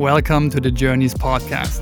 Welcome 0.00 0.48
to 0.52 0.60
the 0.62 0.70
Journeys 0.70 1.12
podcast. 1.12 1.78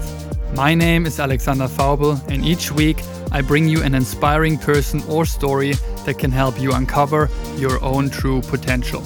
My 0.56 0.74
name 0.74 1.06
is 1.06 1.20
Alexander 1.20 1.68
Faubel, 1.68 2.20
and 2.29 2.44
each 2.44 2.72
week 2.72 3.00
I 3.30 3.42
bring 3.42 3.68
you 3.68 3.80
an 3.84 3.94
inspiring 3.94 4.58
person 4.58 5.04
or 5.08 5.24
story 5.24 5.74
that 6.04 6.18
can 6.18 6.32
help 6.32 6.60
you 6.60 6.72
uncover 6.72 7.30
your 7.58 7.80
own 7.80 8.11
true 8.11 8.43
potential. 8.43 9.04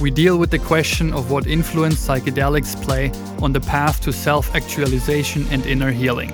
We 0.00 0.12
deal 0.12 0.38
with 0.38 0.52
the 0.52 0.60
question 0.60 1.12
of 1.12 1.28
what 1.32 1.48
influence 1.48 1.96
psychedelics 1.96 2.80
play 2.84 3.10
on 3.42 3.52
the 3.52 3.60
path 3.60 4.00
to 4.02 4.12
self 4.12 4.54
actualization 4.54 5.44
and 5.50 5.66
inner 5.66 5.90
healing. 5.90 6.32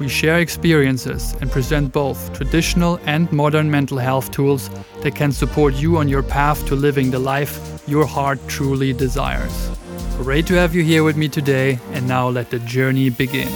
We 0.00 0.08
share 0.08 0.40
experiences 0.40 1.36
and 1.40 1.52
present 1.52 1.92
both 1.92 2.36
traditional 2.36 2.98
and 3.06 3.30
modern 3.30 3.70
mental 3.70 3.98
health 3.98 4.32
tools 4.32 4.70
that 5.02 5.14
can 5.14 5.30
support 5.30 5.74
you 5.74 5.98
on 5.98 6.08
your 6.08 6.24
path 6.24 6.66
to 6.66 6.74
living 6.74 7.12
the 7.12 7.20
life 7.20 7.80
your 7.86 8.06
heart 8.06 8.40
truly 8.48 8.92
desires. 8.92 9.73
Great 10.18 10.46
to 10.46 10.54
have 10.54 10.74
you 10.74 10.82
here 10.82 11.04
with 11.04 11.16
me 11.16 11.28
today, 11.28 11.78
and 11.92 12.08
now 12.08 12.28
let 12.28 12.48
the 12.50 12.58
journey 12.60 13.10
begin. 13.10 13.48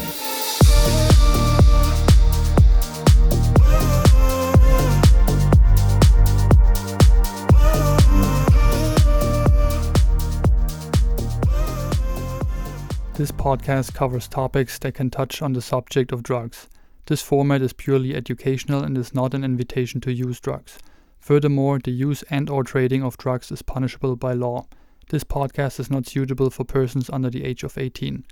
This 13.15 13.33
podcast 13.33 13.95
covers 13.95 14.29
topics 14.29 14.79
that 14.81 14.95
can 14.95 15.11
touch 15.11 15.43
on 15.43 15.53
the 15.53 15.62
subject 15.62 16.12
of 16.12 16.23
drugs. 16.23 16.69
This 17.06 17.23
format 17.23 17.62
is 17.62 17.73
purely 17.73 18.15
educational 18.15 18.84
and 18.84 18.98
is 18.98 19.15
not 19.15 19.33
an 19.33 19.43
invitation 19.43 20.01
to 20.03 20.12
use 20.12 20.39
drugs. 20.39 20.79
Furthermore, 21.19 21.79
the 21.83 21.91
use 21.91 22.23
and 22.31 22.51
or 22.51 22.62
trading 22.62 23.03
of 23.03 23.17
drugs 23.17 23.51
is 23.51 23.62
punishable 23.62 24.15
by 24.17 24.34
law. 24.34 24.67
This 25.11 25.25
podcast 25.25 25.81
is 25.81 25.91
not 25.91 26.06
suitable 26.06 26.51
for 26.51 26.64
persons 26.64 27.09
under 27.09 27.31
the 27.31 27.42
age 27.42 27.62
of 27.62 27.78
18. 27.78 28.27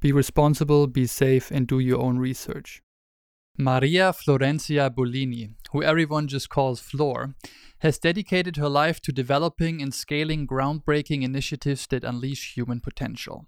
Be 0.00 0.10
responsible, 0.10 0.86
be 0.86 1.06
safe, 1.06 1.50
and 1.50 1.66
do 1.66 1.78
your 1.78 2.00
own 2.00 2.16
research. 2.16 2.82
Maria 3.58 4.10
Florencia 4.10 4.88
Bullini, 4.88 5.52
who 5.72 5.82
everyone 5.82 6.26
just 6.26 6.48
calls 6.48 6.80
Flor, 6.80 7.34
has 7.80 7.98
dedicated 7.98 8.56
her 8.56 8.70
life 8.70 9.00
to 9.02 9.12
developing 9.12 9.82
and 9.82 9.92
scaling 9.92 10.46
groundbreaking 10.46 11.22
initiatives 11.22 11.86
that 11.88 12.04
unleash 12.04 12.54
human 12.54 12.80
potential. 12.80 13.46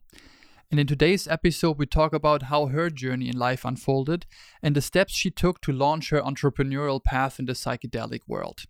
And 0.70 0.78
in 0.78 0.86
today's 0.86 1.26
episode, 1.26 1.78
we 1.78 1.86
talk 1.86 2.12
about 2.12 2.42
how 2.42 2.66
her 2.66 2.90
journey 2.90 3.28
in 3.28 3.38
life 3.38 3.64
unfolded 3.64 4.26
and 4.62 4.76
the 4.76 4.82
steps 4.82 5.14
she 5.14 5.30
took 5.30 5.62
to 5.62 5.72
launch 5.72 6.10
her 6.10 6.20
entrepreneurial 6.20 7.02
path 7.02 7.38
in 7.38 7.46
the 7.46 7.54
psychedelic 7.54 8.20
world. 8.28 8.64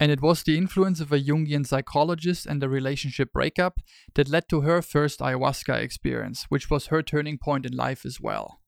And 0.00 0.10
it 0.10 0.20
was 0.20 0.42
the 0.42 0.58
influence 0.58 1.00
of 1.00 1.12
a 1.12 1.20
Jungian 1.20 1.66
psychologist 1.66 2.46
and 2.46 2.62
a 2.62 2.68
relationship 2.68 3.32
breakup 3.32 3.80
that 4.14 4.28
led 4.28 4.48
to 4.48 4.62
her 4.62 4.82
first 4.82 5.20
ayahuasca 5.20 5.80
experience, 5.80 6.46
which 6.48 6.68
was 6.68 6.86
her 6.86 7.02
turning 7.02 7.38
point 7.38 7.64
in 7.64 7.76
life 7.76 8.04
as 8.04 8.20
well. 8.20 8.60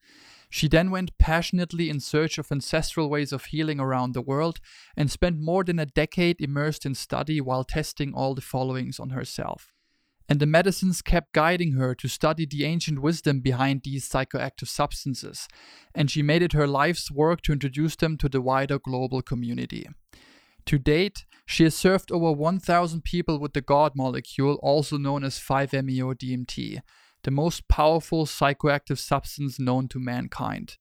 She 0.49 0.69
then 0.69 0.93
went 0.93 1.19
passionately 1.19 1.91
in 1.91 1.99
search 1.99 2.39
of 2.39 2.53
ancestral 2.53 3.11
ways 3.11 3.33
of 3.33 3.47
healing 3.47 3.81
around 3.81 4.15
the 4.15 4.23
world 4.23 4.61
and 4.97 5.11
spent 5.11 5.41
more 5.41 5.65
than 5.65 5.81
a 5.81 5.87
decade 5.87 6.41
immersed 6.41 6.87
in 6.87 6.95
study 6.95 7.41
while 7.41 7.65
testing 7.65 8.15
all 8.15 8.35
the 8.35 8.41
followings 8.41 9.01
on 9.01 9.11
herself 9.11 9.73
and 10.29 10.41
the 10.41 10.47
medicines 10.47 11.03
kept 11.03 11.33
guiding 11.33 11.73
her 11.73 11.95
to 11.95 12.09
study 12.09 12.47
the 12.47 12.65
ancient 12.65 13.01
wisdom 13.01 13.41
behind 13.41 13.83
these 13.83 14.09
psychoactive 14.09 14.69
substances, 14.69 15.47
and 15.95 16.11
she 16.11 16.23
made 16.23 16.43
it 16.43 16.53
her 16.53 16.67
life's 16.67 17.11
work 17.11 17.43
to 17.43 17.53
introduce 17.53 17.97
them 17.97 18.17
to 18.19 18.29
the 18.29 18.41
wider 18.41 18.79
global 18.79 19.23
community. 19.23 19.89
To 20.67 20.79
date, 20.79 21.27
she 21.47 21.63
has 21.63 21.77
served 21.77 22.11
over 22.11 22.33
1,000 22.33 23.05
people 23.05 23.39
with 23.39 23.53
the 23.53 23.61
God 23.61 23.93
molecule, 23.95 24.59
also 24.63 24.99
known 24.99 25.23
as 25.23 25.39
5-MeO 25.39 26.15
DMT, 26.15 26.81
the 27.23 27.31
most 27.31 27.69
powerful 27.69 28.27
psychoactive 28.27 28.99
substance 28.99 29.61
known 29.61 29.87
to 29.89 30.01
mankind. 30.01 30.77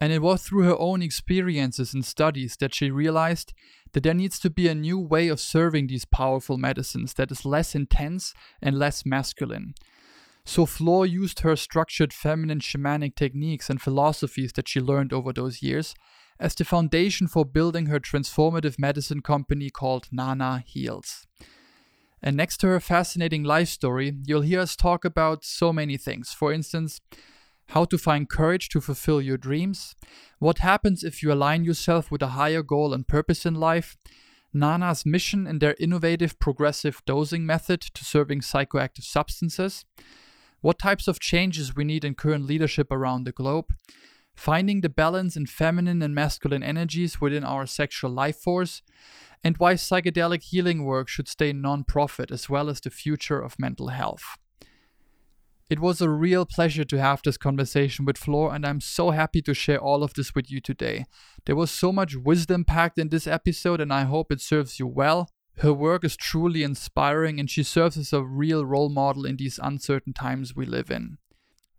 And 0.00 0.12
it 0.12 0.20
was 0.20 0.42
through 0.42 0.64
her 0.64 0.76
own 0.76 1.02
experiences 1.02 1.94
and 1.94 2.04
studies 2.04 2.56
that 2.58 2.74
she 2.74 2.90
realized 2.90 3.52
that 3.92 4.02
there 4.02 4.14
needs 4.14 4.40
to 4.40 4.50
be 4.50 4.66
a 4.66 4.74
new 4.74 4.98
way 4.98 5.28
of 5.28 5.38
serving 5.38 5.86
these 5.86 6.04
powerful 6.04 6.58
medicines 6.58 7.14
that 7.14 7.30
is 7.30 7.44
less 7.44 7.76
intense 7.76 8.34
and 8.60 8.76
less 8.76 9.06
masculine. 9.06 9.74
So 10.44 10.66
Flor 10.66 11.06
used 11.06 11.40
her 11.40 11.54
structured 11.54 12.12
feminine 12.12 12.58
shamanic 12.58 13.14
techniques 13.14 13.70
and 13.70 13.80
philosophies 13.80 14.52
that 14.54 14.66
she 14.66 14.80
learned 14.80 15.12
over 15.12 15.32
those 15.32 15.62
years 15.62 15.94
as 16.38 16.54
the 16.54 16.64
foundation 16.64 17.26
for 17.26 17.44
building 17.44 17.86
her 17.86 18.00
transformative 18.00 18.78
medicine 18.78 19.22
company 19.22 19.70
called 19.70 20.08
Nana 20.10 20.62
Heals. 20.66 21.26
And 22.22 22.36
next 22.36 22.58
to 22.58 22.68
her 22.68 22.80
fascinating 22.80 23.42
life 23.42 23.68
story, 23.68 24.16
you'll 24.24 24.42
hear 24.42 24.60
us 24.60 24.76
talk 24.76 25.04
about 25.04 25.44
so 25.44 25.72
many 25.72 25.96
things. 25.96 26.32
For 26.32 26.52
instance, 26.52 27.00
how 27.68 27.84
to 27.86 27.98
find 27.98 28.28
courage 28.28 28.68
to 28.70 28.80
fulfill 28.80 29.20
your 29.20 29.38
dreams, 29.38 29.94
what 30.38 30.58
happens 30.58 31.02
if 31.02 31.22
you 31.22 31.32
align 31.32 31.64
yourself 31.64 32.10
with 32.10 32.22
a 32.22 32.28
higher 32.28 32.62
goal 32.62 32.92
and 32.92 33.08
purpose 33.08 33.46
in 33.46 33.54
life, 33.54 33.96
Nana's 34.52 35.06
mission 35.06 35.46
and 35.46 35.60
their 35.60 35.74
innovative 35.80 36.38
progressive 36.38 37.02
dosing 37.06 37.46
method 37.46 37.80
to 37.80 38.04
serving 38.04 38.40
psychoactive 38.40 39.04
substances, 39.04 39.84
what 40.60 40.78
types 40.78 41.08
of 41.08 41.18
changes 41.18 41.74
we 41.74 41.84
need 41.84 42.04
in 42.04 42.14
current 42.14 42.44
leadership 42.44 42.92
around 42.92 43.24
the 43.24 43.32
globe, 43.32 43.72
finding 44.34 44.80
the 44.80 44.88
balance 44.88 45.36
in 45.36 45.46
feminine 45.46 46.02
and 46.02 46.14
masculine 46.14 46.62
energies 46.62 47.20
within 47.20 47.44
our 47.44 47.66
sexual 47.66 48.10
life 48.10 48.36
force, 48.36 48.82
and 49.44 49.58
why 49.58 49.74
psychedelic 49.74 50.42
healing 50.42 50.84
work 50.84 51.08
should 51.08 51.28
stay 51.28 51.52
non-profit 51.52 52.30
as 52.30 52.48
well 52.48 52.68
as 52.68 52.80
the 52.80 52.90
future 52.90 53.40
of 53.40 53.58
mental 53.58 53.88
health. 53.88 54.38
It 55.70 55.80
was 55.80 56.02
a 56.02 56.10
real 56.10 56.44
pleasure 56.44 56.84
to 56.84 57.00
have 57.00 57.22
this 57.24 57.38
conversation 57.38 58.04
with 58.04 58.18
Flor, 58.18 58.54
and 58.54 58.66
I'm 58.66 58.80
so 58.80 59.10
happy 59.10 59.40
to 59.42 59.54
share 59.54 59.80
all 59.80 60.02
of 60.02 60.12
this 60.12 60.34
with 60.34 60.50
you 60.50 60.60
today. 60.60 61.06
There 61.46 61.56
was 61.56 61.70
so 61.70 61.92
much 61.92 62.14
wisdom 62.14 62.64
packed 62.64 62.98
in 62.98 63.08
this 63.08 63.26
episode, 63.26 63.80
and 63.80 63.90
I 63.92 64.02
hope 64.02 64.30
it 64.30 64.42
serves 64.42 64.78
you 64.78 64.86
well. 64.86 65.30
Her 65.58 65.72
work 65.72 66.04
is 66.04 66.16
truly 66.16 66.62
inspiring, 66.62 67.40
and 67.40 67.48
she 67.50 67.62
serves 67.62 67.96
as 67.96 68.12
a 68.12 68.22
real 68.22 68.66
role 68.66 68.90
model 68.90 69.24
in 69.24 69.36
these 69.36 69.58
uncertain 69.62 70.12
times 70.12 70.54
we 70.54 70.66
live 70.66 70.90
in. 70.90 71.16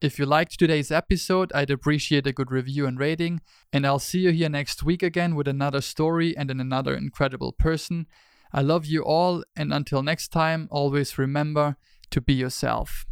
If 0.04 0.20
you 0.20 0.26
liked 0.26 0.60
today's 0.60 0.92
episode, 0.92 1.52
I'd 1.56 1.72
appreciate 1.72 2.28
a 2.28 2.34
good 2.34 2.52
review 2.52 2.86
and 2.86 3.00
rating, 3.00 3.42
and 3.72 3.88
I'll 3.88 4.00
see 4.00 4.20
you 4.20 4.32
here 4.32 4.50
next 4.50 4.84
week 4.84 5.02
again 5.02 5.34
with 5.34 5.48
another 5.48 5.82
story 5.82 6.36
and 6.38 6.52
another 6.52 6.94
incredible 6.94 7.54
person. 7.54 8.06
I 8.52 8.62
love 8.62 8.86
you 8.86 9.02
all, 9.02 9.46
and 9.56 9.74
until 9.74 10.04
next 10.04 10.28
time, 10.28 10.68
always 10.70 11.18
remember 11.18 11.78
to 12.12 12.22
be 12.22 12.34
yourself 12.34 13.06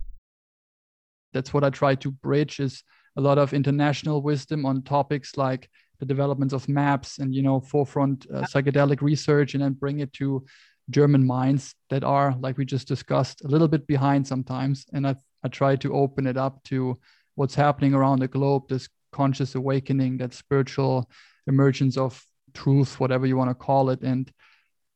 that's 1.33 1.53
what 1.53 1.63
I 1.63 1.69
try 1.69 1.95
to 1.95 2.11
bridge 2.11 2.59
is 2.59 2.83
a 3.17 3.21
lot 3.21 3.37
of 3.37 3.53
international 3.53 4.21
wisdom 4.21 4.65
on 4.65 4.83
topics 4.83 5.37
like 5.37 5.69
the 5.99 6.05
developments 6.05 6.53
of 6.53 6.67
MAPS 6.67 7.19
and 7.19 7.33
you 7.33 7.41
know 7.41 7.59
forefront 7.59 8.25
uh, 8.33 8.41
psychedelic 8.41 9.01
research 9.01 9.53
and 9.53 9.63
then 9.63 9.73
bring 9.73 9.99
it 9.99 10.11
to 10.13 10.43
German 10.89 11.25
minds 11.25 11.75
that 11.89 12.03
are 12.03 12.35
like 12.39 12.57
we 12.57 12.65
just 12.65 12.87
discussed 12.87 13.43
a 13.43 13.47
little 13.47 13.67
bit 13.67 13.87
behind 13.87 14.27
sometimes. 14.27 14.85
And 14.93 15.07
I 15.07 15.15
I 15.43 15.47
try 15.47 15.75
to 15.77 15.93
open 15.93 16.27
it 16.27 16.37
up 16.37 16.63
to 16.65 16.99
what's 17.35 17.55
happening 17.55 17.93
around 17.93 18.19
the 18.19 18.27
globe 18.27 18.69
this 18.69 18.87
conscious 19.11 19.55
awakening 19.55 20.17
that 20.17 20.33
spiritual 20.33 21.09
emergence 21.47 21.97
of 21.97 22.23
truth 22.53 22.99
whatever 22.99 23.25
you 23.25 23.37
want 23.37 23.49
to 23.49 23.55
call 23.55 23.89
it. 23.89 24.01
And 24.01 24.31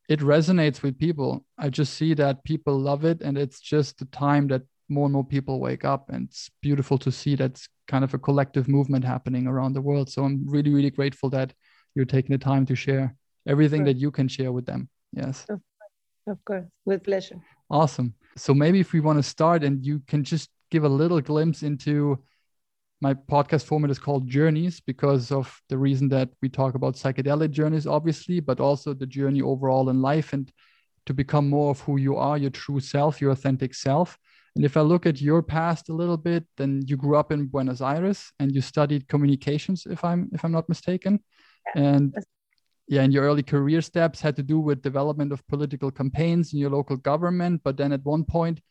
it 0.08 0.20
resonates 0.20 0.82
with 0.82 1.00
people. 1.00 1.46
I 1.58 1.70
just 1.70 1.94
see 1.96 2.14
that 2.14 2.44
people 2.44 2.78
love 2.78 3.06
it 3.06 3.22
and 3.22 3.38
it's 3.38 3.60
just 3.60 3.98
the 3.98 4.06
time 4.06 4.48
that 4.50 4.62
more 4.88 5.06
and 5.06 5.14
more 5.14 5.26
people 5.26 5.60
wake 5.60 5.84
up. 5.84 6.10
And 6.10 6.28
it's 6.30 6.52
beautiful 6.62 6.98
to 7.00 7.12
see 7.12 7.36
that's 7.36 7.68
kind 7.88 8.04
of 8.04 8.14
a 8.14 8.20
collective 8.20 8.68
movement 8.68 9.04
happening 9.04 9.48
around 9.48 9.74
the 9.74 9.82
world. 9.82 10.10
So 10.10 10.24
i'm 10.24 10.48
really 10.48 10.74
really 10.74 10.92
grateful 10.92 11.30
that 11.32 11.54
you're 11.96 12.06
taking 12.06 12.34
the 12.34 12.44
time 12.44 12.66
to 12.68 12.76
share 12.76 13.16
everything 13.48 13.84
that 13.86 13.98
you 13.98 14.12
can 14.12 14.28
share 14.28 14.52
with 14.52 14.66
them. 14.66 14.90
Yes 15.12 15.46
of 16.28 16.44
course 16.46 16.66
with 16.86 17.04
pleasure 17.04 17.40
awesome 17.70 18.14
so 18.38 18.54
maybe 18.54 18.80
if 18.80 18.94
we 18.94 19.00
want 19.00 19.18
to 19.18 19.24
start 19.24 19.64
and 19.64 19.86
you 19.86 20.02
can 20.08 20.24
just 20.24 20.50
give 20.72 20.84
a 20.84 20.90
little 20.90 21.22
glimpse 21.22 21.64
into 21.64 22.18
my 23.02 23.14
podcast 23.14 23.66
format 23.66 23.92
is 23.92 24.00
called 24.00 24.28
journeys 24.28 24.80
because 24.80 25.32
of 25.32 25.62
the 25.70 25.78
reason 25.78 26.10
that 26.10 26.30
we 26.42 26.50
talk 26.50 26.76
about 26.76 26.96
psychedelic 26.96 27.52
journeys 27.52 27.88
obviously 27.88 28.40
but 28.40 28.60
also 28.60 28.94
the 28.94 29.06
journey 29.06 29.42
overall 29.42 29.90
in 29.90 30.02
life 30.02 30.34
and 30.34 30.52
to 31.06 31.14
become 31.14 31.50
more 31.50 31.72
of 31.72 31.80
who 31.82 31.98
you 31.98 32.16
are 32.16 32.38
your 32.38 32.50
true 32.50 32.80
self 32.80 33.22
your 33.22 33.32
authentic 33.32 33.74
self 33.74 34.18
and 34.56 34.64
if 34.64 34.78
I 34.78 34.82
look 34.82 35.06
at 35.06 35.22
your 35.22 35.42
past 35.42 35.90
a 35.90 35.94
little 35.94 36.18
bit, 36.18 36.46
then 36.56 36.82
you 36.88 36.96
grew 36.96 37.18
up 37.18 37.32
in 37.32 37.48
Buenos 37.48 37.82
Aires 37.82 38.32
and 38.40 38.56
you 38.56 38.62
studied 38.62 39.08
communications, 39.10 39.86
if 39.86 40.04
I'm 40.04 40.30
if 40.34 40.46
I'm 40.46 40.54
not 40.54 40.70
mistaken. 40.70 41.20
Yeah. 41.76 41.82
And 41.82 42.16
yeah, 42.88 43.02
and 43.02 43.12
your 43.12 43.24
early 43.24 43.44
career 43.44 43.82
steps 43.82 44.22
had 44.22 44.36
to 44.36 44.44
do 44.44 44.60
with 44.60 44.82
development 44.82 45.32
of 45.32 45.46
political 45.48 45.90
campaigns 45.90 46.54
in 46.54 46.60
your 46.60 46.70
local 46.70 46.98
government. 46.98 47.62
But 47.64 47.78
then 47.78 47.92
at 47.92 48.06
one 48.06 48.24
point, 48.24 48.62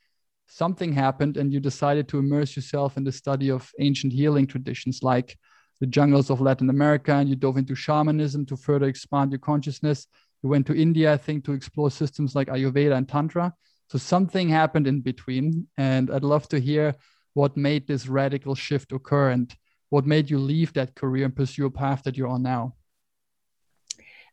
something 0.46 0.92
happened 0.92 1.36
and 1.36 1.52
you 1.52 1.58
decided 1.58 2.08
to 2.08 2.18
immerse 2.18 2.54
yourself 2.54 2.96
in 2.96 3.04
the 3.04 3.12
study 3.12 3.50
of 3.50 3.70
ancient 3.80 4.12
healing 4.12 4.46
traditions 4.46 5.02
like 5.02 5.36
the 5.80 5.86
jungles 5.86 6.30
of 6.30 6.40
Latin 6.40 6.70
America, 6.70 7.12
and 7.12 7.28
you 7.28 7.34
dove 7.34 7.56
into 7.56 7.74
shamanism 7.74 8.46
to 8.46 8.56
further 8.56 8.86
expand 8.86 9.32
your 9.32 9.40
consciousness. 9.40 10.06
You 10.42 10.48
went 10.48 10.66
to 10.68 10.76
India, 10.76 11.12
I 11.12 11.16
think, 11.16 11.44
to 11.44 11.52
explore 11.52 11.90
systems 11.90 12.36
like 12.36 12.48
Ayurveda 12.48 12.96
and 12.96 13.08
Tantra. 13.08 13.52
So 13.88 13.98
something 13.98 14.48
happened 14.48 14.86
in 14.86 15.00
between, 15.00 15.66
and 15.76 16.10
I'd 16.10 16.22
love 16.22 16.48
to 16.50 16.60
hear 16.60 16.94
what 17.34 17.56
made 17.56 17.88
this 17.88 18.06
radical 18.06 18.54
shift 18.54 18.92
occur 18.92 19.30
and 19.30 19.52
what 19.90 20.06
made 20.06 20.30
you 20.30 20.38
leave 20.38 20.72
that 20.74 20.94
career 20.94 21.24
and 21.24 21.34
pursue 21.34 21.66
a 21.66 21.70
path 21.70 22.04
that 22.04 22.16
you're 22.16 22.28
on 22.28 22.42
now? 22.42 22.74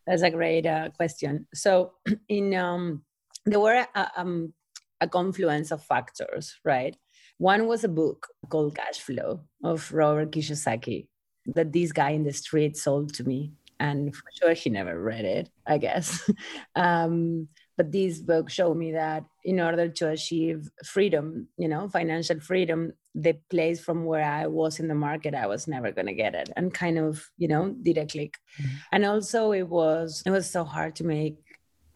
That's 0.06 0.22
a 0.22 0.30
great 0.30 0.66
uh, 0.66 0.90
question. 0.90 1.46
So, 1.54 1.92
in 2.28 2.54
um, 2.54 3.04
there 3.44 3.60
were 3.60 3.86
a, 3.94 4.10
um, 4.16 4.52
a 5.00 5.08
confluence 5.08 5.70
of 5.70 5.84
factors, 5.84 6.58
right? 6.64 6.96
One 7.38 7.66
was 7.66 7.84
a 7.84 7.88
book 7.88 8.28
called 8.48 8.76
Cash 8.76 9.00
Flow 9.00 9.40
of 9.64 9.92
Robert 9.92 10.30
Kiyosaki 10.30 11.08
that 11.46 11.72
this 11.72 11.92
guy 11.92 12.10
in 12.10 12.22
the 12.22 12.32
street 12.32 12.76
sold 12.76 13.14
to 13.14 13.24
me. 13.24 13.52
And 13.80 14.14
for 14.14 14.22
sure, 14.40 14.52
he 14.52 14.70
never 14.70 15.00
read 15.00 15.24
it, 15.24 15.50
I 15.66 15.78
guess. 15.78 16.30
um, 16.76 17.48
but 17.76 17.90
this 17.90 18.20
book 18.20 18.50
showed 18.50 18.76
me 18.76 18.92
that 18.92 19.24
in 19.44 19.60
order 19.60 19.88
to 19.88 20.08
achieve 20.08 20.70
freedom, 20.84 21.48
you 21.56 21.68
know, 21.68 21.88
financial 21.88 22.38
freedom, 22.40 22.92
the 23.14 23.34
place 23.50 23.80
from 23.80 24.04
where 24.04 24.24
I 24.24 24.46
was 24.46 24.78
in 24.80 24.88
the 24.88 24.94
market, 24.94 25.34
I 25.34 25.46
was 25.46 25.66
never 25.66 25.90
going 25.90 26.06
to 26.06 26.14
get 26.14 26.34
it 26.34 26.50
and 26.56 26.72
kind 26.72 26.98
of, 26.98 27.28
you 27.38 27.48
know, 27.48 27.74
did 27.82 27.98
a 27.98 28.06
click. 28.06 28.36
Mm-hmm. 28.60 28.76
And 28.92 29.04
also 29.04 29.52
it 29.52 29.68
was, 29.68 30.22
it 30.24 30.30
was 30.30 30.48
so 30.50 30.64
hard 30.64 30.96
to 30.96 31.04
make 31.04 31.36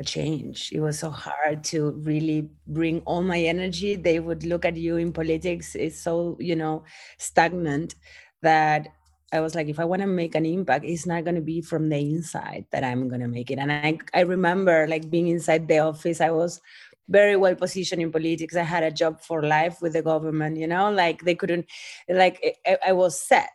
a 0.00 0.04
change. 0.04 0.70
It 0.72 0.80
was 0.80 0.98
so 0.98 1.10
hard 1.10 1.64
to 1.64 1.92
really 2.02 2.50
bring 2.66 3.00
all 3.00 3.22
my 3.22 3.40
energy. 3.40 3.96
They 3.96 4.20
would 4.20 4.44
look 4.44 4.64
at 4.64 4.76
you 4.76 4.96
in 4.96 5.12
politics. 5.12 5.74
It's 5.74 6.00
so, 6.00 6.36
you 6.38 6.56
know, 6.56 6.84
stagnant 7.18 7.94
that 8.42 8.88
I 9.32 9.40
was 9.40 9.54
like, 9.54 9.68
if 9.68 9.80
I 9.80 9.84
want 9.84 10.02
to 10.02 10.06
make 10.06 10.34
an 10.34 10.46
impact, 10.46 10.84
it's 10.84 11.06
not 11.06 11.24
going 11.24 11.34
to 11.34 11.40
be 11.40 11.60
from 11.60 11.88
the 11.88 11.98
inside 11.98 12.66
that 12.70 12.84
I'm 12.84 13.08
going 13.08 13.20
to 13.20 13.28
make 13.28 13.50
it. 13.50 13.58
And 13.58 13.72
I, 13.72 13.98
I 14.14 14.20
remember 14.20 14.86
like 14.88 15.10
being 15.10 15.28
inside 15.28 15.66
the 15.66 15.78
office, 15.78 16.20
I 16.20 16.30
was 16.30 16.60
very 17.08 17.36
well 17.36 17.54
positioned 17.54 18.02
in 18.02 18.12
politics. 18.12 18.56
I 18.56 18.62
had 18.62 18.82
a 18.82 18.90
job 18.90 19.20
for 19.20 19.42
life 19.42 19.82
with 19.82 19.94
the 19.94 20.02
government, 20.02 20.58
you 20.58 20.66
know, 20.66 20.90
like 20.90 21.22
they 21.22 21.34
couldn't, 21.34 21.66
like 22.08 22.58
I, 22.66 22.78
I 22.88 22.92
was 22.92 23.20
set 23.20 23.52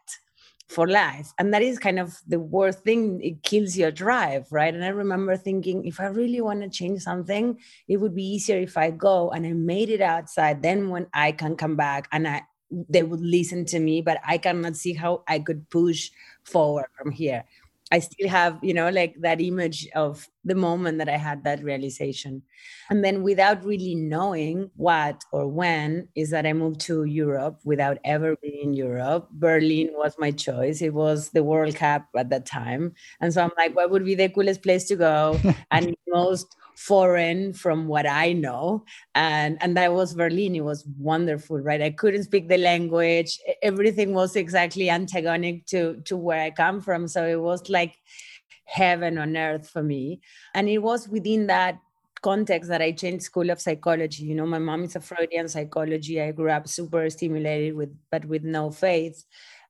for 0.71 0.87
life 0.87 1.33
and 1.37 1.53
that 1.53 1.61
is 1.61 1.77
kind 1.77 1.99
of 1.99 2.17
the 2.27 2.39
worst 2.39 2.79
thing 2.79 3.21
it 3.21 3.43
kills 3.43 3.75
your 3.75 3.91
drive 3.91 4.47
right 4.51 4.73
and 4.73 4.85
i 4.85 4.87
remember 4.87 5.35
thinking 5.35 5.85
if 5.85 5.99
i 5.99 6.05
really 6.05 6.39
want 6.39 6.61
to 6.61 6.69
change 6.69 7.01
something 7.01 7.59
it 7.89 7.97
would 7.97 8.15
be 8.15 8.23
easier 8.23 8.57
if 8.57 8.77
i 8.77 8.89
go 8.89 9.31
and 9.31 9.45
i 9.45 9.51
made 9.51 9.89
it 9.89 9.99
outside 9.99 10.61
then 10.63 10.89
when 10.89 11.05
i 11.13 11.29
can 11.29 11.57
come 11.57 11.75
back 11.75 12.07
and 12.13 12.25
i 12.25 12.41
they 12.89 13.03
would 13.03 13.21
listen 13.21 13.65
to 13.65 13.79
me 13.79 14.01
but 14.01 14.19
i 14.25 14.37
cannot 14.37 14.75
see 14.75 14.93
how 14.93 15.23
i 15.27 15.39
could 15.39 15.69
push 15.69 16.09
forward 16.43 16.85
from 16.97 17.11
here 17.11 17.43
I 17.91 17.99
still 17.99 18.29
have, 18.29 18.57
you 18.63 18.73
know, 18.73 18.89
like 18.89 19.15
that 19.19 19.41
image 19.41 19.87
of 19.95 20.29
the 20.45 20.55
moment 20.55 20.97
that 20.99 21.09
I 21.09 21.17
had 21.17 21.43
that 21.43 21.61
realization. 21.61 22.41
And 22.89 23.03
then 23.03 23.21
without 23.21 23.65
really 23.65 23.95
knowing 23.95 24.71
what 24.77 25.25
or 25.33 25.47
when 25.47 26.07
is 26.15 26.29
that 26.29 26.45
I 26.45 26.53
moved 26.53 26.79
to 26.81 27.03
Europe 27.03 27.59
without 27.65 27.97
ever 28.05 28.37
being 28.41 28.61
in 28.63 28.73
Europe. 28.73 29.27
Berlin 29.31 29.89
was 29.93 30.15
my 30.17 30.31
choice. 30.31 30.81
It 30.81 30.93
was 30.93 31.29
the 31.31 31.43
World 31.43 31.75
Cup 31.75 32.05
at 32.15 32.29
that 32.29 32.45
time. 32.45 32.93
And 33.19 33.33
so 33.33 33.43
I'm 33.43 33.51
like, 33.57 33.75
what 33.75 33.91
would 33.91 34.05
be 34.05 34.15
the 34.15 34.29
coolest 34.29 34.63
place 34.63 34.85
to 34.85 34.95
go? 34.95 35.37
and 35.71 35.93
most 36.07 36.55
foreign 36.87 37.53
from 37.53 37.87
what 37.87 38.07
I 38.07 38.33
know. 38.33 38.83
And 39.13 39.57
and 39.61 39.77
that 39.77 39.93
was 39.93 40.13
Berlin. 40.13 40.55
It 40.55 40.63
was 40.63 40.85
wonderful, 40.97 41.59
right? 41.59 41.81
I 41.81 41.91
couldn't 41.91 42.23
speak 42.23 42.49
the 42.49 42.57
language. 42.57 43.39
Everything 43.61 44.13
was 44.13 44.35
exactly 44.35 44.89
antagonic 44.89 45.65
to 45.67 46.01
to 46.05 46.17
where 46.17 46.41
I 46.41 46.51
come 46.51 46.81
from. 46.81 47.07
So 47.07 47.25
it 47.25 47.39
was 47.39 47.69
like 47.69 47.97
heaven 48.65 49.17
on 49.17 49.37
earth 49.37 49.69
for 49.69 49.83
me. 49.83 50.21
And 50.53 50.69
it 50.69 50.79
was 50.79 51.07
within 51.07 51.47
that 51.47 51.77
context 52.21 52.69
that 52.69 52.81
I 52.81 52.91
changed 52.91 53.23
school 53.23 53.49
of 53.49 53.59
psychology. 53.59 54.23
You 54.25 54.35
know, 54.35 54.45
my 54.45 54.59
mom 54.59 54.83
is 54.83 54.95
a 54.95 55.01
Freudian 55.01 55.49
psychology. 55.49 56.21
I 56.21 56.31
grew 56.31 56.49
up 56.49 56.67
super 56.67 57.09
stimulated 57.09 57.75
with 57.75 57.95
but 58.11 58.25
with 58.25 58.43
no 58.43 58.71
faith 58.71 59.23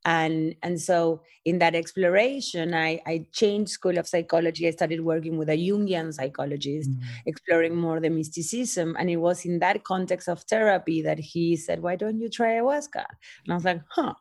and 0.05 0.55
and 0.63 0.81
so 0.81 1.21
in 1.45 1.59
that 1.59 1.75
exploration 1.75 2.73
i 2.73 2.99
i 3.05 3.25
changed 3.31 3.69
school 3.69 3.97
of 3.97 4.07
psychology 4.07 4.67
i 4.67 4.71
started 4.71 5.01
working 5.01 5.37
with 5.37 5.49
a 5.49 5.57
jungian 5.57 6.11
psychologist 6.11 6.89
mm-hmm. 6.89 7.27
exploring 7.27 7.75
more 7.75 7.99
the 7.99 8.09
mysticism 8.09 8.95
and 8.97 9.09
it 9.09 9.17
was 9.17 9.45
in 9.45 9.59
that 9.59 9.83
context 9.83 10.27
of 10.27 10.41
therapy 10.43 11.01
that 11.03 11.19
he 11.19 11.55
said 11.55 11.81
why 11.81 11.95
don't 11.95 12.19
you 12.19 12.29
try 12.29 12.53
ayahuasca 12.53 13.05
and 13.45 13.51
i 13.51 13.53
was 13.53 13.65
like 13.65 13.81
huh 13.89 14.13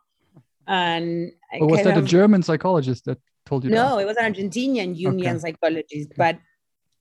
and 0.66 1.32
I 1.52 1.64
was 1.64 1.82
that 1.82 1.96
of, 1.96 2.04
a 2.04 2.06
german 2.06 2.42
psychologist 2.42 3.06
that 3.06 3.18
told 3.46 3.64
you 3.64 3.70
no 3.70 3.96
that? 3.96 4.02
it 4.02 4.06
was 4.06 4.16
an 4.18 4.34
argentinian 4.34 5.00
jungian 5.00 5.36
okay. 5.36 5.38
psychologist 5.38 6.10
but 6.16 6.38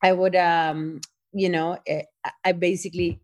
i 0.02 0.14
would 0.14 0.38
um 0.38 1.02
you 1.34 1.50
know 1.50 1.78
eh, 1.86 2.04
i 2.46 2.54
basically 2.54 3.20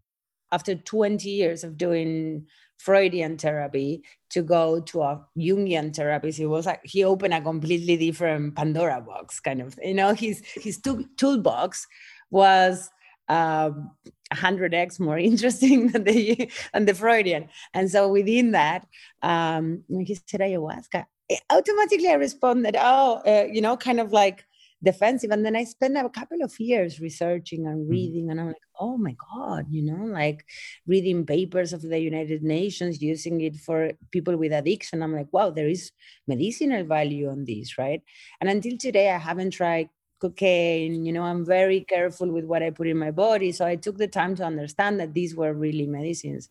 after 0.52 0.75
20 0.75 1.30
years 1.30 1.63
of 1.63 1.78
doing 1.78 2.46
Freudian 2.77 3.38
therapy 3.38 4.04
to 4.30 4.42
go 4.42 4.80
to 4.81 5.01
a 5.01 5.25
Jungian 5.38 5.95
therapist. 5.95 6.38
He 6.38 6.45
was 6.45 6.66
like 6.66 6.81
he 6.83 7.04
opened 7.04 7.33
a 7.33 7.42
completely 7.42 7.98
different 7.98 8.56
Pandora 8.56 9.01
box, 9.01 9.39
kind 9.39 9.62
of. 9.62 9.77
You 9.83 9.94
know, 9.94 10.13
his 10.13 10.44
his 10.56 10.80
toolbox 11.18 11.88
was 12.30 12.89
um, 13.27 13.92
100x 14.33 15.00
more 15.00 15.18
interesting 15.31 15.88
than 15.88 16.04
the 16.04 16.51
than 16.74 16.86
the 16.86 16.94
Freudian. 16.94 17.50
And 17.74 17.89
so 17.89 18.07
within 18.07 18.51
that, 18.51 18.88
um, 19.21 19.83
he 19.89 20.16
said 20.16 20.42
ayahuasca. 20.42 21.06
Automatically, 21.50 22.10
I 22.10 22.13
responded, 22.13 22.75
"Oh, 22.78 23.21
uh, 23.25 23.48
you 23.51 23.62
know, 23.62 23.78
kind 23.78 24.00
of 24.00 24.12
like." 24.12 24.45
Defensive. 24.85 25.31
And 25.31 25.43
then 25.43 25.55
I 25.55 25.65
spent 25.65 25.97
a 25.97 26.07
couple 26.09 26.41
of 26.43 26.57
years 26.59 26.99
researching 26.99 27.65
and 27.65 27.81
mm-hmm. 27.81 27.91
reading, 27.91 28.29
and 28.29 28.39
I'm 28.39 28.47
like, 28.47 28.67
oh 28.79 28.97
my 28.97 29.15
God, 29.33 29.65
you 29.69 29.81
know, 29.81 30.05
like 30.05 30.45
reading 30.87 31.25
papers 31.25 31.73
of 31.73 31.81
the 31.81 31.99
United 31.99 32.43
Nations, 32.43 33.01
using 33.01 33.41
it 33.41 33.57
for 33.57 33.91
people 34.11 34.37
with 34.37 34.53
addiction. 34.53 35.03
I'm 35.03 35.15
like, 35.15 35.31
wow, 35.33 35.49
there 35.49 35.67
is 35.67 35.91
medicinal 36.27 36.85
value 36.85 37.29
on 37.29 37.43
this, 37.45 37.77
right? 37.77 38.01
And 38.39 38.49
until 38.49 38.77
today, 38.77 39.11
I 39.11 39.17
haven't 39.17 39.51
tried 39.51 39.89
cocaine 40.21 41.03
you 41.03 41.11
know 41.11 41.23
i'm 41.23 41.45
very 41.45 41.81
careful 41.81 42.31
with 42.31 42.45
what 42.45 42.63
i 42.63 42.69
put 42.69 42.87
in 42.87 42.97
my 42.97 43.11
body 43.11 43.51
so 43.51 43.65
i 43.65 43.75
took 43.75 43.97
the 43.97 44.07
time 44.07 44.33
to 44.33 44.45
understand 44.45 44.97
that 44.97 45.13
these 45.13 45.35
were 45.35 45.53
really 45.53 45.85
medicines 45.85 46.49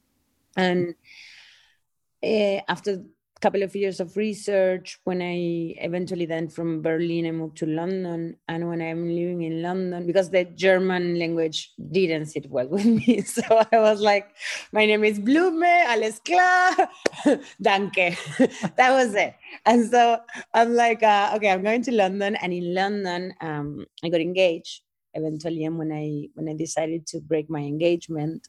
and 0.54 0.94
uh, 2.22 2.60
after 2.68 3.02
couple 3.44 3.62
of 3.62 3.76
years 3.76 4.00
of 4.00 4.16
research 4.16 4.98
when 5.04 5.20
i 5.20 5.36
eventually 5.88 6.24
then 6.24 6.48
from 6.48 6.80
berlin 6.80 7.26
i 7.26 7.30
moved 7.30 7.58
to 7.58 7.66
london. 7.66 8.34
And 8.48 8.68
when 8.70 8.80
i'm 8.80 9.04
living 9.06 9.42
in 9.42 9.60
london 9.60 10.06
because 10.06 10.30
the 10.30 10.44
german 10.44 11.18
language 11.18 11.72
didn't 11.92 12.26
sit 12.32 12.48
well 12.48 12.68
with 12.68 12.86
me. 12.86 13.20
So 13.36 13.42
i 13.70 13.76
was 13.78 14.00
like 14.00 14.26
my 14.72 14.86
name 14.86 15.04
is 15.04 15.18
blume 15.18 15.68
alles 15.92 16.20
klar 16.24 16.88
danke. 17.68 18.16
That 18.78 18.90
was 18.98 19.14
it. 19.14 19.34
And 19.66 19.90
so 19.92 20.20
i'm 20.54 20.72
like 20.72 21.02
uh, 21.02 21.36
okay 21.36 21.50
i'm 21.52 21.62
going 21.62 21.82
to 21.82 21.92
london. 21.92 22.36
And 22.36 22.50
in 22.60 22.72
london 22.72 23.34
um, 23.42 23.84
i 24.02 24.08
got 24.08 24.22
engaged. 24.22 24.80
Eventually 25.12 25.64
and 25.68 25.76
when 25.78 25.92
i 25.92 26.32
when 26.34 26.48
i 26.48 26.54
decided 26.56 27.06
to 27.12 27.20
break 27.20 27.50
my 27.50 27.60
engagement 27.60 28.48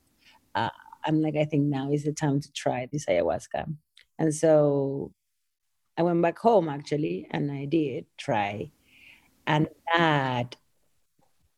uh, 0.55 0.73
i'm 1.05 1.21
like 1.21 1.35
i 1.35 1.43
think 1.43 1.63
now 1.65 1.91
is 1.91 2.05
the 2.05 2.13
time 2.13 2.39
to 2.39 2.49
try 2.53 2.87
this 2.91 3.05
ayahuasca 3.05 3.67
and 4.17 4.33
so 4.33 5.11
I 5.97 6.03
went 6.03 6.21
back 6.21 6.37
home 6.39 6.69
actually, 6.69 7.27
and 7.31 7.51
I 7.51 7.65
did 7.65 8.05
try. 8.17 8.71
And 9.47 9.67
that 9.93 10.55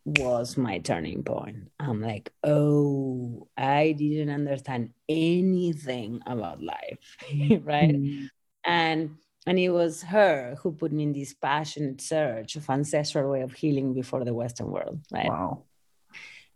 was 0.06 0.58
my 0.58 0.80
turning 0.80 1.24
point. 1.24 1.70
I'm 1.80 2.02
like, 2.02 2.32
oh, 2.44 3.48
I 3.58 3.94
didn't 3.98 4.30
understand 4.30 4.92
anything 5.10 6.22
about 6.26 6.62
life, 6.62 7.18
right? 7.64 7.96
Mm-hmm. 7.96 8.26
And 8.64 9.18
and 9.46 9.58
it 9.58 9.70
was 9.70 10.04
her 10.04 10.58
who 10.62 10.74
put 10.74 10.92
me 10.92 11.04
in 11.04 11.14
this 11.14 11.34
passionate 11.34 12.02
search 12.02 12.58
of 12.58 12.70
ancestral 12.70 13.32
way 13.32 13.42
of 13.42 13.54
healing 13.54 13.94
before 13.94 14.26
the 14.26 14.34
Western 14.34 14.70
world, 14.70 15.00
right? 15.12 15.30
Wow. 15.30 15.64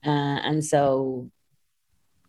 Uh, 0.05 0.39
and 0.43 0.63
so 0.63 1.31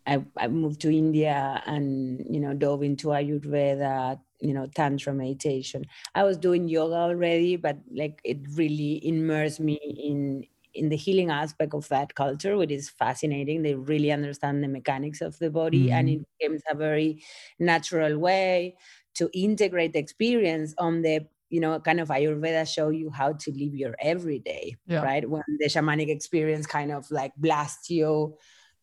I, 0.06 0.24
I 0.36 0.48
moved 0.48 0.80
to 0.82 0.90
India 0.90 1.62
and 1.66 2.24
you 2.28 2.40
know 2.40 2.54
dove 2.54 2.82
into 2.82 3.08
Ayurveda, 3.08 4.20
you 4.40 4.54
know 4.54 4.66
tantra 4.66 5.12
meditation. 5.14 5.84
I 6.14 6.24
was 6.24 6.36
doing 6.36 6.68
yoga 6.68 6.94
already, 6.94 7.56
but 7.56 7.78
like 7.94 8.20
it 8.24 8.38
really 8.54 9.06
immersed 9.06 9.60
me 9.60 9.78
in 9.82 10.44
in 10.74 10.88
the 10.88 10.96
healing 10.96 11.30
aspect 11.30 11.74
of 11.74 11.88
that 11.88 12.14
culture, 12.14 12.56
which 12.56 12.70
is 12.70 12.88
fascinating. 12.88 13.62
They 13.62 13.74
really 13.74 14.10
understand 14.10 14.64
the 14.64 14.68
mechanics 14.68 15.20
of 15.20 15.38
the 15.38 15.50
body, 15.50 15.86
mm-hmm. 15.86 15.94
and 15.94 16.08
it 16.08 16.20
becomes 16.38 16.62
a 16.70 16.74
very 16.74 17.22
natural 17.58 18.18
way 18.18 18.76
to 19.14 19.30
integrate 19.34 19.92
the 19.92 19.98
experience 19.98 20.74
on 20.78 21.02
the 21.02 21.26
you 21.50 21.60
know, 21.60 21.78
kind 21.80 22.00
of 22.00 22.08
Ayurveda 22.08 22.66
show 22.66 22.88
you 22.88 23.10
how 23.10 23.34
to 23.34 23.50
live 23.52 23.74
your 23.74 23.94
everyday, 24.00 24.74
yeah. 24.86 25.02
right? 25.02 25.28
When 25.28 25.42
the 25.58 25.66
shamanic 25.66 26.08
experience 26.08 26.66
kind 26.66 26.90
of 26.90 27.10
like 27.10 27.32
blasts 27.36 27.90
you 27.90 28.38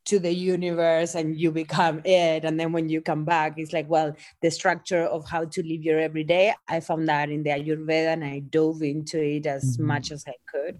to 0.09 0.17
the 0.17 0.33
universe 0.33 1.13
and 1.13 1.39
you 1.39 1.51
become 1.51 2.01
it 2.03 2.43
and 2.43 2.59
then 2.59 2.71
when 2.71 2.89
you 2.89 2.99
come 2.99 3.23
back 3.23 3.53
it's 3.57 3.73
like 3.73 3.87
well 3.87 4.15
the 4.41 4.49
structure 4.49 5.03
of 5.03 5.27
how 5.29 5.45
to 5.45 5.61
live 5.61 5.83
your 5.83 5.99
everyday 5.99 6.51
i 6.67 6.79
found 6.79 7.07
that 7.07 7.29
in 7.29 7.43
the 7.43 7.51
ayurveda 7.51 8.13
and 8.13 8.25
i 8.25 8.39
dove 8.39 8.81
into 8.81 9.21
it 9.21 9.45
as 9.45 9.77
mm-hmm. 9.77 9.85
much 9.85 10.11
as 10.11 10.25
i 10.27 10.33
could 10.51 10.79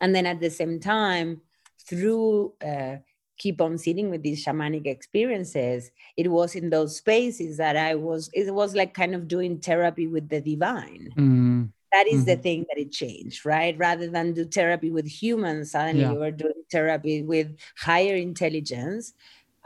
and 0.00 0.14
then 0.14 0.24
at 0.24 0.40
the 0.40 0.48
same 0.48 0.80
time 0.80 1.42
through 1.86 2.52
uh, 2.66 2.96
keep 3.40 3.60
on 3.60 3.78
sitting 3.78 4.10
with 4.10 4.22
these 4.22 4.44
shamanic 4.44 4.86
experiences, 4.86 5.90
it 6.18 6.30
was 6.30 6.54
in 6.54 6.68
those 6.68 6.98
spaces 6.98 7.56
that 7.56 7.74
I 7.74 7.94
was, 7.94 8.28
it 8.34 8.54
was 8.54 8.74
like 8.74 8.92
kind 8.92 9.14
of 9.14 9.28
doing 9.28 9.58
therapy 9.58 10.06
with 10.06 10.28
the 10.28 10.42
divine. 10.42 11.08
Mm. 11.16 11.49
That 11.92 12.06
is 12.08 12.24
Mhm. 12.24 12.26
the 12.26 12.36
thing 12.36 12.66
that 12.70 12.80
it 12.80 12.92
changed, 12.92 13.44
right? 13.46 13.76
Rather 13.78 14.08
than 14.08 14.32
do 14.34 14.44
therapy 14.44 14.90
with 14.90 15.06
humans, 15.08 15.72
suddenly 15.72 16.04
Yeah. 16.04 16.12
you 16.12 16.18
were 16.20 16.30
doing 16.30 16.62
therapy 16.70 17.22
with 17.22 17.56
higher 17.78 18.16
intelligence. 18.16 19.12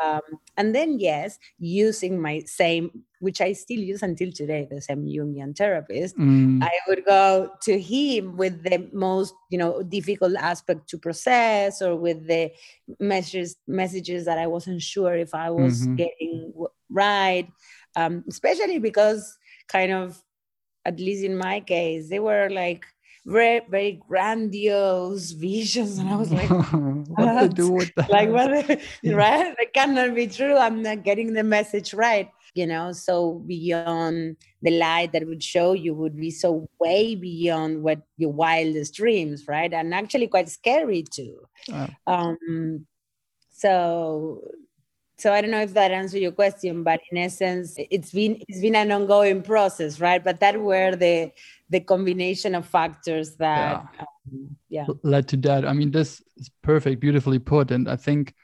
Um, 0.05 0.23
and 0.57 0.75
then, 0.75 0.99
yes, 1.01 1.39
using 1.59 2.21
my 2.21 2.41
same, 2.47 3.05
which 3.21 3.41
I 3.41 3.53
still 3.53 3.79
use 3.81 4.03
until 4.03 4.33
today, 4.33 4.67
the 4.71 4.83
same 4.83 5.07
Jungian 5.07 5.57
therapist, 5.57 6.17
Mm. 6.17 6.63
I 6.63 6.73
would 6.89 7.05
go 7.05 7.53
to 7.63 7.81
him 7.81 8.37
with 8.37 8.65
the 8.65 8.91
most, 8.93 9.35
you 9.51 9.59
know, 9.59 9.83
difficult 9.85 10.37
aspect 10.37 10.89
to 10.91 10.99
process 10.99 11.83
or 11.83 11.97
with 11.97 12.27
the 12.27 12.53
messages 13.01 13.57
messages 13.69 14.25
that 14.25 14.39
I 14.39 14.49
wasn't 14.49 14.83
sure 14.83 15.15
if 15.17 15.35
I 15.35 15.51
was 15.51 15.87
Mhm. 15.87 15.99
getting 15.99 16.53
right. 16.91 17.49
Um, 17.97 18.25
especially 18.29 18.81
because 18.81 19.39
kind 19.69 19.93
of, 19.93 20.24
at 20.85 20.99
least 21.01 21.25
in 21.25 21.37
my 21.37 21.61
case, 21.61 22.09
they 22.09 22.19
were 22.21 22.49
like 22.51 22.85
very, 23.27 23.61
very 23.69 24.01
grandiose 24.07 25.31
visions. 25.49 25.99
And 25.99 26.09
I 26.11 26.17
was 26.17 26.31
like, 26.33 26.51
what 27.09 27.41
to 27.41 27.49
do 27.49 27.69
with 27.71 27.95
that? 27.97 28.11
like 28.11 28.31
what 28.31 28.81
Yeah. 29.03 29.15
right 29.15 29.55
that 29.59 29.73
cannot 29.73 30.15
be 30.15 30.27
true 30.27 30.57
i'm 30.57 30.83
not 30.83 31.03
getting 31.05 31.33
the 31.33 31.43
message 31.43 31.95
right 31.95 32.29
you 32.55 32.67
know 32.67 32.93
so 32.93 33.43
beyond 33.47 34.37
the 34.63 34.71
light 34.71 35.13
that 35.13 35.27
would 35.27 35.43
show 35.43 35.73
you 35.73 35.95
would 35.95 36.17
be 36.17 36.31
so 36.31 36.69
way 36.81 37.15
beyond 37.15 37.83
what 37.83 38.01
your 38.17 38.33
wildest 38.33 38.95
dreams 38.95 39.47
right 39.49 39.73
and 39.73 39.95
actually 39.95 40.29
quite 40.29 40.49
scary 40.49 41.03
too 41.03 41.37
Uh, 41.73 41.89
um 42.07 42.87
so 43.51 44.41
so 45.17 45.33
i 45.33 45.41
don't 45.41 45.51
know 45.51 45.61
if 45.61 45.75
that 45.75 45.91
answers 45.91 46.21
your 46.21 46.33
question 46.33 46.83
but 46.83 47.01
in 47.11 47.19
essence 47.19 47.77
it's 47.79 48.13
been 48.13 48.41
it's 48.49 48.61
been 48.61 48.75
an 48.75 48.91
ongoing 48.91 49.43
process 49.43 50.01
right 50.01 50.25
but 50.25 50.41
that 50.41 50.61
were 50.61 50.97
the 50.97 51.31
the 51.71 51.81
combination 51.81 52.55
of 52.55 52.67
factors 52.67 53.37
that 53.37 53.87
um, 53.99 54.57
yeah 54.69 54.87
led 55.03 55.29
to 55.29 55.37
that. 55.39 55.67
I 55.67 55.73
mean, 55.73 55.91
this 55.91 56.23
is 56.37 56.51
perfect, 56.63 57.01
beautifully 57.01 57.39
put. 57.39 57.71
And 57.71 57.89
I 57.89 57.97
think 57.97 58.35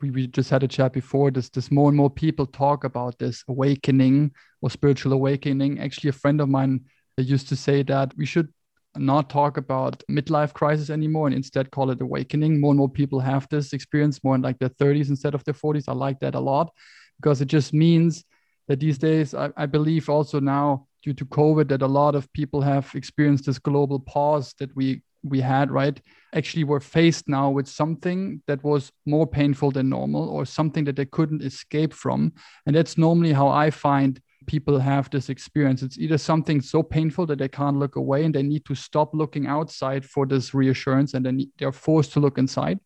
we, 0.00 0.10
we 0.10 0.26
just 0.26 0.50
had 0.50 0.62
a 0.62 0.68
chat 0.68 0.92
before 0.92 1.30
this, 1.30 1.48
this 1.48 1.70
more 1.70 1.88
and 1.88 1.96
more 1.96 2.10
people 2.10 2.46
talk 2.46 2.84
about 2.84 3.18
this 3.18 3.44
awakening 3.48 4.32
or 4.60 4.70
spiritual 4.70 5.12
awakening. 5.12 5.80
Actually, 5.80 6.10
a 6.10 6.14
friend 6.14 6.40
of 6.40 6.48
mine 6.48 6.84
used 7.16 7.48
to 7.48 7.56
say 7.56 7.82
that 7.84 8.12
we 8.16 8.26
should 8.26 8.52
not 8.98 9.30
talk 9.30 9.56
about 9.56 10.02
midlife 10.10 10.52
crisis 10.52 10.90
anymore 10.90 11.26
and 11.26 11.36
instead 11.36 11.70
call 11.70 11.90
it 11.90 12.00
awakening. 12.00 12.60
More 12.60 12.72
and 12.72 12.78
more 12.78 12.88
people 12.88 13.20
have 13.20 13.48
this 13.50 13.72
experience 13.72 14.22
more 14.22 14.34
in 14.34 14.42
like 14.42 14.58
their 14.58 14.68
30s 14.68 15.08
instead 15.08 15.34
of 15.34 15.44
their 15.44 15.54
40s. 15.54 15.84
I 15.88 15.92
like 15.92 16.20
that 16.20 16.34
a 16.34 16.40
lot 16.40 16.72
because 17.16 17.40
it 17.40 17.48
just 17.48 17.72
means 17.72 18.24
that 18.68 18.80
these 18.80 18.98
days, 18.98 19.34
I, 19.34 19.50
I 19.56 19.66
believe 19.66 20.08
also 20.08 20.40
now 20.40 20.86
due 21.02 21.14
to 21.14 21.24
COVID, 21.24 21.68
that 21.68 21.82
a 21.82 21.86
lot 21.86 22.14
of 22.14 22.32
people 22.32 22.60
have 22.60 22.92
experienced 22.94 23.46
this 23.46 23.58
global 23.58 24.00
pause 24.00 24.54
that 24.58 24.74
we 24.74 25.02
we 25.22 25.40
had, 25.40 25.70
right? 25.70 26.00
Actually, 26.34 26.64
were 26.64 26.80
faced 26.80 27.28
now 27.28 27.50
with 27.50 27.66
something 27.66 28.42
that 28.46 28.62
was 28.62 28.92
more 29.06 29.26
painful 29.26 29.70
than 29.70 29.88
normal 29.88 30.28
or 30.28 30.44
something 30.44 30.84
that 30.84 30.96
they 30.96 31.06
couldn't 31.06 31.42
escape 31.42 31.92
from. 31.92 32.32
And 32.64 32.76
that's 32.76 32.96
normally 32.96 33.32
how 33.32 33.48
I 33.48 33.70
find 33.70 34.20
people 34.46 34.78
have 34.78 35.10
this 35.10 35.28
experience. 35.28 35.82
It's 35.82 35.98
either 35.98 36.18
something 36.18 36.60
so 36.60 36.82
painful 36.82 37.26
that 37.26 37.38
they 37.38 37.48
can't 37.48 37.78
look 37.78 37.96
away 37.96 38.24
and 38.24 38.34
they 38.34 38.42
need 38.42 38.64
to 38.66 38.74
stop 38.74 39.14
looking 39.14 39.46
outside 39.46 40.04
for 40.04 40.26
this 40.26 40.54
reassurance 40.54 41.14
and 41.14 41.24
then 41.24 41.50
they're 41.58 41.72
forced 41.72 42.12
to 42.14 42.20
look 42.20 42.38
inside. 42.38 42.78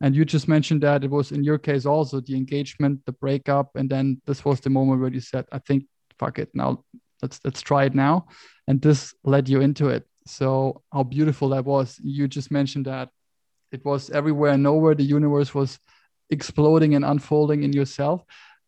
And 0.00 0.14
you 0.16 0.24
just 0.24 0.48
mentioned 0.48 0.82
that 0.82 1.04
it 1.04 1.10
was 1.10 1.32
in 1.32 1.44
your 1.44 1.58
case 1.58 1.86
also 1.86 2.20
the 2.20 2.34
engagement, 2.34 3.00
the 3.06 3.12
breakup, 3.12 3.70
and 3.76 3.88
then 3.88 4.20
this 4.26 4.44
was 4.44 4.60
the 4.60 4.70
moment 4.70 5.00
where 5.00 5.12
you 5.12 5.20
said, 5.20 5.46
I 5.52 5.58
think, 5.60 5.84
fuck 6.18 6.38
it, 6.38 6.50
now 6.54 6.84
let's 7.22 7.40
let's 7.44 7.62
try 7.62 7.84
it 7.84 7.94
now. 7.94 8.26
And 8.66 8.80
this 8.82 9.14
led 9.24 9.48
you 9.48 9.60
into 9.60 9.88
it. 9.88 10.06
So 10.26 10.82
how 10.92 11.04
beautiful 11.04 11.50
that 11.50 11.64
was. 11.64 11.98
You 12.02 12.28
just 12.28 12.50
mentioned 12.50 12.86
that 12.86 13.10
it 13.72 13.84
was 13.84 14.10
everywhere 14.10 14.52
and 14.52 14.62
nowhere. 14.62 14.94
The 14.94 15.04
universe 15.04 15.54
was 15.54 15.78
exploding 16.30 16.94
and 16.94 17.04
unfolding 17.04 17.62
in 17.62 17.72
yourself. 17.72 18.24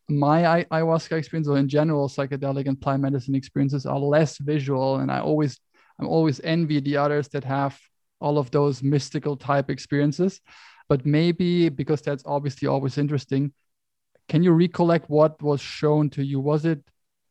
My 0.08 0.46
ay- 0.46 0.66
ayahuasca 0.70 1.16
experience, 1.16 1.48
or 1.48 1.58
in 1.58 1.68
general, 1.68 2.08
psychedelic 2.08 2.66
and 2.66 2.80
plant 2.80 3.02
medicine 3.02 3.34
experiences 3.34 3.86
are 3.86 3.98
less 3.98 4.38
visual, 4.38 4.96
and 4.96 5.10
I 5.10 5.20
always, 5.20 5.58
I'm 5.98 6.06
always 6.06 6.40
envy 6.44 6.80
the 6.80 6.96
others 6.96 7.28
that 7.28 7.44
have 7.44 7.78
all 8.20 8.38
of 8.38 8.50
those 8.50 8.82
mystical 8.82 9.36
type 9.36 9.68
experiences. 9.68 10.40
But 10.88 11.04
maybe 11.04 11.68
because 11.68 12.02
that's 12.02 12.22
obviously 12.24 12.68
always 12.68 12.98
interesting, 12.98 13.52
can 14.28 14.42
you 14.42 14.52
recollect 14.52 15.10
what 15.10 15.42
was 15.42 15.60
shown 15.60 16.10
to 16.10 16.24
you? 16.24 16.40
Was 16.40 16.64
it 16.64 16.80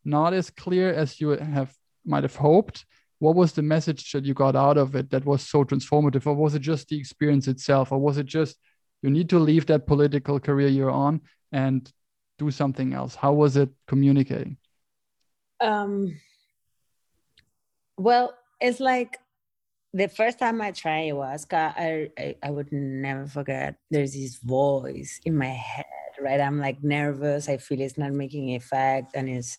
not 0.03 0.33
as 0.33 0.49
clear 0.49 0.93
as 0.93 1.19
you 1.21 1.29
have 1.29 1.73
might 2.05 2.23
have 2.23 2.35
hoped? 2.35 2.85
What 3.19 3.35
was 3.35 3.53
the 3.53 3.61
message 3.61 4.11
that 4.11 4.25
you 4.25 4.33
got 4.33 4.55
out 4.55 4.77
of 4.77 4.95
it 4.95 5.09
that 5.11 5.25
was 5.25 5.41
so 5.41 5.63
transformative, 5.63 6.27
or 6.27 6.35
was 6.35 6.55
it 6.55 6.59
just 6.59 6.89
the 6.89 6.99
experience 6.99 7.47
itself, 7.47 7.91
or 7.91 7.99
was 7.99 8.17
it 8.17 8.25
just 8.25 8.57
you 9.01 9.09
need 9.09 9.29
to 9.29 9.39
leave 9.39 9.65
that 9.67 9.87
political 9.87 10.39
career 10.39 10.67
you're 10.67 10.91
on 10.91 11.21
and 11.51 11.91
do 12.37 12.51
something 12.51 12.93
else? 12.93 13.15
How 13.15 13.33
was 13.33 13.57
it 13.57 13.69
communicating? 13.87 14.57
Um, 15.61 16.19
well, 17.97 18.33
it's 18.59 18.79
like 18.79 19.17
the 19.93 20.07
first 20.07 20.39
time 20.39 20.61
I 20.61 20.71
tried 20.71 21.11
ayahuasca, 21.11 21.73
I, 21.77 22.09
I, 22.17 22.35
I 22.43 22.51
would 22.51 22.71
never 22.71 23.27
forget. 23.27 23.75
There's 23.89 24.13
this 24.13 24.35
voice 24.37 25.21
in 25.23 25.37
my 25.37 25.47
head, 25.47 25.85
right? 26.19 26.41
I'm 26.41 26.59
like 26.59 26.83
nervous. 26.83 27.47
I 27.47 27.57
feel 27.57 27.79
it's 27.79 27.97
not 27.97 28.11
making 28.11 28.49
effect, 28.49 29.15
and 29.15 29.29
it's, 29.29 29.57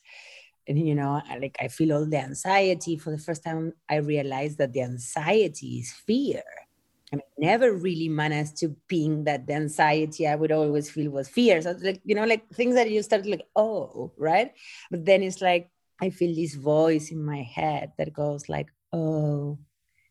and 0.68 0.78
you 0.78 0.94
know, 0.94 1.22
like 1.40 1.56
I 1.60 1.68
feel 1.68 1.94
all 1.94 2.06
the 2.06 2.18
anxiety. 2.18 2.98
For 2.98 3.10
the 3.10 3.18
first 3.18 3.44
time, 3.44 3.72
I 3.88 3.96
realized 3.96 4.58
that 4.58 4.72
the 4.74 4.82
anxiety 4.82 5.78
is 5.78 5.92
fear. 5.92 6.42
I 7.12 7.16
mean, 7.16 7.26
never 7.38 7.72
really 7.72 8.08
managed 8.08 8.56
to 8.58 8.76
ping 8.88 9.24
that 9.24 9.46
the 9.46 9.54
anxiety 9.54 10.26
I 10.26 10.34
would 10.34 10.50
always 10.50 10.90
feel 10.90 11.10
was 11.10 11.28
fear. 11.28 11.62
So 11.62 11.76
like, 11.80 12.00
you 12.04 12.14
know, 12.14 12.24
like 12.24 12.48
things 12.50 12.74
that 12.74 12.90
you 12.90 13.02
start 13.02 13.26
like, 13.26 13.46
oh, 13.54 14.12
right. 14.16 14.52
But 14.90 15.04
then 15.04 15.22
it's 15.22 15.40
like, 15.40 15.70
I 16.00 16.10
feel 16.10 16.34
this 16.34 16.54
voice 16.54 17.10
in 17.10 17.24
my 17.24 17.42
head 17.42 17.92
that 17.98 18.12
goes 18.12 18.48
like, 18.48 18.68
oh, 18.92 19.58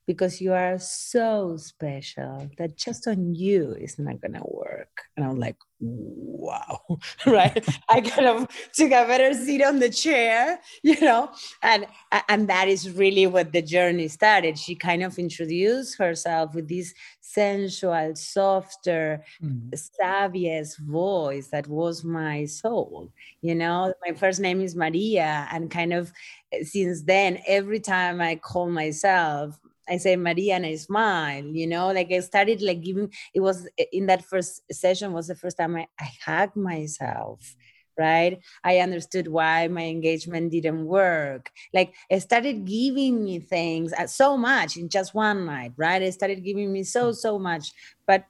because 0.08 0.40
you 0.42 0.54
are 0.54 0.78
so 0.80 1.58
special 1.58 2.50
that 2.58 2.78
just 2.78 3.08
on 3.08 3.34
you 3.34 3.74
is 3.80 3.98
not 3.98 4.22
gonna 4.22 4.44
work. 4.46 5.04
And 5.18 5.26
I'm 5.26 5.40
like, 5.40 5.58
wow, 5.80 6.80
right? 7.26 7.66
I 7.90 8.02
kind 8.02 8.28
of 8.28 8.48
took 8.74 8.92
a 8.92 9.06
better 9.06 9.34
seat 9.34 9.64
on 9.64 9.80
the 9.80 9.90
chair, 9.90 10.60
you 10.84 11.00
know, 11.02 11.32
and 11.62 11.88
and 12.30 12.48
that 12.50 12.68
is 12.68 12.92
really 12.92 13.28
what 13.28 13.52
the 13.52 13.62
journey 13.62 14.08
started. 14.08 14.58
She 14.60 14.76
kind 14.76 15.04
of 15.04 15.18
introduced 15.18 15.98
herself 15.98 16.54
with 16.56 16.68
this 16.70 16.94
sensual, 17.22 18.16
softer, 18.16 19.24
Mm. 19.44 19.72
savviest 20.02 20.80
voice 20.80 21.48
that 21.50 21.68
was 21.68 22.04
my 22.04 22.46
soul. 22.46 23.12
You 23.42 23.56
know, 23.56 23.94
my 24.08 24.14
first 24.16 24.40
name 24.40 24.62
is 24.62 24.76
Maria, 24.76 25.48
and 25.52 25.70
kind 25.70 25.94
of 25.94 26.12
eh, 26.52 26.64
since 26.64 27.04
then, 27.04 27.40
every 27.48 27.80
time 27.80 28.22
I 28.22 28.36
call 28.36 28.70
myself, 28.70 29.60
I 29.88 29.98
say 29.98 30.16
Maria 30.16 30.56
and 30.56 30.66
I 30.66 30.76
smile, 30.76 31.46
you 31.46 31.68
know, 31.68 31.92
like 31.92 32.12
I 32.12 32.20
started 32.22 32.62
like 32.62 32.82
giving, 32.82 33.12
it 33.34 33.40
was 33.40 33.68
in 33.92 34.08
that 34.08 34.26
first 34.26 34.62
session 34.72 35.14
was 35.14 35.28
the 35.28 35.36
first 35.36 35.58
time 35.58 35.76
I, 35.76 35.88
I 36.00 36.10
hugged 36.26 36.56
myself, 36.56 37.56
right? 37.98 38.40
I 38.64 38.80
understood 38.80 39.28
why 39.28 39.68
my 39.68 39.84
engagement 39.84 40.52
didn't 40.52 40.86
work. 40.86 41.52
Like 41.74 41.94
it 42.10 42.22
started 42.22 42.66
giving 42.66 43.24
me 43.24 43.40
things 43.40 43.94
uh, 43.94 44.08
so 44.08 44.38
much 44.38 44.78
in 44.78 44.90
just 44.90 45.14
one 45.14 45.46
night, 45.46 45.74
right? 45.78 46.02
It 46.02 46.14
started 46.14 46.44
giving 46.44 46.72
me 46.74 46.84
so, 46.84 47.12
so 47.12 47.38
much. 47.40 47.72
But 48.08 48.26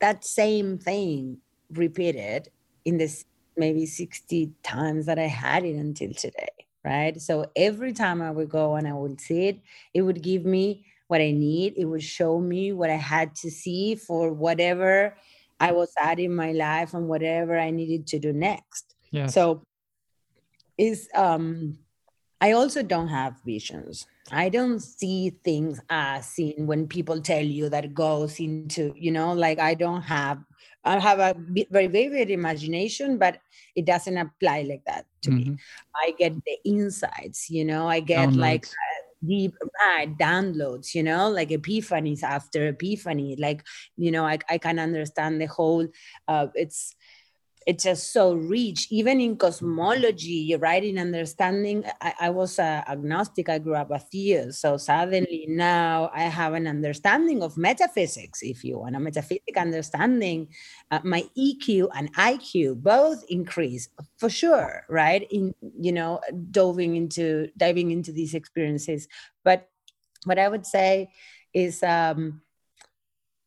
that 0.00 0.24
same 0.24 0.78
thing 0.78 1.38
repeated 1.70 2.48
in 2.84 2.98
this 2.98 3.24
maybe 3.56 3.86
60 3.86 4.52
times 4.62 5.06
that 5.06 5.18
I 5.18 5.26
had 5.26 5.64
it 5.64 5.76
until 5.76 6.12
today 6.12 6.55
right? 6.86 7.20
So 7.20 7.50
every 7.56 7.92
time 7.92 8.22
I 8.22 8.30
would 8.30 8.48
go 8.48 8.76
and 8.76 8.86
I 8.86 8.92
would 8.92 9.20
see 9.20 9.48
it, 9.48 9.60
it 9.92 10.02
would 10.02 10.22
give 10.22 10.44
me 10.44 10.86
what 11.08 11.20
I 11.20 11.32
need. 11.32 11.74
It 11.76 11.86
would 11.86 12.02
show 12.02 12.38
me 12.40 12.72
what 12.72 12.90
I 12.90 12.96
had 12.96 13.34
to 13.36 13.50
see 13.50 13.96
for 13.96 14.32
whatever 14.32 15.16
I 15.58 15.72
was 15.72 15.92
at 16.00 16.20
in 16.20 16.34
my 16.34 16.52
life 16.52 16.94
and 16.94 17.08
whatever 17.08 17.58
I 17.58 17.70
needed 17.70 18.06
to 18.08 18.18
do 18.20 18.32
next. 18.32 18.94
Yes. 19.10 19.34
So 19.34 19.62
is 20.78 21.08
um 21.14 21.78
I 22.40 22.52
also 22.52 22.82
don't 22.82 23.08
have 23.08 23.40
visions. 23.44 24.06
I 24.30 24.48
don't 24.48 24.80
see 24.80 25.30
things 25.44 25.80
as 25.88 26.26
seen 26.28 26.66
when 26.66 26.88
people 26.88 27.20
tell 27.20 27.42
you 27.44 27.68
that 27.70 27.94
goes 27.94 28.40
into, 28.40 28.92
you 28.96 29.10
know, 29.12 29.32
like 29.32 29.58
I 29.58 29.74
don't 29.74 30.02
have 30.02 30.38
I 30.84 30.98
have 31.00 31.18
a 31.18 31.34
very 31.70 31.88
vivid 31.88 32.30
imagination, 32.30 33.18
but 33.18 33.40
it 33.74 33.84
doesn't 33.86 34.16
apply 34.16 34.62
like 34.62 34.84
that 34.86 35.06
to 35.22 35.30
me. 35.32 35.44
Mhm. 35.46 35.58
I 35.96 36.12
get 36.18 36.34
the 36.44 36.58
insights, 36.64 37.50
you 37.50 37.64
know, 37.64 37.88
I 37.88 38.00
get 38.00 38.36
like 38.36 38.66
Downloads. 38.66 38.74
deep 39.26 39.54
right, 39.84 40.16
downloads, 40.18 40.94
you 40.94 41.02
know, 41.02 41.28
like 41.30 41.48
epiphanies 41.50 42.22
after 42.22 42.68
epiphany. 42.68 43.34
Like, 43.36 43.64
you 43.96 44.10
know, 44.12 44.24
I, 44.24 44.38
I 44.48 44.58
can 44.58 44.78
understand 44.78 45.40
the 45.40 45.46
whole, 45.46 45.88
uh, 46.28 46.48
it's, 46.54 46.94
it's 47.66 47.82
just 47.82 48.12
so 48.12 48.34
rich. 48.34 48.86
Even 48.90 49.20
in 49.20 49.36
cosmology 49.36 50.54
right 50.56 50.84
in 50.84 50.98
understanding. 50.98 51.84
I, 52.00 52.14
I 52.20 52.30
was 52.30 52.58
agnostic. 52.60 53.48
I 53.48 53.58
grew 53.58 53.74
up 53.74 53.90
atheist 53.92 54.60
so 54.60 54.76
suddenly 54.76 55.46
now 55.48 56.10
i 56.14 56.22
have 56.22 56.54
an 56.54 56.66
understanding 56.66 57.42
of 57.42 57.56
metaphysics 57.56 58.42
if 58.42 58.62
you 58.64 58.78
want 58.78 58.96
a 58.96 59.00
metaphysical 59.00 59.60
understanding. 59.60 60.48
Uh, 60.90 61.00
my 61.02 61.24
eq 61.36 61.88
and 61.94 62.14
iq 62.14 62.80
both 62.82 63.24
increase 63.28 63.88
for 64.16 64.30
sure 64.30 64.84
right? 64.88 65.26
In 65.30 65.54
you 65.78 65.92
know 65.92 66.20
diving 66.50 66.96
into 66.96 67.48
diving 67.56 67.90
into 67.90 68.12
these 68.12 68.34
experiences. 68.34 69.08
But 69.44 69.68
what 70.24 70.38
i 70.38 70.48
would 70.48 70.66
say 70.66 71.10
is 71.54 71.82
um 71.82 72.42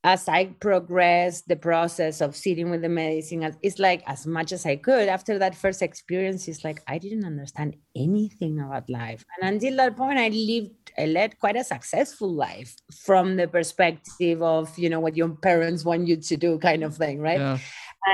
as 0.03 0.29
I 0.29 0.45
progressed 0.61 1.49
the 1.49 1.57
process 1.57 2.21
of 2.21 2.35
sitting 2.35 2.69
with 2.69 2.81
the 2.81 2.89
medicine, 2.89 3.53
it's 3.61 3.79
like 3.79 4.01
as 4.07 4.25
much 4.25 4.53
as 4.53 4.65
I 4.65 4.77
could. 4.77 5.09
After 5.09 5.37
that 5.39 5.55
first 5.55 5.81
experience, 5.81 6.47
it's 6.47 6.63
like 6.63 6.81
I 6.87 6.97
didn't 6.99 7.25
understand 7.25 7.75
anything 7.95 8.61
about 8.61 8.89
life. 8.89 9.25
And 9.41 9.55
until 9.55 9.75
that 9.77 9.97
point, 9.97 10.17
I 10.17 10.29
lived, 10.29 10.91
I 10.97 11.05
led 11.05 11.37
quite 11.39 11.57
a 11.57 11.65
successful 11.65 12.33
life 12.33 12.75
from 12.93 13.35
the 13.35 13.47
perspective 13.47 14.41
of, 14.41 14.77
you 14.79 14.89
know, 14.89 15.01
what 15.01 15.17
your 15.17 15.29
parents 15.29 15.83
want 15.83 16.07
you 16.07 16.15
to 16.15 16.37
do, 16.37 16.57
kind 16.59 16.83
of 16.83 16.95
thing, 16.95 17.19
right? 17.19 17.39
Yeah. 17.39 17.57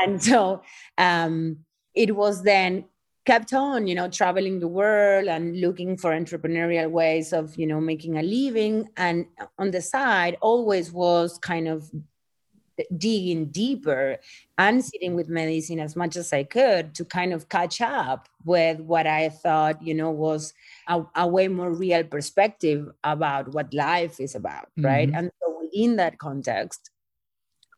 And 0.03 0.21
so 0.23 0.63
um, 0.97 1.57
it 1.93 2.15
was 2.15 2.41
then 2.41 2.85
kept 3.25 3.53
on 3.53 3.87
you 3.87 3.95
know 3.95 4.07
traveling 4.07 4.59
the 4.59 4.67
world 4.67 5.27
and 5.27 5.59
looking 5.59 5.97
for 5.97 6.11
entrepreneurial 6.11 6.89
ways 6.89 7.33
of 7.33 7.55
you 7.57 7.65
know 7.65 7.81
making 7.81 8.17
a 8.17 8.23
living 8.23 8.87
and 8.97 9.25
on 9.57 9.71
the 9.71 9.81
side 9.81 10.37
always 10.41 10.91
was 10.91 11.37
kind 11.39 11.67
of 11.67 11.89
digging 12.97 13.45
deeper 13.47 14.17
and 14.57 14.83
sitting 14.83 15.15
with 15.15 15.29
medicine 15.29 15.79
as 15.79 15.95
much 15.95 16.15
as 16.15 16.31
I 16.33 16.43
could 16.43 16.93
to 16.95 17.05
kind 17.05 17.33
of 17.33 17.49
catch 17.49 17.81
up 17.81 18.27
with 18.43 18.79
what 18.79 19.07
I 19.07 19.29
thought, 19.29 19.81
you 19.81 19.93
know, 19.93 20.11
was 20.11 20.53
a, 20.87 21.03
a 21.15 21.27
way 21.27 21.47
more 21.47 21.71
real 21.71 22.03
perspective 22.03 22.91
about 23.03 23.53
what 23.53 23.73
life 23.73 24.19
is 24.19 24.35
about, 24.35 24.69
mm-hmm. 24.77 24.85
right? 24.85 25.09
And 25.13 25.31
so 25.41 25.57
within 25.61 25.95
that 25.97 26.17
context, 26.17 26.89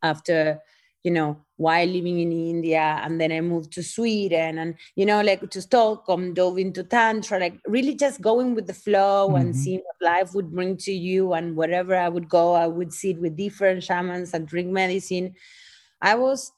after 0.04 0.62
you 1.08 1.12
know, 1.12 1.38
while 1.56 1.88
living 1.88 2.20
in 2.20 2.34
India. 2.34 3.00
And 3.02 3.20
then 3.20 3.32
I 3.32 3.40
moved 3.40 3.72
to 3.76 3.82
Sweden 3.82 4.58
and, 4.58 4.76
you 4.98 5.06
know, 5.06 5.22
like 5.22 5.50
to 5.50 5.62
Stockholm, 5.62 6.34
dove 6.34 6.58
into 6.58 6.84
Tantra, 6.84 7.40
like 7.40 7.56
really 7.66 7.96
just 7.96 8.20
going 8.20 8.56
with 8.56 8.68
the 8.68 8.74
flow 8.74 9.30
mm-hmm. 9.30 9.38
and 9.38 9.56
seeing 9.56 9.80
what 9.80 10.12
life 10.12 10.36
would 10.36 10.52
bring 10.52 10.76
to 10.88 10.92
you. 10.92 11.32
And 11.32 11.56
wherever 11.56 11.96
I 11.96 12.10
would 12.10 12.28
go, 12.28 12.56
I 12.56 12.68
would 12.68 12.92
sit 12.92 13.22
with 13.22 13.38
different 13.38 13.86
shamans 13.86 14.34
and 14.34 14.46
drink 14.46 14.68
medicine. 14.70 15.36
I 16.02 16.16
was 16.16 16.52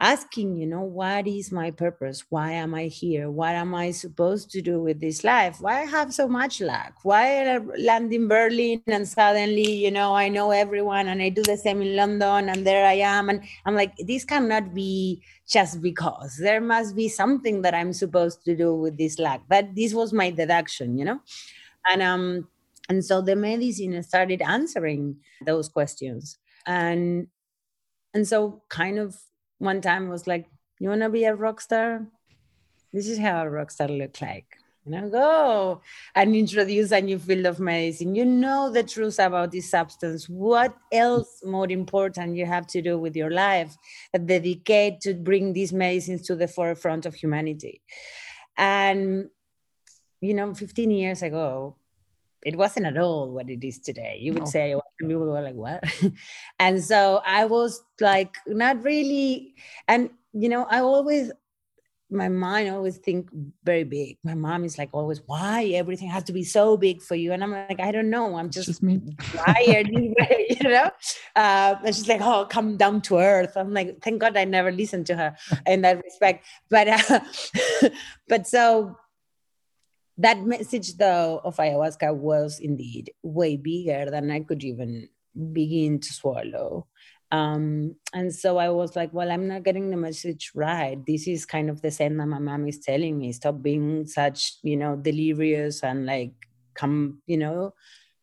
asking, 0.00 0.56
you 0.56 0.66
know, 0.66 0.80
what 0.82 1.26
is 1.28 1.52
my 1.52 1.70
purpose? 1.70 2.24
Why 2.30 2.52
am 2.52 2.74
I 2.74 2.84
here? 2.86 3.30
What 3.30 3.54
am 3.54 3.74
I 3.74 3.90
supposed 3.90 4.50
to 4.52 4.62
do 4.62 4.80
with 4.82 4.98
this 5.00 5.22
life? 5.24 5.60
Why 5.60 5.82
I 5.82 5.84
have 5.84 6.14
so 6.14 6.26
much 6.26 6.60
luck? 6.60 6.94
Why 7.02 7.54
I 7.54 7.58
land 7.58 8.12
in 8.12 8.26
Berlin 8.26 8.82
and 8.86 9.06
suddenly, 9.06 9.70
you 9.70 9.90
know, 9.90 10.14
I 10.14 10.28
know 10.28 10.52
everyone 10.52 11.08
and 11.08 11.20
I 11.20 11.28
do 11.28 11.42
the 11.42 11.56
same 11.58 11.82
in 11.82 11.96
London 11.96 12.48
and 12.48 12.66
there 12.66 12.86
I 12.86 12.94
am. 12.94 13.28
And 13.28 13.44
I'm 13.66 13.74
like, 13.74 13.94
this 13.98 14.24
cannot 14.24 14.74
be 14.74 15.22
just 15.46 15.82
because. 15.82 16.38
There 16.40 16.60
must 16.62 16.96
be 16.96 17.08
something 17.08 17.62
that 17.62 17.74
I'm 17.74 17.92
supposed 17.92 18.42
to 18.46 18.56
do 18.56 18.74
with 18.74 18.96
this 18.96 19.18
luck. 19.18 19.42
But 19.48 19.74
this 19.74 19.92
was 19.92 20.12
my 20.12 20.30
deduction, 20.30 20.96
you 20.96 21.04
know? 21.04 21.20
And 21.90 22.02
um 22.02 22.48
and 22.88 23.04
so 23.04 23.20
the 23.22 23.36
medicine 23.36 24.02
started 24.02 24.42
answering 24.42 25.16
those 25.44 25.68
questions. 25.68 26.38
And 26.66 27.28
and 28.14 28.26
so 28.26 28.62
kind 28.68 28.98
of 28.98 29.16
one 29.60 29.80
time 29.80 30.08
was 30.08 30.26
like, 30.26 30.46
"You 30.80 30.88
want 30.88 31.02
to 31.02 31.08
be 31.08 31.24
a 31.24 31.34
rock 31.34 31.60
star? 31.60 32.06
This 32.92 33.06
is 33.08 33.18
how 33.18 33.42
a 33.42 33.48
rock 33.48 33.70
star 33.70 33.88
look 33.88 34.20
like." 34.20 34.56
You 34.84 34.92
know, 34.92 35.10
go 35.10 35.82
and 36.14 36.34
introduce 36.34 36.90
a 36.90 37.02
new 37.02 37.18
field 37.18 37.44
of 37.44 37.60
medicine. 37.60 38.14
You 38.14 38.24
know 38.24 38.70
the 38.72 38.82
truth 38.82 39.18
about 39.18 39.52
this 39.52 39.70
substance. 39.70 40.26
What 40.26 40.74
else 40.90 41.42
more 41.44 41.70
important 41.70 42.36
you 42.36 42.46
have 42.46 42.66
to 42.68 42.80
do 42.80 42.98
with 42.98 43.14
your 43.14 43.30
life? 43.30 43.76
Dedicate 44.12 45.00
to 45.02 45.14
bring 45.14 45.52
these 45.52 45.72
medicines 45.72 46.22
to 46.22 46.34
the 46.34 46.48
forefront 46.48 47.04
of 47.04 47.14
humanity. 47.14 47.82
And 48.56 49.28
you 50.20 50.34
know, 50.34 50.54
15 50.54 50.90
years 50.90 51.22
ago, 51.22 51.76
it 52.42 52.56
wasn't 52.56 52.86
at 52.86 52.98
all 52.98 53.30
what 53.30 53.50
it 53.50 53.64
is 53.64 53.78
today. 53.78 54.18
You 54.20 54.32
would 54.32 54.44
no. 54.44 54.48
say, 54.48 54.74
people 54.98 55.26
were 55.26 55.42
like, 55.42 55.54
what? 55.54 55.84
and 56.58 56.82
so 56.82 57.20
I 57.26 57.44
was 57.44 57.82
like, 58.00 58.34
not 58.46 58.82
really. 58.82 59.54
And, 59.88 60.10
you 60.32 60.48
know, 60.48 60.64
I 60.64 60.80
always, 60.80 61.30
my 62.10 62.28
mind 62.28 62.70
always 62.70 62.96
think 62.96 63.28
very 63.62 63.84
big. 63.84 64.16
My 64.24 64.34
mom 64.34 64.64
is 64.64 64.78
like 64.78 64.88
always, 64.92 65.20
why 65.26 65.66
everything 65.74 66.08
has 66.08 66.24
to 66.24 66.32
be 66.32 66.42
so 66.42 66.76
big 66.76 67.02
for 67.02 67.14
you? 67.14 67.32
And 67.32 67.44
I'm 67.44 67.52
like, 67.52 67.78
I 67.78 67.92
don't 67.92 68.10
know. 68.10 68.36
I'm 68.36 68.50
just, 68.50 68.68
just 68.68 68.82
me. 68.82 69.00
tired, 69.18 69.88
you 69.90 70.14
know. 70.62 70.90
Uh, 71.36 71.76
and 71.84 71.94
she's 71.94 72.08
like, 72.08 72.22
oh, 72.22 72.46
come 72.48 72.78
down 72.78 73.02
to 73.02 73.18
earth. 73.18 73.52
I'm 73.54 73.74
like, 73.74 74.00
thank 74.02 74.20
God 74.20 74.36
I 74.36 74.44
never 74.44 74.72
listened 74.72 75.06
to 75.06 75.16
her 75.16 75.36
in 75.66 75.82
that 75.82 76.02
respect. 76.02 76.46
But, 76.70 76.88
uh, 76.88 77.20
but 78.28 78.46
so 78.46 78.96
that 80.20 80.44
message 80.44 80.96
though 80.96 81.40
of 81.44 81.56
ayahuasca 81.56 82.14
was 82.14 82.60
indeed 82.60 83.10
way 83.22 83.56
bigger 83.56 84.10
than 84.10 84.30
i 84.30 84.40
could 84.40 84.62
even 84.62 85.08
begin 85.52 85.98
to 86.00 86.12
swallow. 86.12 86.86
Um, 87.32 87.94
and 88.12 88.34
so 88.34 88.58
i 88.58 88.68
was 88.70 88.96
like 88.96 89.14
well 89.14 89.30
i'm 89.30 89.46
not 89.46 89.62
getting 89.62 89.90
the 89.90 89.96
message 89.96 90.50
right. 90.54 90.98
This 91.06 91.28
is 91.28 91.46
kind 91.46 91.70
of 91.70 91.80
the 91.80 91.90
same 91.92 92.16
that 92.16 92.26
my 92.26 92.40
mom 92.40 92.66
is 92.66 92.80
telling 92.80 93.18
me. 93.18 93.32
Stop 93.32 93.62
being 93.62 94.06
such 94.06 94.56
you 94.62 94.76
know 94.76 94.96
delirious 94.96 95.84
and 95.84 96.06
like 96.06 96.32
come 96.74 97.22
you 97.26 97.36
know 97.36 97.74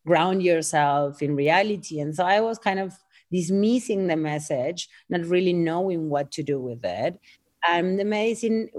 ground 0.05 0.43
yourself 0.43 1.21
in 1.21 1.35
reality. 1.37 2.01
And 2.01 2.13
so 2.13 2.25
i 2.25 2.41
was 2.41 2.59
kind 2.59 2.79
of 2.79 2.93
dismissing 3.31 4.07
the 4.07 4.17
message 4.17 4.89
not 5.09 5.25
really 5.25 5.53
knowing 5.53 6.09
what 6.09 6.31
to 6.31 6.43
do 6.43 6.59
with 6.59 6.83
it. 6.83 7.17
And 7.65 7.97
the 7.97 8.05
medicine 8.05 8.69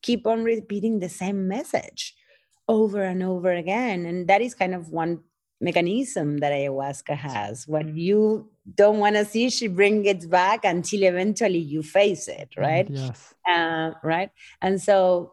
keep 0.00 0.26
on 0.26 0.44
repeating 0.44 0.98
the 0.98 1.08
same 1.10 1.46
message 1.46 2.14
over 2.68 3.02
and 3.02 3.22
over 3.22 3.52
again. 3.52 4.06
And 4.06 4.28
that 4.28 4.42
is 4.42 4.54
kind 4.54 4.74
of 4.74 4.90
one 4.90 5.20
mechanism 5.60 6.38
that 6.38 6.52
ayahuasca 6.52 7.16
has. 7.16 7.66
What 7.66 7.88
you 7.94 8.50
don't 8.76 8.98
want 8.98 9.16
to 9.16 9.24
see, 9.24 9.50
she 9.50 9.66
brings 9.66 10.06
it 10.06 10.30
back 10.30 10.64
until 10.64 11.02
eventually 11.02 11.58
you 11.58 11.82
face 11.82 12.28
it, 12.28 12.50
mm, 12.56 12.62
right? 12.62 12.88
Yes. 12.88 13.34
Uh, 13.48 13.92
right. 14.02 14.30
And 14.62 14.80
so 14.80 15.32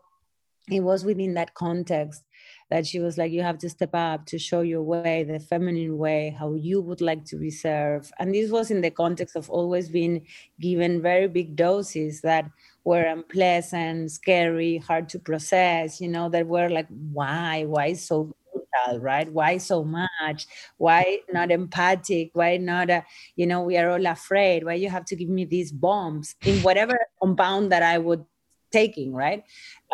it 0.72 0.82
was 0.82 1.06
within 1.06 1.36
that 1.36 1.54
context 1.54 2.24
that 2.72 2.88
she 2.88 3.00
was 3.00 3.18
like, 3.18 3.32
you 3.32 3.44
have 3.44 3.60
to 3.60 3.70
step 3.70 3.92
up 3.94 4.26
to 4.26 4.40
show 4.40 4.62
your 4.62 4.82
way, 4.82 5.24
the 5.24 5.40
feminine 5.40 5.98
way, 5.98 6.36
how 6.38 6.56
you 6.56 6.82
would 6.82 7.02
like 7.02 7.24
to 7.26 7.36
be 7.36 7.52
served. 7.52 8.12
And 8.18 8.34
this 8.34 8.50
was 8.50 8.72
in 8.72 8.82
the 8.82 8.90
context 8.90 9.36
of 9.36 9.50
always 9.52 9.90
being 9.90 10.26
given 10.60 11.02
very 11.02 11.28
big 11.28 11.56
doses 11.56 12.22
that 12.22 12.50
were 12.86 13.02
unpleasant, 13.02 14.12
scary, 14.12 14.78
hard 14.78 15.10
to 15.10 15.20
process, 15.20 16.00
you 16.00 16.08
know, 16.08 16.30
that 16.30 16.48
were 16.48 16.70
like, 16.70 16.88
why? 16.90 17.66
Why 17.66 17.94
so 17.94 18.36
brutal, 18.54 19.02
right? 19.02 19.30
Why 19.30 19.58
so 19.58 19.84
much? 19.84 20.46
Why 20.78 21.20
not 21.34 21.52
empathic? 21.52 22.30
Why 22.34 22.58
not, 22.58 22.92
a, 22.92 23.04
you 23.36 23.48
know, 23.48 23.64
we 23.64 23.76
are 23.78 23.90
all 23.90 24.06
afraid? 24.06 24.64
Why 24.64 24.76
you 24.76 24.90
have 24.90 25.06
to 25.06 25.16
give 25.16 25.30
me 25.30 25.46
these 25.46 25.72
bombs 25.72 26.36
in 26.46 26.62
whatever 26.62 26.98
compound 27.20 27.72
that 27.72 27.82
I 27.82 27.98
would 27.98 28.24
taking, 28.72 29.14
right? 29.14 29.44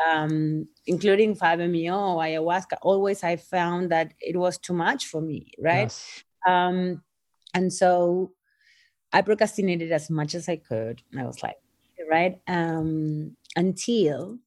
Um, 0.06 0.67
including 0.86 1.36
5-MeO, 1.36 2.17
ayahuasca, 2.17 2.77
always 2.82 3.23
I 3.23 3.38
found 3.38 3.91
that 3.91 4.13
it 4.19 4.36
was 4.36 4.58
too 4.58 4.73
much 4.73 5.06
for 5.06 5.21
me, 5.21 5.51
right? 5.60 5.84
Yes. 5.84 6.23
Um, 6.47 7.04
and 7.54 7.71
so 7.71 8.34
I 9.13 9.21
procrastinated 9.21 9.91
as 9.91 10.10
much 10.10 10.36
as 10.36 10.49
I 10.49 10.56
could. 10.58 11.04
I 11.17 11.23
was 11.23 11.43
like, 11.43 11.61
right? 12.12 12.39
Um, 12.47 13.38
until 13.56 14.38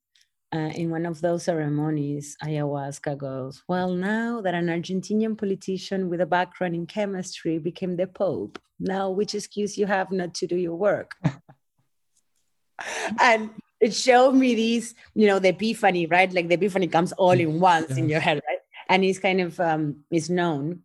uh, 0.54 0.70
in 0.76 0.90
one 0.90 1.06
of 1.06 1.20
those 1.20 1.44
ceremonies, 1.44 2.36
ayahuasca 2.44 3.16
goes, 3.18 3.64
Well, 3.66 3.94
now 3.94 4.42
that 4.42 4.54
an 4.54 4.66
Argentinian 4.66 5.36
politician 5.36 6.08
with 6.08 6.20
a 6.20 6.26
background 6.26 6.74
in 6.74 6.86
chemistry 6.86 7.58
became 7.58 7.96
the 7.96 8.06
Pope, 8.06 8.58
now 8.78 9.10
which 9.10 9.34
excuse 9.34 9.76
you 9.76 9.86
have 9.86 10.12
not 10.12 10.34
to 10.34 10.46
do 10.46 10.56
your 10.56 10.76
work? 10.76 11.16
and 13.20 13.50
it 13.80 13.94
showed 13.94 14.32
me 14.32 14.54
these, 14.54 14.94
you 15.14 15.26
know, 15.26 15.38
the 15.38 15.48
epiphany, 15.48 16.06
right? 16.06 16.32
Like 16.32 16.48
the 16.48 16.54
epiphany 16.54 16.86
comes 16.86 17.12
all 17.12 17.32
in 17.32 17.58
once 17.58 17.90
yes. 17.90 17.98
in 17.98 18.08
your 18.08 18.20
head, 18.20 18.40
right? 18.48 18.58
And 18.88 19.04
it's 19.04 19.18
kind 19.18 19.40
of 19.40 19.58
um, 19.58 20.04
is 20.10 20.30
known 20.30 20.82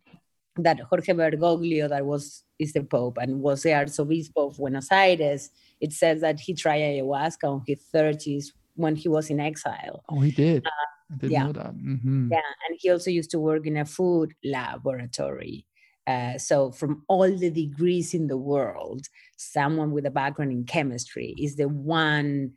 that 0.56 0.80
Jorge 0.80 1.12
Bergoglio, 1.12 1.88
that 1.90 2.04
was 2.04 2.42
is 2.60 2.72
the 2.74 2.82
Pope 2.84 3.18
and 3.20 3.40
was 3.40 3.62
the 3.62 3.70
Archobispo 3.70 4.50
of 4.50 4.56
Buenos 4.58 4.90
Aires, 4.92 5.50
it 5.80 5.92
says 5.92 6.20
that 6.20 6.38
he 6.40 6.54
tried 6.54 6.80
ayahuasca 6.82 7.44
on 7.44 7.62
his 7.66 7.82
30s 7.92 8.52
when 8.76 8.96
he 8.96 9.08
was 9.08 9.30
in 9.30 9.40
exile. 9.40 10.04
Oh, 10.08 10.20
he 10.20 10.30
did. 10.30 10.64
Uh, 10.66 10.70
I 11.12 11.16
didn't 11.16 11.32
Yeah. 11.32 11.44
know 11.46 11.52
that. 11.52 11.74
Mhm. 11.74 12.30
Yeah, 12.30 12.40
and 12.68 12.78
he 12.80 12.90
also 12.90 13.10
used 13.10 13.30
to 13.32 13.40
work 13.40 13.66
in 13.66 13.76
a 13.76 13.84
food 13.84 14.34
laboratory. 14.44 15.66
Uh, 16.06 16.38
so, 16.38 16.70
from 16.72 17.04
all 17.08 17.30
the 17.36 17.50
degrees 17.50 18.14
in 18.14 18.26
the 18.28 18.36
world, 18.38 19.06
someone 19.36 19.90
with 19.92 20.06
a 20.06 20.10
background 20.10 20.52
in 20.52 20.64
chemistry 20.64 21.34
is 21.38 21.56
the 21.56 21.68
one 21.68 22.52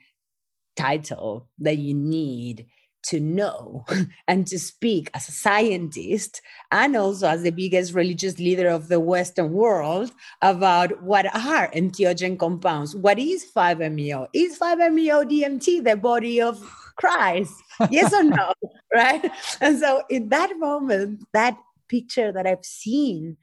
title 0.75 1.49
that 1.59 1.77
you 1.77 1.93
need 1.93 2.65
to 3.03 3.19
know 3.19 3.85
and 4.27 4.47
to 4.47 4.57
speak 4.59 5.09
as 5.13 5.27
a 5.27 5.31
scientist 5.31 6.41
and 6.71 6.95
also 6.95 7.27
as 7.27 7.43
the 7.43 7.51
biggest 7.51 7.93
religious 7.93 8.39
leader 8.39 8.69
of 8.69 8.87
the 8.87 8.99
Western 8.99 9.51
world 9.51 10.11
about 10.41 11.03
what 11.03 11.25
are 11.35 11.69
entheogen 11.71 12.37
compounds. 12.37 12.95
What 12.95 13.19
is 13.19 13.45
5-MeO? 13.55 14.27
Is 14.33 14.57
5-MeO 14.57 15.25
DMT 15.25 15.83
the 15.83 15.95
body 15.95 16.41
of 16.41 16.59
Christ? 16.97 17.53
Yes 17.89 18.13
or 18.13 18.23
no? 18.23 18.53
right? 18.93 19.29
And 19.61 19.79
so 19.79 20.03
in 20.09 20.29
that 20.29 20.57
moment, 20.57 21.23
that 21.33 21.57
picture 21.89 22.31
that 22.31 22.47
I've 22.47 22.65
seen, 22.65 23.37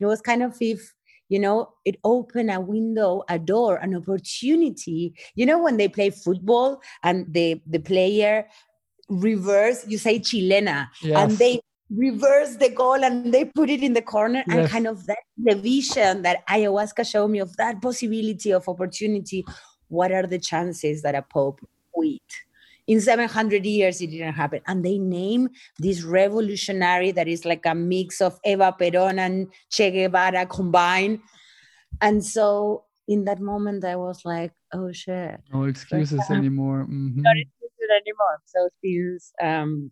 it 0.00 0.06
was 0.06 0.20
kind 0.20 0.42
of 0.42 0.56
if 0.60 0.92
you 1.28 1.38
know 1.38 1.72
it 1.84 1.96
opened 2.04 2.50
a 2.50 2.60
window 2.60 3.22
a 3.28 3.38
door 3.38 3.76
an 3.76 3.96
opportunity 3.96 5.14
you 5.34 5.46
know 5.46 5.58
when 5.62 5.78
they 5.78 5.88
play 5.88 6.10
football 6.10 6.82
and 7.02 7.32
the 7.32 7.60
the 7.66 7.78
player 7.78 8.46
reverse 9.08 9.86
you 9.86 9.98
say 9.98 10.18
chilena 10.18 10.88
and 11.20 11.32
they 11.38 11.60
reverse 11.90 12.56
the 12.56 12.70
goal 12.70 13.04
and 13.04 13.34
they 13.34 13.44
put 13.44 13.68
it 13.68 13.82
in 13.82 13.92
the 13.92 14.00
corner 14.00 14.42
and 14.48 14.68
kind 14.70 14.86
of 14.86 15.04
that 15.06 15.18
the 15.36 15.54
vision 15.54 16.22
that 16.22 16.46
ayahuasca 16.48 17.04
showed 17.06 17.28
me 17.28 17.38
of 17.38 17.54
that 17.56 17.82
possibility 17.82 18.50
of 18.50 18.66
opportunity 18.68 19.44
what 19.88 20.10
are 20.10 20.26
the 20.26 20.38
chances 20.38 21.02
that 21.02 21.14
a 21.14 21.20
pope 21.20 21.60
quit? 21.92 22.22
In 22.86 23.00
700 23.00 23.64
years 23.64 24.00
it 24.00 24.08
didn't 24.08 24.32
happen. 24.32 24.60
And 24.66 24.82
they 24.84 24.98
name 24.98 25.50
this 25.78 26.02
revolutionary 26.02 27.12
that 27.12 27.28
is 27.28 27.44
like 27.44 27.64
a 27.66 27.74
mix 27.74 28.20
of 28.20 28.40
eva 28.44 28.74
peron 28.76 29.18
and 29.18 29.52
che 29.70 29.90
guevara 29.90 30.46
combined. 30.46 31.20
And 32.00 32.24
so 32.24 32.84
in 33.06 33.24
that 33.26 33.40
moment 33.40 33.84
i 33.84 33.96
was 33.96 34.24
like 34.24 34.52
oh 34.72 34.90
shit. 34.92 35.40
No 35.52 35.64
excuses 35.64 36.22
anymore. 36.30 36.86
Mhm. 36.88 37.22
Not 37.88 37.96
interested 37.96 38.06
anymore. 38.06 38.40
So 38.46 38.68
since 38.82 39.32
um, 39.42 39.90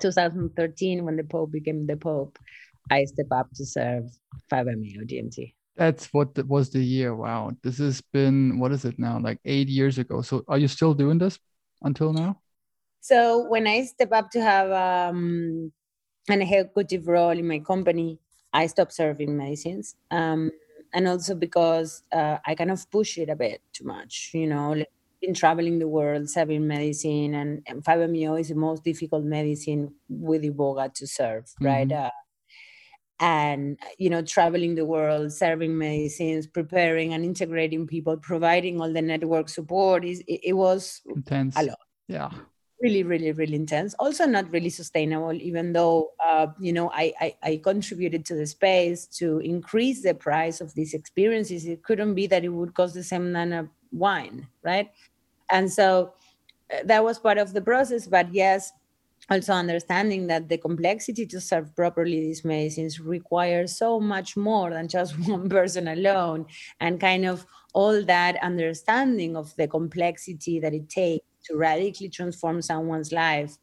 2013, 0.00 1.04
when 1.04 1.16
the 1.16 1.24
Pope 1.24 1.52
became 1.52 1.86
the 1.86 1.96
Pope, 1.96 2.38
I 2.90 3.04
step 3.04 3.26
up 3.30 3.48
to 3.54 3.64
serve 3.64 4.04
5-MeO 4.50 5.02
DMT. 5.04 5.54
That's 5.76 6.12
what 6.12 6.34
the, 6.34 6.44
was 6.44 6.70
the 6.70 6.82
year. 6.82 7.14
Wow. 7.14 7.52
This 7.62 7.78
has 7.78 8.00
been, 8.00 8.58
what 8.58 8.72
is 8.72 8.84
it 8.84 8.98
now? 8.98 9.18
Like 9.18 9.38
eight 9.44 9.68
years 9.68 9.98
ago. 9.98 10.20
So 10.20 10.44
are 10.48 10.58
you 10.58 10.68
still 10.68 10.94
doing 10.94 11.18
this 11.18 11.38
until 11.82 12.12
now? 12.12 12.40
So 13.00 13.48
when 13.48 13.66
I 13.66 13.84
step 13.84 14.12
up 14.12 14.30
to 14.32 14.42
have 14.42 14.70
um, 14.70 15.72
an 16.28 16.42
executive 16.42 17.08
role 17.08 17.30
in 17.30 17.48
my 17.48 17.58
company, 17.60 18.20
I 18.52 18.66
stop 18.66 18.92
serving 18.92 19.36
medicines. 19.36 19.96
Um, 20.10 20.50
and 20.92 21.08
also 21.08 21.34
because 21.34 22.02
uh, 22.12 22.36
I 22.44 22.54
kind 22.54 22.70
of 22.70 22.88
push 22.90 23.16
it 23.18 23.30
a 23.30 23.36
bit 23.36 23.62
too 23.72 23.84
much, 23.84 24.30
you 24.34 24.46
know, 24.46 24.72
like 24.72 24.90
been 25.22 25.34
traveling 25.34 25.78
the 25.78 25.88
world, 25.88 26.28
serving 26.28 26.66
medicine, 26.66 27.34
and, 27.34 27.62
and 27.66 27.84
5-MeO 27.84 28.34
is 28.36 28.48
the 28.50 28.54
most 28.56 28.84
difficult 28.84 29.24
medicine 29.24 29.94
with 30.08 30.42
Iboga 30.42 30.92
to 30.94 31.06
serve, 31.06 31.46
right? 31.62 31.90
Mhm. 31.90 32.04
Uh, 32.06 32.10
and 33.20 33.78
you 33.98 34.10
know 34.10 34.22
traveling 34.22 34.74
the 34.74 34.84
world 34.84 35.32
serving 35.32 35.78
medicines 35.78 36.46
preparing 36.46 37.14
and 37.14 37.24
integrating 37.24 37.86
people 37.86 38.16
providing 38.16 38.80
all 38.80 38.92
the 38.92 39.02
network 39.02 39.48
support 39.48 40.04
is 40.04 40.20
it, 40.26 40.40
it 40.42 40.52
was 40.54 41.02
Intense. 41.14 41.56
a 41.56 41.62
lot 41.64 41.78
Yeah. 42.08 42.30
really 42.82 43.04
really 43.04 43.30
really 43.32 43.54
intense 43.54 43.94
also 44.00 44.26
not 44.26 44.50
really 44.50 44.70
sustainable 44.70 45.32
even 45.34 45.72
though 45.72 46.10
uh, 46.24 46.48
you 46.58 46.72
know 46.72 46.90
I, 46.92 47.12
I 47.20 47.36
i 47.42 47.60
contributed 47.62 48.24
to 48.26 48.34
the 48.34 48.46
space 48.46 49.06
to 49.18 49.38
increase 49.38 50.02
the 50.02 50.14
price 50.14 50.60
of 50.60 50.74
these 50.74 50.92
experiences 50.92 51.64
it 51.66 51.84
couldn't 51.84 52.14
be 52.14 52.26
that 52.26 52.44
it 52.44 52.48
would 52.48 52.74
cost 52.74 52.94
the 52.94 53.04
same 53.04 53.32
than 53.32 53.52
a 53.52 53.70
wine 53.92 54.48
right 54.64 54.90
and 55.52 55.72
so 55.72 56.12
uh, 56.72 56.78
that 56.84 57.04
was 57.04 57.18
part 57.18 57.38
of 57.38 57.52
the 57.52 57.60
process 57.60 58.08
but 58.08 58.32
yes 58.34 58.72
also 59.30 59.52
understanding 59.52 60.26
that 60.26 60.48
the 60.48 60.58
complexity 60.58 61.24
to 61.26 61.40
serve 61.40 61.74
properly 61.76 62.20
these 62.20 62.44
medicines 62.44 62.98
requires 63.00 63.76
so 63.76 64.00
much 64.00 64.36
more 64.36 64.70
than 64.70 64.88
just 64.88 65.16
one 65.28 65.48
person 65.48 65.88
alone 65.88 66.46
and 66.80 67.00
kind 67.00 67.24
of 67.24 67.46
all 67.74 68.02
that 68.04 68.36
understanding 68.42 69.36
of 69.36 69.54
the 69.56 69.68
complexity 69.68 70.58
that 70.60 70.74
it 70.74 70.88
takes 70.88 71.24
to 71.44 71.56
radically 71.56 72.08
transform 72.08 72.60
someone's 72.60 73.12
life 73.12 73.58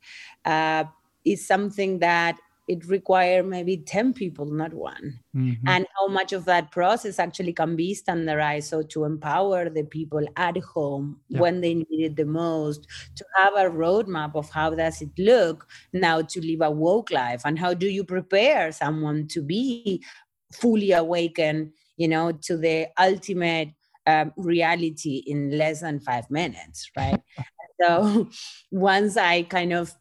uh, 0.45 0.83
is 1.25 1.45
something 1.45 1.99
that 1.99 2.39
it 2.69 2.85
requires 2.87 3.45
maybe 3.45 3.75
10 3.77 4.13
people 4.13 4.45
not 4.45 4.73
one 4.73 5.19
Mhm. 5.35 5.57
and 5.67 5.85
how 5.97 6.07
much 6.07 6.31
of 6.33 6.45
that 6.45 6.71
process 6.71 7.19
actually 7.19 7.53
can 7.53 7.75
be 7.75 7.93
standardized 7.93 8.69
so 8.69 8.81
to 8.93 9.03
empower 9.05 9.69
the 9.69 9.83
people 9.83 10.25
at 10.37 10.57
home 10.73 11.19
Yeah. 11.29 11.41
when 11.41 11.61
they 11.61 11.73
need 11.73 12.01
it 12.09 12.15
the 12.15 12.25
most 12.25 12.87
to 13.15 13.25
have 13.37 13.53
a 13.55 13.69
roadmap 13.83 14.35
of 14.35 14.49
how 14.49 14.69
does 14.81 15.01
it 15.01 15.09
look 15.17 15.67
now 15.93 16.21
to 16.21 16.39
live 16.41 16.61
a 16.61 16.71
woke 16.71 17.11
life 17.11 17.41
and 17.45 17.59
how 17.59 17.73
do 17.73 17.87
you 17.87 18.03
prepare 18.03 18.71
someone 18.71 19.27
to 19.27 19.41
be 19.41 20.03
fully 20.53 20.91
awakened 20.93 21.71
you 21.97 22.07
know 22.07 22.31
to 22.31 22.57
the 22.57 22.87
ultimate 22.99 23.69
um, 24.07 24.31
reality 24.37 25.15
in 25.27 25.57
less 25.57 25.81
than 25.81 25.99
five 25.99 26.29
minutes 26.31 26.89
right 26.97 27.21
so 27.81 28.27
once 28.71 29.17
i 29.17 29.43
kind 29.43 29.73
of 29.73 29.93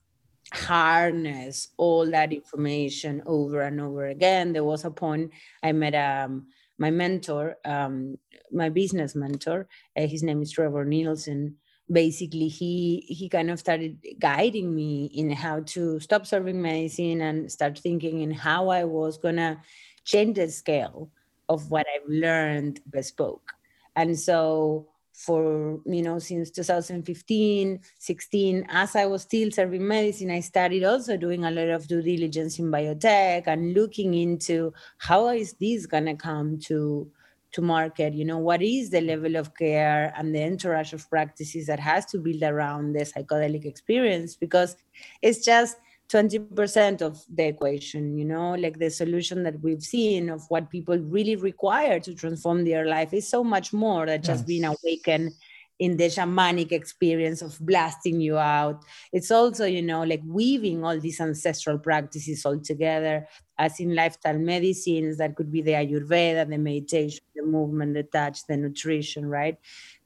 harness 0.52 1.68
all 1.76 2.10
that 2.10 2.32
information 2.32 3.22
over 3.26 3.60
and 3.62 3.80
over 3.80 4.06
again. 4.06 4.52
There 4.52 4.64
was 4.64 4.84
a 4.84 4.90
point 4.90 5.30
I 5.62 5.72
met 5.72 5.94
um, 5.94 6.46
my 6.78 6.90
mentor, 6.90 7.56
um, 7.64 8.16
my 8.52 8.68
business 8.68 9.14
mentor. 9.14 9.68
Uh, 9.96 10.06
his 10.06 10.22
name 10.22 10.42
is 10.42 10.52
Trevor 10.52 10.86
Neilson. 10.86 11.54
Basically, 11.90 12.48
he 12.48 13.04
he 13.08 13.28
kind 13.28 13.50
of 13.50 13.58
started 13.58 13.98
guiding 14.18 14.74
me 14.74 15.06
in 15.06 15.30
how 15.30 15.60
to 15.60 15.98
stop 16.00 16.26
serving 16.26 16.60
medicine 16.60 17.22
and 17.22 17.50
start 17.50 17.78
thinking 17.78 18.20
in 18.20 18.30
how 18.30 18.68
I 18.68 18.84
was 18.84 19.16
gonna 19.16 19.62
change 20.04 20.36
the 20.36 20.48
scale 20.48 21.10
of 21.48 21.70
what 21.70 21.86
I've 21.94 22.08
learned 22.08 22.80
bespoke. 22.90 23.52
And 23.96 24.18
so 24.18 24.88
for 25.18 25.80
you 25.84 26.00
know 26.00 26.20
since 26.20 26.48
2015 26.52 27.80
16 27.98 28.66
as 28.68 28.94
i 28.94 29.04
was 29.04 29.22
still 29.22 29.50
serving 29.50 29.84
medicine 29.86 30.30
i 30.30 30.38
started 30.38 30.84
also 30.84 31.16
doing 31.16 31.44
a 31.44 31.50
lot 31.50 31.68
of 31.70 31.88
due 31.88 32.00
diligence 32.00 32.60
in 32.60 32.66
biotech 32.66 33.48
and 33.48 33.74
looking 33.74 34.14
into 34.14 34.72
how 34.98 35.28
is 35.30 35.54
this 35.54 35.86
going 35.86 36.06
to 36.06 36.14
come 36.14 36.56
to 36.56 37.10
to 37.50 37.60
market 37.60 38.14
you 38.14 38.24
know 38.24 38.38
what 38.38 38.62
is 38.62 38.90
the 38.90 39.00
level 39.00 39.34
of 39.34 39.52
care 39.56 40.14
and 40.16 40.32
the 40.32 40.40
entourage 40.40 40.92
of 40.92 41.10
practices 41.10 41.66
that 41.66 41.80
has 41.80 42.06
to 42.06 42.18
build 42.18 42.44
around 42.44 42.92
the 42.92 43.00
psychedelic 43.00 43.64
experience 43.64 44.36
because 44.36 44.76
it's 45.20 45.44
just 45.44 45.78
20% 46.10 47.02
of 47.02 47.22
the 47.28 47.48
equation, 47.48 48.16
you 48.16 48.24
know, 48.24 48.54
like 48.54 48.78
the 48.78 48.90
solution 48.90 49.42
that 49.42 49.60
we've 49.60 49.82
seen 49.82 50.30
of 50.30 50.42
what 50.48 50.70
people 50.70 50.98
really 50.98 51.36
require 51.36 52.00
to 52.00 52.14
transform 52.14 52.64
their 52.64 52.86
life 52.86 53.12
is 53.12 53.28
so 53.28 53.44
much 53.44 53.72
more 53.72 54.06
than 54.06 54.22
just 54.22 54.46
being 54.46 54.64
awakened 54.64 55.32
in 55.78 55.96
the 55.96 56.06
shamanic 56.06 56.72
experience 56.72 57.40
of 57.40 57.58
blasting 57.60 58.20
you 58.20 58.36
out. 58.36 58.84
It's 59.12 59.30
also, 59.30 59.64
you 59.64 59.82
know, 59.82 60.02
like 60.02 60.22
weaving 60.26 60.84
all 60.84 60.98
these 60.98 61.20
ancestral 61.20 61.78
practices 61.78 62.44
all 62.44 62.58
together, 62.58 63.28
as 63.58 63.78
in 63.78 63.94
lifestyle 63.94 64.38
medicines 64.38 65.18
that 65.18 65.36
could 65.36 65.52
be 65.52 65.62
the 65.62 65.72
Ayurveda, 65.72 66.48
the 66.48 66.58
meditation, 66.58 67.20
the 67.34 67.44
movement, 67.44 67.94
the 67.94 68.02
touch, 68.02 68.46
the 68.46 68.56
nutrition, 68.56 69.26
right? 69.26 69.58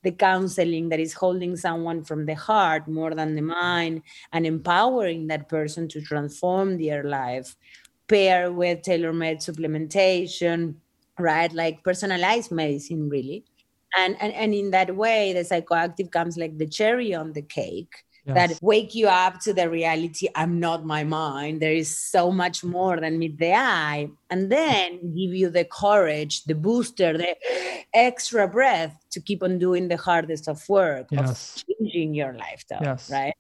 The 0.02 0.12
counseling 0.12 0.88
that 0.88 1.00
is 1.00 1.12
holding 1.12 1.56
someone 1.56 2.04
from 2.04 2.26
the 2.26 2.34
heart 2.34 2.88
more 2.88 3.14
than 3.14 3.34
the 3.34 3.40
mm-hmm. 3.40 3.60
mind 3.60 4.02
and 4.32 4.46
empowering 4.46 5.28
that 5.28 5.48
person 5.48 5.88
to 5.88 6.00
transform 6.00 6.78
their 6.78 7.04
life, 7.04 7.56
pair 8.08 8.52
with 8.52 8.82
tailor 8.82 9.12
made 9.12 9.38
supplementation, 9.38 10.74
right? 11.18 11.52
Like 11.52 11.84
personalized 11.84 12.50
medicine, 12.50 13.08
really. 13.08 13.44
And, 13.96 14.16
and, 14.20 14.32
and 14.32 14.54
in 14.54 14.70
that 14.70 14.96
way, 14.96 15.32
the 15.32 15.40
psychoactive 15.40 16.10
comes 16.10 16.36
like 16.36 16.56
the 16.58 16.66
cherry 16.66 17.14
on 17.14 17.32
the 17.32 17.42
cake 17.42 18.04
Yes. 18.24 18.35
that 18.37 18.62
wake 18.62 18.94
you 18.94 19.08
up 19.08 19.40
to 19.40 19.52
the 19.52 19.68
reality 19.68 20.28
I'm 20.37 20.61
not 20.61 20.87
my 20.87 21.02
mind. 21.02 21.61
There 21.61 21.72
is 21.72 21.96
so 21.98 22.30
much 22.30 22.62
more 22.62 23.00
than 23.00 23.18
meet 23.18 23.38
the 23.38 23.52
eye. 23.54 24.11
And 24.30 24.50
then 24.50 24.98
give 25.12 25.35
you 25.35 25.50
the 25.50 25.64
courage, 25.64 26.44
the 26.44 26.54
booster, 26.54 27.18
the 27.18 27.35
extra 27.92 28.46
breath 28.46 28.94
to 29.11 29.20
keep 29.20 29.42
on 29.42 29.58
doing 29.58 29.88
the 29.88 29.96
hardest 29.96 30.48
of 30.48 30.66
work 30.68 31.08
Yes. 31.11 31.56
of 31.56 31.64
changing 31.66 32.14
your 32.14 32.32
lifestyle. 32.35 32.82
Yes. 32.82 33.11
Right. 33.11 33.35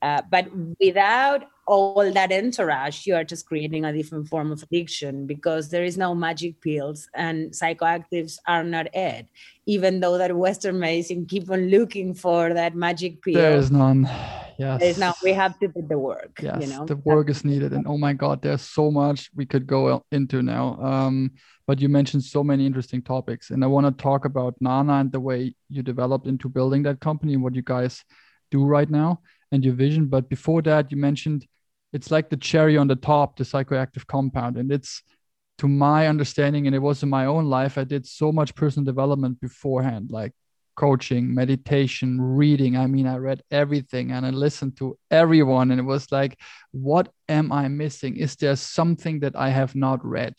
Uh, 0.00 0.22
but 0.30 0.46
without 0.78 1.42
all 1.68 2.10
that 2.10 2.32
entourage, 2.32 3.06
you 3.06 3.14
are 3.14 3.24
just 3.24 3.46
creating 3.46 3.84
a 3.84 3.92
different 3.92 4.26
form 4.26 4.50
of 4.50 4.62
addiction 4.62 5.26
because 5.26 5.68
there 5.68 5.84
is 5.84 5.98
no 5.98 6.14
magic 6.14 6.58
pills 6.62 7.08
and 7.14 7.50
psychoactives 7.52 8.38
are 8.46 8.64
not 8.64 8.86
it. 8.94 9.26
Even 9.66 10.00
though 10.00 10.16
that 10.16 10.34
Western 10.34 10.78
medicine 10.78 11.26
keep 11.26 11.50
on 11.50 11.68
looking 11.68 12.14
for 12.14 12.54
that 12.54 12.74
magic 12.74 13.20
pill. 13.20 13.34
There 13.34 13.58
is 13.58 13.70
none. 13.70 14.04
yes. 14.58 14.80
There 14.80 14.88
is 14.88 14.98
none. 14.98 15.12
we 15.22 15.34
have 15.34 15.58
to 15.58 15.68
put 15.68 15.90
the 15.90 15.98
work. 15.98 16.40
Yes, 16.42 16.62
you 16.62 16.68
know? 16.68 16.86
the 16.86 16.96
work 16.96 17.28
is 17.28 17.44
needed, 17.44 17.74
and 17.74 17.86
oh 17.86 17.98
my 17.98 18.14
God, 18.14 18.40
there's 18.40 18.62
so 18.62 18.90
much 18.90 19.30
we 19.36 19.44
could 19.44 19.66
go 19.66 20.02
into 20.10 20.42
now. 20.42 20.78
Um, 20.80 21.32
but 21.66 21.82
you 21.82 21.90
mentioned 21.90 22.24
so 22.24 22.42
many 22.42 22.64
interesting 22.64 23.02
topics, 23.02 23.50
and 23.50 23.62
I 23.62 23.66
want 23.66 23.84
to 23.86 24.02
talk 24.02 24.24
about 24.24 24.54
Nana 24.58 24.94
and 24.94 25.12
the 25.12 25.20
way 25.20 25.54
you 25.68 25.82
developed 25.82 26.26
into 26.26 26.48
building 26.48 26.82
that 26.84 27.00
company 27.00 27.34
and 27.34 27.42
what 27.42 27.54
you 27.54 27.62
guys 27.62 28.02
do 28.50 28.64
right 28.64 28.88
now 28.88 29.20
and 29.52 29.62
your 29.62 29.74
vision. 29.74 30.06
But 30.06 30.30
before 30.30 30.62
that, 30.62 30.90
you 30.90 30.96
mentioned 30.96 31.46
it's 31.92 32.10
like 32.10 32.30
the 32.30 32.36
cherry 32.36 32.76
on 32.76 32.88
the 32.88 32.96
top, 32.96 33.36
the 33.36 33.44
psychoactive 33.44 34.06
compound, 34.06 34.56
and 34.56 34.70
it's 34.70 35.02
to 35.58 35.68
my 35.68 36.06
understanding, 36.06 36.66
and 36.66 36.74
it 36.74 36.78
was 36.78 37.02
in 37.02 37.08
my 37.08 37.26
own 37.26 37.46
life, 37.46 37.78
I 37.78 37.84
did 37.84 38.06
so 38.06 38.30
much 38.30 38.54
personal 38.54 38.84
development 38.84 39.40
beforehand, 39.40 40.10
like 40.10 40.32
coaching, 40.76 41.34
meditation, 41.34 42.20
reading. 42.20 42.76
I 42.76 42.86
mean, 42.86 43.08
I 43.08 43.16
read 43.16 43.42
everything 43.50 44.12
and 44.12 44.24
I 44.24 44.30
listened 44.30 44.76
to 44.76 44.96
everyone. 45.10 45.72
And 45.72 45.80
it 45.80 45.84
was 45.84 46.12
like, 46.12 46.38
what 46.70 47.12
am 47.28 47.50
I 47.50 47.66
missing? 47.66 48.16
Is 48.16 48.36
there 48.36 48.54
something 48.54 49.18
that 49.20 49.34
I 49.34 49.48
have 49.48 49.74
not 49.74 50.04
read? 50.04 50.34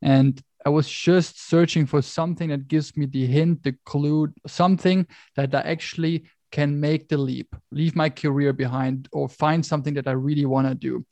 And 0.00 0.40
I 0.64 0.68
was 0.68 0.88
just 0.88 1.48
searching 1.48 1.86
for 1.86 2.02
something 2.02 2.50
that 2.50 2.68
gives 2.68 2.96
me 2.96 3.06
the 3.06 3.26
hint, 3.26 3.64
the 3.64 3.74
clue, 3.84 4.28
something 4.46 5.08
that 5.34 5.52
I 5.56 5.62
actually 5.62 6.26
can 6.50 6.80
make 6.80 7.08
the 7.08 7.16
leap, 7.16 7.54
leave 7.70 7.94
my 7.94 8.10
career 8.10 8.52
behind, 8.52 9.08
or 9.12 9.28
find 9.28 9.64
something 9.64 9.94
that 9.94 10.08
I 10.08 10.12
really 10.12 10.46
want 10.46 10.68
to 10.68 10.74
do. 10.74 11.04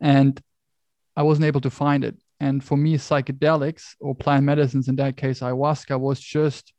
And 0.00 0.40
I 1.16 1.22
wasn't 1.22 1.46
able 1.46 1.60
to 1.62 1.70
find 1.70 2.04
it. 2.04 2.16
And 2.40 2.62
for 2.62 2.76
me, 2.76 2.96
psychedelics 2.96 3.94
or 4.00 4.14
plant 4.14 4.44
medicines, 4.44 4.88
in 4.88 4.96
that 4.96 5.16
case, 5.16 5.40
ayahuasca, 5.40 5.98
was 5.98 6.20
just 6.20 6.72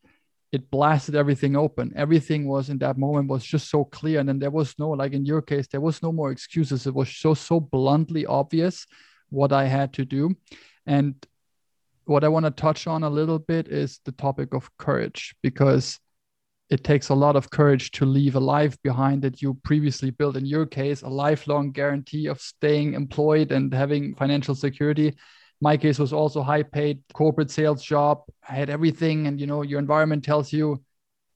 it 0.52 0.72
blasted 0.72 1.16
everything 1.16 1.56
open. 1.56 1.92
Everything 1.96 2.48
was 2.48 2.70
in 2.70 2.78
that 2.78 2.98
moment 2.98 3.28
was 3.28 3.44
just 3.44 3.70
so 3.70 3.84
clear. 3.84 4.20
And 4.20 4.30
then 4.30 4.40
there 4.40 4.52
was 4.52 4.74
no, 4.80 4.92
like 4.92 5.12
in 5.12 5.26
your 5.26 5.42
case, 5.42 5.68
there 5.68 5.82
was 5.82 6.02
no 6.02 6.12
more 6.12 6.32
excuses. 6.32 6.88
It 6.88 6.94
was 6.94 7.10
so, 7.10 7.34
so 7.34 7.60
bluntly 7.60 8.26
obvious 8.26 8.86
what 9.30 9.52
I 9.52 9.66
had 9.66 9.92
to 9.94 10.06
do. 10.06 10.36
And 10.86 11.16
what 12.06 12.24
I 12.24 12.30
want 12.30 12.46
to 12.46 12.52
touch 12.52 12.88
on 12.88 13.04
a 13.04 13.10
little 13.10 13.40
bit 13.40 13.68
is 13.68 14.00
the 14.06 14.14
topic 14.14 14.54
of 14.54 14.70
courage, 14.78 15.36
because 15.42 16.00
it 16.70 16.84
takes 16.84 17.10
a 17.10 17.16
lot 17.16 17.36
of 17.36 17.50
courage 17.52 17.92
to 17.92 18.06
leave 18.06 18.36
a 18.36 18.40
life 18.40 18.82
behind 18.82 19.22
that 19.22 19.42
you 19.42 19.54
previously 19.64 20.10
built. 20.10 20.36
In 20.36 20.46
your 20.46 20.66
case, 20.66 21.04
a 21.04 21.08
lifelong 21.10 21.72
guarantee 21.72 22.28
of 22.28 22.42
staying 22.42 22.94
employed 22.94 23.52
and 23.52 23.74
having 23.74 24.16
financial 24.16 24.56
security. 24.56 25.16
My 25.62 25.78
case 25.78 26.00
was 26.00 26.12
also 26.12 26.42
high 26.42 26.64
paid 26.64 27.02
corporate 27.14 27.50
sales 27.50 27.82
job 27.82 28.24
i 28.48 28.54
had 28.54 28.70
everything 28.70 29.28
and 29.28 29.40
you 29.40 29.48
know 29.48 29.62
your 29.62 29.80
environment 29.80 30.24
tells 30.24 30.52
you 30.52 30.84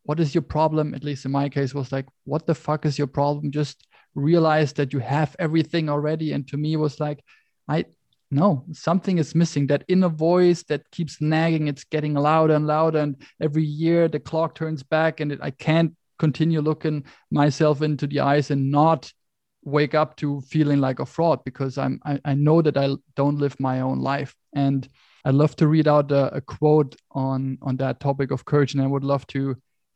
what 0.03 0.19
is 0.19 0.33
your 0.33 0.41
problem? 0.41 0.95
At 0.95 1.03
least 1.03 1.25
in 1.25 1.31
my 1.31 1.49
case 1.49 1.75
was 1.75 1.91
like 1.91 2.07
what 2.23 2.47
the 2.47 2.55
fuck 2.55 2.85
is 2.85 2.97
your 2.97 3.05
problem? 3.07 3.51
Just 3.51 3.87
realize 4.15 4.73
that 4.73 4.91
you 4.91 4.97
have 4.99 5.35
everything 5.37 5.87
already. 5.87 6.31
And 6.31 6.47
to 6.47 6.57
me 6.57 6.75
was 6.77 6.99
like 6.99 7.23
i 7.67 7.85
no 8.31 8.63
something 8.71 9.17
is 9.17 9.35
missing. 9.35 9.67
That 9.67 9.85
inner 9.87 10.09
voice 10.09 10.63
that 10.63 10.89
keeps 10.91 11.21
nagging 11.21 11.67
it's 11.67 11.83
getting 11.83 12.13
louder 12.13 12.55
and 12.55 12.67
louder. 12.67 12.99
And 12.99 13.15
every 13.41 13.63
year 13.63 14.07
the 14.07 14.19
clock 14.19 14.55
turns 14.55 14.83
back 14.83 15.19
and 15.19 15.31
it, 15.31 15.39
i 15.41 15.51
can't 15.51 15.95
continue 16.19 16.61
looking 16.61 17.05
myself 17.31 17.81
into 17.81 18.05
the 18.05 18.19
eyes 18.19 18.51
and 18.51 18.69
not 18.69 19.11
wake 19.63 19.93
up 19.93 20.15
to 20.17 20.41
feeling 20.41 20.79
like 20.79 20.99
a 20.99 21.05
fraud 21.05 21.43
because 21.43 21.77
I'm 21.77 21.99
I, 22.05 22.19
I 22.25 22.33
know 22.35 22.61
that 22.61 22.77
I 22.77 22.95
don't 23.15 23.39
live 23.39 23.59
my 23.59 23.81
own 23.81 23.99
life. 23.99 24.35
And 24.53 24.87
I'd 25.25 25.35
love 25.35 25.55
to 25.57 25.67
read 25.67 25.87
out 25.87 26.11
a, 26.11 26.35
a, 26.35 26.41
quote 26.41 26.95
on 27.11 27.57
on 27.61 27.77
that 27.77 27.99
topic 27.99 28.31
of 28.31 28.45
courage, 28.45 28.73
and 28.73 28.83
I 28.83 28.87
would 28.87 29.03
love 29.03 29.27
to 29.27 29.55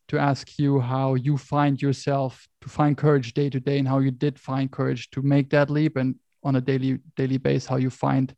to 0.10 0.20
ask 0.20 0.60
you 0.60 0.80
how 0.80 1.16
you 1.16 1.38
find 1.38 1.82
yourself 1.82 2.48
to 2.62 2.70
find 2.70 2.98
courage 2.98 3.34
day 3.34 3.50
to 3.50 3.60
day, 3.60 3.80
and 3.80 3.88
how 3.88 4.00
you 4.00 4.12
did 4.12 4.40
find 4.40 4.72
courage 4.72 5.10
to 5.12 5.22
make 5.22 5.50
that 5.52 5.70
leap, 5.70 5.96
and 5.96 6.16
on 6.44 6.56
a 6.56 6.62
daily 6.62 7.00
daily 7.16 7.38
basis, 7.38 7.68
how 7.68 7.78
you 7.78 7.90
find 7.90 8.36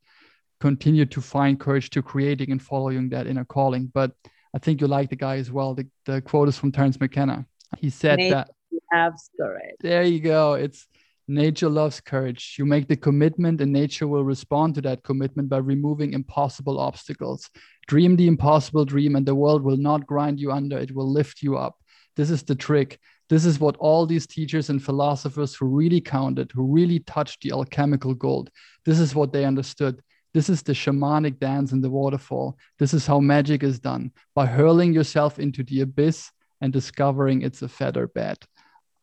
continue 0.59 1.05
to 1.05 1.21
find 1.21 1.59
courage 1.59 1.89
to 1.91 2.01
creating 2.01 2.51
and 2.51 2.61
following 2.61 3.09
that 3.09 3.27
inner 3.27 3.45
calling. 3.45 3.91
But 3.93 4.11
I 4.55 4.59
think 4.59 4.81
you 4.81 4.87
like 4.87 5.09
the 5.09 5.15
guy 5.15 5.37
as 5.37 5.51
well. 5.51 5.75
The, 5.75 5.87
the 6.05 6.21
quote 6.21 6.47
is 6.47 6.57
from 6.57 6.71
Terence 6.71 6.99
McKenna. 6.99 7.45
He 7.77 7.89
said 7.89 8.19
that 8.31 8.49
have 8.91 9.13
courage. 9.37 9.75
There 9.81 10.03
you 10.03 10.19
go. 10.19 10.53
It's 10.53 10.87
Nature 11.27 11.69
loves 11.69 11.99
courage. 12.01 12.55
You 12.59 12.65
make 12.65 12.87
the 12.87 12.95
commitment, 12.95 13.59
and 13.59 13.73
nature 13.73 14.07
will 14.07 14.23
respond 14.23 14.75
to 14.75 14.81
that 14.81 15.01
commitment 15.01 15.49
by 15.49 15.57
removing 15.57 16.13
impossible 16.13 16.79
obstacles. 16.79 17.49
Dream 17.87 18.15
the 18.15 18.27
impossible 18.27 18.85
dream, 18.85 19.15
and 19.15 19.25
the 19.25 19.33
world 19.33 19.63
will 19.63 19.77
not 19.77 20.05
grind 20.05 20.39
you 20.39 20.51
under, 20.51 20.77
it 20.77 20.93
will 20.93 21.11
lift 21.11 21.41
you 21.41 21.57
up. 21.57 21.79
This 22.15 22.29
is 22.29 22.43
the 22.43 22.53
trick. 22.53 22.99
This 23.29 23.45
is 23.45 23.59
what 23.59 23.77
all 23.77 24.05
these 24.05 24.27
teachers 24.27 24.69
and 24.69 24.83
philosophers 24.83 25.55
who 25.55 25.65
really 25.65 26.01
counted, 26.01 26.51
who 26.51 26.63
really 26.63 26.99
touched 26.99 27.41
the 27.41 27.51
alchemical 27.51 28.13
gold, 28.13 28.51
this 28.85 28.99
is 28.99 29.15
what 29.15 29.33
they 29.33 29.45
understood. 29.45 30.01
This 30.33 30.49
is 30.49 30.61
the 30.61 30.73
shamanic 30.73 31.39
dance 31.39 31.71
in 31.71 31.81
the 31.81 31.89
waterfall. 31.89 32.57
This 32.77 32.93
is 32.93 33.07
how 33.07 33.19
magic 33.19 33.63
is 33.63 33.79
done 33.79 34.11
by 34.35 34.45
hurling 34.45 34.93
yourself 34.93 35.39
into 35.39 35.63
the 35.63 35.81
abyss 35.81 36.29
and 36.61 36.71
discovering 36.71 37.41
it's 37.41 37.61
a 37.61 37.69
feather 37.69 38.07
bed. 38.07 38.37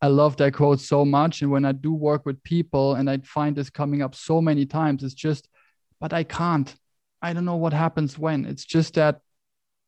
I 0.00 0.08
love 0.08 0.37
that 0.37 0.52
quote 0.52 0.80
so 0.80 1.04
much. 1.04 1.42
And 1.42 1.50
when 1.50 1.64
I 1.64 1.72
do 1.72 1.92
work 1.92 2.26
with 2.26 2.42
people 2.42 2.96
and 2.96 3.08
I 3.08 3.18
find 3.18 3.56
this 3.56 3.70
coming 3.70 4.02
up 4.02 4.14
so 4.14 4.40
many 4.40 4.66
times, 4.66 5.02
it's 5.02 5.14
just, 5.14 5.48
but 6.00 6.12
I 6.12 6.24
can't. 6.24 6.74
I 7.22 7.32
don't 7.32 7.44
know 7.44 7.56
what 7.56 7.72
happens 7.72 8.18
when. 8.18 8.44
It's 8.44 8.64
just 8.64 8.94
that 8.94 9.20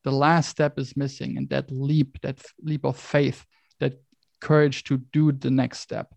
the 0.05 0.13
last 0.13 0.49
step 0.49 0.79
is 0.79 0.97
missing 0.97 1.37
and 1.37 1.49
that 1.51 1.71
leap, 1.71 2.21
that 2.23 2.41
leap 2.63 2.85
of 2.85 2.97
faith, 2.97 3.45
that 3.81 4.01
courage 4.45 4.85
to 4.85 4.99
do 5.13 5.33
the 5.33 5.51
next 5.51 5.81
step. 5.81 6.15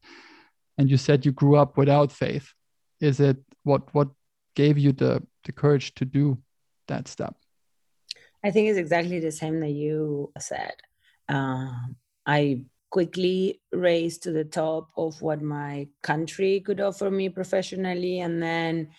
And 0.78 0.90
you 0.92 0.98
said 0.98 1.26
you 1.26 1.32
grew 1.32 1.56
up 1.56 1.78
without 1.78 2.12
faith. 2.12 2.54
Is 3.00 3.20
it 3.20 3.38
what 3.64 3.94
what 3.94 4.10
gave 4.56 4.78
you 4.78 4.92
the 4.92 5.24
the 5.46 5.52
courage 5.52 5.96
to 5.96 6.06
do 6.06 6.38
that 6.88 7.08
step? 7.08 7.34
I 8.46 8.52
think 8.52 8.70
it's 8.70 8.78
exactly 8.86 9.20
the 9.20 9.32
same 9.32 9.60
that 9.62 9.76
you 9.84 10.32
said. 10.38 10.76
Uh, 11.28 11.72
I 12.26 12.66
quickly 12.90 13.62
raised 13.72 14.24
to 14.24 14.32
the 14.32 14.46
top 14.46 14.90
of 14.96 15.22
what 15.22 15.42
my 15.42 15.88
country 16.02 16.62
could 16.62 16.80
offer 16.80 17.12
me 17.12 17.28
professionally 17.30 18.20
and 18.22 18.42
then 18.42 18.90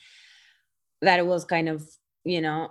that 1.00 1.26
was 1.26 1.44
kind 1.44 1.68
of 1.68 1.82
you 2.24 2.40
know 2.42 2.70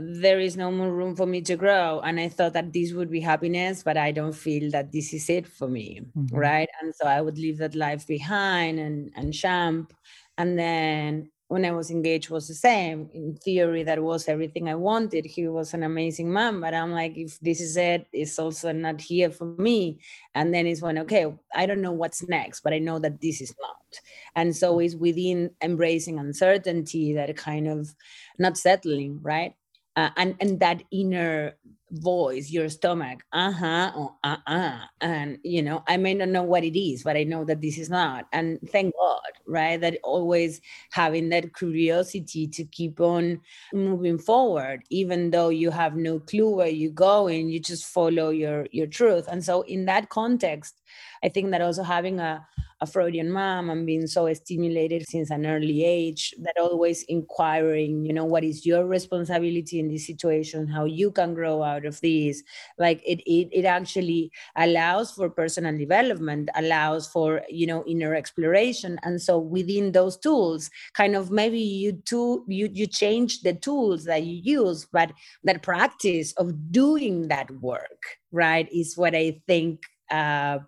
there 0.00 0.40
is 0.40 0.56
no 0.56 0.70
more 0.70 0.92
room 0.92 1.14
for 1.14 1.26
me 1.26 1.40
to 1.40 1.56
grow 1.56 2.00
and 2.00 2.18
i 2.18 2.28
thought 2.28 2.52
that 2.52 2.72
this 2.72 2.92
would 2.92 3.10
be 3.10 3.20
happiness 3.20 3.82
but 3.82 3.96
i 3.96 4.10
don't 4.10 4.32
feel 4.34 4.70
that 4.70 4.90
this 4.90 5.14
is 5.14 5.30
it 5.30 5.46
for 5.46 5.68
me 5.68 6.00
mm-hmm. 6.16 6.36
right 6.36 6.68
and 6.82 6.94
so 6.94 7.06
i 7.06 7.20
would 7.20 7.38
leave 7.38 7.58
that 7.58 7.74
life 7.74 8.06
behind 8.06 8.80
and 8.80 9.12
and 9.14 9.32
champ 9.32 9.92
and 10.38 10.58
then 10.58 11.30
when 11.48 11.64
I 11.64 11.70
was 11.70 11.90
engaged 11.90 12.28
was 12.28 12.48
the 12.48 12.54
same. 12.54 13.08
In 13.14 13.36
theory, 13.36 13.84
that 13.84 14.02
was 14.02 14.28
everything 14.28 14.68
I 14.68 14.74
wanted. 14.74 15.24
He 15.24 15.46
was 15.46 15.74
an 15.74 15.84
amazing 15.84 16.32
man, 16.32 16.60
but 16.60 16.74
I'm 16.74 16.90
like, 16.90 17.16
if 17.16 17.38
this 17.38 17.60
is 17.60 17.76
it, 17.76 18.06
it's 18.12 18.38
also 18.38 18.72
not 18.72 19.00
here 19.00 19.30
for 19.30 19.44
me. 19.44 20.00
And 20.34 20.52
then 20.52 20.66
it's 20.66 20.82
when, 20.82 20.98
okay, 20.98 21.32
I 21.54 21.66
don't 21.66 21.82
know 21.82 21.92
what's 21.92 22.26
next, 22.26 22.62
but 22.62 22.72
I 22.72 22.80
know 22.80 22.98
that 22.98 23.20
this 23.20 23.40
is 23.40 23.54
not. 23.60 24.00
And 24.34 24.56
so 24.56 24.80
it's 24.80 24.96
within 24.96 25.50
embracing 25.62 26.18
uncertainty 26.18 27.14
that 27.14 27.36
kind 27.36 27.68
of 27.68 27.94
not 28.38 28.58
settling, 28.58 29.20
right? 29.22 29.54
Uh, 29.96 30.10
and 30.16 30.36
and 30.40 30.60
that 30.60 30.82
inner 30.90 31.56
voice, 31.90 32.50
your 32.50 32.68
stomach, 32.68 33.20
uh 33.32 33.52
huh, 33.52 33.92
uh 33.96 34.08
uh, 34.24 34.36
uh, 34.46 34.78
and 35.00 35.38
you 35.42 35.62
know, 35.62 35.82
I 35.88 35.96
may 35.96 36.14
not 36.14 36.28
know 36.28 36.42
what 36.42 36.64
it 36.64 36.78
is, 36.78 37.02
but 37.02 37.16
I 37.16 37.24
know 37.24 37.44
that 37.44 37.60
this 37.60 37.78
is 37.78 37.88
not. 37.88 38.26
And 38.32 38.58
thank 38.70 38.94
God, 38.94 39.20
right? 39.46 39.80
That 39.80 39.98
always 40.02 40.60
having 40.90 41.28
that 41.30 41.54
curiosity 41.54 42.46
to 42.48 42.64
keep 42.64 43.00
on 43.00 43.40
moving 43.72 44.18
forward, 44.18 44.82
even 44.90 45.30
though 45.30 45.48
you 45.48 45.70
have 45.70 45.96
no 45.96 46.18
clue 46.20 46.50
where 46.50 46.68
you're 46.68 46.90
going, 46.90 47.48
you 47.48 47.60
just 47.60 47.86
follow 47.86 48.30
your 48.30 48.66
your 48.72 48.86
truth. 48.88 49.26
And 49.28 49.44
so, 49.44 49.62
in 49.62 49.86
that 49.86 50.08
context, 50.08 50.82
I 51.22 51.28
think 51.28 51.50
that 51.52 51.62
also 51.62 51.82
having 51.82 52.20
a, 52.20 52.46
a 52.80 52.86
Freudian 52.86 53.30
mom 53.30 53.70
and 53.70 53.86
being 53.86 54.06
so 54.06 54.32
stimulated 54.34 55.04
since 55.08 55.30
an 55.30 55.46
early 55.46 55.84
age, 55.84 56.34
that 56.40 56.56
always 56.60 57.02
inquiring, 57.04 58.04
you 58.04 58.12
know, 58.12 58.24
what 58.24 58.44
is 58.44 58.66
your 58.66 58.86
responsibility 58.86 59.80
in 59.80 59.88
this 59.88 60.06
situation, 60.06 60.68
how 60.68 60.84
you 60.84 61.10
can 61.10 61.34
grow 61.34 61.62
out 61.62 61.86
of 61.86 62.00
this. 62.00 62.42
Like 62.78 63.02
it, 63.06 63.20
it, 63.26 63.48
it 63.52 63.64
actually 63.64 64.30
allows 64.56 65.12
for 65.12 65.30
personal 65.30 65.76
development, 65.76 66.50
allows 66.54 67.06
for, 67.08 67.42
you 67.48 67.66
know, 67.66 67.84
inner 67.86 68.14
exploration. 68.14 68.98
And 69.02 69.20
so 69.22 69.38
within 69.38 69.92
those 69.92 70.16
tools, 70.18 70.70
kind 70.94 71.16
of 71.16 71.30
maybe 71.30 71.58
you 71.58 71.92
too, 71.92 72.44
you, 72.46 72.68
you 72.72 72.86
change 72.86 73.40
the 73.40 73.54
tools 73.54 74.04
that 74.04 74.24
you 74.24 74.40
use, 74.42 74.86
but 74.92 75.12
that 75.44 75.62
practice 75.62 76.32
of 76.34 76.72
doing 76.72 77.28
that 77.28 77.50
work, 77.62 78.02
right, 78.32 78.68
is 78.72 78.96
what 78.96 79.14
I 79.14 79.40
think 79.46 79.82
uh, 80.10 80.58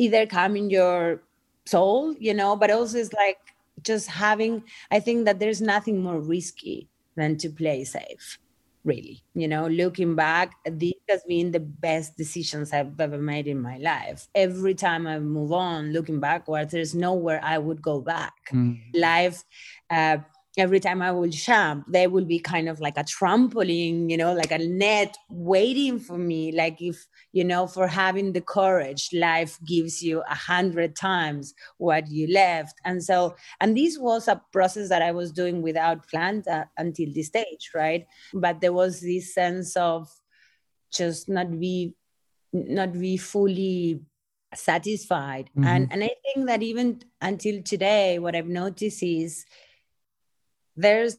either 0.00 0.26
calming 0.26 0.70
your 0.70 1.22
soul, 1.66 2.14
you 2.18 2.34
know, 2.34 2.56
but 2.56 2.70
also 2.70 2.98
it's 2.98 3.12
like 3.12 3.38
just 3.82 4.08
having, 4.08 4.64
I 4.90 5.00
think 5.00 5.26
that 5.26 5.38
there's 5.38 5.60
nothing 5.60 6.02
more 6.02 6.20
risky 6.20 6.88
than 7.16 7.36
to 7.38 7.50
play 7.50 7.84
safe. 7.84 8.38
really 8.90 9.22
you 9.34 9.46
know 9.46 9.66
looking 9.68 10.14
back 10.16 10.54
this 10.64 10.94
has 11.08 11.22
been 11.28 11.50
the 11.52 11.60
best 11.60 12.16
decisions 12.16 12.72
i've 12.72 12.98
ever 12.98 13.18
made 13.18 13.46
in 13.46 13.60
my 13.60 13.76
life 13.76 14.26
every 14.34 14.74
time 14.74 15.06
i 15.06 15.18
move 15.18 15.52
on 15.52 15.92
looking 15.92 16.18
backwards 16.18 16.72
there's 16.72 16.94
nowhere 16.94 17.40
i 17.44 17.58
would 17.58 17.82
go 17.82 18.00
back 18.00 18.32
mm. 18.52 18.80
life 18.94 19.44
uh, 19.90 20.16
every 20.58 20.80
time 20.80 21.00
I 21.00 21.12
will 21.12 21.28
jump, 21.28 21.84
there 21.88 22.10
will 22.10 22.24
be 22.24 22.40
kind 22.40 22.68
of 22.68 22.80
like 22.80 22.96
a 22.96 23.04
trampoline, 23.04 24.10
you 24.10 24.16
know, 24.16 24.32
like 24.32 24.50
a 24.50 24.58
net 24.58 25.16
waiting 25.28 26.00
for 26.00 26.18
me. 26.18 26.50
Like 26.50 26.82
if, 26.82 27.06
you 27.32 27.44
know, 27.44 27.66
for 27.68 27.86
having 27.86 28.32
the 28.32 28.40
courage, 28.40 29.10
life 29.12 29.58
gives 29.64 30.02
you 30.02 30.22
a 30.28 30.34
hundred 30.34 30.96
times 30.96 31.54
what 31.78 32.10
you 32.10 32.26
left. 32.32 32.74
And 32.84 33.02
so, 33.02 33.36
and 33.60 33.76
this 33.76 33.96
was 33.96 34.26
a 34.26 34.42
process 34.52 34.88
that 34.88 35.02
I 35.02 35.12
was 35.12 35.30
doing 35.30 35.62
without 35.62 36.08
plans 36.08 36.48
uh, 36.48 36.64
until 36.76 37.12
this 37.14 37.28
stage, 37.28 37.70
right? 37.74 38.06
But 38.34 38.60
there 38.60 38.72
was 38.72 39.00
this 39.00 39.32
sense 39.32 39.76
of 39.76 40.08
just 40.92 41.28
not 41.28 41.60
be, 41.60 41.94
not 42.52 42.92
be 42.92 43.16
fully 43.16 44.00
satisfied. 44.52 45.48
Mm-hmm. 45.56 45.64
And, 45.64 45.92
and 45.92 46.02
I 46.02 46.10
think 46.24 46.48
that 46.48 46.64
even 46.64 47.02
until 47.20 47.62
today, 47.62 48.18
what 48.18 48.34
I've 48.34 48.48
noticed 48.48 49.04
is, 49.04 49.46
there's 50.76 51.18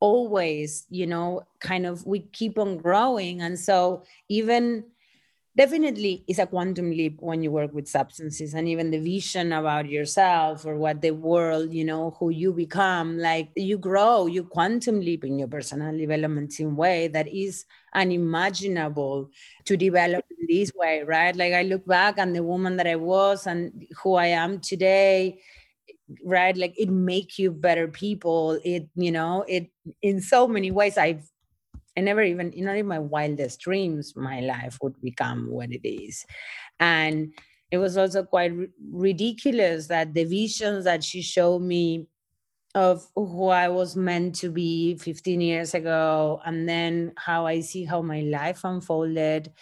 always 0.00 0.84
you 0.90 1.06
know 1.06 1.42
kind 1.60 1.86
of 1.86 2.04
we 2.06 2.20
keep 2.20 2.58
on 2.58 2.76
growing. 2.78 3.40
And 3.42 3.58
so 3.58 4.02
even 4.28 4.84
definitely 5.56 6.24
it's 6.26 6.38
a 6.38 6.46
quantum 6.46 6.90
leap 6.90 7.18
when 7.20 7.42
you 7.42 7.50
work 7.50 7.72
with 7.74 7.86
substances 7.86 8.54
and 8.54 8.66
even 8.68 8.90
the 8.90 8.98
vision 8.98 9.52
about 9.52 9.88
yourself 9.88 10.64
or 10.64 10.76
what 10.76 11.02
the 11.02 11.10
world 11.10 11.72
you 11.74 11.84
know 11.84 12.16
who 12.18 12.30
you 12.30 12.52
become 12.52 13.18
like 13.18 13.50
you 13.54 13.76
grow 13.76 14.26
you 14.26 14.44
quantum 14.44 14.98
leap 15.00 15.24
in 15.24 15.38
your 15.38 15.48
personal 15.48 15.96
development 15.96 16.58
in 16.58 16.66
a 16.66 16.70
way 16.70 17.06
that 17.08 17.28
is 17.28 17.66
unimaginable 17.94 19.28
to 19.66 19.76
develop 19.76 20.24
in 20.40 20.46
this 20.48 20.72
way 20.74 21.02
right? 21.02 21.36
Like 21.36 21.52
i 21.52 21.62
look 21.62 21.86
back 21.86 22.18
and 22.18 22.34
the 22.34 22.42
woman 22.42 22.76
that 22.78 22.86
i 22.86 22.96
was 22.96 23.46
and 23.46 23.86
who 24.02 24.14
i 24.14 24.26
am 24.26 24.58
today 24.58 25.38
right? 26.24 26.56
Like 26.56 26.74
it 26.78 26.88
make 26.90 27.38
you 27.38 27.50
better 27.50 27.88
people. 27.88 28.60
It 28.64 28.88
you 28.94 29.12
know 29.12 29.44
it 29.48 29.70
in 30.02 30.20
so 30.20 30.46
many 30.48 30.70
ways 30.70 30.96
i've 30.98 31.30
i 31.96 32.00
never 32.00 32.22
even 32.22 32.52
not 32.56 32.76
in 32.76 32.86
my 32.86 32.98
wildest 32.98 33.60
dreams 33.60 34.14
my 34.16 34.40
life 34.40 34.78
would 34.82 35.00
become 35.02 35.50
what 35.50 35.70
it 35.72 35.86
is. 35.88 36.24
And 36.80 37.34
it 37.70 37.78
was 37.78 37.96
also 37.98 38.24
quite 38.24 38.52
r- 38.52 38.66
ridiculous 38.92 39.88
that 39.88 40.14
the 40.14 40.24
visions 40.24 40.84
that 40.84 41.04
she 41.04 41.22
showed 41.22 41.60
me 41.62 42.08
of 42.74 43.06
who 43.14 43.48
I 43.48 43.68
was 43.68 43.96
meant 43.96 44.34
to 44.36 44.50
be 44.50 44.96
15 44.96 45.40
years 45.42 45.74
ago, 45.74 46.40
and 46.44 46.68
then 46.68 47.12
how 47.18 47.46
I 47.46 47.60
see 47.60 47.84
how 47.84 48.00
my 48.02 48.20
life 48.22 48.62
unfolded 48.64 49.52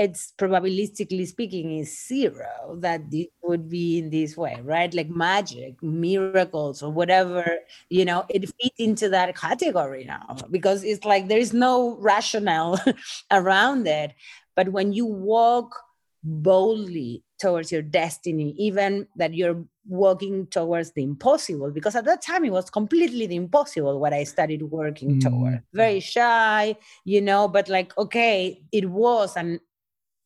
it's 0.00 0.32
probabilistically 0.38 1.26
speaking 1.26 1.78
is 1.78 2.06
zero 2.06 2.76
that 2.78 3.10
this 3.10 3.26
would 3.42 3.68
be 3.68 3.98
in 3.98 4.10
this 4.10 4.36
way 4.36 4.58
right? 4.62 4.92
Like 4.94 5.10
magic 5.10 5.82
miracles 5.82 6.82
or 6.82 6.90
whatever 6.90 7.58
you 7.88 8.04
know 8.04 8.24
it 8.28 8.42
fits 8.60 8.78
into 8.78 9.08
that 9.10 9.36
category 9.36 10.04
now 10.04 10.36
because 10.50 10.84
it's 10.84 11.04
like 11.04 11.28
there 11.28 11.38
is 11.38 11.52
no 11.52 11.96
rationale 11.98 12.80
around 13.30 13.86
it. 13.86 14.14
But 14.56 14.70
when 14.70 14.92
you 14.92 15.06
walk 15.06 15.74
boldly 16.22 17.22
towards 17.38 17.72
your 17.72 17.80
destiny 17.80 18.54
even 18.58 19.06
that 19.16 19.32
you're 19.32 19.64
walking 19.88 20.46
towards 20.48 20.92
the 20.92 21.02
impossible 21.02 21.70
because 21.70 21.96
at 21.96 22.04
that 22.04 22.20
time 22.20 22.44
it 22.44 22.52
was 22.52 22.68
completely 22.68 23.26
the 23.26 23.34
impossible 23.34 23.98
what 23.98 24.12
i 24.12 24.22
started 24.22 24.62
working 24.62 25.16
mm. 25.16 25.22
toward. 25.22 25.62
Very 25.72 26.00
shy 26.00 26.76
you 27.04 27.22
know 27.22 27.48
but 27.48 27.70
like 27.70 27.96
okay 27.96 28.62
it 28.70 28.90
was 28.90 29.34
and 29.36 29.60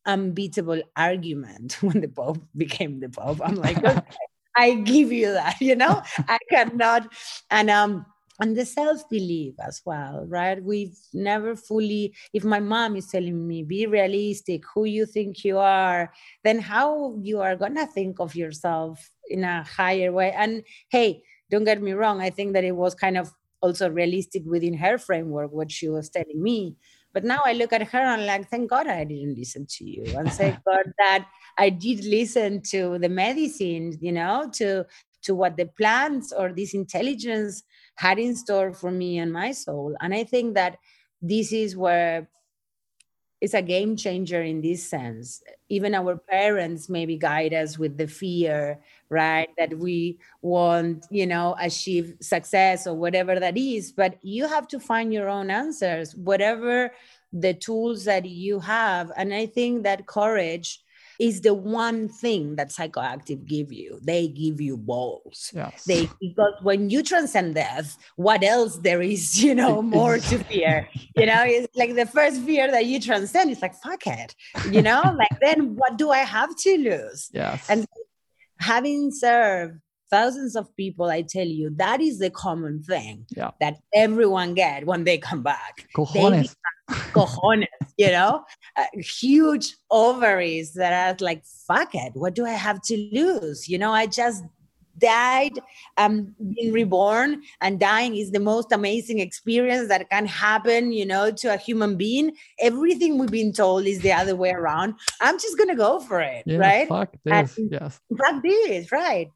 unbeatable 0.06 0.82
argument 0.96 1.78
when 1.82 2.00
the 2.00 2.08
Pope 2.08 2.42
became 2.56 3.00
the 3.00 3.08
Pope. 3.08 3.40
I'm 3.44 3.56
like, 3.56 3.78
okay, 3.84 4.00
I 4.56 4.74
give 4.74 5.12
you 5.12 5.32
that, 5.32 5.60
you 5.60 5.76
know, 5.76 6.02
I 6.28 6.38
cannot. 6.50 7.12
And 7.50 7.70
um, 7.70 8.06
and 8.40 8.56
the 8.56 8.64
self-belief 8.64 9.54
as 9.60 9.80
well 9.84 10.24
right 10.28 10.62
we've 10.62 10.98
never 11.12 11.54
fully 11.54 12.14
if 12.32 12.44
my 12.44 12.58
mom 12.58 12.96
is 12.96 13.06
telling 13.06 13.46
me 13.46 13.62
be 13.62 13.86
realistic 13.86 14.62
who 14.74 14.84
you 14.84 15.06
think 15.06 15.44
you 15.44 15.58
are 15.58 16.12
then 16.42 16.58
how 16.58 17.16
you 17.22 17.40
are 17.40 17.56
gonna 17.56 17.86
think 17.86 18.18
of 18.18 18.34
yourself 18.34 19.10
in 19.28 19.44
a 19.44 19.62
higher 19.62 20.10
way 20.10 20.32
and 20.32 20.64
hey 20.88 21.22
don't 21.50 21.64
get 21.64 21.80
me 21.80 21.92
wrong 21.92 22.20
i 22.20 22.30
think 22.30 22.54
that 22.54 22.64
it 22.64 22.74
was 22.74 22.94
kind 22.94 23.16
of 23.16 23.32
also 23.60 23.88
realistic 23.88 24.42
within 24.46 24.74
her 24.74 24.98
framework 24.98 25.52
what 25.52 25.70
she 25.70 25.88
was 25.88 26.10
telling 26.10 26.42
me 26.42 26.76
but 27.14 27.24
now 27.24 27.40
I 27.46 27.52
look 27.52 27.72
at 27.72 27.88
her 27.88 27.98
and 27.98 28.26
like, 28.26 28.50
thank 28.50 28.68
God 28.68 28.88
I 28.88 29.04
didn't 29.04 29.38
listen 29.38 29.66
to 29.78 29.84
you. 29.88 30.04
And 30.18 30.30
thank 30.30 30.62
God 30.66 30.92
that 30.98 31.26
I 31.56 31.70
did 31.70 32.04
listen 32.04 32.60
to 32.70 32.98
the 32.98 33.08
medicine, 33.08 33.96
you 34.00 34.12
know, 34.12 34.50
to 34.54 34.84
to 35.22 35.34
what 35.34 35.56
the 35.56 35.66
plants 35.66 36.32
or 36.36 36.52
this 36.52 36.74
intelligence 36.74 37.62
had 37.96 38.18
in 38.18 38.36
store 38.36 38.74
for 38.74 38.90
me 38.90 39.18
and 39.18 39.32
my 39.32 39.52
soul. 39.52 39.96
And 40.00 40.12
I 40.12 40.24
think 40.24 40.54
that 40.54 40.76
this 41.22 41.50
is 41.50 41.74
where 41.74 42.28
it's 43.40 43.54
a 43.54 43.62
game 43.62 43.96
changer 43.96 44.42
in 44.42 44.60
this 44.60 44.88
sense. 44.88 45.42
Even 45.68 45.94
our 45.94 46.16
parents 46.16 46.88
maybe 46.88 47.16
guide 47.16 47.54
us 47.54 47.78
with 47.78 47.96
the 47.96 48.06
fear, 48.06 48.80
right? 49.14 49.48
That 49.56 49.78
we 49.78 50.18
want, 50.42 51.06
you 51.10 51.26
know, 51.26 51.56
achieve 51.58 52.16
success 52.20 52.86
or 52.86 52.94
whatever 52.94 53.38
that 53.38 53.56
is. 53.56 53.92
But 53.92 54.18
you 54.22 54.48
have 54.48 54.68
to 54.68 54.80
find 54.80 55.12
your 55.12 55.28
own 55.28 55.50
answers, 55.50 56.14
whatever 56.14 56.92
the 57.32 57.54
tools 57.54 58.04
that 58.04 58.26
you 58.26 58.60
have. 58.60 59.10
And 59.16 59.32
I 59.32 59.46
think 59.46 59.84
that 59.84 60.06
courage 60.06 60.84
is 61.18 61.40
the 61.42 61.54
one 61.54 62.08
thing 62.08 62.56
that 62.56 62.70
psychoactive 62.70 63.46
give 63.46 63.72
you. 63.72 63.98
They 64.02 64.28
give 64.28 64.60
you 64.60 64.76
balls. 64.76 65.50
Yes. 65.54 65.84
They 65.84 66.08
because 66.20 66.54
when 66.62 66.90
you 66.90 67.02
transcend 67.02 67.54
death, 67.54 67.96
what 68.16 68.42
else 68.42 68.78
there 68.78 69.02
is, 69.02 69.42
you 69.42 69.54
know, 69.54 69.82
more 69.82 70.18
to 70.18 70.38
fear. 70.44 70.88
You 71.16 71.26
know, 71.26 71.44
it's 71.44 71.74
like 71.76 71.94
the 71.94 72.06
first 72.06 72.42
fear 72.42 72.70
that 72.70 72.86
you 72.86 73.00
transcend. 73.00 73.50
It's 73.50 73.62
like 73.62 73.74
fuck 73.76 74.06
it. 74.06 74.34
You 74.70 74.82
know, 74.82 75.02
like 75.18 75.40
then 75.40 75.76
what 75.76 75.96
do 75.96 76.10
I 76.10 76.18
have 76.18 76.54
to 76.56 76.76
lose? 76.78 77.30
Yes. 77.32 77.68
And 77.68 77.86
having 78.64 79.10
served 79.10 79.78
thousands 80.10 80.56
of 80.56 80.74
people, 80.76 81.06
I 81.06 81.22
tell 81.22 81.46
you, 81.46 81.70
that 81.76 82.00
is 82.00 82.18
the 82.18 82.30
common 82.30 82.82
thing 82.82 83.26
yeah. 83.36 83.50
that 83.60 83.76
everyone 83.94 84.54
get 84.54 84.86
when 84.86 85.04
they 85.04 85.18
come 85.18 85.42
back. 85.42 85.88
Cojones. 85.96 86.54
cojones, 87.12 87.66
you 87.98 88.10
know, 88.10 88.44
uh, 88.76 88.84
huge 88.96 89.74
ovaries 89.90 90.74
that 90.74 90.92
are 90.92 91.16
like, 91.24 91.42
fuck 91.66 91.94
it, 91.94 92.12
what 92.14 92.34
do 92.34 92.46
I 92.46 92.56
have 92.68 92.80
to 92.82 92.96
lose? 93.12 93.68
You 93.68 93.78
know, 93.78 93.92
I 93.92 94.06
just 94.06 94.44
died, 94.98 95.58
um, 95.96 96.34
being 96.54 96.72
reborn, 96.72 97.42
and 97.60 97.80
dying 97.80 98.16
is 98.16 98.30
the 98.30 98.40
most 98.40 98.72
amazing 98.72 99.18
experience 99.18 99.88
that 99.88 100.08
can 100.10 100.26
happen, 100.26 100.92
you 100.92 101.06
know, 101.06 101.30
to 101.30 101.54
a 101.54 101.56
human 101.56 101.96
being. 101.96 102.32
Everything 102.60 103.18
we've 103.18 103.30
been 103.30 103.52
told 103.52 103.86
is 103.86 104.00
the 104.00 104.12
other 104.12 104.36
way 104.36 104.50
around. 104.50 104.94
I'm 105.20 105.38
just 105.38 105.58
gonna 105.58 105.76
go 105.76 106.00
for 106.00 106.20
it, 106.20 106.44
yeah, 106.46 106.58
right? 106.58 106.88
Fuck 106.88 107.14
this, 107.24 107.58
and 107.58 107.70
yes. 107.70 108.00
Fuck 108.16 108.42
this, 108.42 108.92
right? 108.92 109.30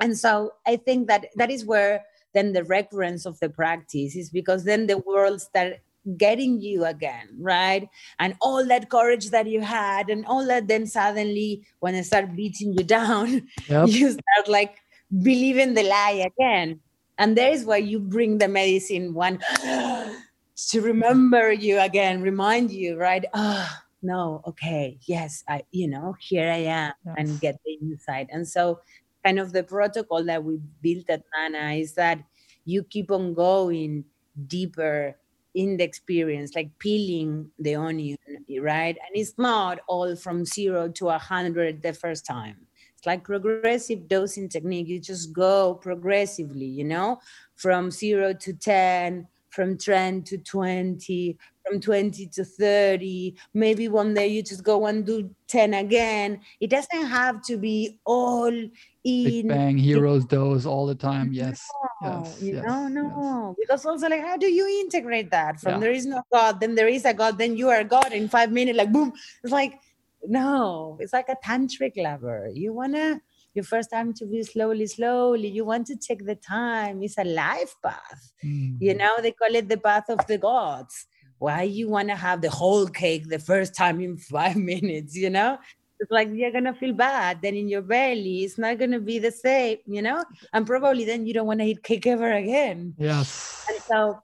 And 0.00 0.18
so 0.18 0.54
I 0.66 0.76
think 0.76 1.08
that 1.08 1.26
that 1.36 1.50
is 1.50 1.64
where 1.64 2.04
then 2.32 2.52
the 2.52 2.64
recurrence 2.64 3.26
of 3.26 3.38
the 3.40 3.48
practice 3.48 4.16
is 4.16 4.28
because 4.28 4.64
then 4.64 4.86
the 4.88 4.98
world 4.98 5.40
start 5.40 5.74
getting 6.16 6.60
you 6.60 6.84
again, 6.84 7.28
right? 7.38 7.88
And 8.18 8.34
all 8.40 8.64
that 8.66 8.90
courage 8.90 9.30
that 9.30 9.46
you 9.46 9.60
had, 9.62 10.10
and 10.10 10.26
all 10.26 10.46
that, 10.46 10.68
then 10.68 10.86
suddenly 10.86 11.64
when 11.80 11.94
they 11.94 12.02
start 12.02 12.36
beating 12.36 12.74
you 12.74 12.84
down, 12.84 13.48
yep. 13.68 13.88
you 13.88 14.10
start 14.10 14.48
like 14.48 14.76
believing 15.22 15.74
the 15.74 15.82
lie 15.82 16.26
again. 16.26 16.80
And 17.18 17.36
there 17.36 17.52
is 17.52 17.64
where 17.64 17.78
you 17.78 18.00
bring 18.00 18.38
the 18.38 18.48
medicine 18.48 19.14
one 19.14 19.38
to 19.62 20.80
remember 20.80 21.52
you 21.52 21.78
again, 21.78 22.22
remind 22.22 22.72
you, 22.72 22.96
right? 22.96 23.24
Ah, 23.32 23.70
oh, 23.70 23.84
no, 24.02 24.42
okay, 24.46 24.98
yes, 25.06 25.44
I, 25.48 25.62
you 25.70 25.88
know, 25.88 26.14
here 26.20 26.50
I 26.50 26.66
am, 26.68 26.92
yes. 27.06 27.14
and 27.16 27.40
get 27.40 27.56
the 27.64 27.78
insight. 27.80 28.28
And 28.30 28.46
so, 28.46 28.80
kind 29.24 29.38
of 29.38 29.52
the 29.52 29.62
protocol 29.62 30.24
that 30.24 30.44
we 30.44 30.58
built 30.82 31.08
at 31.08 31.22
Nana 31.34 31.74
is 31.74 31.94
that 31.94 32.18
you 32.64 32.82
keep 32.82 33.10
on 33.10 33.32
going 33.32 34.04
deeper 34.46 35.16
in 35.54 35.76
the 35.76 35.84
experience, 35.84 36.54
like 36.54 36.76
peeling 36.78 37.50
the 37.58 37.76
onion, 37.76 38.18
right? 38.60 38.96
And 38.96 39.14
it's 39.14 39.38
not 39.38 39.80
all 39.86 40.16
from 40.16 40.44
zero 40.44 40.88
to 40.88 41.08
a 41.08 41.18
hundred 41.18 41.82
the 41.82 41.92
first 41.92 42.26
time. 42.26 42.63
Like 43.06 43.24
progressive 43.24 44.08
dosing 44.08 44.48
technique. 44.48 44.88
You 44.88 45.00
just 45.00 45.32
go 45.32 45.74
progressively, 45.74 46.66
you 46.66 46.84
know, 46.84 47.20
from 47.54 47.90
zero 47.90 48.32
to 48.34 48.52
10, 48.52 49.26
from 49.54 49.78
10 49.78 50.22
to 50.24 50.38
20 50.38 51.38
from 51.64 51.80
20 51.80 52.26
to 52.26 52.44
30 52.44 53.34
maybe 53.54 53.88
one 53.88 54.12
day 54.12 54.26
you 54.26 54.42
just 54.42 54.64
go 54.64 54.86
and 54.86 55.06
do 55.06 55.30
10 55.48 55.74
again 55.74 56.40
it 56.60 56.68
doesn't 56.68 57.06
have 57.06 57.40
to 57.42 57.56
be 57.56 57.98
all 58.04 58.52
in 58.52 58.70
Big 59.04 59.48
bang 59.48 59.78
heroes 59.78 60.24
dose 60.24 60.66
all 60.66 60.86
the 60.86 60.94
time 60.94 61.32
yes 61.32 61.62
no, 62.02 62.22
yes 62.24 62.42
you 62.42 62.54
yes, 62.54 62.64
know 62.66 62.82
yes. 62.82 62.92
no 62.92 63.56
because 63.58 63.86
also 63.86 64.08
like 64.08 64.20
how 64.20 64.36
do 64.36 64.50
you 64.50 64.66
integrate 64.82 65.30
that 65.30 65.60
from 65.60 65.74
Yeah. 65.74 65.78
there 65.78 65.92
is 65.92 66.04
no 66.04 66.22
god 66.32 66.60
then 66.60 66.74
there 66.74 66.88
is 66.88 67.04
a 67.04 67.14
god 67.14 67.38
then 67.38 67.56
you 67.56 67.70
are 67.70 67.84
god 67.84 68.12
in 68.12 68.28
five 68.28 68.50
minutes 68.50 68.76
like 68.76 68.92
boom 68.92 69.12
it's 69.42 69.52
like 69.52 69.78
no. 70.26 70.96
It's 71.00 71.12
like 71.12 71.28
a 71.28 71.36
tantric 71.44 71.92
lover. 71.96 72.50
You 72.52 72.72
want 72.72 72.94
to 72.94 73.20
your 73.54 73.64
first 73.64 73.90
time 73.92 74.12
to 74.14 74.26
be 74.26 74.42
slowly 74.42 74.86
slowly 74.86 75.46
you 75.48 75.64
want 75.64 75.86
to 75.86 75.96
take 75.96 76.26
the 76.26 76.34
time. 76.34 77.02
It's 77.02 77.18
a 77.18 77.24
life 77.24 77.74
path. 77.82 78.32
You 78.42 78.94
Mm. 78.94 78.98
know 78.98 79.14
they 79.22 79.30
call 79.32 79.54
it 79.54 79.68
the 79.68 79.76
path 79.78 80.08
of 80.08 80.26
the 80.26 80.38
gods. 80.38 81.06
Why 81.38 81.62
you 81.62 81.88
want 81.88 82.08
to 82.08 82.16
have 82.16 82.40
the 82.42 82.50
whole 82.50 82.86
cake 82.86 83.28
the 83.28 83.38
first 83.38 83.74
time 83.76 84.00
in 84.00 84.16
five 84.34 84.56
minutes 84.56 85.14
you 85.16 85.30
know? 85.30 85.58
It's 86.00 86.10
like 86.10 86.28
you're 86.32 86.50
gonna 86.50 86.74
feel 86.74 86.92
bad. 86.92 87.40
Then 87.42 87.54
in 87.54 87.68
your 87.68 87.82
belly 87.82 88.42
it's 88.44 88.58
not 88.58 88.78
gonna 88.78 89.00
be 89.00 89.18
the 89.20 89.30
same 89.32 89.78
you 89.86 90.02
know? 90.02 90.24
And 90.52 90.66
probably 90.66 91.04
then 91.04 91.24
you 91.26 91.32
don't 91.34 91.46
want 91.46 91.60
to 91.60 91.66
eat 91.66 91.82
cake 91.82 92.06
ever 92.06 92.32
again. 92.32 92.94
Yes. 92.98 93.64
And 93.68 93.78
so 93.90 94.18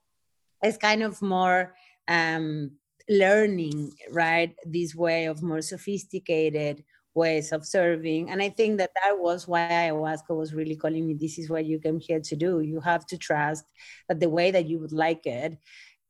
it's 0.63 0.77
kind 0.77 1.03
of 1.03 1.23
more 1.23 1.75
um 2.09 2.73
learning 3.11 3.93
right 4.13 4.55
this 4.65 4.95
way 4.95 5.27
of 5.27 5.43
more 5.43 5.61
sophisticated 5.61 6.85
ways 7.13 7.51
of 7.51 7.67
serving. 7.67 8.31
And 8.31 8.41
i 8.41 8.49
think 8.49 8.79
that 8.79 8.93
that 9.03 9.19
was 9.19 9.49
why 9.49 9.69
ayahuasca 9.69 10.31
was 10.31 10.55
really 10.55 10.77
calling 10.77 11.07
me 11.07 11.15
this 11.15 11.39
is 11.39 11.51
what 11.51 11.67
you 11.67 11.81
came 11.81 11.99
here 11.99 12.21
to 12.21 12.37
do. 12.37 12.61
You 12.61 12.81
have 12.81 13.05
to 13.07 13.19
trust 13.19 13.65
that 14.09 14.21
the 14.21 14.31
way 14.31 14.53
that 14.53 14.69
you 14.69 14.79
would 14.79 14.93
like 14.93 15.27
it 15.27 15.59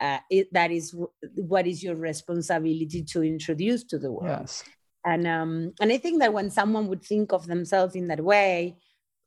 uh, 0.00 0.18
it, 0.30 0.52
that 0.52 0.70
is 0.70 0.92
w- 0.92 1.10
what 1.36 1.66
is 1.66 1.82
your 1.82 1.94
responsibility 1.94 3.02
to 3.02 3.22
introduce 3.22 3.84
to 3.84 3.98
the 3.98 4.10
world. 4.10 4.38
Yes. 4.40 4.64
And 5.04 5.26
um 5.26 5.72
and 5.80 5.90
i 5.90 5.96
think 5.96 6.20
that 6.20 6.34
when 6.34 6.50
someone 6.50 6.86
would 6.88 7.02
think 7.02 7.32
of 7.32 7.46
themselves 7.46 7.94
in 7.94 8.08
that 8.08 8.22
way 8.22 8.76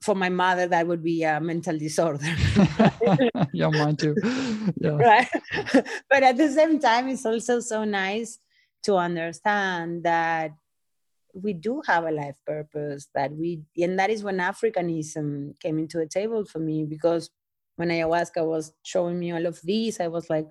for 0.06 0.16
my 0.16 0.30
mother 0.30 0.68
that 0.68 0.86
would 0.88 1.04
be 1.04 1.24
a 1.24 1.40
mental 1.40 1.78
disorder. 1.78 2.26
Yeah 3.54 3.70
mine 3.70 3.96
too. 3.98 4.16
Yeah. 4.86 4.98
Right. 4.98 5.28
But 6.12 6.22
at 6.30 6.38
the 6.38 6.50
same 6.52 6.80
time 6.80 7.08
it's 7.10 7.26
also 7.26 7.60
so 7.60 7.84
nice 7.86 8.40
to 8.84 8.96
understand 8.98 10.04
that 10.04 10.52
we 11.34 11.54
do 11.54 11.82
have 11.88 12.04
a 12.06 12.12
life 12.12 12.38
purpose 12.46 13.08
that 13.16 13.32
we 13.34 13.62
and 13.78 13.98
that 14.00 14.10
is 14.12 14.24
when 14.24 14.38
africanism 14.38 15.58
came 15.60 15.80
into 15.80 15.98
the 15.98 16.06
table 16.06 16.46
for 16.46 16.60
me 16.60 16.86
because 16.86 17.32
when 17.78 17.90
ayahuasca 17.90 18.46
was 18.46 18.72
showing 18.84 19.18
me 19.18 19.32
all 19.34 19.46
of 19.48 19.58
these 19.64 20.00
i 20.00 20.08
was 20.08 20.30
like 20.30 20.46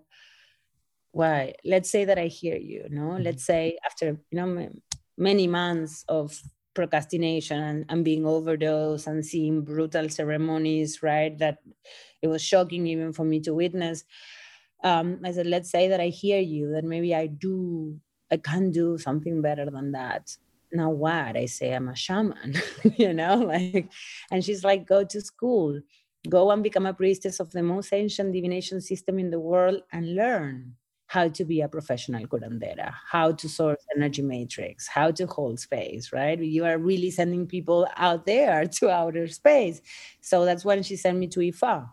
why? 1.13 1.55
Let's 1.65 1.91
say 1.91 2.05
that 2.07 2.19
i 2.19 2.27
hear 2.27 2.57
you 2.57 2.87
no 2.91 3.03
Mhm. 3.13 3.25
let's 3.25 3.45
say 3.45 3.79
after 3.85 4.07
you 4.31 4.37
know 4.39 4.69
many 5.17 5.47
months 5.47 6.05
of 6.09 6.41
procrastination 6.75 7.85
and, 7.89 8.05
being 8.05 8.27
overdosed 8.27 9.07
and 9.07 9.25
seeing 9.25 9.63
brutal 9.63 10.09
ceremonies 10.09 11.03
right 11.03 11.39
that 11.39 11.59
it 12.21 12.29
was 12.29 12.43
shocking 12.43 12.87
even 12.87 13.13
for 13.13 13.25
me 13.25 13.41
to 13.41 13.55
witness. 13.55 14.05
Um, 14.85 15.21
i 15.25 15.31
said 15.31 15.47
let's 15.47 15.71
say 15.71 15.87
that 15.89 16.01
i 16.01 16.09
hear 16.09 16.41
you 16.41 16.73
that 16.73 16.83
maybe 16.83 17.15
i 17.15 17.29
do 17.29 18.01
i 18.33 18.37
can 18.37 18.73
do 18.73 18.99
something 18.99 19.41
better 19.41 19.67
than 19.71 19.93
that. 19.93 20.37
Now 20.73 20.91
what? 20.91 21.37
I 21.37 21.47
say 21.47 21.73
i'm 21.75 21.89
a 21.89 21.97
shaman 21.97 22.55
you 22.97 23.13
know 23.13 23.37
like 23.37 23.91
and 24.31 24.45
she's 24.45 24.65
like 24.65 24.87
go 24.87 25.05
to 25.05 25.21
school. 25.21 25.81
Go 26.29 26.53
and 26.53 26.63
become 26.63 26.87
a 26.87 26.95
priestess 26.95 27.41
of 27.41 27.51
the 27.51 27.65
most 27.65 27.93
ancient 27.93 28.33
divination 28.33 28.81
system 28.81 29.19
in 29.19 29.31
the 29.31 29.41
world 29.41 29.83
and 29.93 30.15
learn 30.15 30.77
how 31.13 31.29
to 31.29 31.45
be 31.45 31.61
a 31.61 31.69
professional 31.69 32.27
curandera, 32.27 32.91
how 33.07 33.33
to 33.33 33.47
source 33.47 33.85
energy 33.95 34.23
matrix, 34.23 34.89
how 34.89 35.11
to 35.11 35.27
hold 35.27 35.61
space, 35.61 36.11
right? 36.11 36.39
You 36.39 36.65
are 36.65 36.79
really 36.79 37.11
sending 37.11 37.47
people 37.47 37.87
out 37.99 38.25
there 38.25 38.65
to 38.77 38.89
outer 38.89 39.29
space. 39.29 39.83
So 40.23 40.47
that's 40.47 40.65
when 40.65 40.83
she 40.83 40.97
sent 40.97 41.19
me 41.19 41.27
to 41.27 41.41
IFA. 41.41 41.87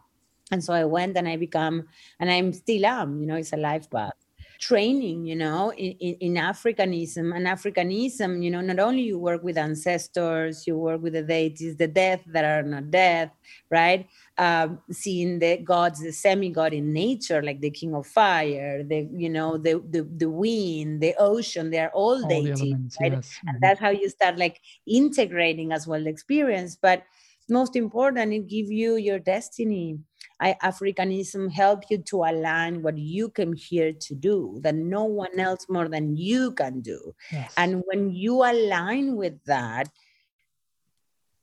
And 0.51 0.63
so 0.63 0.71
I 0.71 0.85
went 0.85 1.17
and 1.17 1.27
I 1.27 1.35
become, 1.35 1.89
and 2.21 2.31
I'm 2.31 2.53
still 2.53 2.85
am, 2.85 3.19
you 3.19 3.27
know, 3.27 3.35
it's 3.35 3.51
a 3.51 3.57
life 3.57 3.91
path. 3.91 4.13
Training, 4.57 5.25
you 5.25 5.35
know, 5.35 5.73
in, 5.73 6.15
in, 6.27 6.33
Africanism. 6.35 7.35
And 7.35 7.45
Africanism, 7.45 8.41
you 8.41 8.51
know, 8.51 8.61
not 8.61 8.79
only 8.79 9.01
you 9.01 9.19
work 9.19 9.43
with 9.43 9.57
ancestors, 9.57 10.65
you 10.65 10.77
work 10.77 11.01
with 11.01 11.13
the 11.13 11.23
deities, 11.23 11.75
the 11.75 11.87
dead 11.87 12.21
that 12.27 12.45
are 12.45 12.63
not 12.63 12.89
dead, 12.89 13.31
right? 13.69 14.07
Um, 14.39 14.81
seeing 14.91 15.39
the 15.39 15.57
gods, 15.57 16.01
the 16.01 16.13
semi-god 16.13 16.73
in 16.73 16.93
nature, 16.93 17.43
like 17.43 17.61
the 17.61 17.71
king 17.71 17.93
of 17.93 18.07
fire, 18.07 18.83
the 18.83 19.09
you 19.13 19.29
know 19.29 19.57
the 19.57 19.83
the, 19.89 20.03
the 20.03 20.29
wind, 20.29 21.01
the 21.01 21.15
ocean. 21.19 21.69
They 21.71 21.79
are 21.79 21.91
all, 21.93 22.23
all 22.23 22.47
right? 22.47 22.75
yes 22.99 23.39
and 23.47 23.57
Mhm. 23.61 23.61
that's 23.61 23.79
how 23.79 23.89
you 23.89 24.09
start 24.09 24.37
like 24.37 24.61
integrating 24.87 25.71
as 25.71 25.87
well 25.87 26.03
the 26.03 26.09
experience. 26.09 26.75
But 26.75 27.03
most 27.49 27.75
important, 27.75 28.33
it 28.33 28.47
give 28.47 28.67
you 28.71 28.95
your 28.95 29.19
destiny. 29.19 29.99
I, 30.41 30.55
Africanism 30.63 31.51
help 31.51 31.89
you 31.89 31.97
to 32.03 32.17
align 32.23 32.81
what 32.81 32.97
you 32.97 33.29
came 33.29 33.53
here 33.53 33.91
to 33.93 34.15
do 34.15 34.59
that 34.63 34.75
no 34.75 35.03
one 35.03 35.39
else 35.39 35.65
more 35.69 35.89
than 35.89 36.15
you 36.15 36.51
can 36.53 36.81
do. 36.81 37.13
yes 37.31 37.55
And 37.57 37.83
when 37.87 38.11
you 38.11 38.35
align 38.43 39.15
with 39.17 39.43
that, 39.45 39.89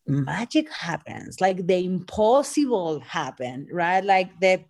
Mm. 0.09 0.25
magic 0.25 0.71
happens 0.71 1.41
like 1.41 1.67
the 1.67 1.85
impossible 1.85 3.01
happen 3.01 3.67
right? 3.73 4.05
Like 4.05 4.39
the 4.41 4.63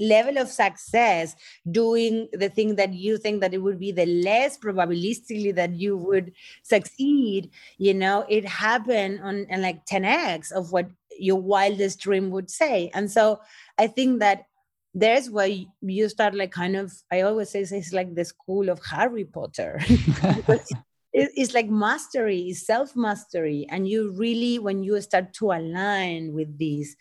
level 0.00 0.38
of 0.38 0.48
success 0.48 1.36
doing 1.70 2.28
the 2.32 2.48
thing 2.48 2.74
that 2.74 2.92
you 2.92 3.16
think 3.16 3.40
that 3.40 3.54
it 3.54 3.58
would 3.58 3.78
be 3.78 3.92
the 3.92 4.06
less 4.06 4.58
probabilistically 4.58 5.54
that 5.54 5.72
you 5.74 5.96
would 5.96 6.32
succeed 6.64 7.50
you 7.78 7.94
know 7.94 8.24
it 8.28 8.44
happened 8.44 9.20
on, 9.22 9.46
on 9.52 9.62
like 9.62 9.86
10x 9.86 10.50
of 10.50 10.72
what 10.72 10.88
your 11.16 11.40
wildest 11.40 12.00
dream 12.00 12.30
would 12.30 12.50
say. 12.50 12.90
And 12.92 13.08
so 13.10 13.40
i 13.78 13.86
think 13.86 14.18
that 14.18 14.46
there's 14.94 15.30
where 15.30 15.50
you 15.80 16.08
start 16.08 16.34
like 16.34 16.50
kind 16.50 16.76
of 16.76 16.92
i 17.12 17.20
always 17.20 17.50
say 17.50 17.60
it's 17.60 17.92
like 17.92 18.14
the 18.14 18.24
school 18.24 18.68
of 18.68 18.80
harry 18.84 19.24
potter 19.24 19.80
it's 21.14 21.54
like 21.54 21.68
mastery 21.68 22.40
it's 22.48 22.66
self 22.66 22.96
mastery 22.96 23.66
and 23.70 23.88
you 23.88 24.10
really 24.12 24.58
when 24.58 24.82
you 24.82 25.00
start 25.00 25.32
to 25.32 25.52
align 25.52 26.32
with 26.32 26.58
these 26.58 26.96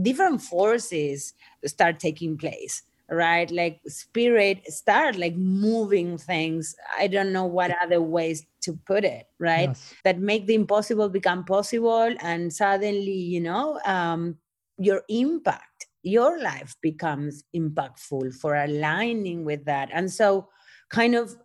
different 0.00 0.40
forces 0.40 1.34
start 1.66 2.00
taking 2.00 2.36
place 2.36 2.82
right? 3.10 3.50
Like 3.50 3.80
spirit 3.88 4.66
start 4.72 5.16
like 5.16 5.36
moving 5.36 6.16
things. 6.16 6.74
I 6.98 7.08
don't 7.08 7.30
know 7.30 7.44
what 7.44 7.76
other 7.82 8.00
ways 8.00 8.46
to 8.62 8.72
put 8.86 9.04
it 9.04 9.26
right? 9.38 9.68
Yes. 9.68 9.94
That 10.04 10.18
make 10.18 10.46
the 10.46 10.54
impossible 10.54 11.10
become 11.10 11.44
possible 11.44 12.14
and 12.20 12.52
suddenly 12.52 13.12
you 13.12 13.40
know 13.40 13.78
um, 13.84 14.38
your 14.78 15.02
impact 15.08 15.86
your 16.02 16.40
life 16.40 16.74
becomes 16.80 17.44
impactful 17.54 18.34
for 18.34 18.56
aligning 18.56 19.44
with 19.44 19.64
that. 19.66 19.88
And 19.92 20.10
so 20.10 20.48
kind 20.90 21.14
of 21.14 21.36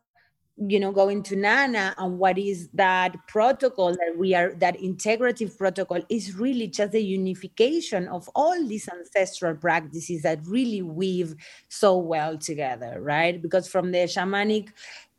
you 0.57 0.79
know 0.79 0.91
going 0.91 1.21
to 1.21 1.35
nana 1.35 1.93
and 1.99 2.17
what 2.17 2.37
is 2.37 2.67
that 2.73 3.15
protocol 3.27 3.91
that 3.91 4.15
we 4.17 4.33
are 4.33 4.53
that 4.55 4.75
integrative 4.79 5.55
protocol 5.55 6.01
is 6.09 6.35
really 6.35 6.67
just 6.67 6.93
the 6.93 7.03
unification 7.03 8.07
of 8.07 8.27
all 8.33 8.67
these 8.67 8.89
ancestral 8.89 9.55
practices 9.55 10.23
that 10.23 10.39
really 10.47 10.81
weave 10.81 11.35
so 11.69 11.95
well 11.97 12.37
together 12.37 12.99
right? 12.99 13.41
Because 13.41 13.67
from 13.67 13.91
the 13.91 13.99
shamanic 13.99 14.69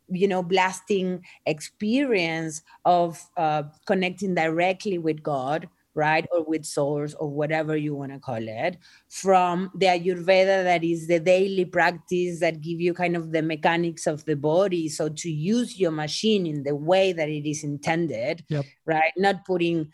you 0.09 0.27
know 0.27 0.43
blasting 0.43 1.23
experience 1.45 2.61
of 2.85 3.21
uh, 3.37 3.63
connecting 3.85 4.33
directly 4.35 4.97
with 4.97 5.21
god 5.23 5.69
right 5.95 6.25
or 6.31 6.43
with 6.43 6.65
source 6.65 7.13
or 7.15 7.29
whatever 7.29 7.75
you 7.75 7.95
want 7.95 8.11
to 8.11 8.19
call 8.19 8.47
it 8.47 8.77
from 9.09 9.71
the 9.75 9.87
ayurveda 9.87 10.63
that 10.63 10.83
is 10.83 11.07
the 11.07 11.19
daily 11.19 11.65
practice 11.65 12.39
that 12.39 12.61
give 12.61 12.79
you 12.79 12.93
kind 12.93 13.15
of 13.15 13.31
the 13.31 13.41
mechanics 13.41 14.07
of 14.07 14.23
the 14.25 14.35
body. 14.35 14.87
So 14.87 15.09
to 15.09 15.29
use 15.29 15.79
your 15.79 15.91
machine 15.91 16.45
in 16.45 16.63
the 16.63 16.75
way 16.75 17.13
that 17.13 17.29
it 17.29 17.49
is 17.49 17.63
intended 17.63 18.43
Yep. 18.49 18.65
right 18.85 19.11
not 19.17 19.45
putting 19.45 19.91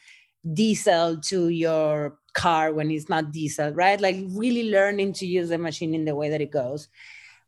diesel 0.54 1.20
to 1.22 1.50
your 1.50 2.20
car 2.34 2.74
when 2.74 2.92
it's 2.92 3.10
not 3.10 3.32
diesel 3.32 3.72
right? 3.72 4.00
Like 4.00 4.18
really 4.30 4.70
learning 4.70 5.14
to 5.14 5.26
use 5.26 5.50
the 5.50 5.58
machine 5.58 5.96
in 5.96 6.06
the 6.06 6.16
way 6.16 6.30
that 6.30 6.42
it 6.42 6.52
goes 6.52 6.88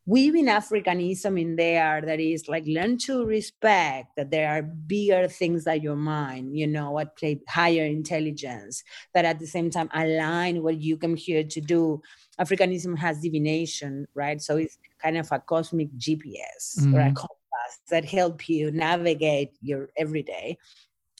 weaving 0.08 0.46
Africanism 0.46 1.38
in 1.38 1.56
there 1.56 2.00
that 2.00 2.18
is 2.18 2.48
like 2.48 2.64
learn 2.66 2.96
to 2.96 3.26
respect 3.26 4.16
that 4.16 4.30
there 4.30 4.48
are 4.48 4.62
bigger 4.62 5.28
things 5.28 5.64
than 5.64 5.82
your 5.82 5.96
mind, 5.96 6.56
you 6.56 6.66
know, 6.66 6.90
what 6.92 7.14
play 7.18 7.38
higher 7.46 7.84
intelligence, 7.84 8.82
that 9.12 9.26
at 9.26 9.38
the 9.38 9.46
same 9.46 9.68
time 9.68 9.90
align 9.92 10.62
what 10.62 10.80
you 10.80 10.96
come 10.96 11.14
here 11.14 11.44
to 11.44 11.60
do. 11.60 12.00
Africanism 12.40 12.96
has 12.96 13.20
divination, 13.20 14.06
right? 14.14 14.40
So 14.40 14.56
it's 14.56 14.78
kind 14.98 15.18
of 15.18 15.28
a 15.30 15.40
cosmic 15.40 15.88
GPS 15.98 16.88
or 16.90 17.00
a 17.00 17.10
Mhm. 17.10 17.14
compass 17.14 17.72
that 17.90 18.06
help 18.06 18.48
you 18.48 18.70
navigate 18.70 19.50
your 19.60 19.90
everyday. 19.98 20.56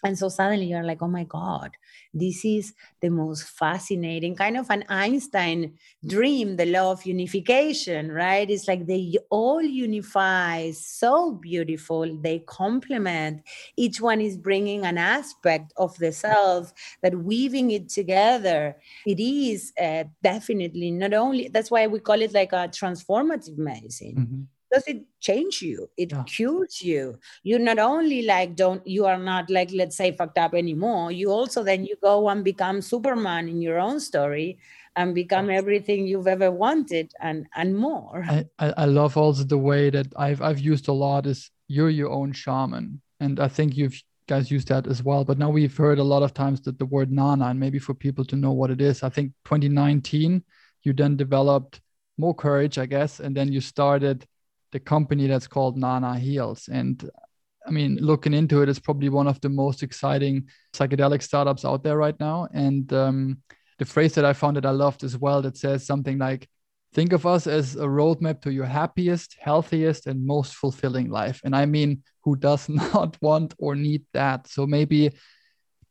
And 0.05 0.17
so 0.19 0.29
suddenly 0.29 0.67
you're 0.67 0.85
like 0.85 1.03
oh 1.03 1.09
my 1.09 1.25
god 1.25 1.73
this 2.15 2.45
is 2.45 2.73
the 3.01 3.09
most 3.09 3.43
fascinating 3.45 4.35
kind 4.37 4.57
of 4.57 4.71
an 4.71 4.85
einstein 4.89 5.77
dream 6.07 6.57
the 6.57 6.67
law 6.67 6.93
of 6.93 7.05
unification 7.05 8.11
right? 8.13 8.51
It's 8.51 8.69
like 8.69 8.87
they 8.87 9.17
all 9.31 9.63
unify 9.63 10.71
so 10.73 11.33
beautiful 11.33 12.17
they 12.21 12.41
complement 12.41 13.43
each 13.77 14.01
one 14.01 14.21
is 14.21 14.37
bringing 14.37 14.85
an 14.85 14.99
aspect 14.99 15.73
of 15.77 15.97
the 15.99 16.13
self 16.13 16.73
that 17.03 17.15
weaving 17.15 17.71
it 17.71 17.89
together. 17.89 18.77
It 19.07 19.21
is 19.21 19.73
uh, 19.81 20.05
definitely 20.23 20.91
not 20.91 21.15
only 21.15 21.49
that's 21.49 21.71
why 21.71 21.87
we 21.87 22.01
call 22.01 22.21
it 22.23 22.33
like 22.33 22.53
a 22.53 22.69
transformative 22.69 23.59
medicine. 23.59 24.15
Mm-hmm 24.17 24.43
does 24.73 24.85
it 24.87 25.03
change 25.21 25.63
you? 25.63 25.89
It 25.97 26.13
yeah. 26.13 26.23
cures 26.25 26.83
you. 26.83 27.19
You 27.43 27.59
not 27.59 27.79
only 27.79 28.23
like 28.23 28.57
don't 28.57 28.87
you 28.87 29.07
are 29.07 29.19
not 29.19 29.51
like 29.51 29.71
let's 29.73 29.97
say 29.97 30.13
fucked 30.13 30.39
up 30.39 30.55
anymore 30.55 31.13
you 31.13 31.31
also 31.31 31.63
then 31.63 31.85
you 31.85 31.97
go 32.03 32.29
and 32.29 32.45
become 32.45 32.81
superman 32.81 33.49
in 33.49 33.61
your 33.63 33.79
own 33.79 34.01
story 34.01 34.59
and 34.97 35.15
become 35.15 35.49
everything 35.49 36.07
you've 36.07 36.27
ever 36.27 36.51
wanted 36.51 37.13
and 37.21 37.47
and 37.57 37.77
more. 37.77 38.25
I 38.29 38.45
i 38.59 38.85
love 38.85 39.17
also 39.17 39.45
the 39.45 39.59
way 39.59 39.91
that 39.91 40.09
i've 40.17 40.43
i've 40.43 40.61
used 40.61 40.89
a 40.89 40.93
lot 40.93 41.27
is 41.27 41.51
you're 41.69 41.91
your 41.91 42.11
own 42.11 42.33
shaman. 42.33 43.01
And 43.21 43.41
i 43.41 43.49
think 43.49 43.77
you've 43.77 44.01
guys 44.29 44.51
use 44.51 44.67
that 44.67 44.87
as 44.87 45.03
well. 45.03 45.25
But 45.25 45.39
now 45.39 45.49
we've 45.49 45.75
heard 45.75 45.99
a 45.99 46.05
lot 46.05 46.23
of 46.23 46.35
times 46.35 46.61
that 46.63 46.79
the 46.79 46.85
word 46.85 47.11
nana 47.11 47.47
and 47.47 47.59
maybe 47.59 47.79
for 47.79 47.95
people 47.95 48.25
to 48.27 48.37
know 48.37 48.53
what 48.53 48.71
it 48.71 48.81
is 48.81 49.03
i 49.03 49.09
think 49.09 49.33
2019 49.45 50.43
you 50.85 50.93
then 50.93 51.17
developed 51.17 51.81
more 52.19 52.35
courage 52.35 52.79
i 52.79 52.87
guess 52.87 53.21
and 53.21 53.37
then 53.37 53.53
you 53.53 53.61
started 53.61 54.27
the 54.73 54.81
company 54.81 55.27
that's 55.27 55.47
called 55.47 55.77
Nana 55.77 56.19
Heals. 56.19 56.69
And 56.69 57.09
I 57.67 57.71
mean, 57.71 57.99
looking 58.01 58.35
into 58.35 58.63
it, 58.63 58.69
it's 58.69 58.79
probably 58.79 59.09
one 59.09 59.27
of 59.27 59.41
the 59.41 59.49
most 59.49 59.83
exciting 59.83 60.49
psychedelic 60.73 61.23
startups 61.23 61.65
out 61.65 61.83
there 61.83 61.97
right 61.97 62.19
now. 62.19 62.49
And 62.53 62.91
um, 62.93 63.43
the 63.79 63.85
phrase 63.85 64.15
that 64.15 64.25
I 64.25 64.33
found 64.33 64.57
that 64.57 64.67
I 64.67 64.71
loved 64.71 65.05
as 65.05 65.17
well 65.17 65.43
that 65.43 65.57
says 65.57 65.87
something 65.87 66.19
like, 66.19 66.49
think 66.95 67.13
of 67.13 67.27
us 67.27 67.47
as 67.47 67.77
a 67.77 67.85
roadmap 67.85 68.41
to 68.43 68.53
your 68.53 68.65
happiest, 68.65 69.37
healthiest, 69.39 70.07
and 70.07 70.27
most 70.27 70.55
fulfilling 70.55 71.11
life. 71.11 71.41
And 71.45 71.55
I 71.55 71.67
mean, 71.67 72.03
who 72.23 72.37
does 72.37 72.69
not 72.69 73.17
want 73.21 73.55
or 73.59 73.75
need 73.75 74.05
that? 74.15 74.47
So 74.49 74.67
maybe 74.67 75.13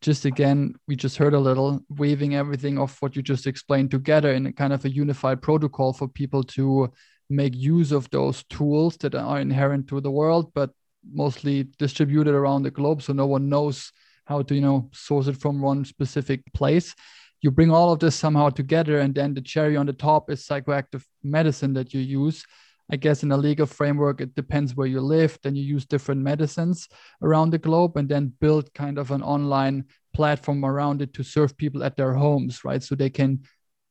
just 0.02 0.26
again, 0.26 0.76
we 0.88 0.96
just 0.96 1.18
heard 1.18 1.34
a 1.34 1.40
little 1.40 1.80
weaving 1.90 2.36
everything 2.36 2.78
of 2.78 2.96
what 3.02 3.16
you 3.16 3.22
just 3.22 3.48
explained 3.48 3.92
together 3.92 4.32
in 4.32 4.46
a 4.46 4.54
kind 4.54 4.74
of 4.74 4.86
a 4.86 4.90
unified 4.90 5.42
protocol 5.42 5.94
for 5.94 6.08
people 6.08 6.44
to 6.44 6.92
make 7.30 7.56
use 7.56 7.92
of 7.92 8.10
those 8.10 8.44
tools 8.44 8.98
that 8.98 9.16
are 9.16 9.40
inherent 9.40 9.88
to 9.90 10.02
the 10.02 10.12
world, 10.12 10.52
but 10.54 10.72
mostly 11.12 11.68
distributed 11.78 12.34
around 12.34 12.64
the 12.64 12.72
globe. 12.72 13.02
So 13.02 13.14
no 13.14 13.26
one 13.28 13.50
knows 13.50 13.92
how 14.26 14.42
to, 14.42 14.56
you 14.56 14.62
know, 14.62 14.90
source 14.94 15.28
it 15.28 15.38
from 15.38 15.62
one 15.62 15.86
specific 15.86 16.42
place. 16.54 16.96
You 17.42 17.52
bring 17.52 17.72
all 17.72 17.94
of 17.94 18.00
this 18.00 18.16
somehow 18.16 18.50
together, 18.50 19.00
and 19.00 19.14
then 19.14 19.34
the 19.34 19.42
cherry 19.42 19.78
on 19.78 19.86
the 19.86 19.94
top 19.94 20.30
is 20.30 20.46
psychoactive 20.46 21.04
medicine 21.24 21.74
that 21.74 21.94
you 21.94 22.02
use. 22.02 22.44
I 22.90 22.96
guess 22.96 23.22
in 23.22 23.32
a 23.32 23.38
legal 23.38 23.66
framework, 23.66 24.22
it 24.22 24.34
depends 24.34 24.76
where 24.76 24.88
you 24.88 25.02
live. 25.02 25.38
Then 25.44 25.56
you 25.56 25.64
use 25.64 25.86
different 25.86 26.22
medicines 26.22 26.88
around 27.22 27.50
the 27.50 27.58
globe 27.58 27.98
and 27.98 28.08
then 28.08 28.34
build 28.40 28.74
kind 28.74 28.98
of 28.98 29.12
an 29.12 29.22
online 29.22 29.86
platform 30.14 30.64
around 30.64 31.02
it 31.02 31.14
to 31.14 31.24
serve 31.24 31.58
people 31.58 31.84
at 31.84 31.98
their 31.98 32.14
homes, 32.14 32.64
right? 32.64 32.82
So 32.82 32.96
they 32.96 33.10
can 33.10 33.44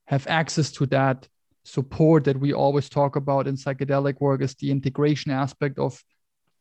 have 0.07 0.27
access 0.27 0.73
to 0.73 0.87
that 0.87 1.29
support 1.67 2.25
that 2.25 2.39
we 2.39 2.53
always 2.53 2.89
talk 2.89 3.17
about 3.17 3.47
in 3.47 3.57
psychedelic 3.57 4.21
work 4.21 4.41
is 4.41 4.55
the 4.55 4.71
integration 4.71 5.33
aspect 5.33 5.79
of 5.79 6.03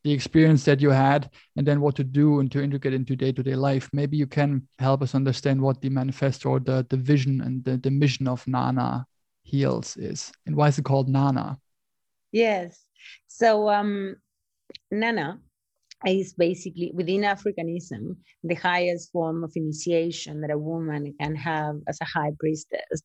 the 0.03 0.11
experience 0.11 0.65
that 0.65 0.81
you 0.81 0.89
had 0.89 1.29
and 1.55 1.65
then 1.65 1.81
what 1.81 1.95
to 1.95 2.03
do 2.03 2.39
and 2.39 2.51
to 2.51 2.61
integrate 2.61 2.93
into 2.93 3.15
day-to-day 3.15 3.55
life. 3.55 3.89
Maybe 3.93 4.17
you 4.17 4.27
can 4.27 4.67
help 4.77 5.01
us 5.01 5.15
understand 5.15 5.61
what 5.61 5.81
the 5.81 5.89
manifesto 5.89 6.49
or 6.49 6.59
the, 6.59 6.85
the 6.89 6.97
vision 6.97 7.41
and 7.41 7.63
the, 7.63 7.77
the 7.77 7.91
mission 7.91 8.27
of 8.27 8.47
nana 8.47 9.05
heals 9.43 9.97
is. 9.97 10.31
And 10.45 10.55
why 10.55 10.67
is 10.67 10.77
it 10.77 10.85
called 10.85 11.09
nana? 11.09 11.57
Yes. 12.31 12.83
So 13.27 13.69
um 13.69 14.15
nana 14.91 15.39
is 16.05 16.33
basically 16.33 16.91
within 16.93 17.21
Africanism 17.21 18.17
the 18.43 18.55
highest 18.55 19.11
form 19.11 19.43
of 19.43 19.51
initiation 19.55 20.41
that 20.41 20.51
a 20.51 20.57
woman 20.57 21.15
can 21.19 21.35
have 21.35 21.75
as 21.87 21.97
a 22.01 22.05
high 22.05 22.31
priestess 22.39 23.01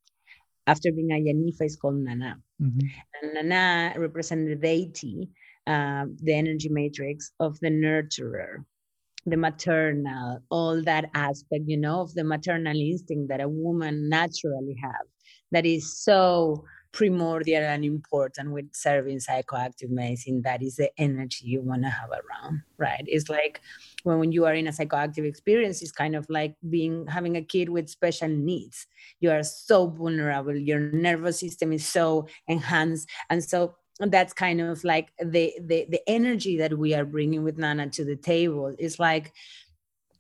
after 0.70 0.92
being 0.92 1.10
a 1.12 1.20
Yanifa 1.28 1.64
is 1.66 1.76
called 1.76 1.96
Nana. 1.96 2.32
Mm-hmm. 2.62 2.86
And 3.14 3.34
Nana 3.34 3.94
represents 3.98 4.48
the 4.48 4.56
deity, 4.56 5.28
uh, 5.66 6.04
the 6.22 6.34
energy 6.34 6.68
matrix 6.68 7.32
of 7.40 7.58
the 7.60 7.70
nurturer, 7.70 8.64
the 9.26 9.36
maternal, 9.36 10.40
all 10.50 10.82
that 10.82 11.10
aspect, 11.14 11.64
you 11.66 11.76
know, 11.76 12.00
of 12.00 12.14
the 12.14 12.24
maternal 12.24 12.76
instinct 12.76 13.28
that 13.28 13.40
a 13.40 13.48
woman 13.48 14.08
naturally 14.08 14.76
have 14.82 15.06
that 15.52 15.66
is 15.66 15.84
so 16.04 16.64
primordial 16.92 17.62
and 17.62 17.84
important 17.84 18.50
with 18.50 18.66
serving 18.72 19.18
psychoactive 19.18 19.90
medicine. 19.90 20.42
That 20.42 20.62
is 20.62 20.76
the 20.76 20.90
energy 20.98 21.46
you 21.46 21.60
want 21.60 21.82
to 21.82 21.88
have 21.88 22.10
around, 22.10 22.62
right? 22.78 23.04
It's 23.06 23.28
like 23.28 23.60
when, 24.02 24.18
when 24.18 24.32
you 24.32 24.46
are 24.46 24.54
in 24.54 24.66
a 24.66 24.72
psychoactive 24.72 25.24
experience, 25.24 25.82
it's 25.82 25.92
kind 25.92 26.16
of 26.16 26.26
like 26.28 26.54
being 26.68 27.06
having 27.06 27.36
a 27.36 27.42
kid 27.42 27.68
with 27.68 27.88
special 27.88 28.28
needs. 28.28 28.86
You 29.20 29.30
are 29.30 29.42
so 29.42 29.86
vulnerable, 29.86 30.56
your 30.56 30.80
nervous 30.80 31.38
system 31.38 31.72
is 31.72 31.86
so 31.86 32.26
enhanced. 32.48 33.08
And 33.28 33.42
so 33.42 33.76
that's 34.00 34.32
kind 34.32 34.60
of 34.60 34.82
like 34.82 35.12
the, 35.18 35.52
the 35.60 35.86
the 35.90 36.00
energy 36.06 36.56
that 36.56 36.78
we 36.78 36.94
are 36.94 37.04
bringing 37.04 37.44
with 37.44 37.58
nana 37.58 37.86
to 37.90 38.02
the 38.02 38.16
table 38.16 38.74
it's 38.78 38.98
like 38.98 39.34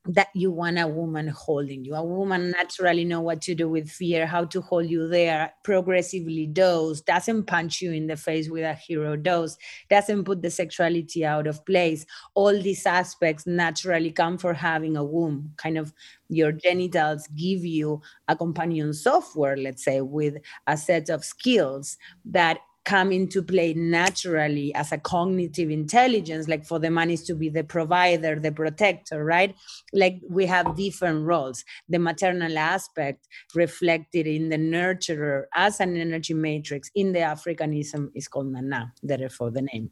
that 0.06 0.28
you 0.34 0.50
want 0.50 0.78
a 0.78 0.86
woman 0.86 1.28
holding 1.28 1.84
you. 1.84 1.94
A 1.94 2.02
woman 2.02 2.50
naturally 2.52 3.04
know 3.04 3.20
what 3.20 3.42
to 3.42 3.54
do 3.54 3.68
with 3.68 3.90
fear, 3.90 4.26
how 4.26 4.44
to 4.46 4.60
hold 4.62 4.88
you 4.88 5.06
there, 5.06 5.52
progressively 5.62 6.46
dose, 6.46 7.02
doesn't 7.02 7.44
punch 7.44 7.82
you 7.82 7.92
in 7.92 8.06
the 8.06 8.16
face 8.16 8.48
with 8.48 8.64
a 8.64 8.72
hero 8.72 9.14
dose, 9.14 9.58
doesn't 9.90 10.24
put 10.24 10.40
the 10.40 10.50
sexuality 10.50 11.24
out 11.24 11.46
of 11.46 11.64
place. 11.66 12.06
All 12.34 12.58
these 12.58 12.86
aspects 12.86 13.46
naturally 13.46 14.10
come 14.10 14.38
for 14.38 14.54
having 14.54 14.96
a 14.96 15.04
womb. 15.04 15.52
Kind 15.58 15.76
of 15.76 15.92
your 16.30 16.52
genitals 16.52 17.26
give 17.36 17.64
you 17.64 18.00
a 18.26 18.34
companion 18.34 18.94
software, 18.94 19.56
let's 19.56 19.84
say, 19.84 20.00
with 20.00 20.36
a 20.66 20.76
set 20.78 21.10
of 21.10 21.24
skills 21.24 21.98
that 22.24 22.58
come 22.84 23.12
into 23.12 23.42
play 23.42 23.74
naturally 23.74 24.74
as 24.74 24.90
a 24.90 24.98
cognitive 24.98 25.70
intelligence 25.70 26.48
like 26.48 26.64
for 26.64 26.78
the 26.78 26.90
man 26.90 27.10
is 27.10 27.22
to 27.24 27.34
be 27.34 27.48
the 27.48 27.62
provider 27.64 28.38
the 28.40 28.52
protector 28.52 29.24
right? 29.24 29.54
Like 29.92 30.20
we 30.28 30.46
have 30.46 30.76
different 30.76 31.26
roles. 31.26 31.64
The 31.88 31.98
maternal 31.98 32.56
aspect 32.58 33.28
reflected 33.54 34.26
in 34.26 34.48
the 34.48 34.56
nurturer 34.56 35.44
as 35.54 35.80
an 35.80 35.96
energy 35.96 36.34
matrix 36.34 36.90
in 36.94 37.12
the 37.12 37.20
africanism 37.20 38.10
is 38.14 38.28
called 38.28 38.52
nana 38.52 38.92
therefore 39.02 39.50
the 39.50 39.62
name. 39.62 39.90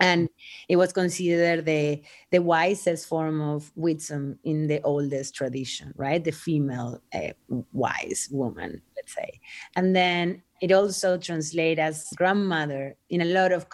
And 0.00 0.28
it 0.68 0.76
was 0.76 0.92
considered 0.92 1.64
the 1.64 2.02
the 2.30 2.40
wisest 2.40 3.06
form 3.06 3.40
of 3.40 3.70
wisdom 3.76 4.38
in 4.42 4.66
the 4.66 4.80
oldest 4.82 5.34
tradition 5.34 5.92
right? 5.96 6.22
The 6.24 6.32
female 6.32 7.02
uh, 7.14 7.34
wise 7.72 8.28
woman 8.32 8.82
let's 9.02 9.14
say 9.14 9.40
and 9.76 9.94
then 9.96 10.42
it 10.62 10.70
also 10.70 11.18
translates 11.18 11.80
as 11.80 12.08
grandmother 12.14 12.96
in 13.10 13.20
a 13.20 13.24
lot 13.24 13.50
of 13.50 13.66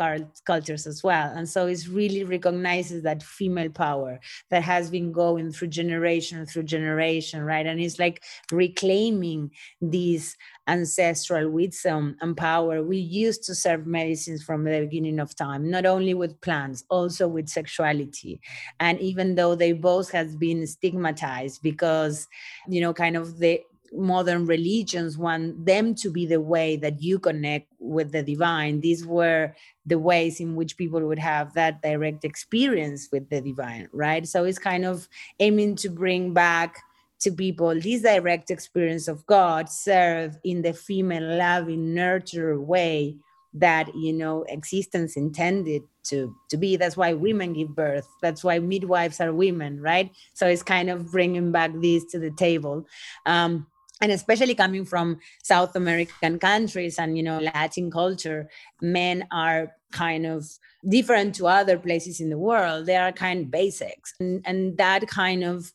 cultures 0.46 0.86
as 0.86 1.04
well. 1.04 1.30
And 1.36 1.46
so 1.46 1.66
it 1.66 1.86
really 1.86 2.24
recognizes 2.24 3.02
that 3.02 3.22
female 3.22 3.68
power 3.68 4.18
that 4.48 4.62
has 4.62 4.90
been 4.90 5.12
going 5.12 5.52
through 5.52 5.68
generation 5.68 6.46
through 6.46 6.62
generation, 6.62 7.42
right? 7.42 7.66
And 7.66 7.78
it's 7.78 7.98
like 7.98 8.24
reclaiming 8.50 9.50
these 9.82 10.34
ancestral 10.66 11.50
wisdom 11.50 12.16
and 12.22 12.34
power 12.34 12.82
we 12.82 12.96
used 12.96 13.42
to 13.44 13.54
serve 13.54 13.86
medicines 13.86 14.42
from 14.42 14.64
the 14.64 14.80
beginning 14.80 15.20
of 15.20 15.36
time, 15.36 15.70
not 15.70 15.84
only 15.84 16.14
with 16.14 16.40
plants, 16.40 16.84
also 16.88 17.28
with 17.28 17.50
sexuality. 17.50 18.40
And 18.80 18.98
even 19.00 19.34
though 19.34 19.54
they 19.54 19.72
both 19.72 20.10
have 20.12 20.38
been 20.38 20.66
stigmatized 20.66 21.60
because, 21.62 22.26
you 22.66 22.80
know, 22.80 22.94
kind 22.94 23.14
of 23.14 23.38
the 23.38 23.60
modern 23.92 24.46
religions 24.46 25.16
want 25.16 25.64
them 25.64 25.94
to 25.96 26.10
be 26.10 26.26
the 26.26 26.40
way 26.40 26.76
that 26.76 27.02
you 27.02 27.18
connect 27.18 27.72
with 27.78 28.12
the 28.12 28.22
divine. 28.22 28.80
These 28.80 29.06
were 29.06 29.54
the 29.86 29.98
ways 29.98 30.40
in 30.40 30.54
which 30.56 30.76
people 30.76 31.00
would 31.06 31.18
have 31.18 31.54
that 31.54 31.82
direct 31.82 32.24
experience 32.24 33.08
with 33.10 33.28
the 33.30 33.40
divine 33.40 33.88
right? 33.92 34.26
So 34.26 34.44
it's 34.44 34.58
kind 34.58 34.84
of 34.84 35.08
aiming 35.40 35.76
to 35.76 35.88
bring 35.88 36.32
back 36.32 36.78
to 37.20 37.32
people 37.32 37.74
this 37.74 38.02
direct 38.02 38.48
experience 38.48 39.08
of 39.08 39.26
god 39.26 39.68
served 39.68 40.38
in 40.44 40.62
the 40.62 40.72
female 40.72 41.36
loving 41.36 41.92
nurture 41.92 42.60
way 42.60 43.16
that 43.54 43.92
you 43.94 44.12
know 44.12 44.44
existence 44.48 45.16
intended 45.16 45.82
to 46.04 46.34
to 46.50 46.56
be. 46.56 46.76
That's 46.76 46.96
why 46.96 47.12
women 47.14 47.52
give 47.52 47.74
birth. 47.74 48.08
That's 48.22 48.42
why 48.44 48.58
midwives 48.58 49.20
are 49.20 49.32
women 49.32 49.80
right? 49.80 50.10
So 50.34 50.46
it's 50.46 50.62
kind 50.62 50.90
of 50.90 51.10
bringing 51.10 51.52
back 51.52 51.72
this 51.80 52.04
to 52.06 52.18
the 52.18 52.30
table. 52.30 52.86
Um, 53.26 53.66
and 54.00 54.12
especially 54.12 54.54
coming 54.54 54.84
from 54.84 55.18
south 55.42 55.74
american 55.76 56.38
countries 56.38 56.98
and 56.98 57.16
you 57.16 57.22
know 57.22 57.38
latin 57.38 57.90
culture 57.90 58.48
men 58.80 59.26
are 59.30 59.72
kind 59.92 60.26
of 60.26 60.58
different 60.86 61.34
to 61.36 61.46
other 61.46 61.78
places 61.78 62.20
in 62.20 62.30
the 62.30 62.38
world. 62.38 62.86
They 62.86 62.96
are 62.96 63.12
kind 63.12 63.40
of 63.40 63.50
basics. 63.50 64.14
And, 64.20 64.42
and 64.44 64.76
that 64.78 65.06
kind 65.08 65.44
of 65.44 65.72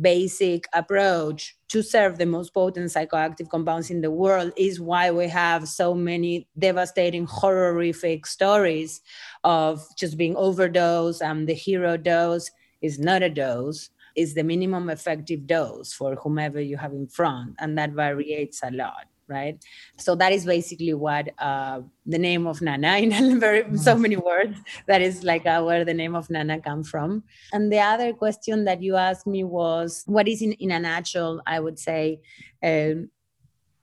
basic 0.00 0.66
approach 0.74 1.56
to 1.68 1.82
serve 1.82 2.18
the 2.18 2.26
most 2.26 2.52
potent 2.52 2.90
psychoactive 2.90 3.48
compounds 3.48 3.90
in 3.90 4.02
the 4.02 4.10
world 4.10 4.52
is 4.56 4.78
why 4.78 5.10
we 5.10 5.26
have 5.28 5.66
so 5.68 5.94
many 5.94 6.46
devastating 6.58 7.26
horrific 7.26 8.26
stories 8.26 9.00
of 9.42 9.86
just 9.96 10.18
being 10.18 10.36
overdosed 10.36 11.22
and 11.22 11.48
the 11.48 11.54
hero 11.54 11.96
dose 11.96 12.50
is 12.82 12.98
not 12.98 13.22
a 13.22 13.30
dose 13.30 13.88
is 14.16 14.34
the 14.34 14.42
minimum 14.42 14.88
effective 14.90 15.46
dose 15.46 15.92
for 15.92 16.14
whomever 16.16 16.60
you 16.60 16.76
have 16.76 16.92
in 16.92 17.06
front 17.06 17.54
and 17.58 17.76
that 17.78 17.90
varies 17.92 18.60
a 18.62 18.70
lot 18.70 19.06
right? 19.28 19.62
So 19.96 20.14
that 20.16 20.32
is 20.32 20.44
basically 20.44 20.94
what 20.94 21.28
uh, 21.38 21.80
the 22.04 22.18
name 22.18 22.46
of 22.46 22.62
Nana 22.62 22.96
in 22.98 23.40
very 23.40 23.76
so 23.76 23.96
many 23.96 24.16
words. 24.16 24.58
That 24.86 25.02
is 25.02 25.24
like 25.24 25.46
uh, 25.46 25.62
where 25.62 25.84
the 25.84 25.94
name 25.94 26.14
of 26.14 26.30
Nana 26.30 26.60
comes 26.60 26.88
from. 26.88 27.24
And 27.52 27.72
the 27.72 27.80
other 27.80 28.12
question 28.12 28.64
that 28.64 28.82
you 28.82 28.96
asked 28.96 29.26
me 29.26 29.44
was, 29.44 30.04
what 30.06 30.28
is 30.28 30.42
in 30.42 30.52
in 30.52 30.70
a 30.70 30.78
nutshell? 30.78 31.42
I 31.46 31.60
would 31.60 31.78
say, 31.78 32.20
um, 32.62 33.10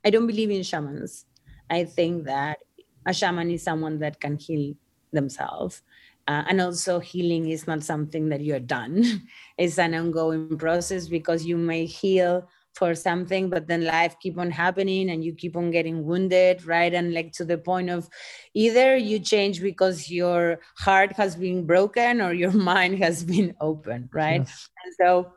I 0.06 0.10
don't 0.10 0.28
believe 0.28 0.50
in 0.50 0.64
shamans. 0.64 1.26
I 1.70 1.86
think 1.86 2.26
that 2.26 2.60
a 3.06 3.14
shaman 3.14 3.52
is 3.52 3.64
someone 3.64 4.00
that 4.00 4.20
can 4.20 4.38
heal 4.38 4.76
themselves. 5.12 5.82
Uh, 6.28 6.44
and 6.48 6.62
also 6.62 7.00
healing 7.00 7.50
is 7.50 7.68
not 7.68 7.84
something 7.84 8.30
that 8.30 8.42
you're 8.42 8.60
done. 8.60 9.04
It's 9.58 9.78
an 9.78 9.94
ongoing 9.94 10.58
process 10.58 11.08
because 11.08 11.46
you 11.46 11.58
may 11.58 11.86
heal 11.86 12.48
for 12.74 12.96
something 12.96 13.50
but 13.50 13.68
then 13.68 13.86
life 13.86 14.16
keep 14.20 14.40
on 14.40 14.50
happening 14.50 15.12
and 15.12 15.24
you 15.24 15.34
keep 15.34 15.56
on 15.56 15.70
getting 15.70 16.04
wounded 16.06 16.66
right? 16.66 16.94
And 16.94 17.14
like 17.14 17.32
to 17.34 17.46
the 17.46 17.58
point 17.58 17.90
of 17.92 18.10
either 18.56 18.96
you 18.98 19.20
change 19.20 19.62
because 19.62 20.10
your 20.10 20.60
heart 20.78 21.12
has 21.14 21.36
been 21.36 21.66
broken 21.68 22.20
or 22.20 22.34
your 22.34 22.52
mind 22.74 22.98
has 22.98 23.24
been 23.24 23.54
open 23.62 24.10
right? 24.12 24.42
Yes. 24.42 24.70
and 24.84 24.94
so 25.00 25.34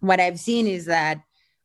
what 0.00 0.20
i've 0.20 0.38
seen 0.38 0.66
is 0.66 0.84
that 0.86 1.20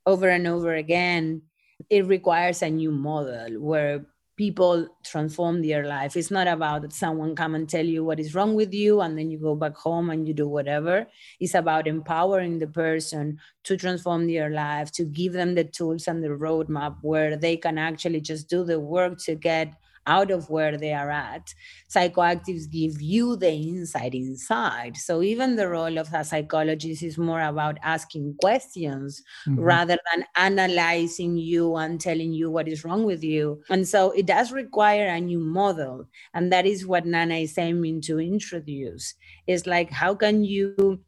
over 0.06 0.28
and 0.28 0.48
over 0.48 0.74
again 0.74 1.42
it 1.90 2.06
requires 2.08 2.62
a 2.62 2.70
new 2.70 2.92
model 2.92 3.62
where 3.62 4.06
people 4.36 4.88
transform 5.04 5.62
their 5.62 5.86
life. 5.86 6.16
It's 6.16 6.32
not 6.32 6.48
about 6.48 6.82
that 6.82 6.94
someone 6.94 7.36
come 7.36 7.54
and 7.56 7.70
tell 7.70 7.86
you 7.86 8.04
what 8.04 8.20
is 8.20 8.34
wrong 8.34 8.56
with 8.56 8.74
you 8.74 9.02
and 9.02 9.18
then 9.18 9.30
you 9.30 9.38
go 9.38 9.56
back 9.56 9.76
home 9.76 10.10
and 10.10 10.28
you 10.28 10.34
do 10.34 10.48
whatever. 10.48 11.08
It's 11.40 11.54
about 11.54 11.88
empowering 11.88 12.60
the 12.60 12.68
person 12.68 13.40
to 13.64 13.78
transform 13.78 14.28
their 14.28 14.50
life, 14.50 14.92
to 14.94 15.06
give 15.06 15.34
them 15.34 15.56
the 15.56 15.64
tools 15.64 16.08
and 16.08 16.24
the 16.24 16.30
roadmap 16.30 16.98
where 17.02 17.38
they 17.38 17.58
can 17.58 17.78
actually 17.78 18.22
just 18.22 18.50
do 18.50 18.64
the 18.64 18.80
work 18.80 19.20
to 19.26 19.36
get 19.36 19.74
out 20.08 20.32
of 20.32 20.50
where 20.50 20.78
they 20.78 20.94
are 20.94 21.10
at. 21.10 21.54
Psychoactives 21.90 22.70
give 22.70 23.02
you 23.02 23.36
the 23.36 23.52
insight 23.52 24.14
inside. 24.14 24.98
So 24.98 25.22
even 25.22 25.56
the 25.56 25.70
role 25.70 25.98
of 25.98 26.14
a 26.14 26.24
psychologist 26.24 27.04
is 27.04 27.18
more 27.18 27.42
about 27.42 27.78
asking 27.84 28.36
questions 28.42 29.22
mm-hmm. 29.48 29.60
rather 29.60 29.98
than 30.12 30.26
analyzing 30.36 31.38
you 31.38 31.76
and 31.76 32.00
telling 32.00 32.34
you 32.34 32.50
what 32.50 32.68
is 32.68 32.84
wrong 32.84 33.04
with 33.04 33.24
you. 33.24 33.62
And 33.70 33.88
so 33.88 34.12
it 34.12 34.26
does 34.26 34.52
require 34.52 35.08
a 35.08 35.20
new 35.20 35.40
model. 35.40 36.08
And 36.34 36.52
that 36.52 36.66
is 36.66 36.86
what 36.86 37.06
Nana 37.06 37.36
is 37.36 37.58
aiming 37.58 38.02
to 38.02 38.20
introduce. 38.20 39.14
Is 39.48 39.68
like, 39.68 39.92
how 39.92 40.16
can 40.16 40.44
you 40.44 41.00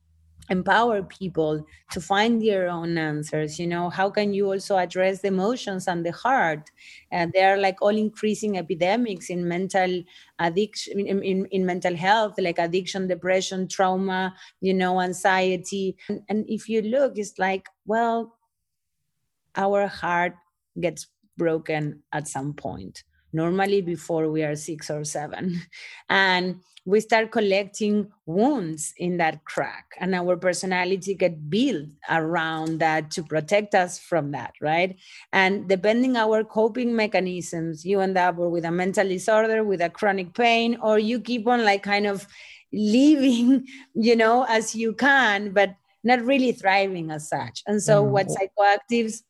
empower 0.50 1.04
people 1.04 1.66
to 1.92 2.02
find 2.02 2.42
their 2.42 2.68
own 2.68 2.98
answers 2.98 3.60
you 3.60 3.68
know? 3.68 3.90
How 3.90 4.10
can 4.10 4.34
you 4.34 4.52
also 4.52 4.78
address 4.78 5.22
the 5.22 5.30
emotions 5.30 5.88
and 5.88 6.06
the 6.06 6.12
heart? 6.12 6.70
And 7.12 7.32
they 7.34 7.44
are 7.44 7.58
like 7.58 7.82
all 7.82 7.96
increasing 7.96 8.58
epidemics 8.58 9.30
in 9.30 9.48
mental 9.48 10.04
addiction 10.40 11.00
in, 11.00 11.24
in, 11.24 11.46
in, 11.46 11.66
mental 11.66 11.96
health 11.96 12.36
like 12.38 12.60
addiction 12.60 13.08
depression 13.08 13.68
trauma 13.68 14.36
you 14.62 14.74
know 14.74 15.02
anxiety. 15.02 15.98
And, 16.10 16.22
and 16.30 16.46
if 16.48 16.70
you 16.70 16.82
look 16.82 17.18
it's 17.18 17.40
like 17.40 17.68
well 17.86 18.36
our 19.56 19.88
heart 19.88 20.36
gets 20.80 21.08
broken 21.38 22.04
at 22.12 22.28
some 22.28 22.54
point 22.54 23.04
normally 23.36 23.82
before 23.82 24.30
we 24.30 24.44
are 24.44 24.56
six 24.56 24.90
or 24.90 25.04
seven. 25.04 25.62
And 26.10 26.62
we 26.86 27.00
start 27.00 27.32
collecting 27.32 28.12
wounds 28.28 28.94
in 28.98 29.18
that 29.18 29.44
crack, 29.44 29.96
and 30.00 30.14
our 30.14 30.38
personality 30.38 31.16
get 31.16 31.50
built 31.50 31.90
around 32.10 32.80
that 32.80 33.10
to 33.10 33.24
protect 33.24 33.74
us 33.74 33.98
from 33.98 34.32
that, 34.32 34.54
right? 34.62 34.96
And 35.34 35.68
depending 35.68 36.16
our 36.16 36.44
coping 36.44 36.96
mechanisms, 36.96 37.84
you 37.86 38.02
end 38.02 38.18
up 38.18 38.36
with 38.36 38.66
a 38.66 38.72
mental 38.72 39.08
disorder, 39.08 39.64
with 39.64 39.82
a 39.82 39.90
chronic 39.90 40.36
pain, 40.36 40.78
or 40.80 41.00
you 41.00 41.20
keep 41.20 41.48
on 41.48 41.66
like 41.66 41.82
kind 41.82 42.06
of 42.06 42.28
living, 42.72 43.66
you 43.96 44.16
know, 44.16 44.46
as 44.48 44.76
you 44.76 44.94
can, 44.94 45.54
but 45.54 45.76
not 46.04 46.22
really 46.22 46.52
thriving 46.52 47.10
as 47.10 47.28
such. 47.28 47.64
And 47.66 47.82
so, 47.82 48.04
mm-hmm. 48.04 48.12
what 48.12 48.28
psychoactives 48.28 49.24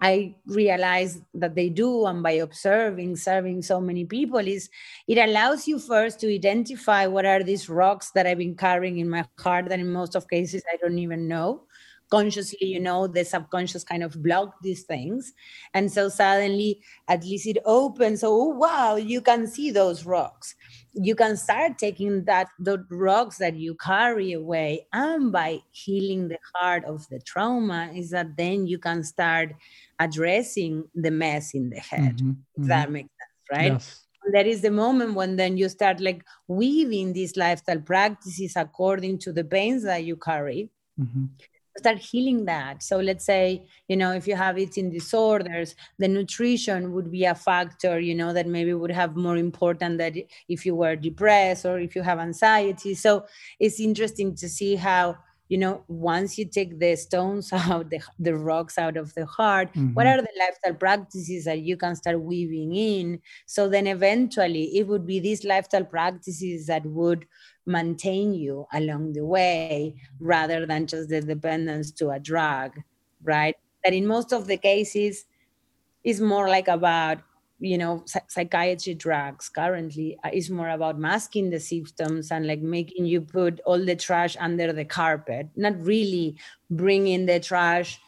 I 0.00 0.34
realized 0.46 1.22
that 1.34 1.54
they 1.54 1.68
do, 1.68 2.06
and 2.06 2.22
by 2.22 2.32
observing, 2.32 3.16
serving 3.16 3.62
so 3.62 3.80
many 3.80 4.04
people, 4.06 4.38
is 4.38 4.70
it 5.06 5.18
allows 5.18 5.68
you 5.68 5.78
first 5.78 6.20
to 6.20 6.34
identify 6.34 7.06
what 7.06 7.26
are 7.26 7.42
these 7.42 7.68
rocks 7.68 8.10
that 8.12 8.26
I've 8.26 8.38
been 8.38 8.56
carrying 8.56 8.98
in 8.98 9.10
my 9.10 9.26
heart 9.38 9.68
that 9.68 9.78
in 9.78 9.92
most 9.92 10.16
of 10.16 10.28
cases 10.28 10.62
I 10.72 10.76
don't 10.76 10.98
even 10.98 11.28
know. 11.28 11.64
Consciously, 12.10 12.66
you 12.66 12.80
know, 12.80 13.06
the 13.06 13.24
subconscious 13.24 13.84
kind 13.84 14.02
of 14.02 14.22
block 14.22 14.56
these 14.62 14.82
things. 14.82 15.32
And 15.74 15.90
so 15.90 16.08
suddenly, 16.08 16.80
at 17.08 17.24
least 17.24 17.46
it 17.46 17.58
opens. 17.64 18.24
Oh, 18.24 18.46
wow, 18.46 18.96
you 18.96 19.20
can 19.20 19.46
see 19.46 19.70
those 19.70 20.04
rocks 20.04 20.54
you 20.92 21.14
can 21.14 21.36
start 21.36 21.78
taking 21.78 22.24
that 22.24 22.48
the 22.58 22.84
rocks 22.90 23.38
that 23.38 23.54
you 23.54 23.76
carry 23.76 24.32
away 24.32 24.86
and 24.92 25.30
by 25.30 25.58
healing 25.70 26.28
the 26.28 26.38
heart 26.54 26.84
of 26.84 27.08
the 27.08 27.20
trauma 27.20 27.90
is 27.94 28.10
that 28.10 28.36
then 28.36 28.66
you 28.66 28.78
can 28.78 29.02
start 29.04 29.52
addressing 30.00 30.84
the 30.94 31.10
mess 31.10 31.54
in 31.54 31.70
the 31.70 31.78
head 31.78 32.16
mm-hmm. 32.16 32.30
mm-hmm. 32.30 32.66
that 32.66 32.90
makes 32.90 33.08
sense 33.08 33.60
right 33.60 33.72
yes. 33.72 34.06
that 34.32 34.46
is 34.46 34.62
the 34.62 34.70
moment 34.70 35.14
when 35.14 35.36
then 35.36 35.56
you 35.56 35.68
start 35.68 36.00
like 36.00 36.24
weaving 36.48 37.12
these 37.12 37.36
lifestyle 37.36 37.80
practices 37.80 38.54
according 38.56 39.18
to 39.18 39.32
the 39.32 39.44
pains 39.44 39.84
that 39.84 40.04
you 40.04 40.16
carry 40.16 40.70
mm-hmm 40.98 41.26
start 41.78 41.98
healing 41.98 42.44
that. 42.46 42.82
So 42.82 42.98
let's 42.98 43.24
say 43.24 43.66
you 43.88 43.96
know 43.96 44.12
if 44.12 44.26
you 44.26 44.36
have 44.36 44.58
eating 44.58 44.90
disorders 44.90 45.74
the 45.98 46.08
nutrition 46.08 46.92
would 46.92 47.10
be 47.10 47.24
a 47.24 47.34
factor 47.34 47.98
you 48.00 48.14
know 48.14 48.32
that 48.32 48.46
maybe 48.46 48.74
would 48.74 48.90
have 48.90 49.16
more 49.16 49.36
important 49.36 49.98
that 49.98 50.14
if 50.48 50.66
you 50.66 50.74
were 50.74 50.96
depressed 50.96 51.64
or 51.64 51.78
if 51.78 51.94
you 51.94 52.02
have 52.02 52.18
anxiety. 52.18 52.94
So 52.94 53.24
it's 53.58 53.80
interesting 53.80 54.34
to 54.36 54.48
see 54.48 54.76
how 54.76 55.16
you 55.50 55.58
know 55.58 55.82
once 55.88 56.38
you 56.38 56.46
take 56.46 56.78
the 56.78 56.96
stones 56.96 57.52
out 57.52 57.90
the, 57.90 58.00
the 58.18 58.34
rocks 58.34 58.78
out 58.78 58.96
of 58.96 59.12
the 59.14 59.26
heart 59.26 59.68
mm-hmm. 59.74 59.92
what 59.92 60.06
are 60.06 60.22
the 60.22 60.36
lifestyle 60.38 60.74
practices 60.74 61.44
that 61.44 61.60
you 61.60 61.76
can 61.76 61.94
start 61.94 62.18
weaving 62.20 62.74
in 62.74 63.20
so 63.44 63.68
then 63.68 63.86
eventually 63.86 64.64
it 64.78 64.86
would 64.86 65.06
be 65.06 65.20
these 65.20 65.44
lifestyle 65.44 65.84
practices 65.84 66.66
that 66.66 66.86
would 66.86 67.26
maintain 67.66 68.32
you 68.32 68.66
along 68.72 69.12
the 69.12 69.24
way 69.24 69.94
rather 70.20 70.64
than 70.64 70.86
just 70.86 71.08
the 71.10 71.20
dependence 71.20 71.90
to 71.90 72.10
a 72.10 72.18
drug 72.18 72.72
right 73.22 73.56
that 73.84 73.92
in 73.92 74.06
most 74.06 74.32
of 74.32 74.46
the 74.46 74.56
cases 74.56 75.26
is 76.04 76.20
more 76.20 76.48
like 76.48 76.68
about 76.68 77.18
you 77.60 77.76
know 77.76 78.02
psychiatry 78.28 78.94
drugs 78.94 79.48
currently 79.48 80.18
uh, 80.24 80.30
is 80.32 80.50
more 80.50 80.70
about 80.70 80.98
masking 80.98 81.50
the 81.50 81.60
symptoms 81.60 82.30
and 82.30 82.46
like 82.46 82.60
making 82.60 83.04
you 83.04 83.20
put 83.20 83.60
all 83.66 83.84
the 83.84 83.94
trash 83.94 84.36
under 84.40 84.72
the 84.72 84.84
carpet 84.84 85.48
not 85.56 85.78
really 85.80 86.36
bringing 86.70 87.26
the 87.26 87.38
trash 87.38 88.00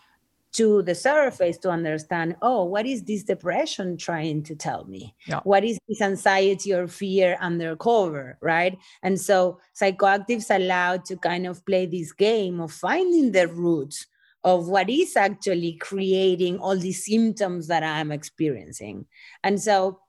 to 0.52 0.82
the 0.82 0.94
surface 0.94 1.56
to 1.58 1.70
understand 1.70 2.36
oh 2.42 2.64
what 2.64 2.86
is 2.86 3.02
this 3.04 3.22
depression 3.22 3.96
trying 3.96 4.42
to 4.42 4.54
tell 4.54 4.84
me 4.84 5.14
yeah. 5.26 5.40
what 5.44 5.64
is 5.64 5.78
this 5.88 6.00
anxiety 6.00 6.72
or 6.72 6.88
fear 6.88 7.36
undercover 7.40 8.38
right 8.40 8.78
and 9.02 9.20
so 9.20 9.58
psychoactives 9.78 10.54
allowed 10.54 11.04
to 11.04 11.16
kind 11.16 11.46
of 11.46 11.64
play 11.64 11.86
this 11.86 12.12
game 12.12 12.60
of 12.60 12.72
finding 12.72 13.32
the 13.32 13.48
roots 13.48 14.06
of 14.44 14.68
what 14.68 14.90
is 14.90 15.16
actually 15.16 15.74
creating 15.74 16.58
all 16.58 16.76
these 16.76 17.04
symptoms 17.04 17.68
that 17.68 17.82
I'm 17.82 18.10
experiencing. 18.10 19.06
And 19.44 19.60
so 19.60 20.00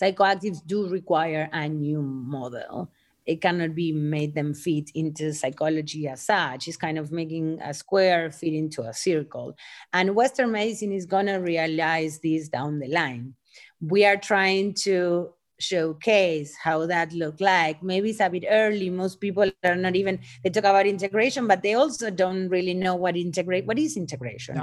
psychoactives 0.00 0.64
do 0.66 0.88
require 0.88 1.48
a 1.52 1.68
new 1.68 2.02
model. 2.02 2.90
It 3.26 3.40
cannot 3.40 3.74
be 3.74 3.92
made 3.92 4.34
them 4.34 4.52
fit 4.52 4.90
into 4.94 5.32
psychology 5.32 6.06
as 6.08 6.22
such. 6.22 6.68
It's 6.68 6.76
kind 6.76 6.98
of 6.98 7.10
making 7.10 7.58
a 7.62 7.72
square 7.72 8.30
fit 8.30 8.52
into 8.52 8.82
a 8.82 8.92
circle. 8.92 9.56
And 9.92 10.14
Western 10.14 10.52
medicine 10.52 10.92
is 10.92 11.06
going 11.06 11.26
to 11.26 11.36
realize 11.36 12.18
this 12.18 12.48
down 12.50 12.80
the 12.80 12.88
line. 12.88 13.34
We 13.80 14.04
are 14.04 14.18
trying 14.18 14.74
to 14.84 15.33
showcase 15.58 16.56
how 16.56 16.86
that 16.86 17.12
looked 17.12 17.40
like. 17.40 17.82
Maybe 17.82 18.10
it's 18.10 18.20
a 18.20 18.28
bit 18.28 18.44
early. 18.48 18.90
Most 18.90 19.20
people 19.20 19.50
are 19.64 19.76
not 19.76 19.96
even 19.96 20.18
they 20.42 20.50
talk 20.50 20.64
about 20.64 20.86
integration, 20.86 21.46
but 21.46 21.62
they 21.62 21.74
also 21.74 22.10
don't 22.10 22.48
really 22.48 22.74
know 22.74 22.94
what 22.94 23.16
integrate 23.16 23.66
what 23.66 23.78
is 23.78 23.96
integration. 23.96 24.62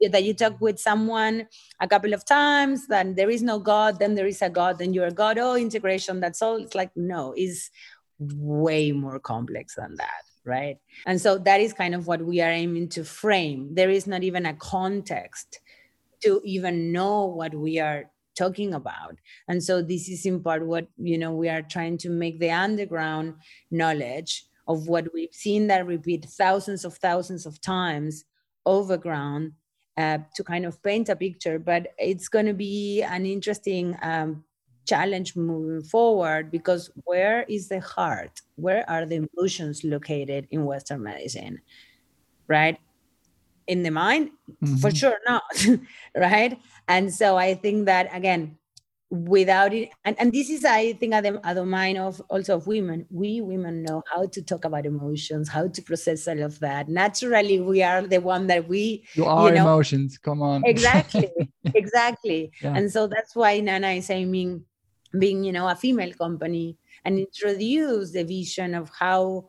Yeah. 0.00 0.08
That 0.10 0.24
you 0.24 0.34
talk 0.34 0.60
with 0.60 0.78
someone 0.78 1.48
a 1.80 1.88
couple 1.88 2.14
of 2.14 2.24
times, 2.24 2.86
then 2.86 3.14
there 3.14 3.30
is 3.30 3.42
no 3.42 3.58
God, 3.58 3.98
then 3.98 4.14
there 4.14 4.26
is 4.26 4.42
a 4.42 4.50
God, 4.50 4.78
then 4.78 4.94
you're 4.94 5.06
a 5.06 5.12
God. 5.12 5.38
Oh, 5.38 5.56
integration, 5.56 6.20
that's 6.20 6.42
all. 6.42 6.56
It's 6.56 6.74
like 6.74 6.90
no, 6.96 7.34
is 7.36 7.70
way 8.18 8.92
more 8.92 9.18
complex 9.18 9.74
than 9.74 9.96
that. 9.96 10.22
Right. 10.44 10.78
And 11.04 11.20
so 11.20 11.36
that 11.38 11.60
is 11.60 11.72
kind 11.72 11.94
of 11.94 12.06
what 12.06 12.22
we 12.22 12.40
are 12.40 12.50
aiming 12.50 12.88
to 12.90 13.04
frame. 13.04 13.74
There 13.74 13.90
is 13.90 14.06
not 14.06 14.22
even 14.22 14.46
a 14.46 14.54
context 14.54 15.60
to 16.22 16.40
even 16.44 16.90
know 16.90 17.26
what 17.26 17.54
we 17.54 17.78
are 17.78 18.10
talking 18.38 18.72
about. 18.74 19.16
And 19.48 19.62
so 19.62 19.82
this 19.82 20.08
is 20.08 20.24
in 20.24 20.42
part 20.42 20.66
what 20.66 20.86
you 20.96 21.18
know 21.18 21.32
we 21.32 21.48
are 21.48 21.62
trying 21.62 21.98
to 21.98 22.10
make 22.10 22.38
the 22.38 22.50
underground 22.50 23.34
knowledge 23.70 24.44
of 24.66 24.86
what 24.86 25.12
we've 25.12 25.34
seen 25.34 25.66
that 25.66 25.86
repeat 25.86 26.24
thousands 26.26 26.84
of 26.84 26.94
thousands 26.94 27.46
of 27.46 27.60
times 27.60 28.24
overground 28.66 29.52
uh, 29.96 30.18
to 30.36 30.44
kind 30.44 30.64
of 30.64 30.82
paint 30.82 31.08
a 31.08 31.16
picture. 31.16 31.58
But 31.58 31.88
it's 31.98 32.28
going 32.28 32.46
to 32.46 32.54
be 32.54 33.02
an 33.02 33.26
interesting 33.26 33.96
um, 34.02 34.44
challenge 34.86 35.36
moving 35.36 35.82
forward 35.82 36.50
because 36.50 36.90
where 37.04 37.44
is 37.48 37.68
the 37.68 37.80
heart? 37.80 38.40
Where 38.56 38.88
are 38.88 39.04
the 39.06 39.26
emotions 39.26 39.84
located 39.84 40.46
in 40.50 40.64
western 40.64 41.02
medicine? 41.02 41.60
Right 42.46 42.78
in 43.68 43.82
the 43.82 43.90
mind 43.90 44.30
mm-hmm. 44.64 44.76
for 44.76 44.90
sure 44.90 45.18
not 45.26 45.42
right? 46.16 46.58
And 46.88 47.12
so 47.12 47.36
i 47.36 47.54
think 47.54 47.86
that 47.86 48.08
again 48.12 48.56
without 49.10 49.72
it 49.72 49.88
and, 50.04 50.16
and 50.18 50.32
this 50.32 50.50
is 50.50 50.64
i 50.66 50.92
think 50.92 51.14
at 51.14 51.22
the, 51.22 51.40
at 51.42 51.54
the 51.54 51.64
mind 51.64 51.96
of 51.96 52.20
also 52.28 52.56
of 52.56 52.66
women. 52.66 53.06
We 53.10 53.40
women 53.40 53.82
know 53.82 54.02
how 54.12 54.26
to 54.26 54.42
talk 54.42 54.64
about 54.66 54.84
emotions 54.84 55.48
how 55.48 55.68
to 55.68 55.82
process 55.82 56.28
all 56.28 56.42
of 56.42 56.58
that. 56.60 56.88
Naturally 56.88 57.58
we 57.60 57.82
are 57.82 58.02
the 58.06 58.18
one 58.18 58.46
that 58.48 58.68
we 58.68 59.04
you 59.14 59.24
are 59.24 59.48
you 59.48 59.54
know, 59.54 59.62
emotions. 59.62 60.18
Come 60.18 60.42
on. 60.42 60.62
Exactly. 60.64 61.30
Exactly. 61.74 62.50
Yeah. 62.62 62.76
and 62.76 62.90
so 62.90 63.06
that's 63.06 63.36
why 63.36 63.60
nana 63.60 63.88
is 63.88 64.08
aiming 64.10 64.64
being 65.18 65.44
you 65.44 65.52
know 65.52 65.68
a 65.68 65.76
female 65.76 66.12
company 66.12 66.76
and 67.04 67.18
introduce 67.18 68.12
the 68.12 68.24
vision 68.24 68.74
of 68.74 68.90
how 68.98 69.48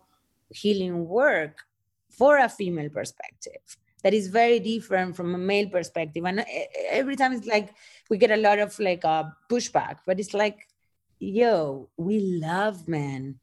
healing 0.50 1.08
work 1.08 1.64
for 2.10 2.38
a 2.38 2.50
female 2.50 2.90
perspective 2.90 3.78
that 4.04 4.14
is 4.14 4.28
very 4.28 4.60
different 4.60 5.16
from 5.16 5.36
a 5.36 5.38
male 5.38 5.70
perspective. 5.70 6.26
And 6.26 6.46
every 6.90 7.16
time 7.16 7.34
it's 7.34 7.48
like 7.48 7.74
we 8.10 8.18
get 8.18 8.32
a 8.32 8.38
lot 8.38 8.60
of 8.60 8.78
like 8.80 9.04
a 9.04 9.08
uh, 9.08 9.30
pushback 9.50 9.98
but 10.06 10.20
it's 10.20 10.34
like 10.34 10.68
yo 11.20 11.90
we 11.98 12.20
love 12.20 12.88
men. 12.88 13.40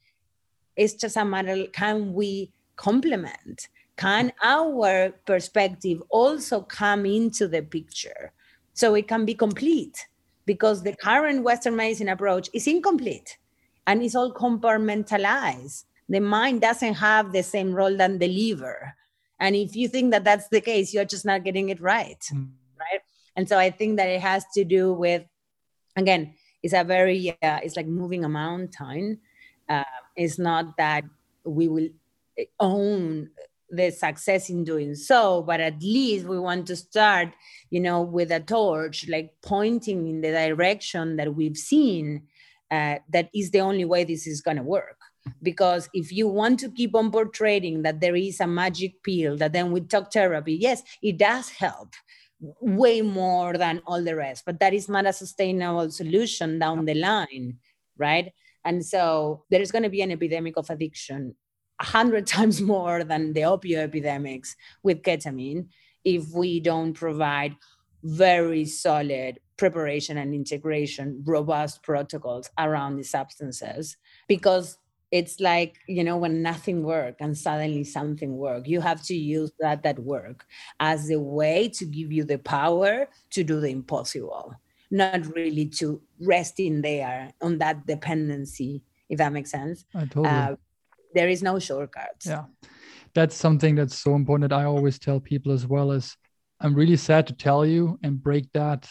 It's 0.76 0.94
just 0.94 1.16
a 1.16 1.24
matter 1.24 1.66
can 1.72 2.12
we 2.14 2.52
complement? 2.76 3.68
Can 3.96 4.32
our 4.42 5.10
perspective 5.24 6.02
also 6.10 6.60
come 6.60 7.06
into 7.06 7.48
the 7.48 7.62
picture? 7.62 8.32
So 8.74 8.94
it 8.94 9.08
can 9.08 9.24
be 9.24 9.34
complete 9.34 10.06
because 10.44 10.82
the 10.82 10.94
current 10.94 11.42
western 11.42 11.76
medicine 11.76 12.10
approach 12.10 12.50
is 12.52 12.66
incomplete 12.66 13.38
and 13.86 14.02
it's 14.02 14.14
all 14.14 14.32
compartmentalized. 14.32 15.84
The 16.08 16.20
mind 16.20 16.60
doesn't 16.60 16.94
have 16.94 17.32
the 17.32 17.42
same 17.42 17.72
role 17.72 17.96
than 17.96 18.18
the 18.18 18.28
liver 18.28 18.94
and 19.38 19.54
if 19.54 19.76
you 19.76 19.88
think 19.88 20.12
that 20.12 20.24
that's 20.24 20.48
the 20.48 20.60
case, 20.60 20.94
you're 20.94 21.04
just 21.04 21.24
not 21.24 21.44
getting 21.44 21.68
it 21.68 21.80
right. 21.80 22.20
Mm. 22.32 22.50
Right. 22.78 23.00
And 23.36 23.48
so 23.48 23.58
I 23.58 23.70
think 23.70 23.98
that 23.98 24.08
it 24.08 24.20
has 24.20 24.44
to 24.54 24.64
do 24.64 24.92
with, 24.92 25.24
again, 25.96 26.34
it's 26.62 26.74
a 26.74 26.84
very, 26.84 27.30
uh, 27.42 27.60
it's 27.62 27.76
like 27.76 27.86
moving 27.86 28.24
a 28.24 28.28
mountain. 28.28 29.20
Uh, 29.68 29.84
it's 30.14 30.38
not 30.38 30.76
that 30.78 31.04
we 31.44 31.68
will 31.68 31.88
own 32.60 33.30
the 33.70 33.90
success 33.90 34.48
in 34.48 34.64
doing 34.64 34.94
so, 34.94 35.42
but 35.42 35.60
at 35.60 35.82
least 35.82 36.26
we 36.26 36.38
want 36.38 36.66
to 36.68 36.76
start, 36.76 37.28
you 37.70 37.80
know, 37.80 38.02
with 38.02 38.30
a 38.30 38.40
torch, 38.40 39.08
like 39.08 39.34
pointing 39.42 40.06
in 40.06 40.20
the 40.20 40.30
direction 40.30 41.16
that 41.16 41.34
we've 41.34 41.56
seen 41.56 42.22
uh, 42.70 42.96
that 43.10 43.28
is 43.34 43.50
the 43.50 43.60
only 43.60 43.84
way 43.84 44.04
this 44.04 44.26
is 44.26 44.40
going 44.40 44.56
to 44.56 44.62
work 44.62 44.95
because 45.42 45.88
if 45.92 46.12
you 46.12 46.28
want 46.28 46.58
to 46.60 46.70
keep 46.70 46.94
on 46.94 47.10
portraying 47.10 47.82
that 47.82 48.00
there 48.00 48.16
is 48.16 48.40
a 48.40 48.46
magic 48.46 49.02
pill 49.02 49.36
that 49.36 49.52
then 49.52 49.72
with 49.72 49.88
talk 49.88 50.12
therapy 50.12 50.54
yes 50.54 50.82
it 51.02 51.18
does 51.18 51.50
help 51.50 51.94
way 52.60 53.00
more 53.00 53.54
than 53.56 53.80
all 53.86 54.02
the 54.02 54.14
rest 54.14 54.44
but 54.44 54.60
that 54.60 54.74
is 54.74 54.88
not 54.88 55.06
a 55.06 55.12
sustainable 55.12 55.90
solution 55.90 56.58
down 56.58 56.84
the 56.84 56.94
line 56.94 57.58
right? 57.98 58.32
And 58.64 58.84
so 58.84 59.44
there 59.50 59.60
is 59.60 59.72
going 59.72 59.84
to 59.84 59.90
be 59.90 60.02
an 60.02 60.10
epidemic 60.10 60.56
of 60.56 60.70
addiction 60.70 61.34
a 61.80 61.84
hundred 61.84 62.26
times 62.36 62.60
more 62.60 63.04
than 63.04 63.32
the 63.32 63.42
opioid 63.42 63.84
epidemics 63.84 64.56
with 64.82 65.02
ketamine 65.02 65.68
if 66.04 66.28
we 66.34 66.60
don't 66.60 66.94
provide 66.94 67.56
very 68.02 68.64
solid 68.64 69.40
preparation 69.56 70.18
and 70.18 70.34
integration 70.34 71.22
robust 71.26 71.82
protocols 71.82 72.50
around 72.58 72.96
the 72.96 73.02
substances 73.02 73.96
because 74.28 74.78
it's 75.12 75.40
like 75.40 75.76
you 75.86 76.02
know 76.02 76.16
when 76.16 76.42
nothing 76.42 76.82
worked 76.82 77.20
and 77.20 77.36
suddenly 77.36 77.84
something 77.84 78.36
worked 78.36 78.66
you 78.66 78.80
have 78.80 79.02
to 79.02 79.14
use 79.14 79.52
that 79.60 79.82
that 79.82 79.98
work 79.98 80.46
as 80.80 81.10
a 81.10 81.18
way 81.18 81.68
to 81.68 81.84
give 81.84 82.12
you 82.12 82.24
the 82.24 82.38
power 82.38 83.08
to 83.30 83.44
do 83.44 83.60
the 83.60 83.68
impossible 83.68 84.54
not 84.90 85.34
really 85.34 85.66
to 85.66 86.00
rest 86.20 86.58
in 86.60 86.80
there 86.82 87.32
on 87.40 87.58
that 87.58 87.86
dependency 87.86 88.82
if 89.08 89.18
that 89.18 89.32
makes 89.32 89.50
sense 89.50 89.84
I 89.94 90.04
totally. 90.06 90.26
Uh, 90.26 90.56
there 91.14 91.28
is 91.28 91.42
no 91.42 91.58
shortcuts 91.58 92.26
yeah 92.26 92.44
that's 93.14 93.36
something 93.36 93.74
that's 93.74 93.98
so 93.98 94.14
important 94.14 94.52
i 94.52 94.64
always 94.64 94.98
tell 94.98 95.20
people 95.20 95.52
as 95.52 95.66
well 95.66 95.92
as 95.92 96.16
i'm 96.60 96.74
really 96.74 96.96
sad 96.96 97.26
to 97.28 97.32
tell 97.32 97.64
you 97.64 97.98
and 98.02 98.22
break 98.22 98.50
that 98.52 98.88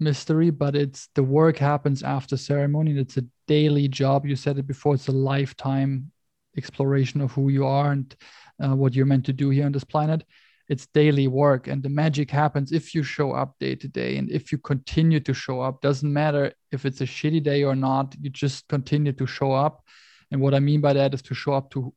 mystery, 0.00 0.50
but 0.50 0.74
it's 0.76 1.08
the 1.14 1.22
work 1.22 1.56
happens 1.56 2.02
after 2.02 2.36
ceremony. 2.36 2.98
It's 2.98 3.16
a 3.16 3.24
daily 3.46 3.88
job. 3.88 4.26
You 4.26 4.36
said 4.36 4.58
it 4.58 4.66
before. 4.66 4.94
It's 4.94 5.08
a 5.08 5.12
lifetime 5.12 6.10
exploration 6.56 7.20
of 7.20 7.32
who 7.32 7.48
you 7.48 7.66
are 7.66 7.92
and 7.92 8.14
uh, 8.62 8.74
what 8.74 8.94
you're 8.94 9.06
meant 9.06 9.26
to 9.26 9.32
do 9.32 9.50
here 9.50 9.66
on 9.66 9.72
this 9.72 9.84
planet. 9.84 10.24
It's 10.68 10.86
daily 10.86 11.28
work, 11.28 11.68
and 11.68 11.82
the 11.82 11.90
magic 11.90 12.30
happens 12.30 12.72
if 12.72 12.94
you 12.94 13.02
show 13.02 13.32
up 13.32 13.54
day 13.60 13.74
to 13.74 13.86
day, 13.86 14.16
and 14.16 14.30
if 14.30 14.50
you 14.50 14.56
continue 14.56 15.20
to 15.20 15.34
show 15.34 15.60
up. 15.60 15.82
Doesn't 15.82 16.10
matter 16.10 16.52
if 16.72 16.86
it's 16.86 17.02
a 17.02 17.06
shitty 17.06 17.42
day 17.42 17.64
or 17.64 17.76
not. 17.76 18.14
You 18.18 18.30
just 18.30 18.66
continue 18.68 19.12
to 19.12 19.26
show 19.26 19.52
up. 19.52 19.84
And 20.30 20.40
what 20.40 20.54
I 20.54 20.60
mean 20.60 20.80
by 20.80 20.94
that 20.94 21.12
is 21.12 21.20
to 21.22 21.34
show 21.34 21.52
up 21.52 21.70
to 21.72 21.92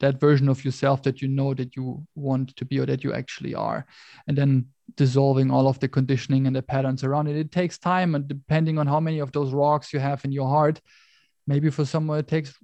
that 0.00 0.18
version 0.18 0.48
of 0.48 0.64
yourself 0.64 1.02
that 1.02 1.20
you 1.22 1.28
know 1.28 1.54
that 1.54 1.76
you 1.76 2.06
want 2.14 2.56
to 2.56 2.64
be 2.64 2.78
or 2.78 2.86
that 2.86 3.04
you 3.04 3.12
actually 3.12 3.54
are 3.54 3.86
and 4.26 4.36
then 4.36 4.66
dissolving 4.96 5.50
all 5.50 5.68
of 5.68 5.78
the 5.80 5.88
conditioning 5.88 6.46
and 6.46 6.54
the 6.54 6.62
patterns 6.62 7.04
around 7.04 7.28
it. 7.28 7.36
It 7.36 7.52
takes 7.52 7.78
time 7.78 8.14
and 8.14 8.26
depending 8.26 8.78
on 8.78 8.86
how 8.86 9.00
many 9.00 9.18
of 9.18 9.32
those 9.32 9.52
rocks 9.52 9.92
you 9.92 9.98
have 10.00 10.24
in 10.24 10.32
your 10.32 10.48
heart 10.48 10.80
maybe 11.46 11.70
for 11.70 11.84
someone 11.84 12.18
it 12.18 12.28
takes 12.28 12.56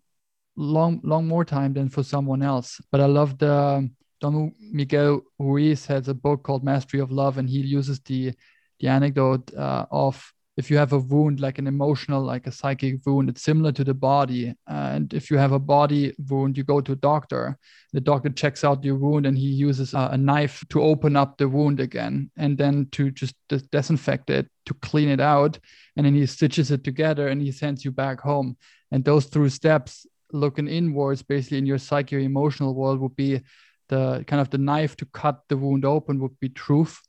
long 0.56 1.00
long 1.02 1.26
more 1.26 1.44
time 1.44 1.72
than 1.74 1.88
for 1.88 2.02
someone 2.02 2.42
else. 2.42 2.80
But 2.90 3.00
i 3.00 3.06
love 3.06 3.38
the 3.38 3.90
don 4.20 4.52
miguel 4.72 5.20
ruiz 5.38 5.86
has 5.86 6.08
a 6.08 6.14
book 6.14 6.42
called 6.42 6.64
mastery 6.64 7.00
of 7.00 7.10
love 7.10 7.36
and 7.38 7.48
he 7.48 7.58
uses 7.58 8.00
the 8.00 8.32
the 8.80 8.88
anecdote 8.88 9.52
uh, 9.54 9.86
of 9.90 10.32
if 10.56 10.70
you 10.70 10.78
have 10.78 10.92
a 10.92 10.98
wound 10.98 11.38
like 11.38 11.58
an 11.58 11.66
emotional 11.66 12.22
like 12.22 12.46
a 12.46 12.52
psychic 12.52 13.04
wound 13.04 13.28
it's 13.28 13.42
similar 13.42 13.72
to 13.72 13.84
the 13.84 13.94
body. 13.94 14.54
And 14.66 15.12
if 15.12 15.30
you 15.30 15.36
have 15.36 15.52
a 15.52 15.58
body 15.58 16.14
wound 16.28 16.56
you 16.56 16.64
go 16.64 16.80
to 16.80 16.92
a 16.92 16.96
doctor. 16.96 17.58
The 17.92 18.00
doctor 18.00 18.30
checks 18.30 18.64
out 18.64 18.84
your 18.84 18.96
wound 18.96 19.26
and 19.26 19.36
he 19.36 19.48
uses 19.48 19.94
a, 19.94 20.16
knife 20.16 20.64
to 20.70 20.82
open 20.82 21.16
up 21.16 21.36
the 21.36 21.48
wound 21.48 21.80
again 21.80 22.30
and 22.36 22.56
then 22.58 22.88
to 22.92 23.10
just 23.10 23.34
dis- 23.48 23.62
disinfect 23.62 24.30
it 24.30 24.48
to 24.66 24.74
clean 24.74 25.08
it 25.08 25.20
out. 25.20 25.58
And 25.96 26.04
then 26.04 26.14
he 26.14 26.26
stitches 26.26 26.70
it 26.70 26.84
together 26.84 27.28
and 27.28 27.40
he 27.40 27.52
sends 27.52 27.84
you 27.84 27.90
back 27.90 28.20
home. 28.20 28.56
And 28.90 29.04
those 29.04 29.26
three 29.26 29.50
steps 29.50 30.06
looking 30.32 30.68
inwards 30.68 31.22
basically 31.22 31.58
in 31.58 31.66
your 31.66 31.78
psychic 31.78 32.22
emotional 32.22 32.74
world 32.74 33.00
would 33.00 33.16
be 33.16 33.40
the 33.88 34.24
kind 34.26 34.40
of 34.40 34.50
the 34.50 34.58
knife 34.58 34.96
to 34.96 35.06
cut 35.06 35.42
the 35.48 35.56
wound 35.56 35.84
open 35.84 36.18
would 36.20 36.38
be 36.40 36.48
truth. 36.48 37.00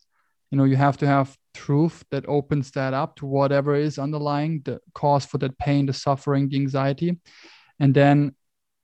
You 0.51 0.57
know 0.57 0.63
you 0.63 0.75
have 0.75 0.97
to 0.97 1.07
have 1.07 1.35
truth 1.63 2.03
that 2.11 2.25
opens 2.27 2.71
that 2.71 2.93
up 2.93 3.15
to 3.17 3.25
whatever 3.25 3.75
is 3.75 3.97
underlying 3.97 4.61
the 4.65 4.79
cause 4.93 5.25
for 5.25 5.37
that 5.39 5.57
pain 5.57 5.85
the 5.85 5.93
suffering 5.93 6.49
the 6.49 6.57
anxiety. 6.57 7.17
And 7.79 7.93
then 7.93 8.35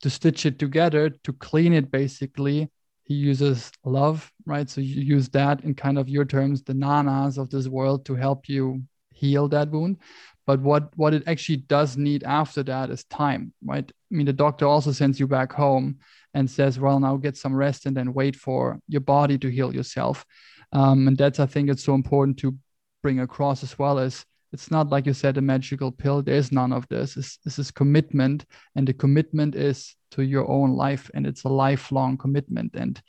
to 0.01 0.09
stitch 0.09 0.45
it 0.45 0.59
together 0.59 1.09
to 1.09 1.33
clean 1.33 1.73
it 1.73 1.89
basically 1.91 2.69
he 3.05 3.15
uses 3.15 3.71
love 3.85 4.31
right? 4.45 4.69
So 4.69 4.81
you 4.81 5.01
use 5.01 5.29
that 5.29 5.63
in 5.63 5.73
kind 5.75 5.97
of 5.97 6.09
your 6.09 6.25
terms 6.25 6.63
the 6.63 6.73
nanas 6.73 7.37
of 7.37 7.49
this 7.49 7.67
world 7.67 8.05
to 8.05 8.15
help 8.15 8.49
you 8.49 8.83
heal 9.13 9.47
that 9.49 9.69
wound. 9.71 9.97
But 10.45 10.59
what 10.59 10.83
what 10.97 11.13
it 11.13 11.23
actually 11.27 11.61
does 11.75 11.95
need 11.95 12.23
after 12.23 12.63
that 12.63 12.89
is 12.89 13.03
time 13.05 13.53
right? 13.63 13.89
I 13.89 14.15
mean 14.15 14.25
the 14.25 14.33
doctor 14.33 14.65
also 14.65 14.91
sends 14.91 15.19
you 15.19 15.27
back 15.27 15.53
home 15.53 15.97
and 16.33 16.49
says 16.49 16.79
well 16.79 16.99
now 16.99 17.17
get 17.17 17.37
some 17.37 17.55
rest 17.55 17.85
and 17.85 17.95
then 17.95 18.13
wait 18.13 18.35
for 18.35 18.79
your 18.87 19.01
body 19.01 19.37
to 19.37 19.49
heal 19.49 19.73
yourself. 19.73 20.25
Um, 20.71 21.07
and 21.07 21.17
that's 21.17 21.39
i 21.39 21.45
think 21.45 21.69
it's 21.69 21.83
so 21.83 21.93
important 21.93 22.37
to 22.39 22.57
bring 23.03 23.19
across 23.19 23.61
as 23.61 23.77
well 23.77 23.99
as 23.99 24.25
it's 24.53 24.71
not 24.71 24.89
like 24.89 25.05
you 25.05 25.13
said 25.13 25.37
a 25.37 25.41
magical 25.41 25.91
pill. 25.91 26.21
There's 26.21 26.51
none 26.51 26.71
of 26.71 26.87
this. 26.87 27.15
This, 27.15 27.37
this 27.37 27.59
is 27.59 27.71
commitment 27.71 28.45
and 28.75 28.87
the 28.87 28.93
commitment 28.93 29.55
is 29.55 29.95
to 30.11 30.23
your 30.23 30.49
own 30.49 30.75
life 30.75 31.09
and 31.13 31.27
it's 31.27 31.43
a 31.43 31.49
lifelong 31.49 32.17
commitment. 32.17 32.75
And 32.75 33.01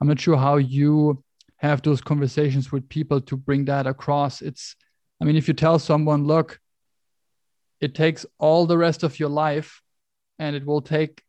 i'm 0.00 0.06
not 0.06 0.20
sure 0.20 0.36
how 0.36 0.56
you 0.56 1.24
have 1.56 1.82
those 1.82 2.00
conversations 2.00 2.70
with 2.70 2.88
people 2.88 3.20
to 3.22 3.36
bring 3.36 3.64
that 3.64 3.86
across. 3.86 4.42
It's 4.42 4.76
i 5.20 5.24
mean 5.24 5.36
if 5.36 5.48
you 5.48 5.54
tell 5.54 5.78
someone 5.78 6.24
look 6.24 6.60
it 7.80 7.94
takes 7.94 8.26
all 8.38 8.66
the 8.66 8.78
rest 8.78 9.02
of 9.02 9.18
your 9.20 9.28
life 9.28 9.80
and 10.38 10.54
it 10.56 10.66
will 10.66 10.82
take 10.82 11.22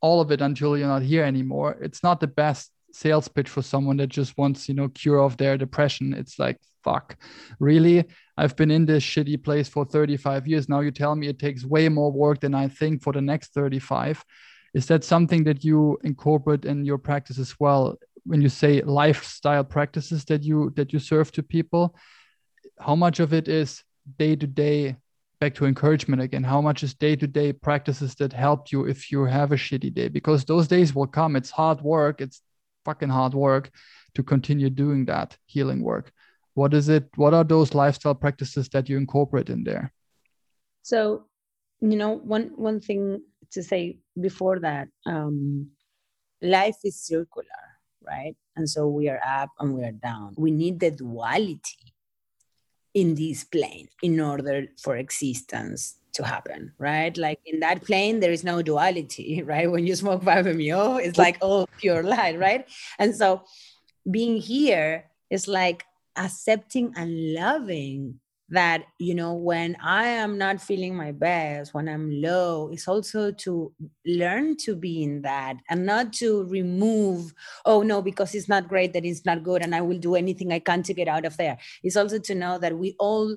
all 0.00 0.20
of 0.20 0.30
it 0.30 0.40
until 0.40 0.76
you're 0.76 0.88
not 0.88 1.02
here 1.02 1.24
anymore 1.24 1.76
it's 1.80 2.02
not 2.02 2.20
the 2.20 2.26
best 2.26 2.70
sales 2.92 3.28
pitch 3.28 3.48
for 3.48 3.62
someone 3.62 3.96
that 3.98 4.08
just 4.08 4.36
wants 4.36 4.68
you 4.68 4.74
know 4.74 4.88
cure 4.88 5.20
of 5.20 5.36
their 5.36 5.56
depression. 5.56 6.14
It's 6.14 6.38
like 6.38 6.58
fuck. 6.82 7.16
Really? 7.58 8.04
I've 8.36 8.56
been 8.56 8.70
in 8.70 8.86
this 8.86 9.04
shitty 9.04 9.44
place 9.44 9.68
for 9.68 9.84
35 9.84 10.46
years. 10.46 10.68
Now 10.68 10.80
you 10.80 10.90
tell 10.90 11.14
me 11.14 11.28
it 11.28 11.38
takes 11.38 11.64
way 11.64 11.88
more 11.88 12.10
work 12.10 12.40
than 12.40 12.54
i 12.54 12.68
think 12.68 13.02
for 13.02 13.12
the 13.12 13.20
next 13.20 13.52
35 13.52 14.24
is 14.74 14.86
that 14.86 15.04
something 15.04 15.44
that 15.44 15.64
you 15.64 15.98
incorporate 16.04 16.64
in 16.64 16.84
your 16.84 16.98
practice 16.98 17.38
as 17.38 17.58
well? 17.58 17.96
When 18.24 18.40
you 18.40 18.48
say 18.48 18.82
lifestyle 18.82 19.64
practices 19.64 20.24
that 20.26 20.44
you 20.44 20.72
that 20.76 20.92
you 20.92 20.98
serve 20.98 21.32
to 21.32 21.42
people 21.42 21.96
how 22.78 22.94
much 22.94 23.20
of 23.20 23.32
it 23.34 23.48
is 23.48 23.82
day 24.18 24.36
to 24.36 24.46
day 24.46 24.96
back 25.40 25.54
to 25.54 25.66
encouragement 25.66 26.20
again 26.22 26.42
how 26.42 26.60
much 26.60 26.82
is 26.82 26.94
day 26.94 27.16
to 27.16 27.26
day 27.26 27.52
practices 27.52 28.14
that 28.16 28.32
help 28.32 28.70
you 28.72 28.84
if 28.84 29.10
you 29.10 29.24
have 29.24 29.52
a 29.52 29.56
shitty 29.56 29.92
day? 29.92 30.08
Because 30.08 30.44
those 30.44 30.68
days 30.68 30.94
will 30.94 31.06
come. 31.06 31.34
It's 31.34 31.50
hard 31.50 31.80
work. 31.80 32.20
It's 32.20 32.42
fucking 32.84 33.08
hard 33.08 33.34
work 33.34 33.70
to 34.14 34.22
continue 34.22 34.70
doing 34.70 35.04
that 35.06 35.36
healing 35.46 35.82
work. 35.82 36.12
What 36.54 36.74
is 36.74 36.88
it 36.88 37.08
what 37.16 37.34
are 37.34 37.44
those 37.44 37.74
lifestyle 37.74 38.14
practices 38.14 38.68
that 38.70 38.88
you 38.88 38.96
incorporate 38.96 39.50
in 39.50 39.64
there? 39.64 39.92
So 40.82 41.26
you 41.80 41.96
know 41.96 42.16
one 42.16 42.52
one 42.56 42.80
thing 42.80 43.22
to 43.52 43.62
say 43.62 43.98
before 44.20 44.60
that 44.60 44.88
um 45.06 45.70
life 46.42 46.76
is 46.84 47.00
circular 47.00 47.70
right? 48.02 48.36
And 48.56 48.68
so 48.68 48.88
we 48.88 49.08
are 49.08 49.20
up 49.24 49.50
and 49.58 49.74
we 49.74 49.84
are 49.84 49.92
down. 49.92 50.34
We 50.36 50.50
need 50.50 50.80
the 50.80 50.90
duality 50.90 51.94
in 52.94 53.14
this 53.14 53.44
plane 53.44 53.88
in 54.02 54.20
order 54.20 54.66
for 54.82 54.96
existence 54.96 55.96
to 56.14 56.24
happen, 56.24 56.72
right? 56.78 57.16
Like 57.16 57.40
in 57.44 57.60
that 57.60 57.84
plane, 57.84 58.20
there 58.20 58.32
is 58.32 58.44
no 58.44 58.62
duality, 58.62 59.42
right? 59.46 59.70
When 59.70 59.86
you 59.86 59.94
smoke 59.96 60.22
5-MeO, 60.22 60.96
it's 60.96 61.18
like 61.18 61.38
all 61.40 61.68
pure 61.78 62.02
light, 62.02 62.38
right? 62.38 62.68
And 62.98 63.14
so 63.14 63.42
being 64.10 64.36
here 64.36 65.04
is 65.30 65.46
like 65.48 65.84
accepting 66.16 66.92
and 66.96 67.34
loving 67.34 68.20
that 68.50 68.84
you 68.98 69.14
know 69.14 69.32
when 69.32 69.76
i 69.82 70.06
am 70.06 70.36
not 70.36 70.60
feeling 70.60 70.94
my 70.94 71.12
best 71.12 71.72
when 71.72 71.88
i'm 71.88 72.10
low 72.20 72.68
it's 72.72 72.88
also 72.88 73.30
to 73.30 73.72
learn 74.04 74.56
to 74.56 74.74
be 74.74 75.04
in 75.04 75.22
that 75.22 75.56
and 75.70 75.86
not 75.86 76.12
to 76.12 76.44
remove 76.44 77.32
oh 77.64 77.82
no 77.82 78.02
because 78.02 78.34
it's 78.34 78.48
not 78.48 78.68
great 78.68 78.92
that 78.92 79.04
it's 79.04 79.24
not 79.24 79.44
good 79.44 79.62
and 79.62 79.74
i 79.74 79.80
will 79.80 79.98
do 79.98 80.16
anything 80.16 80.52
i 80.52 80.58
can 80.58 80.82
to 80.82 80.92
get 80.92 81.06
out 81.06 81.24
of 81.24 81.36
there 81.36 81.56
it's 81.84 81.96
also 81.96 82.18
to 82.18 82.34
know 82.34 82.58
that 82.58 82.76
we 82.76 82.94
all 82.98 83.36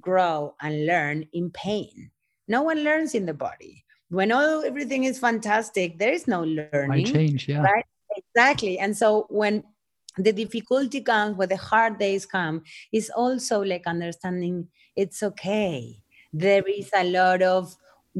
grow 0.00 0.54
and 0.60 0.86
learn 0.86 1.26
in 1.32 1.50
pain. 1.50 2.10
No 2.48 2.62
one 2.62 2.84
learns 2.84 3.14
in 3.14 3.26
the 3.26 3.34
body. 3.34 3.84
When 4.08 4.30
all 4.30 4.64
everything 4.64 5.04
is 5.04 5.18
fantastic 5.18 5.98
there 5.98 6.12
is 6.12 6.28
no 6.28 6.44
learning 6.44 7.06
I 7.08 7.10
change 7.10 7.48
yeah. 7.48 7.62
right? 7.62 7.84
Exactly. 8.16 8.78
And 8.78 8.96
so 8.96 9.26
when 9.28 9.64
the 10.16 10.32
difficulty 10.32 11.00
comes 11.00 11.36
when 11.36 11.48
the 11.48 11.56
hard 11.56 11.98
days 11.98 12.24
come 12.24 12.62
is 12.92 13.10
also 13.10 13.62
like 13.62 13.86
understanding 13.86 14.68
it's 14.94 15.22
okay. 15.22 15.96
There 16.32 16.62
is 16.66 16.90
a 16.94 17.04
lot 17.04 17.42
of 17.42 17.74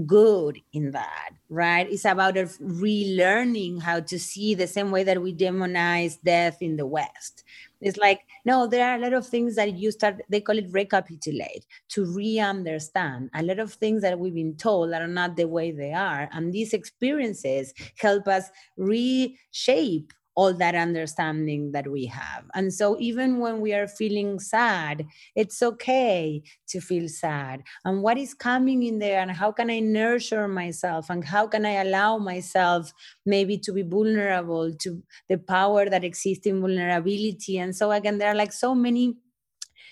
good 0.05 0.61
in 0.73 0.91
that 0.91 1.31
right? 1.49 1.89
It's 1.91 2.05
about 2.05 2.37
of 2.37 2.59
relearning 2.59 3.81
how 3.81 4.01
to 4.01 4.19
see 4.19 4.55
the 4.55 4.67
same 4.67 4.91
way 4.91 5.05
that 5.05 5.23
we 5.23 5.35
demonize 5.35 6.19
death 6.25 6.61
in 6.61 6.77
the 6.77 6.87
west. 6.87 7.45
It's 7.81 7.99
like 7.99 8.23
no 8.45 8.67
there 8.67 8.89
are 8.89 8.97
a 8.97 9.01
lot 9.01 9.13
of 9.13 9.27
things 9.27 9.55
that 9.57 9.75
you 9.75 9.91
start 9.93 10.23
they 10.29 10.41
call 10.41 10.59
it 10.59 10.67
recapitulate 10.71 11.67
to 11.91 12.05
re-understand. 12.07 13.31
A 13.35 13.43
lot 13.43 13.59
of 13.59 13.73
things 13.75 14.03
that 14.03 14.19
we've 14.19 14.35
been 14.35 14.57
told 14.57 14.93
that 14.93 15.03
are 15.03 15.07
not 15.09 15.37
the 15.37 15.47
way 15.47 15.71
they 15.71 15.93
are. 15.93 16.29
And 16.33 16.53
these 16.53 16.73
experiences 16.73 17.73
help 17.99 18.27
us 18.29 18.51
reshape 18.77 20.13
all 20.37 20.53
that 20.53 20.75
understanding 20.75 21.73
that 21.73 21.91
we 21.91 22.05
have. 22.07 22.45
And 22.55 22.73
so, 22.73 22.97
even 23.01 23.39
when 23.39 23.61
we 23.61 23.73
are 23.73 23.89
feeling 23.89 24.39
sad, 24.39 25.07
it's 25.35 25.63
okay 25.63 26.43
to 26.69 26.81
feel 26.81 27.09
sad. 27.09 27.63
And 27.85 28.03
what 28.03 28.19
is 28.19 28.35
coming 28.35 28.83
in 28.83 28.99
there, 28.99 29.21
and 29.21 29.31
how 29.31 29.51
can 29.51 29.71
I 29.71 29.81
nurture 29.81 30.47
myself, 30.47 31.09
and 31.09 31.25
how 31.25 31.47
can 31.47 31.65
I 31.65 31.83
allow 31.83 32.19
myself 32.19 32.93
maybe 33.25 33.57
to 33.59 33.73
be 33.73 33.83
vulnerable 33.83 34.75
to 34.75 35.03
the 35.29 35.39
power 35.39 35.89
that 35.89 36.05
exists 36.05 36.47
in 36.47 36.61
vulnerability? 36.61 37.59
And 37.59 37.75
so, 37.75 37.91
again, 37.91 38.19
there 38.19 38.31
are 38.31 38.37
like 38.37 38.53
so 38.53 38.75
many. 38.75 39.17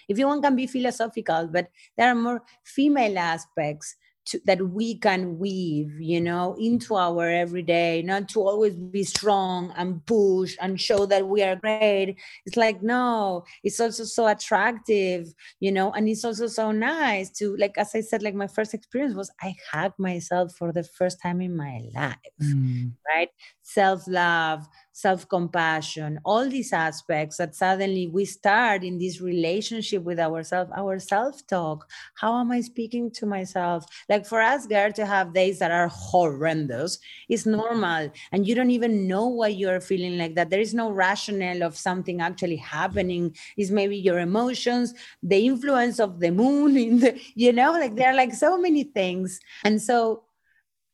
If 0.06 0.18
you 0.18 0.26
want, 0.26 0.42
can 0.42 0.54
be 0.54 0.66
philosophical, 0.66 1.48
but 1.50 1.68
there 1.96 2.10
are 2.10 2.14
more 2.14 2.42
female 2.64 3.18
aspects 3.18 3.96
to, 4.26 4.40
that 4.46 4.60
we 4.70 4.96
can 4.96 5.38
weave, 5.38 6.00
you 6.00 6.20
know, 6.20 6.56
into 6.58 6.96
our 6.96 7.28
everyday, 7.28 8.02
not 8.02 8.28
to 8.30 8.40
always 8.40 8.74
be 8.74 9.04
strong 9.04 9.72
and 9.76 10.04
push 10.06 10.56
and 10.60 10.80
show 10.80 11.06
that 11.06 11.26
we 11.28 11.42
are 11.42 11.56
great. 11.56 12.16
It's 12.46 12.56
like, 12.56 12.82
no, 12.82 13.44
it's 13.62 13.80
also 13.80 14.04
so 14.04 14.26
attractive, 14.26 15.32
you 15.60 15.72
know, 15.72 15.92
and 15.92 16.08
it's 16.08 16.24
also 16.24 16.46
so 16.46 16.70
nice 16.70 17.30
to, 17.38 17.56
like, 17.56 17.76
as 17.76 17.94
I 17.94 18.00
said, 18.00 18.22
like 18.22 18.34
my 18.34 18.46
first 18.46 18.74
experience 18.74 19.14
was 19.14 19.30
I 19.42 19.54
hugged 19.70 19.98
myself 19.98 20.54
for 20.54 20.72
the 20.72 20.84
first 20.84 21.20
time 21.22 21.40
in 21.40 21.56
my 21.56 21.82
life, 21.94 22.16
mm. 22.42 22.92
right? 23.14 23.28
Self 23.62 24.06
love, 24.08 24.66
self 24.94 25.28
compassion, 25.28 26.20
all 26.24 26.48
these 26.48 26.72
aspects 26.72 27.36
that 27.38 27.54
suddenly 27.54 28.06
we 28.06 28.24
start 28.24 28.84
in 28.84 28.96
this 28.96 29.20
relationship 29.20 30.04
with 30.04 30.20
ourselves, 30.20 30.70
our 30.74 31.00
self 31.00 31.44
talk. 31.48 31.90
How 32.14 32.38
am 32.40 32.52
I 32.52 32.60
speaking 32.60 33.10
to 33.18 33.26
myself? 33.26 33.84
Like 34.08 34.24
for 34.24 34.40
us, 34.40 34.68
girl, 34.68 34.92
to 34.92 35.04
have 35.04 35.34
days 35.34 35.58
that 35.58 35.72
are 35.72 35.88
horrendous 35.88 37.00
is 37.28 37.44
normal. 37.44 38.12
And 38.30 38.46
you 38.46 38.54
don't 38.54 38.70
even 38.70 39.08
know 39.08 39.26
why 39.26 39.48
you're 39.48 39.80
feeling 39.80 40.16
like 40.16 40.36
that. 40.36 40.48
There 40.48 40.60
is 40.60 40.74
no 40.74 40.92
rationale 40.92 41.64
of 41.64 41.76
something 41.76 42.20
actually 42.20 42.56
happening. 42.56 43.34
Is 43.56 43.72
maybe 43.72 43.96
your 43.96 44.20
emotions, 44.20 44.94
the 45.24 45.44
influence 45.44 45.98
of 45.98 46.20
the 46.20 46.30
moon 46.30 46.76
in 46.76 47.00
the, 47.00 47.20
you 47.34 47.52
know, 47.52 47.72
like 47.72 47.96
there 47.96 48.10
are 48.12 48.16
like 48.16 48.32
so 48.32 48.56
many 48.56 48.84
things. 48.84 49.40
And 49.64 49.82
so 49.82 50.22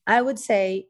I 0.06 0.22
would 0.22 0.38
say 0.38 0.86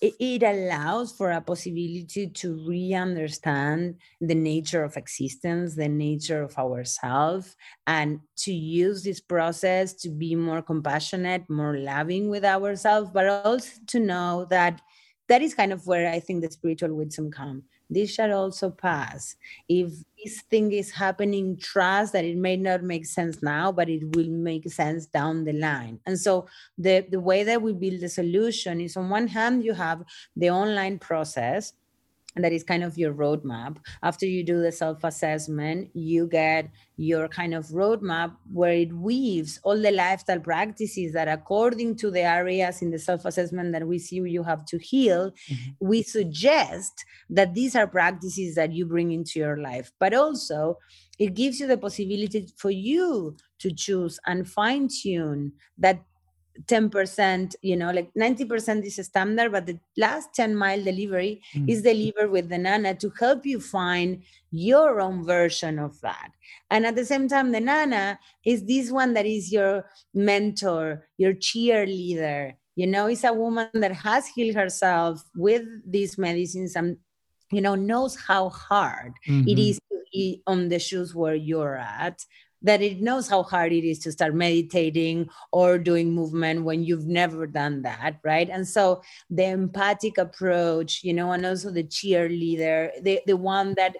it, 0.00 0.42
allows 0.42 1.12
for 1.12 1.30
a 1.30 1.40
possibility 1.40 2.26
to 2.28 2.54
re-understand 2.66 3.96
the 4.20 4.34
nature 4.34 4.84
of 4.84 4.96
existence 4.96 5.74
the 5.74 5.88
nature 5.88 6.42
of 6.42 6.56
ourselves 6.58 7.56
and 7.86 8.20
to 8.36 8.52
use 8.52 9.02
this 9.02 9.20
process 9.20 9.94
to 9.94 10.08
be 10.08 10.34
more 10.34 10.62
compassionate 10.62 11.48
more 11.48 11.76
loving 11.78 12.28
with 12.28 12.44
ourselves 12.44 13.10
but 13.12 13.26
also 13.26 13.70
to 13.86 13.98
know 13.98 14.46
that 14.50 14.80
that 15.28 15.42
is 15.42 15.54
kind 15.54 15.72
of 15.72 15.86
where 15.86 16.10
i 16.10 16.20
think 16.20 16.42
the 16.42 16.50
spiritual 16.50 16.94
wisdom 16.94 17.30
come 17.30 17.62
this 17.94 18.12
shall 18.12 18.32
also 18.32 18.70
pass. 18.70 19.36
If 19.68 19.92
this 20.22 20.42
thing 20.42 20.72
is 20.72 20.90
happening, 20.90 21.56
trust 21.56 22.12
that 22.12 22.24
it 22.24 22.36
may 22.36 22.56
not 22.56 22.82
make 22.82 23.06
sense 23.06 23.42
now, 23.42 23.72
but 23.72 23.88
it 23.88 24.16
will 24.16 24.30
make 24.30 24.70
sense 24.70 25.06
down 25.06 25.44
the 25.44 25.52
line. 25.52 26.00
And 26.06 26.18
so 26.18 26.46
the, 26.78 27.06
the 27.10 27.20
way 27.20 27.44
that 27.44 27.60
we 27.60 27.72
build 27.72 28.00
the 28.00 28.08
solution 28.08 28.80
is 28.80 28.96
on 28.96 29.10
one 29.10 29.28
hand, 29.28 29.64
you 29.64 29.74
have 29.74 30.02
the 30.36 30.50
online 30.50 30.98
process 30.98 31.72
and 32.34 32.44
that 32.44 32.52
is 32.52 32.64
kind 32.64 32.82
of 32.82 32.96
your 32.96 33.12
roadmap. 33.12 33.78
After 34.02 34.26
you 34.26 34.42
do 34.42 34.60
the 34.60 34.72
self 34.72 35.04
assessment, 35.04 35.90
you 35.94 36.26
get 36.26 36.70
your 36.96 37.28
kind 37.28 37.54
of 37.54 37.66
roadmap 37.66 38.34
where 38.52 38.72
it 38.72 38.92
weaves 38.92 39.58
all 39.64 39.80
the 39.80 39.90
lifestyle 39.90 40.40
practices 40.40 41.12
that, 41.12 41.28
according 41.28 41.96
to 41.96 42.10
the 42.10 42.20
areas 42.20 42.82
in 42.82 42.90
the 42.90 42.98
self 42.98 43.24
assessment 43.24 43.72
that 43.72 43.86
we 43.86 43.98
see 43.98 44.16
you 44.16 44.42
have 44.42 44.64
to 44.66 44.78
heal, 44.78 45.30
mm-hmm. 45.30 45.70
we 45.80 46.02
suggest 46.02 47.04
that 47.28 47.54
these 47.54 47.74
are 47.76 47.86
practices 47.86 48.54
that 48.54 48.72
you 48.72 48.86
bring 48.86 49.12
into 49.12 49.38
your 49.38 49.58
life. 49.58 49.92
But 49.98 50.14
also, 50.14 50.78
it 51.18 51.34
gives 51.34 51.60
you 51.60 51.66
the 51.66 51.78
possibility 51.78 52.48
for 52.56 52.70
you 52.70 53.36
to 53.58 53.72
choose 53.72 54.18
and 54.26 54.48
fine 54.48 54.88
tune 54.88 55.52
that 55.78 56.02
10% 56.66 57.54
you 57.62 57.76
know 57.76 57.90
like 57.90 58.12
90% 58.14 58.84
is 58.84 58.98
a 58.98 59.04
standard 59.04 59.52
but 59.52 59.66
the 59.66 59.78
last 59.96 60.34
10 60.34 60.54
mile 60.54 60.82
delivery 60.82 61.40
mm. 61.54 61.68
is 61.68 61.82
delivered 61.82 62.30
with 62.30 62.48
the 62.48 62.58
nana 62.58 62.94
to 62.94 63.10
help 63.18 63.46
you 63.46 63.58
find 63.58 64.22
your 64.50 65.00
own 65.00 65.24
version 65.24 65.78
of 65.78 66.00
that 66.02 66.30
and 66.70 66.84
at 66.84 66.94
the 66.94 67.04
same 67.04 67.26
time 67.26 67.52
the 67.52 67.60
nana 67.60 68.18
is 68.44 68.64
this 68.64 68.90
one 68.90 69.14
that 69.14 69.26
is 69.26 69.50
your 69.50 69.84
mentor 70.14 71.06
your 71.16 71.32
cheerleader 71.32 72.54
you 72.76 72.86
know 72.86 73.06
is 73.06 73.24
a 73.24 73.32
woman 73.32 73.68
that 73.74 73.92
has 73.92 74.26
healed 74.26 74.54
herself 74.54 75.22
with 75.34 75.62
these 75.86 76.18
medicines 76.18 76.76
and 76.76 76.96
you 77.50 77.60
know 77.60 77.74
knows 77.74 78.16
how 78.16 78.48
hard 78.48 79.12
mm-hmm. 79.26 79.48
it 79.48 79.58
is 79.58 79.76
to 79.90 79.98
be 80.12 80.42
on 80.46 80.68
the 80.68 80.78
shoes 80.78 81.14
where 81.14 81.34
you're 81.34 81.76
at 81.76 82.24
that 82.62 82.82
it 82.82 83.00
knows 83.00 83.28
how 83.28 83.42
hard 83.42 83.72
it 83.72 83.84
is 83.84 83.98
to 84.00 84.12
start 84.12 84.34
meditating 84.34 85.28
or 85.52 85.78
doing 85.78 86.12
movement 86.12 86.64
when 86.64 86.84
you've 86.84 87.06
never 87.06 87.46
done 87.46 87.82
that 87.82 88.18
right? 88.22 88.48
And 88.48 88.66
so 88.66 89.02
the 89.30 89.44
empathic 89.44 90.18
approach 90.18 91.04
you 91.04 91.12
know 91.12 91.32
and 91.32 91.44
also 91.44 91.70
the 91.70 91.84
cheerleader 91.84 92.90
the, 93.02 93.20
the 93.26 93.36
one 93.36 93.74
that 93.74 93.96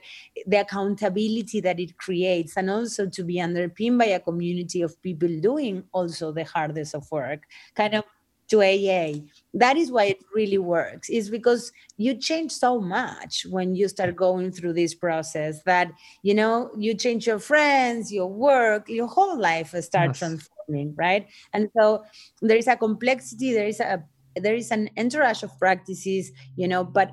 the 0.46 0.60
accountability 0.60 1.60
that 1.60 1.80
it 1.80 1.96
creates 1.96 2.56
and 2.56 2.70
also 2.70 3.08
to 3.08 3.22
be 3.22 3.40
underpinned 3.40 3.98
by 3.98 4.06
a 4.06 4.20
community 4.20 4.82
of 4.82 5.00
people 5.02 5.28
doing 5.40 5.84
also 5.92 6.32
the 6.32 6.44
hardest 6.44 6.94
of 6.94 7.10
work 7.10 7.44
kind 7.74 7.94
of 7.94 8.04
to 8.52 8.60
AA. 8.60 9.24
That 9.54 9.76
is 9.76 9.90
why 9.90 10.04
it 10.04 10.18
really 10.34 10.58
works, 10.58 11.08
is 11.08 11.30
because 11.30 11.72
you 11.96 12.14
change 12.14 12.52
so 12.52 12.80
much 12.80 13.46
when 13.48 13.74
you 13.74 13.88
start 13.88 14.14
going 14.14 14.52
through 14.52 14.74
this 14.74 14.94
process 14.94 15.62
that, 15.64 15.90
you 16.22 16.34
know, 16.34 16.70
you 16.76 16.94
change 16.94 17.26
your 17.26 17.38
friends, 17.38 18.12
your 18.12 18.28
work, 18.28 18.88
your 18.88 19.06
whole 19.06 19.38
life 19.38 19.68
starts 19.68 19.94
yes. 19.94 20.18
transforming, 20.18 20.94
right? 20.96 21.26
And 21.54 21.70
so 21.76 22.04
there 22.42 22.58
is 22.58 22.68
a 22.68 22.76
complexity, 22.76 23.52
there 23.52 23.66
is 23.66 23.80
a 23.80 24.04
there 24.36 24.54
is 24.54 24.70
an 24.70 24.88
entourage 24.96 25.42
of 25.42 25.58
practices, 25.58 26.32
you 26.56 26.66
know, 26.66 26.84
but 26.84 27.12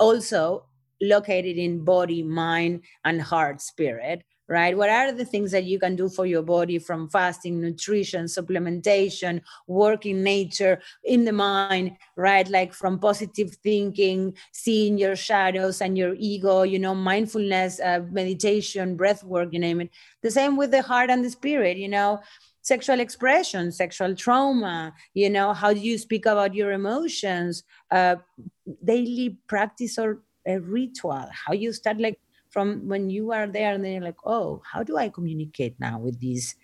also 0.00 0.66
located 1.00 1.56
in 1.56 1.84
body, 1.84 2.22
mind, 2.22 2.82
and 3.04 3.22
heart 3.22 3.60
spirit 3.60 4.24
right? 4.48 4.76
What 4.76 4.90
are 4.90 5.12
the 5.12 5.24
things 5.24 5.50
that 5.52 5.64
you 5.64 5.78
can 5.78 5.96
do 5.96 6.08
for 6.08 6.26
your 6.26 6.42
body 6.42 6.78
from 6.78 7.08
fasting, 7.08 7.60
nutrition, 7.60 8.26
supplementation, 8.26 9.40
work 9.66 10.04
in 10.06 10.22
nature, 10.22 10.80
in 11.04 11.24
the 11.24 11.32
mind, 11.32 11.96
right? 12.16 12.48
Like 12.48 12.74
from 12.74 12.98
positive 12.98 13.54
thinking, 13.62 14.34
seeing 14.52 14.98
your 14.98 15.16
shadows 15.16 15.80
and 15.80 15.96
your 15.96 16.14
ego, 16.18 16.62
you 16.62 16.78
know, 16.78 16.94
mindfulness, 16.94 17.80
uh, 17.80 18.00
meditation, 18.10 18.96
breath 18.96 19.24
work, 19.24 19.50
you 19.52 19.58
name 19.58 19.80
it. 19.80 19.90
The 20.22 20.30
same 20.30 20.56
with 20.56 20.70
the 20.70 20.82
heart 20.82 21.10
and 21.10 21.24
the 21.24 21.30
spirit, 21.30 21.76
you 21.76 21.88
know 21.88 22.20
sexual 22.64 23.00
expression, 23.00 23.72
sexual 23.72 24.14
trauma, 24.14 24.94
you 25.14 25.28
know, 25.28 25.52
how 25.52 25.72
do 25.72 25.80
you 25.80 25.98
speak 25.98 26.26
about 26.26 26.54
your 26.54 26.70
emotions, 26.70 27.64
uh, 27.90 28.14
daily 28.84 29.36
practice 29.48 29.98
or 29.98 30.22
a 30.46 30.58
ritual, 30.58 31.28
how 31.30 31.52
you 31.52 31.72
start 31.72 31.98
like 31.98 32.18
from 32.52 32.86
when 32.88 33.10
you 33.10 33.32
are 33.32 33.46
there 33.46 33.72
and 33.74 33.84
then 33.84 33.92
you're 33.92 34.02
like, 34.02 34.24
oh, 34.24 34.62
how 34.70 34.82
do 34.82 34.96
I 34.96 35.08
communicate 35.08 35.80
now 35.80 35.98
with 35.98 36.20
these 36.20 36.54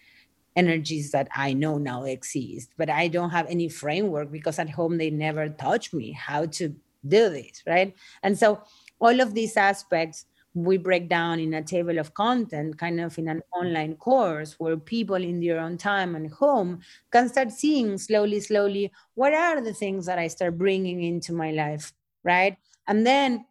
energies 0.54 1.10
that 1.12 1.28
I 1.34 1.54
know 1.54 1.78
now 1.78 2.04
exist? 2.04 2.70
But 2.76 2.90
I 2.90 3.08
don't 3.08 3.30
have 3.30 3.46
any 3.48 3.68
framework 3.68 4.30
because 4.30 4.58
at 4.58 4.70
home 4.70 4.98
they 4.98 5.10
never 5.10 5.48
taught 5.48 5.92
me 5.92 6.12
how 6.12 6.46
to 6.46 6.68
do 7.06 7.30
this, 7.30 7.62
right? 7.66 7.94
And 8.22 8.38
so 8.38 8.62
all 9.00 9.20
of 9.20 9.34
these 9.34 9.56
aspects 9.56 10.26
we 10.54 10.76
break 10.76 11.08
down 11.08 11.38
in 11.38 11.54
a 11.54 11.62
table 11.62 11.98
of 11.98 12.14
content, 12.14 12.78
kind 12.78 13.00
of 13.00 13.16
in 13.18 13.28
an 13.28 13.42
online 13.54 13.94
course 13.96 14.54
where 14.58 14.76
people 14.76 15.16
in 15.16 15.40
their 15.40 15.60
own 15.60 15.76
time 15.76 16.14
and 16.16 16.32
home 16.32 16.80
can 17.12 17.28
start 17.28 17.52
seeing 17.52 17.96
slowly, 17.98 18.40
slowly, 18.40 18.90
what 19.14 19.32
are 19.32 19.60
the 19.60 19.74
things 19.74 20.06
that 20.06 20.18
I 20.18 20.28
start 20.28 20.58
bringing 20.58 21.02
into 21.02 21.32
my 21.32 21.52
life, 21.52 21.92
right? 22.24 22.56
And 22.86 23.06
then 23.06 23.46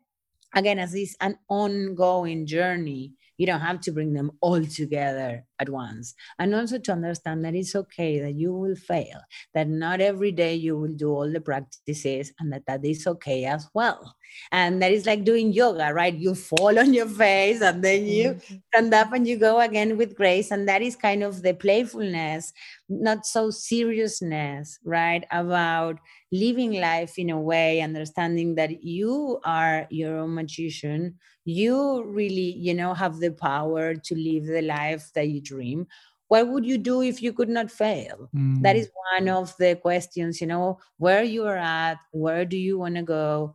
again 0.56 0.80
as 0.80 0.92
this 0.94 1.16
an 1.22 1.38
ongoing 1.50 2.46
journey 2.46 3.14
you 3.38 3.46
don't 3.46 3.62
have 3.62 3.80
to 3.82 3.92
bring 3.92 4.14
them 4.14 4.32
all 4.42 4.64
together 4.66 5.46
at 5.60 5.70
once. 5.70 6.14
And 6.40 6.54
also 6.54 6.78
to 6.78 6.92
understand 6.92 7.44
that 7.46 7.56
it's 7.56 7.76
okay 7.76 8.20
that 8.20 8.36
you 8.36 8.54
will 8.54 8.76
fail 8.76 9.20
that 9.54 9.68
not 9.68 10.02
every 10.02 10.32
day 10.32 10.56
you 10.56 10.78
will 10.78 10.94
do 10.94 11.10
all 11.10 11.32
the 11.32 11.42
practices 11.42 12.32
and 12.40 12.52
that 12.54 12.66
that 12.68 12.86
is 12.86 13.08
okay 13.08 13.46
as 13.46 13.68
well. 13.74 14.16
And 14.52 14.82
that 14.82 14.92
is 14.92 15.06
like 15.06 15.24
doing 15.24 15.54
yoga 15.54 15.94
right? 15.94 16.14
You 16.14 16.36
fall 16.36 16.78
on 16.78 16.94
your 16.94 17.08
face 17.08 17.62
and 17.62 17.84
then 17.84 18.06
you 18.06 18.34
mm-hmm. 18.34 18.56
stand 18.74 18.94
up 18.94 19.14
and 19.14 19.28
you 19.28 19.38
go 19.38 19.60
again 19.60 19.98
with 19.98 20.16
grace. 20.16 20.52
And 20.52 20.68
that 20.68 20.82
is 20.82 20.96
kind 20.96 21.24
of 21.24 21.42
the 21.42 21.54
playfulness 21.54 22.54
not 22.90 23.26
so 23.26 23.50
seriousness 23.50 24.80
right? 24.84 25.26
About 25.32 26.00
living 26.32 26.74
life 26.74 27.18
in 27.18 27.30
a 27.30 27.40
way 27.40 27.82
understanding 27.82 28.56
that 28.56 28.84
you 28.84 29.40
are 29.46 29.88
your 29.90 30.18
own 30.18 30.36
magician. 30.36 31.16
You 31.46 32.04
really 32.04 32.54
you 32.58 32.74
know 32.74 32.94
have 32.94 33.20
the 33.20 33.32
power 33.32 33.96
to 33.96 34.16
live 34.16 34.46
the 34.46 34.62
life 34.62 35.10
that 35.16 35.30
you 35.30 35.42
dream 35.48 35.88
what 36.28 36.48
would 36.48 36.66
you 36.66 36.78
do 36.78 37.02
if 37.02 37.22
you 37.22 37.34
could 37.34 37.50
not 37.50 37.72
fail? 37.72 38.30
Mm. 38.36 38.62
that 38.62 38.76
is 38.76 38.90
one 39.14 39.30
of 39.30 39.56
the 39.58 39.76
questions 39.76 40.42
you 40.42 40.48
know 40.48 40.80
where 40.98 41.24
you 41.24 41.46
are 41.46 41.58
at 41.58 41.98
where 42.12 42.46
do 42.46 42.58
you 42.58 42.78
want 42.78 42.96
to 42.96 43.04
go? 43.04 43.54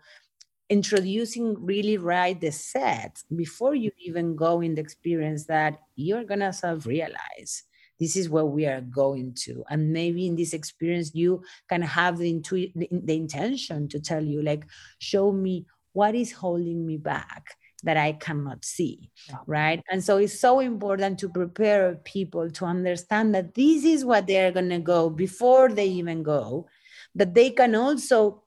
Introducing 0.70 1.54
really 1.64 1.98
right 1.98 2.40
the 2.40 2.50
set 2.50 3.22
before 3.36 3.74
you 3.74 3.90
even 3.98 4.36
go 4.36 4.62
in 4.62 4.74
the 4.74 4.80
experience 4.80 5.44
that 5.46 5.80
you're 5.96 6.24
gonna 6.24 6.52
self-realize 6.52 7.64
this 8.00 8.16
is 8.16 8.28
where 8.28 8.46
we 8.46 8.66
are 8.66 8.80
going 8.80 9.32
to. 9.32 9.62
And 9.70 9.92
maybe 9.92 10.26
in 10.26 10.34
this 10.34 10.54
experience 10.54 11.14
you 11.14 11.44
can 11.68 11.82
have 11.82 12.18
the, 12.18 12.30
intu- 12.30 12.72
the 12.74 13.16
intention 13.16 13.86
to 13.88 14.00
tell 14.00 14.24
you 14.24 14.42
like 14.42 14.64
show 14.98 15.30
me 15.30 15.66
what 15.92 16.14
is 16.14 16.32
holding 16.32 16.86
me 16.86 16.96
back 16.96 17.54
that 17.82 17.96
I 17.96 18.12
cannot 18.12 18.64
see, 18.64 19.10
right? 19.46 19.82
And 19.90 20.02
so 20.02 20.18
it's 20.18 20.38
so 20.38 20.60
important 20.60 21.18
to 21.20 21.28
prepare 21.28 21.96
people 22.04 22.50
to 22.50 22.64
understand 22.64 23.34
that 23.34 23.54
this 23.54 23.84
is 23.84 24.04
what 24.04 24.26
they're 24.26 24.52
going 24.52 24.70
to 24.70 24.78
go 24.78 25.10
before 25.10 25.68
they 25.68 25.86
even 25.86 26.22
go, 26.22 26.68
that 27.14 27.34
they 27.34 27.50
can 27.50 27.74
also 27.74 28.42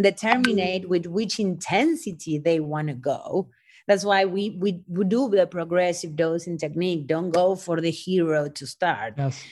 determine 0.00 0.88
with 0.88 1.06
which 1.06 1.38
intensity 1.38 2.38
they 2.38 2.60
want 2.60 2.88
to 2.88 2.94
go. 2.94 3.50
That's 3.86 4.04
why 4.04 4.24
we, 4.24 4.50
we, 4.50 4.82
we 4.88 5.04
do 5.04 5.28
the 5.28 5.46
progressive 5.46 6.14
dosing 6.14 6.58
technique. 6.58 7.06
Don't 7.06 7.30
go 7.30 7.56
for 7.56 7.80
the 7.80 7.90
hero 7.90 8.48
to 8.48 8.66
start. 8.66 9.14
Yes 9.18 9.44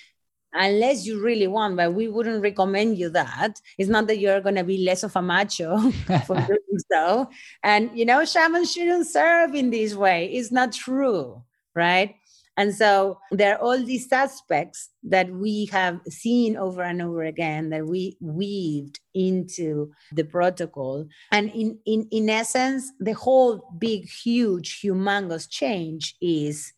unless 0.53 1.07
you 1.07 1.23
really 1.23 1.47
want, 1.47 1.77
but 1.77 1.95
we 1.95 2.09
wouldn't 2.09 2.43
recommend 2.43 2.99
you 2.99 3.09
that. 3.11 3.61
It's 3.77 3.89
not 3.89 4.07
that 4.07 4.19
you're 4.19 4.41
going 4.41 4.55
to 4.55 4.65
be 4.65 4.79
less 4.79 5.03
of 5.03 5.15
a 5.17 5.23
macho 5.23 5.91
for 6.27 6.37
doing 6.37 6.79
so. 6.91 7.29
And, 7.63 7.91
you 7.97 8.05
know, 8.05 8.25
shamans 8.25 8.73
shouldn't 8.73 9.07
serve 9.07 9.55
in 9.55 9.71
this 9.71 9.95
way. 9.95 10.27
It's 10.33 10.51
not 10.51 10.73
true, 10.73 11.43
right? 11.75 12.15
And 12.59 12.75
so 12.75 13.21
there 13.31 13.55
are 13.55 13.61
all 13.61 13.79
these 13.79 14.11
aspects 14.11 14.91
that 15.05 15.31
we 15.31 15.67
have 15.67 16.01
seen 16.09 16.57
over 16.57 16.83
and 16.83 17.01
over 17.01 17.23
again 17.23 17.71
that 17.71 17.87
we 17.87 18.17
weaved 18.21 18.99
into 19.15 19.93
the 20.11 20.25
protocol. 20.25 21.07
And 21.31 21.51
in, 21.51 21.79
in, 21.87 22.09
in 22.11 22.29
essence, 22.29 22.91
the 22.99 23.13
whole 23.13 23.63
big, 23.79 24.09
huge, 24.09 24.81
humongous 24.83 25.49
change 25.49 26.17
is 26.21 26.73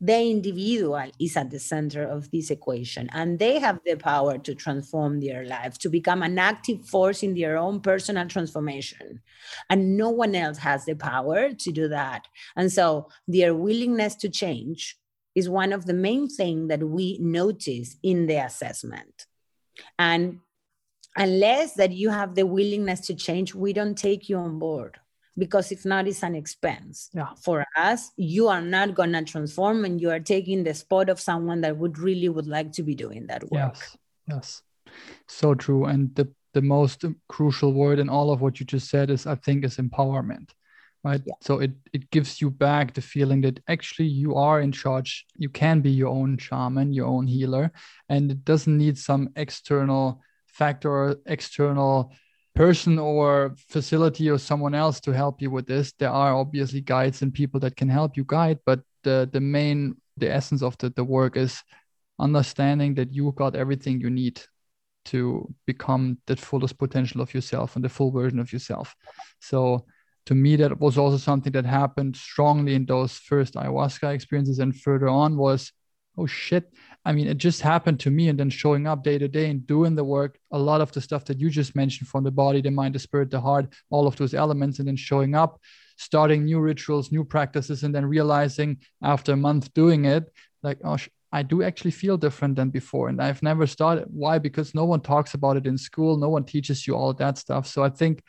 the 0.00 0.30
individual 0.30 1.10
is 1.18 1.36
at 1.36 1.50
the 1.50 1.58
center 1.58 2.04
of 2.04 2.30
this 2.30 2.50
equation 2.50 3.08
and 3.12 3.38
they 3.38 3.58
have 3.58 3.80
the 3.84 3.96
power 3.96 4.38
to 4.38 4.54
transform 4.54 5.20
their 5.20 5.44
life 5.44 5.76
to 5.78 5.88
become 5.88 6.22
an 6.22 6.38
active 6.38 6.86
force 6.86 7.24
in 7.24 7.34
their 7.34 7.56
own 7.56 7.80
personal 7.80 8.28
transformation. 8.28 9.20
And 9.68 9.96
no 9.96 10.10
one 10.10 10.36
else 10.36 10.58
has 10.58 10.84
the 10.84 10.94
power 10.94 11.52
to 11.52 11.72
do 11.72 11.88
that. 11.88 12.28
And 12.56 12.70
so 12.70 13.08
their 13.26 13.54
willingness 13.54 14.14
to 14.16 14.28
change 14.28 14.96
is 15.34 15.48
one 15.48 15.72
of 15.72 15.86
the 15.86 15.94
main 15.94 16.28
things 16.28 16.68
that 16.68 16.82
we 16.82 17.18
notice 17.20 17.96
in 18.02 18.26
the 18.26 18.44
assessment. 18.44 19.26
And 19.98 20.40
unless 21.16 21.74
that 21.74 21.90
you 21.90 22.10
have 22.10 22.36
the 22.36 22.46
willingness 22.46 23.00
to 23.00 23.14
change 23.14 23.54
we 23.54 23.72
don't 23.72 23.96
take 23.96 24.28
you 24.28 24.36
on 24.36 24.58
board 24.58 24.98
because 25.38 25.72
if 25.72 25.84
not 25.84 26.08
it's 26.08 26.22
an 26.22 26.34
expense. 26.34 27.10
Yeah. 27.14 27.28
for 27.40 27.64
us 27.76 28.10
you 28.16 28.48
are 28.48 28.60
not 28.60 28.94
going 28.94 29.12
to 29.12 29.22
transform 29.22 29.84
and 29.84 30.00
you 30.00 30.10
are 30.10 30.20
taking 30.20 30.64
the 30.64 30.74
spot 30.74 31.08
of 31.08 31.20
someone 31.20 31.60
that 31.62 31.76
would 31.76 31.98
really 31.98 32.28
would 32.28 32.46
like 32.46 32.72
to 32.72 32.82
be 32.82 32.94
doing 32.94 33.28
that 33.28 33.42
work. 33.50 33.74
Yes 33.74 33.96
yes. 34.28 34.62
So 35.26 35.54
true. 35.54 35.84
And 35.86 36.14
the 36.14 36.28
the 36.54 36.62
most 36.62 37.04
crucial 37.28 37.72
word 37.72 37.98
in 37.98 38.08
all 38.08 38.32
of 38.32 38.40
what 38.40 38.58
you 38.58 38.64
just 38.64 38.88
said 38.88 39.10
is 39.10 39.26
i 39.26 39.34
think 39.34 39.64
is 39.64 39.76
empowerment 39.76 40.48
right? 41.04 41.20
Yeah. 41.24 41.34
so 41.40 41.60
it 41.60 41.72
it 41.92 42.10
gives 42.10 42.40
you 42.40 42.50
back 42.50 42.94
the 42.94 43.02
feeling 43.02 43.42
that 43.42 43.60
actually 43.68 44.08
you 44.08 44.34
are 44.34 44.60
in 44.60 44.72
charge. 44.72 45.26
You 45.36 45.48
can 45.48 45.80
be 45.80 45.90
your 45.90 46.08
own 46.08 46.38
shaman 46.38 46.92
your 46.92 47.06
own 47.06 47.26
healer. 47.28 47.70
And 48.08 48.32
it 48.32 48.44
doesn't 48.44 48.76
need 48.76 48.98
some 48.98 49.28
external 49.36 50.20
factor 50.46 51.16
external 51.26 52.12
person 52.58 52.98
or 52.98 53.54
facility 53.56 54.28
or 54.28 54.38
someone 54.38 54.74
else 54.74 55.00
to 55.00 55.12
help 55.12 55.40
you 55.40 55.50
with 55.50 55.66
this 55.66 55.92
there 56.00 56.10
are 56.10 56.34
obviously 56.34 56.80
guides 56.80 57.22
and 57.22 57.32
people 57.32 57.60
that 57.60 57.76
can 57.76 57.88
help 57.88 58.16
you 58.16 58.24
guide 58.26 58.58
but 58.66 58.80
the 59.04 59.28
the 59.32 59.40
main 59.40 59.94
the 60.16 60.30
essence 60.38 60.62
of 60.62 60.76
the, 60.78 60.90
the 60.90 61.04
work 61.04 61.36
is 61.36 61.62
understanding 62.18 62.94
that 62.94 63.12
you 63.12 63.32
got 63.36 63.54
everything 63.54 64.00
you 64.00 64.10
need 64.10 64.40
to 65.04 65.48
become 65.66 66.18
the 66.26 66.36
fullest 66.36 66.78
potential 66.78 67.20
of 67.20 67.32
yourself 67.32 67.76
and 67.76 67.84
the 67.84 67.88
full 67.88 68.10
version 68.10 68.38
of 68.38 68.52
yourself. 68.52 68.94
So 69.40 69.86
to 70.26 70.34
me 70.34 70.56
that 70.56 70.78
was 70.78 70.98
also 70.98 71.16
something 71.16 71.52
that 71.52 71.64
happened 71.64 72.16
strongly 72.16 72.74
in 72.74 72.84
those 72.84 73.12
first 73.12 73.54
ayahuasca 73.54 74.12
experiences. 74.12 74.58
And 74.58 74.76
further 74.76 75.08
on 75.08 75.36
was 75.36 75.72
oh 76.18 76.26
shit. 76.26 76.72
I 77.04 77.12
mean, 77.12 77.28
it 77.28 77.38
just 77.38 77.62
happened 77.62 78.00
to 78.00 78.10
me 78.10 78.28
and 78.28 78.38
then 78.38 78.50
showing 78.50 78.86
up 78.86 79.02
day 79.02 79.18
to 79.18 79.28
day 79.28 79.48
and 79.50 79.66
doing 79.66 79.94
the 79.94 80.04
work, 80.04 80.38
a 80.50 80.58
lot 80.58 80.80
of 80.80 80.92
the 80.92 81.00
stuff 81.00 81.24
that 81.26 81.40
you 81.40 81.48
just 81.48 81.74
mentioned 81.76 82.08
from 82.08 82.24
the 82.24 82.30
body, 82.30 82.60
the 82.60 82.70
mind, 82.70 82.94
the 82.94 82.98
spirit, 82.98 83.30
the 83.30 83.40
heart, 83.40 83.72
all 83.90 84.06
of 84.06 84.16
those 84.16 84.34
elements, 84.34 84.78
and 84.78 84.88
then 84.88 84.96
showing 84.96 85.34
up, 85.34 85.60
starting 85.96 86.44
new 86.44 86.60
rituals, 86.60 87.10
new 87.10 87.24
practices, 87.24 87.82
and 87.82 87.94
then 87.94 88.04
realizing 88.04 88.78
after 89.02 89.32
a 89.32 89.36
month 89.36 89.72
doing 89.74 90.04
it 90.04 90.30
like 90.62 90.78
oh 90.84 90.96
i 91.32 91.42
do 91.42 91.62
actually 91.62 91.90
feel 91.90 92.16
different 92.16 92.56
than 92.56 92.70
before 92.70 93.08
and 93.08 93.20
i've 93.20 93.42
never 93.42 93.66
started. 93.66 94.06
Why? 94.08 94.38
Because 94.38 94.74
no 94.74 94.84
one 94.84 95.00
talks 95.00 95.34
about 95.34 95.56
it 95.56 95.66
in 95.66 95.78
school. 95.78 96.16
No 96.16 96.28
one 96.28 96.44
teaches 96.44 96.86
you 96.86 96.94
all 96.94 97.12
that 97.14 97.38
stuff. 97.38 97.66
So 97.66 97.82
i 97.82 97.88
think 97.88 98.22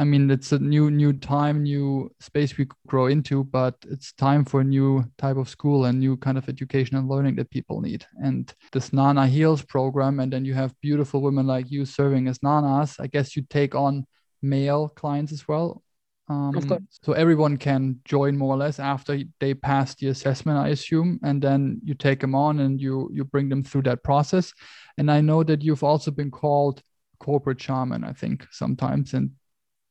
I 0.00 0.04
mean, 0.04 0.30
it's 0.30 0.50
a 0.52 0.58
new 0.58 0.90
new 0.90 1.12
time, 1.12 1.62
new 1.62 2.10
space 2.20 2.56
we 2.56 2.66
grow 2.86 3.08
into, 3.08 3.44
but 3.44 3.74
it's 3.90 4.14
time 4.14 4.46
for 4.46 4.62
a 4.62 4.64
new 4.64 5.04
type 5.18 5.36
of 5.36 5.46
school 5.46 5.84
and 5.84 6.00
new 6.00 6.16
kind 6.16 6.38
of 6.38 6.48
education 6.48 6.96
and 6.96 7.06
learning 7.06 7.36
that 7.36 7.50
people 7.50 7.82
need. 7.82 8.06
And 8.24 8.50
this 8.72 8.94
Nana 8.94 9.26
Heals 9.26 9.60
program, 9.62 10.18
and 10.18 10.32
then 10.32 10.46
you 10.46 10.54
have 10.54 10.80
beautiful 10.80 11.20
women 11.20 11.46
like 11.46 11.70
you 11.70 11.84
serving 11.84 12.28
as 12.28 12.38
nanas. 12.38 12.98
I 12.98 13.08
guess 13.08 13.36
you 13.36 13.42
take 13.50 13.74
on 13.74 14.06
male 14.40 14.88
clients 14.88 15.32
as 15.32 15.46
well. 15.46 15.82
Um, 16.30 16.56
of 16.56 16.66
course. 16.66 17.00
So 17.02 17.12
everyone 17.12 17.58
can 17.58 18.00
join 18.06 18.38
more 18.38 18.54
or 18.54 18.56
less 18.56 18.78
after 18.78 19.18
they 19.38 19.52
pass 19.52 19.94
the 19.96 20.06
assessment, 20.06 20.56
I 20.56 20.68
assume, 20.68 21.20
and 21.22 21.42
then 21.42 21.78
you 21.84 21.92
take 21.92 22.20
them 22.20 22.34
on 22.34 22.60
and 22.60 22.80
you 22.80 23.10
you 23.12 23.24
bring 23.24 23.50
them 23.50 23.62
through 23.62 23.82
that 23.82 24.02
process. 24.02 24.54
And 24.96 25.10
I 25.10 25.20
know 25.20 25.42
that 25.42 25.60
you've 25.60 25.84
also 25.84 26.10
been 26.10 26.30
called 26.30 26.82
corporate 27.18 27.60
shaman, 27.60 28.02
I 28.02 28.14
think 28.14 28.46
sometimes, 28.50 29.12
and 29.12 29.32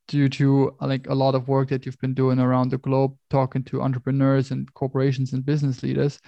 due 0.09 0.27
to 0.27 0.75
like 0.81 1.07
a 1.07 1.13
lot 1.13 1.35
of 1.35 1.47
work 1.47 1.69
that 1.69 1.85
you've 1.85 1.99
been 1.99 2.15
doing 2.15 2.39
around 2.39 2.71
the 2.71 2.79
globe 2.79 3.15
talking 3.29 3.63
to 3.63 3.81
entrepreneurs 3.81 4.51
and 4.51 4.73
corporations 4.73 5.33
and 5.33 5.45
business 5.45 5.83
leaders. 5.83 6.19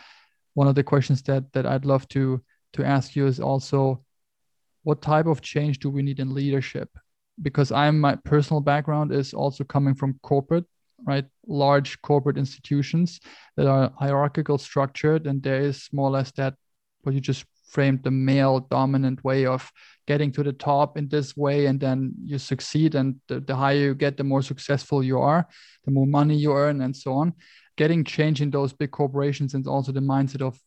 One 0.53 0.67
of 0.67 0.75
the 0.75 0.83
questions 0.83 1.21
that 1.23 1.51
that 1.53 1.65
i'd 1.65 1.85
love 1.85 2.07
to 2.09 2.41
to 2.73 2.85
ask 2.85 3.15
you 3.15 3.25
is 3.25 3.39
also 3.39 4.03
what 4.83 5.01
type 5.01 5.25
of 5.25 5.41
change 5.41 5.79
do 5.79 5.89
we 5.89 6.01
need 6.01 6.19
in 6.19 6.33
leadership? 6.33 6.89
Because 7.41 7.71
i'm 7.71 7.99
my 7.99 8.15
personal 8.15 8.61
background 8.61 9.11
is 9.11 9.33
also 9.33 9.63
coming 9.63 9.95
from 9.95 10.19
corporate 10.21 10.65
right? 11.03 11.25
Large 11.47 11.99
corporate 12.03 12.37
institutions 12.37 13.19
that 13.57 13.67
are 13.67 13.91
hierarchical 13.97 14.59
structured 14.59 15.25
and 15.25 15.41
there 15.41 15.61
is 15.61 15.89
more 15.91 16.07
or 16.07 16.11
less 16.11 16.31
that 16.33 16.53
what 17.01 17.15
you 17.15 17.21
just 17.21 17.45
framed 17.71 18.03
the 18.03 18.11
male 18.11 18.59
dominant 18.59 19.23
way 19.23 19.45
of 19.45 19.71
getting 20.07 20.31
to 20.33 20.43
the 20.43 20.53
top 20.53 20.97
in 20.97 21.07
this 21.07 21.37
way 21.37 21.67
and 21.67 21.79
then 21.79 22.13
you 22.23 22.37
succeed 22.37 22.95
and 22.95 23.15
the, 23.27 23.39
the 23.39 23.55
higher 23.55 23.77
you 23.77 23.95
get 23.95 24.17
the 24.17 24.23
more 24.23 24.41
successful 24.41 25.03
you 25.03 25.17
are 25.19 25.47
the 25.85 25.91
more 25.91 26.05
money 26.05 26.35
you 26.35 26.53
earn 26.53 26.81
and 26.81 26.95
so 26.95 27.13
on. 27.13 27.33
Getting 27.77 28.03
change 28.03 28.41
in 28.41 28.51
those 28.51 28.73
big 28.73 28.91
corporations 28.91 29.53
and 29.53 29.65
also 29.65 29.91
the 29.91 30.01
mindset 30.01 30.41
of 30.41 30.59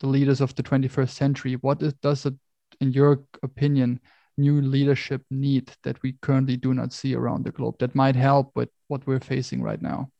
the 0.00 0.06
leaders 0.06 0.40
of 0.40 0.54
the 0.54 0.62
21st 0.62 1.10
century 1.10 1.54
what 1.54 1.82
is, 1.82 1.92
does 1.94 2.26
it 2.26 2.34
in 2.80 2.92
your 2.92 3.24
opinion 3.42 4.00
new 4.38 4.62
leadership 4.62 5.22
need 5.30 5.70
that 5.82 6.00
we 6.02 6.14
currently 6.22 6.56
do 6.56 6.72
not 6.72 6.92
see 6.92 7.14
around 7.14 7.44
the 7.44 7.50
globe 7.50 7.76
that 7.78 7.94
might 7.94 8.16
help 8.16 8.50
with 8.54 8.70
what 8.88 9.06
we're 9.06 9.20
facing 9.20 9.62
right 9.62 9.82
now? 9.82 10.10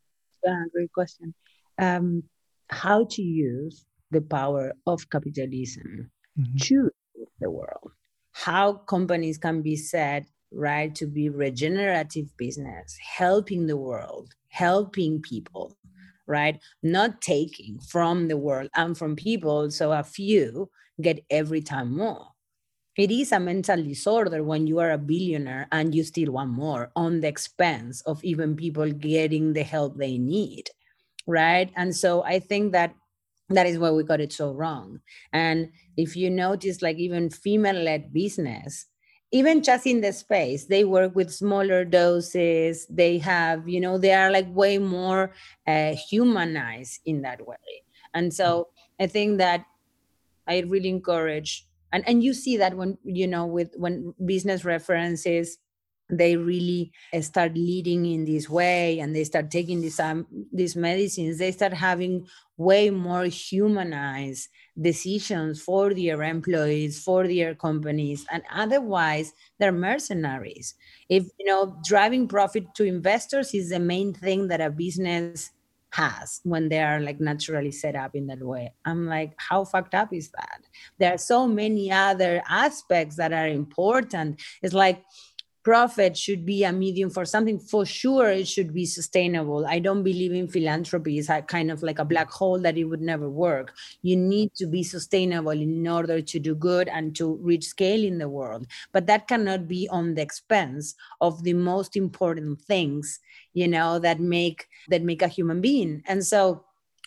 Yeah 0.45 0.65
great 0.73 0.93
question. 0.93 1.35
Um, 1.79 2.25
how 2.69 3.05
to 3.11 3.23
use 3.23 3.85
the 4.13 4.21
power 4.21 4.73
of 4.87 5.09
capitalism 5.11 6.11
mm-hmm. 6.39 6.87
the 7.41 7.51
world. 7.51 7.93
How 8.33 8.75
companies 8.75 9.39
can 9.39 9.63
be 9.63 9.77
said, 9.77 10.27
right, 10.51 10.95
to 10.95 11.07
be 11.07 11.29
regenerative 11.29 12.35
business, 12.37 12.97
helping 13.17 13.67
the 13.67 13.77
world, 13.77 14.35
helping 14.49 15.21
people, 15.21 15.77
right? 16.27 16.61
Not 16.83 17.21
taking 17.21 17.79
from 17.81 18.29
the 18.29 18.37
world 18.37 18.71
and 18.75 18.97
from 18.97 19.17
people, 19.17 19.71
so 19.71 19.93
a 19.93 20.03
few 20.03 20.71
get 21.01 21.25
every 21.31 21.61
time 21.61 21.97
more. 21.97 22.27
It 22.97 23.11
is 23.11 23.33
a 23.33 23.41
mental 23.41 23.83
disorder 23.83 24.43
when 24.43 24.67
you 24.67 24.79
are 24.79 24.91
a 24.91 24.99
billionaire 24.99 25.67
and 25.73 25.95
you 25.95 26.05
still 26.05 26.33
want 26.33 26.51
more 26.51 26.91
on 26.95 27.21
the 27.21 27.29
expense 27.29 28.03
of 28.03 28.23
even 28.23 28.55
people 28.55 28.91
getting 28.91 29.55
the 29.55 29.63
help 29.63 29.97
they 29.97 30.19
need, 30.19 30.69
right? 31.27 31.71
And 31.75 31.97
so 31.97 32.23
I 32.23 32.39
think 32.39 32.73
that 32.73 32.95
that 33.49 33.67
is 33.67 33.79
where 33.79 33.93
we 33.93 34.03
got 34.03 34.21
it 34.21 34.33
so 34.33 34.53
wrong. 34.53 35.01
And 35.33 35.71
if 35.97 36.17
you 36.17 36.31
notice 36.31 36.83
like 36.83 36.97
even 36.97 37.31
female-led 37.31 38.13
business 38.13 38.87
even 39.35 39.63
just 39.63 39.87
in 39.87 40.03
the 40.03 40.13
space 40.13 40.67
they 40.67 40.85
work 40.85 41.17
with 41.17 41.33
smaller 41.33 41.87
doses. 41.87 42.87
They 42.89 43.17
have 43.19 43.67
you 43.67 43.81
know 43.81 43.97
they 43.97 44.13
are 44.13 44.31
like 44.31 44.47
way 44.55 44.77
more 44.77 45.33
uh, 45.67 45.95
humanized 46.11 47.01
in 47.07 47.23
that 47.23 47.47
way. 47.47 47.57
And 48.15 48.33
so 48.33 48.69
i 49.01 49.07
think 49.07 49.39
that 49.39 49.65
i 50.47 50.61
really 50.61 50.89
encourage 50.89 51.67
and 51.93 52.07
and 52.07 52.23
you 52.23 52.33
see 52.35 52.57
that 52.59 52.77
when 52.77 52.99
you 53.05 53.27
know 53.27 53.47
with 53.47 53.73
when 53.77 54.15
business 54.25 54.65
references 54.65 55.59
they 56.13 56.37
really 56.37 56.93
start 57.21 57.55
leading 57.55 58.05
in 58.05 58.25
this 58.25 58.49
way 58.49 59.01
and 59.01 59.17
they 59.17 59.25
start 59.25 59.51
taking 59.51 59.81
these 59.81 59.99
um, 59.99 60.27
these 60.53 60.77
medicines 60.77 61.39
they 61.39 61.51
start 61.51 61.73
having 61.73 62.27
way 62.59 62.91
more 62.91 63.25
humanized 63.25 64.49
decisions 64.81 65.61
for 65.61 65.95
their 65.95 66.23
employees 66.23 67.03
for 67.03 67.27
their 67.27 67.55
companies 67.55 68.27
and 68.31 68.43
otherwise 68.53 69.33
they're 69.59 69.73
mercenaries 69.73 70.75
if 71.09 71.25
you 71.39 71.47
know 71.47 71.77
driving 71.85 72.29
profit 72.29 72.65
to 72.75 72.85
investors 72.85 73.55
is 73.55 73.71
the 73.71 73.81
main 73.81 74.13
thing 74.13 74.49
that 74.49 74.61
a 74.61 74.71
business 74.71 75.51
has 75.93 76.41
when 76.43 76.69
they 76.69 76.81
are 76.81 77.01
like 77.01 77.21
naturally 77.21 77.71
set 77.71 77.95
up 77.95 78.15
in 78.15 78.27
that 78.27 78.43
way. 78.43 78.73
I'm 78.85 79.07
like, 79.07 79.35
how 79.37 79.65
fucked 79.65 79.95
up 79.95 80.13
is 80.13 80.31
that? 80.31 80.63
There 80.99 81.15
are 81.15 81.19
so 81.19 81.47
many 81.47 81.93
other 81.93 82.43
aspects 82.49 83.17
that 83.17 83.33
are 83.33 83.49
important. 83.49 84.41
It's 84.63 84.75
like 84.75 85.03
profit 85.63 86.17
should 86.17 86.45
be 86.45 86.65
a 86.65 86.73
medium 86.73 87.11
for 87.11 87.25
something 87.25 87.59
for 87.59 87.87
sure 87.87 88.31
it 88.31 88.49
should 88.49 88.75
be 88.75 88.85
sustainable. 88.85 89.67
I 89.67 89.79
don't 89.79 90.03
believe 90.03 90.33
in 90.33 90.49
philanthropy. 90.49 91.19
It's 91.19 91.31
kind 91.47 91.71
of 91.71 91.83
like 91.83 91.99
a 91.99 92.05
black 92.05 92.31
hole 92.31 92.59
that 92.61 92.77
it 92.77 92.85
would 92.85 93.01
never 93.01 93.31
work. 93.31 93.75
You 94.03 94.17
need 94.17 94.55
to 94.55 94.67
be 94.67 94.83
sustainable 94.83 95.53
in 95.53 95.87
order 95.87 96.21
to 96.21 96.39
do 96.39 96.55
good 96.55 96.89
and 96.89 97.15
to 97.17 97.37
reach 97.37 97.65
scale 97.65 98.05
in 98.05 98.19
the 98.19 98.29
world. 98.29 98.67
But 98.93 99.07
that 99.07 99.29
cannot 99.29 99.69
be 99.69 99.89
on 99.89 100.15
the 100.15 100.23
expense 100.23 100.95
of 101.21 101.43
the 101.45 101.55
most 101.55 101.97
important 101.97 102.61
things 102.63 103.21
you 103.55 103.69
know 103.69 103.99
that 103.99 104.21
make 104.21 104.69
that 104.89 105.03
make 105.03 105.23
a 105.23 105.29
human 105.29 105.61
being. 105.61 106.03
And 106.07 106.25
so 106.25 106.65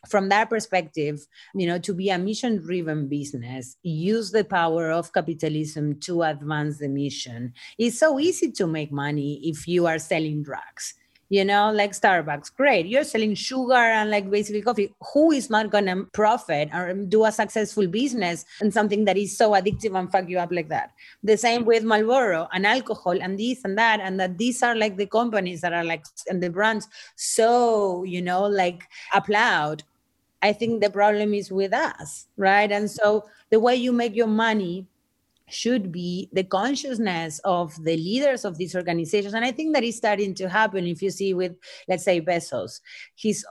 from 0.07 0.29
that 0.29 0.49
perspective, 0.49 1.25
you 1.53 1.67
know, 1.67 1.79
to 1.79 1.93
be 1.93 2.09
a 2.09 2.17
mission 2.17 2.57
driven 2.57 3.07
business, 3.07 3.77
use 3.83 4.31
the 4.31 4.43
power 4.43 4.91
of 4.91 5.13
capitalism 5.13 5.99
to 6.01 6.23
advance 6.23 6.77
the 6.77 6.89
mission. 6.89 7.53
It's 7.77 7.99
so 7.99 8.19
easy 8.19 8.51
to 8.51 8.67
make 8.67 8.91
money 8.91 9.41
if 9.43 9.67
you 9.67 9.87
are 9.87 9.99
selling 9.99 10.43
drugs. 10.43 10.93
You 11.29 11.43
know, 11.43 11.71
like 11.71 11.93
Starbucks, 11.93 12.55
great. 12.55 12.85
You're 12.85 13.03
selling 13.03 13.33
sugar 13.33 13.73
and 13.73 14.11
like 14.11 14.29
basically 14.29 14.61
coffee. 14.61 14.93
Who 15.11 15.31
is 15.31 15.49
not 15.49 15.71
gonna 15.71 16.03
profit 16.13 16.69
or 16.71 16.93
do 16.93 17.25
a 17.25 17.31
successful 17.31 17.87
business 17.87 18.45
and 18.61 18.71
something 18.71 19.05
that 19.05 19.17
is 19.17 19.35
so 19.35 19.53
addictive 19.53 19.97
and 19.97 20.11
fuck 20.11 20.29
you 20.29 20.37
up 20.37 20.51
like 20.51 20.69
that? 20.69 20.91
The 21.23 21.35
same 21.35 21.65
with 21.65 21.83
Marlboro 21.83 22.47
and 22.53 22.67
alcohol 22.67 23.19
and 23.19 23.39
this 23.39 23.65
and 23.65 23.75
that, 23.75 24.01
and 24.01 24.19
that 24.19 24.37
these 24.37 24.61
are 24.61 24.75
like 24.75 24.97
the 24.97 25.07
companies 25.07 25.61
that 25.61 25.73
are 25.73 25.83
like 25.83 26.05
and 26.29 26.43
the 26.43 26.51
brands 26.51 26.87
so 27.15 28.03
you 28.03 28.21
know 28.21 28.43
like 28.43 28.83
applaud 29.13 29.83
I 30.41 30.53
think 30.53 30.81
the 30.81 30.89
problem 30.89 31.33
is 31.33 31.51
with 31.51 31.73
us, 31.73 32.27
right? 32.37 32.71
And 32.71 32.89
so 32.89 33.25
the 33.49 33.59
way 33.59 33.75
you 33.75 33.91
make 33.91 34.15
your 34.15 34.27
money 34.27 34.87
should 35.47 35.91
be 35.91 36.29
the 36.33 36.43
consciousness 36.43 37.39
of 37.43 37.75
the 37.83 37.95
leaders 37.95 38.45
of 38.45 38.57
these 38.57 38.75
organizations. 38.75 39.33
And 39.33 39.45
I 39.45 39.51
think 39.51 39.73
that 39.73 39.83
is 39.83 39.97
starting 39.97 40.33
to 40.35 40.49
happen 40.49 40.87
if 40.87 41.01
you 41.01 41.11
see 41.11 41.33
with, 41.33 41.55
let's 41.87 42.03
say, 42.03 42.19
Bezos. 42.21 42.81
He's 43.13 43.45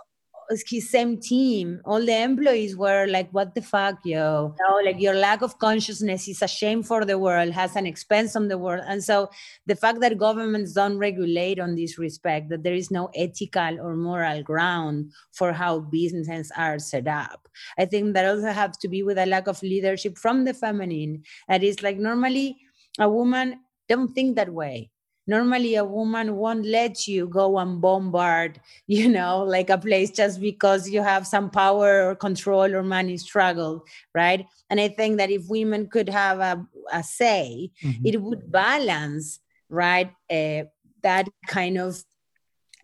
his 0.67 0.91
same 0.91 1.19
team, 1.19 1.81
all 1.85 2.05
the 2.05 2.23
employees 2.23 2.77
were 2.77 3.07
like, 3.07 3.31
"What 3.33 3.55
the 3.55 3.63
fuck, 3.63 3.99
yo?" 4.05 4.55
Know, 4.61 4.81
like 4.85 5.01
your 5.01 5.15
lack 5.15 5.43
of 5.43 5.59
consciousness 5.59 6.29
is 6.29 6.43
a 6.43 6.49
shame 6.49 6.83
for 6.83 7.05
the 7.05 7.19
world, 7.19 7.53
has 7.53 7.77
an 7.77 7.87
expense 7.87 8.37
on 8.37 8.49
the 8.49 8.59
world, 8.59 8.85
and 8.87 9.03
so 9.03 9.31
the 9.67 9.77
fact 9.77 10.01
that 10.01 10.19
governments 10.19 10.73
don't 10.73 10.99
regulate 10.99 11.59
on 11.61 11.75
this 11.75 11.99
respect, 11.99 12.49
that 12.51 12.63
there 12.63 12.75
is 12.75 12.91
no 12.91 13.11
ethical 13.15 13.81
or 13.81 13.97
moral 13.97 14.43
ground 14.43 15.13
for 15.33 15.53
how 15.53 15.81
businesses 15.81 16.51
are 16.57 16.79
set 16.79 17.07
up, 17.09 17.49
I 17.79 17.85
think 17.87 18.15
that 18.15 18.27
also 18.27 18.53
has 18.53 18.77
to 18.79 18.89
be 18.89 19.03
with 19.03 19.19
a 19.19 19.27
lack 19.27 19.47
of 19.47 19.63
leadership 19.63 20.19
from 20.19 20.45
the 20.45 20.55
feminine. 20.55 21.23
That 21.49 21.63
is 21.63 21.83
like 21.83 21.99
normally 21.99 22.59
a 22.99 23.09
woman 23.09 23.61
don't 23.89 24.15
think 24.15 24.37
that 24.37 24.53
way 24.53 24.91
normally 25.27 25.75
a 25.75 25.85
woman 25.85 26.37
won't 26.37 26.67
let 26.67 27.07
you 27.07 27.27
go 27.27 27.59
and 27.59 27.81
bombard 27.81 28.61
you 28.87 29.09
know 29.09 29.43
like 29.43 29.71
a 29.71 29.79
place 29.79 30.11
just 30.11 30.41
because 30.41 30.89
you 30.89 31.03
have 31.03 31.27
some 31.27 31.51
power 31.51 32.09
or 32.09 32.15
control 32.15 32.75
or 32.75 32.83
money 32.83 33.17
struggle 33.17 33.85
right 34.15 34.47
and 34.71 34.81
i 34.81 34.89
think 34.89 35.19
that 35.19 35.31
if 35.31 35.49
women 35.49 35.87
could 35.87 36.09
have 36.09 36.39
a, 36.41 36.67
a 36.93 37.03
say 37.03 37.71
mm-hmm. 37.83 38.07
it 38.07 38.21
would 38.21 38.51
balance 38.51 39.41
right 39.69 40.11
uh, 40.31 40.63
that 41.03 41.29
kind 41.47 41.79
of 41.79 42.03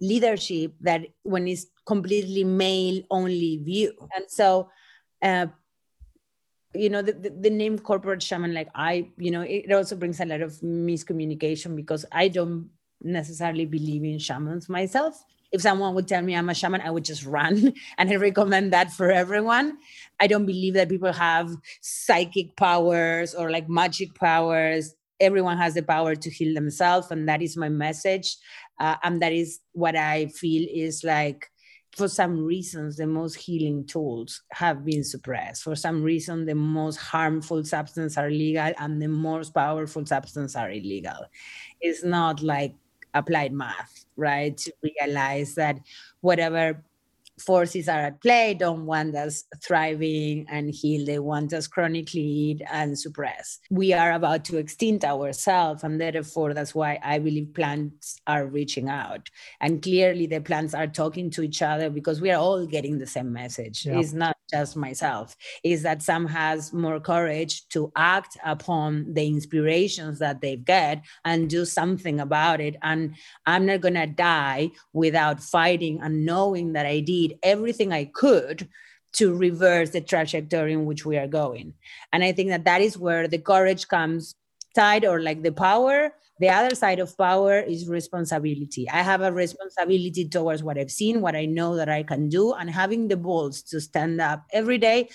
leadership 0.00 0.72
that 0.80 1.02
when 1.22 1.46
it's 1.46 1.66
completely 1.86 2.44
male 2.44 3.02
only 3.10 3.58
view 3.62 3.92
and 4.14 4.24
so 4.28 4.68
uh, 5.22 5.46
you 6.74 6.88
know 6.88 7.02
the, 7.02 7.12
the, 7.12 7.30
the, 7.30 7.50
name 7.50 7.78
corporate 7.78 8.22
shaman 8.22 8.54
like 8.54 8.68
i 8.74 9.08
you 9.16 9.30
know 9.30 9.40
it 9.42 9.72
also 9.72 9.96
brings 9.96 10.20
a 10.20 10.24
lot 10.24 10.40
of 10.40 10.52
miscommunication 10.60 11.74
because 11.74 12.04
i 12.12 12.28
don't 12.28 12.70
necessarily 13.02 13.66
believe 13.66 14.04
in 14.04 14.18
shamans 14.18 14.68
myself 14.68 15.24
if 15.52 15.60
someone 15.60 15.94
would 15.94 16.06
tell 16.06 16.22
me 16.22 16.36
I'm 16.36 16.48
a 16.48 16.54
shaman, 16.54 16.80
I 16.80 16.90
would 16.90 17.04
just 17.04 17.24
run. 17.24 17.74
And 17.98 18.10
I 18.10 18.16
recommend 18.16 18.72
that 18.72 18.92
for 18.92 19.10
everyone. 19.10 19.78
I 20.20 20.26
don't 20.26 20.46
believe 20.46 20.74
that 20.74 20.88
people 20.88 21.12
have 21.12 21.50
psychic 21.80 22.56
powers 22.56 23.34
or 23.34 23.50
like 23.50 23.68
magic 23.68 24.14
powers. 24.14 24.94
Everyone 25.18 25.58
has 25.58 25.74
the 25.74 25.82
power 25.82 26.14
to 26.14 26.30
heal 26.30 26.54
themselves. 26.54 27.10
And 27.10 27.28
that 27.28 27.42
is 27.42 27.56
my 27.56 27.68
message. 27.68 28.36
Uh, 28.78 28.96
and 29.02 29.20
that 29.22 29.32
is 29.32 29.60
what 29.72 29.96
I 29.96 30.26
feel 30.26 30.66
is 30.72 31.04
like 31.04 31.50
for 31.96 32.08
some 32.08 32.44
reasons 32.44 32.96
the 32.96 33.06
most 33.06 33.34
healing 33.34 33.84
tools 33.86 34.42
have 34.52 34.84
been 34.84 35.04
suppressed. 35.04 35.62
For 35.62 35.74
some 35.74 36.02
reason 36.02 36.46
the 36.46 36.54
most 36.54 36.96
harmful 36.96 37.64
substances 37.64 38.16
are 38.16 38.30
legal 38.30 38.72
and 38.78 39.00
the 39.00 39.08
most 39.08 39.54
powerful 39.54 40.06
substances 40.06 40.56
are 40.56 40.70
illegal. 40.70 41.26
It's 41.80 42.04
not 42.04 42.42
like 42.42 42.74
applied 43.14 43.52
math 43.52 44.00
right? 44.20 44.56
To 44.58 44.72
realize 44.82 45.54
that 45.56 45.80
whatever 46.20 46.84
forces 47.40 47.88
are 47.88 48.00
at 48.00 48.20
play. 48.22 48.54
Don't 48.54 48.86
want 48.86 49.14
us 49.14 49.44
thriving 49.62 50.46
and 50.48 50.70
heal 50.70 51.04
they 51.04 51.18
want 51.18 51.52
us 51.52 51.66
chronically 51.66 52.20
eat 52.20 52.62
and 52.70 52.98
suppress. 52.98 53.58
We 53.70 53.92
are 53.92 54.12
about 54.12 54.44
to 54.46 54.58
extinct 54.58 55.04
ourselves 55.04 55.84
and 55.84 56.00
therefore 56.00 56.54
that's 56.54 56.74
why 56.74 56.98
i 57.02 57.18
believe 57.18 57.54
plants 57.54 58.16
are 58.26 58.46
reaching 58.46 58.88
out. 58.88 59.28
And 59.60 59.82
clearly 59.82 60.26
the 60.26 60.40
plants 60.40 60.74
are 60.74 60.86
talking 60.86 61.30
to 61.30 61.42
each 61.42 61.62
other 61.62 61.90
because 61.90 62.20
we 62.20 62.30
are 62.30 62.40
all 62.40 62.66
getting 62.66 62.98
the 62.98 63.06
same 63.06 63.32
message. 63.32 63.86
Yeah. 63.86 63.98
it's 63.98 64.12
not 64.12 64.36
just 64.50 64.76
myself 64.76 65.36
is 65.64 65.82
that 65.82 66.02
some 66.02 66.26
has 66.26 66.72
more 66.72 67.00
courage 67.00 67.68
to 67.68 67.92
act 67.96 68.36
upon 68.44 69.12
the 69.12 69.26
inspirations 69.26 70.18
that 70.18 70.40
they 70.40 70.56
get 70.56 71.04
and 71.24 71.48
do 71.48 71.64
something 71.64 72.20
about 72.20 72.60
it. 72.60 72.76
And 72.82 73.14
i'm 73.46 73.66
not 73.66 73.80
going 73.80 73.94
to 73.94 74.06
die 74.06 74.70
without 74.92 75.40
fighting 75.40 76.00
and 76.02 76.24
knowing 76.24 76.72
that 76.72 76.86
i 76.86 77.00
did 77.00 77.38
everything 77.42 77.92
i 77.92 78.04
could 78.04 78.68
to 79.12 79.34
reverse 79.34 79.90
the 79.90 80.00
trajectory 80.00 80.72
in 80.72 80.86
which 80.86 81.04
we 81.04 81.16
are 81.16 81.26
going. 81.26 81.74
And 82.12 82.22
i 82.24 82.32
think 82.32 82.50
that 82.50 82.64
that 82.64 82.80
is 82.80 82.98
where 82.98 83.28
the 83.28 83.38
courage 83.38 83.88
comes 83.88 84.34
tied 84.74 85.04
or 85.04 85.20
like 85.20 85.42
the 85.42 85.52
power 85.52 86.12
the 86.40 86.48
other 86.48 86.74
side 86.74 86.98
of 87.00 87.16
power 87.18 87.60
is 87.60 87.86
responsibility. 87.86 88.88
I 88.88 89.02
have 89.02 89.20
a 89.20 89.30
responsibility 89.30 90.26
towards 90.26 90.62
what 90.62 90.78
I've 90.78 90.90
seen, 90.90 91.20
what 91.20 91.36
I 91.36 91.44
know 91.44 91.76
that 91.76 91.90
I 91.90 92.02
can 92.02 92.30
do, 92.30 92.54
and 92.54 92.70
having 92.70 93.08
the 93.08 93.18
balls 93.18 93.62
to 93.64 93.80
stand 93.80 94.22
up 94.22 94.44
every 94.50 94.78
day 94.78 95.10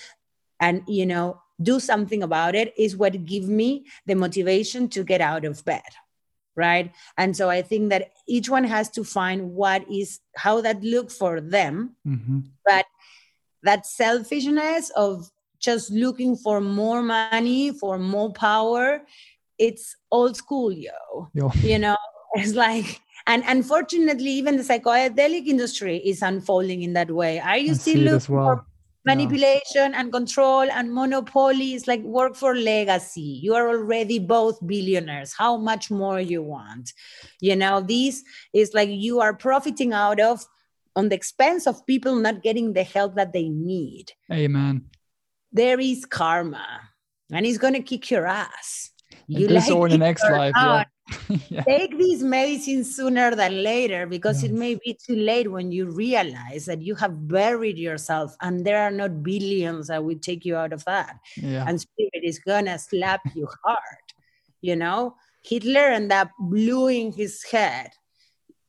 and, 0.60 0.82
you 0.86 1.04
know, 1.04 1.42
do 1.60 1.80
something 1.80 2.22
about 2.22 2.54
it 2.54 2.72
is 2.78 2.96
what 2.96 3.24
gives 3.24 3.48
me 3.48 3.86
the 4.06 4.14
motivation 4.14 4.88
to 4.90 5.02
get 5.02 5.20
out 5.20 5.44
of 5.44 5.64
bed 5.64 5.82
right 6.54 6.92
and 7.16 7.36
so 7.36 7.48
i 7.48 7.62
think 7.62 7.90
that 7.90 8.12
each 8.26 8.48
one 8.48 8.64
has 8.64 8.90
to 8.90 9.02
find 9.04 9.52
what 9.52 9.84
is 9.90 10.20
how 10.36 10.60
that 10.60 10.82
look 10.82 11.10
for 11.10 11.40
them 11.40 11.94
mm-hmm. 12.06 12.40
but 12.64 12.86
that 13.62 13.86
selfishness 13.86 14.90
of 14.90 15.30
just 15.58 15.90
looking 15.90 16.36
for 16.36 16.60
more 16.60 17.02
money 17.02 17.72
for 17.72 17.98
more 17.98 18.32
power 18.32 19.02
it's 19.58 19.96
old 20.10 20.36
school, 20.36 20.72
yo. 20.72 21.30
yo. 21.34 21.50
You 21.62 21.78
know, 21.78 21.96
it's 22.34 22.54
like, 22.54 23.00
and 23.26 23.42
unfortunately, 23.46 24.30
even 24.30 24.56
the 24.56 24.62
psychedelic 24.62 25.46
industry 25.46 25.98
is 25.98 26.22
unfolding 26.22 26.82
in 26.82 26.92
that 26.94 27.10
way. 27.10 27.40
Are 27.40 27.58
you 27.58 27.72
I 27.72 27.74
still 27.74 28.00
looking 28.00 28.34
well. 28.34 28.56
for 28.56 28.66
manipulation 29.04 29.92
yeah. 29.92 30.00
and 30.00 30.12
control 30.12 30.70
and 30.70 30.92
monopoly? 30.92 31.74
It's 31.74 31.86
like 31.86 32.02
work 32.02 32.36
for 32.36 32.54
legacy. 32.54 33.40
You 33.42 33.54
are 33.54 33.68
already 33.68 34.18
both 34.18 34.64
billionaires. 34.66 35.34
How 35.36 35.56
much 35.56 35.90
more 35.90 36.20
you 36.20 36.42
want? 36.42 36.92
You 37.40 37.56
know, 37.56 37.80
this 37.80 38.22
is 38.52 38.74
like 38.74 38.90
you 38.90 39.20
are 39.20 39.34
profiting 39.34 39.92
out 39.92 40.20
of 40.20 40.44
on 40.94 41.08
the 41.10 41.16
expense 41.16 41.66
of 41.66 41.84
people 41.86 42.16
not 42.16 42.42
getting 42.42 42.72
the 42.72 42.82
help 42.82 43.16
that 43.16 43.32
they 43.32 43.48
need. 43.48 44.12
Amen. 44.32 44.86
There 45.52 45.80
is 45.80 46.04
karma, 46.04 46.66
and 47.32 47.46
it's 47.46 47.58
going 47.58 47.74
to 47.74 47.82
kick 47.82 48.10
your 48.10 48.26
ass 48.26 48.90
you 49.26 49.46
this 49.46 49.68
like 49.68 49.76
or 49.76 49.86
in 49.86 49.92
the 49.92 49.98
next 49.98 50.22
life 50.24 50.52
yeah. 50.56 50.84
yeah. 51.48 51.62
take 51.62 51.96
these 51.96 52.22
medicines 52.22 52.94
sooner 52.94 53.34
than 53.34 53.62
later 53.62 54.06
because 54.06 54.42
it 54.42 54.52
may 54.52 54.74
be 54.74 54.98
too 55.06 55.14
late 55.14 55.50
when 55.50 55.70
you 55.70 55.88
realize 55.88 56.66
that 56.66 56.82
you 56.82 56.96
have 56.96 57.28
buried 57.28 57.78
yourself 57.78 58.34
and 58.40 58.64
there 58.64 58.82
are 58.82 58.90
not 58.90 59.22
billions 59.22 59.86
that 59.86 60.04
will 60.04 60.18
take 60.18 60.44
you 60.44 60.56
out 60.56 60.72
of 60.72 60.84
that 60.84 61.16
yeah. 61.36 61.64
and 61.68 61.80
spirit 61.80 62.22
is 62.24 62.40
gonna 62.40 62.76
slap 62.78 63.20
you 63.36 63.48
hard 63.64 64.06
you 64.60 64.74
know 64.74 65.14
hitler 65.44 65.88
ended 65.92 66.12
up 66.12 66.30
blew 66.40 66.88
in 66.88 67.12
his 67.12 67.44
head 67.44 67.90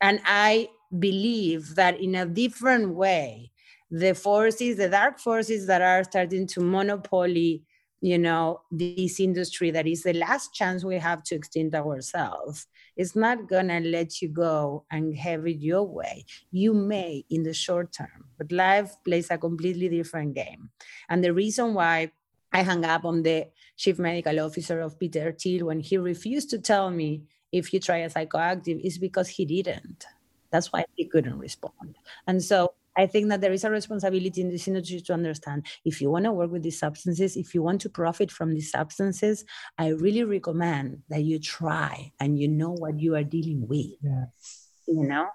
and 0.02 0.20
i 0.26 0.70
believe 1.00 1.74
that 1.74 2.00
in 2.00 2.14
a 2.14 2.26
different 2.26 2.94
way 2.94 3.52
the 3.90 4.14
forces 4.14 4.78
the 4.78 4.90
dark 4.90 5.20
forces 5.20 5.66
that 5.66 5.82
are 5.82 6.04
starting 6.04 6.46
to 6.46 6.60
monopoly 6.60 7.64
you 8.02 8.18
know 8.18 8.62
this 8.72 9.20
industry 9.20 9.72
that 9.72 9.88
is 9.88 10.04
the 10.04 10.14
last 10.14 10.54
chance 10.54 10.84
we 10.84 10.98
have 10.98 11.24
to 11.24 11.36
extend 11.36 11.74
ourselves 11.74 12.68
is 12.96 13.16
not 13.16 13.50
gonna 13.50 13.80
let 13.80 14.22
you 14.22 14.28
go 14.28 14.86
and 14.92 15.16
have 15.18 15.48
it 15.48 15.58
your 15.58 15.84
way. 15.84 16.26
You 16.52 16.74
may 16.74 17.26
in 17.30 17.44
the 17.44 17.54
short 17.54 17.92
term 17.94 18.26
but 18.38 18.52
life 18.52 18.96
plays 19.04 19.32
a 19.32 19.38
completely 19.38 19.90
different 19.90 20.36
game. 20.36 20.70
And 21.10 21.24
the 21.24 21.34
reason 21.34 21.74
why 21.74 22.12
i 22.54 22.64
hung 22.64 22.86
up 22.86 23.04
on 23.04 23.24
the 23.24 23.48
chief 23.76 24.00
medical 24.00 24.40
officer 24.40 24.80
of 24.80 24.98
peter 24.98 25.34
thiel 25.34 25.66
when 25.66 25.82
he 25.82 25.98
refused 25.98 26.50
to 26.50 26.58
tell 26.58 26.90
me 26.90 27.24
if 27.52 27.68
he 27.68 27.80
tried 27.80 28.00
a 28.00 28.10
psychoactive 28.10 28.80
is 28.86 28.98
because 28.98 29.28
he 29.28 29.46
didn't. 29.46 30.06
That's 30.52 30.72
why 30.72 30.86
he 30.96 31.06
couldn't 31.06 31.38
respond. 31.38 31.98
And 32.26 32.44
so 32.44 32.74
I 32.98 33.06
think 33.06 33.30
that 33.30 33.42
there 33.42 33.54
is 33.54 33.64
a 33.64 33.70
responsibility 33.70 34.42
in 34.42 34.50
this 34.50 34.68
industry 34.68 35.02
to 35.02 35.14
understand 35.14 35.68
if 35.86 36.02
you 36.02 36.10
want 36.10 36.26
to 36.26 36.32
work 36.32 36.52
with 36.52 36.64
these 36.64 36.80
substances, 36.80 37.38
if 37.38 37.54
you 37.54 37.62
want 37.62 37.82
to 37.82 37.90
profit 37.90 38.32
from 38.32 38.54
these 38.54 38.72
substances, 38.72 39.46
I 39.78 39.90
really 39.90 40.24
recommend 40.24 41.04
that 41.10 41.24
you 41.24 41.40
try 41.40 42.12
and 42.20 42.40
you 42.40 42.48
know 42.48 42.72
what 42.72 43.00
you 43.00 43.16
are 43.16 43.24
dealing 43.24 43.68
with. 43.68 43.92
Yes. 44.02 44.70
You 44.88 45.04
know, 45.04 45.28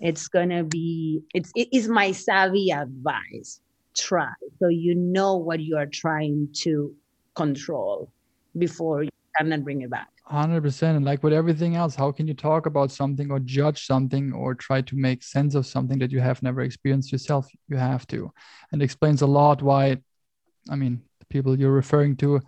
it's 0.00 0.28
gonna 0.28 0.64
be 0.64 1.22
it's 1.34 1.50
it 1.56 1.68
is 1.72 1.88
my 1.88 2.12
savvy 2.12 2.70
advice. 2.70 3.60
Try 3.96 4.32
so 4.60 4.68
you 4.68 4.94
know 4.94 5.36
what 5.36 5.60
you 5.60 5.76
are 5.76 5.86
trying 5.86 6.48
to 6.62 6.94
control 7.34 8.12
before 8.56 9.02
you 9.02 9.10
cannot 9.36 9.64
bring 9.64 9.82
it 9.82 9.90
back. 9.90 10.08
100% 10.30 10.96
and 10.96 11.04
like 11.04 11.22
with 11.22 11.32
everything 11.32 11.74
else 11.76 11.94
how 11.94 12.12
can 12.12 12.26
you 12.26 12.34
talk 12.34 12.66
about 12.66 12.90
something 12.90 13.30
or 13.30 13.38
judge 13.40 13.86
something 13.86 14.32
or 14.32 14.54
try 14.54 14.80
to 14.82 14.96
make 14.96 15.22
sense 15.22 15.54
of 15.54 15.66
something 15.66 15.98
that 15.98 16.12
you 16.12 16.20
have 16.20 16.42
never 16.42 16.60
experienced 16.60 17.12
yourself? 17.12 17.48
You 17.68 17.76
have 17.76 18.06
to. 18.08 18.30
And 18.72 18.82
explains 18.82 19.22
a 19.22 19.26
lot 19.26 19.62
why 19.62 19.98
i 20.70 20.76
mean 20.76 21.00
the 21.20 21.26
people 21.26 21.58
you're 21.58 21.72
referring 21.72 22.16
to 22.16 22.40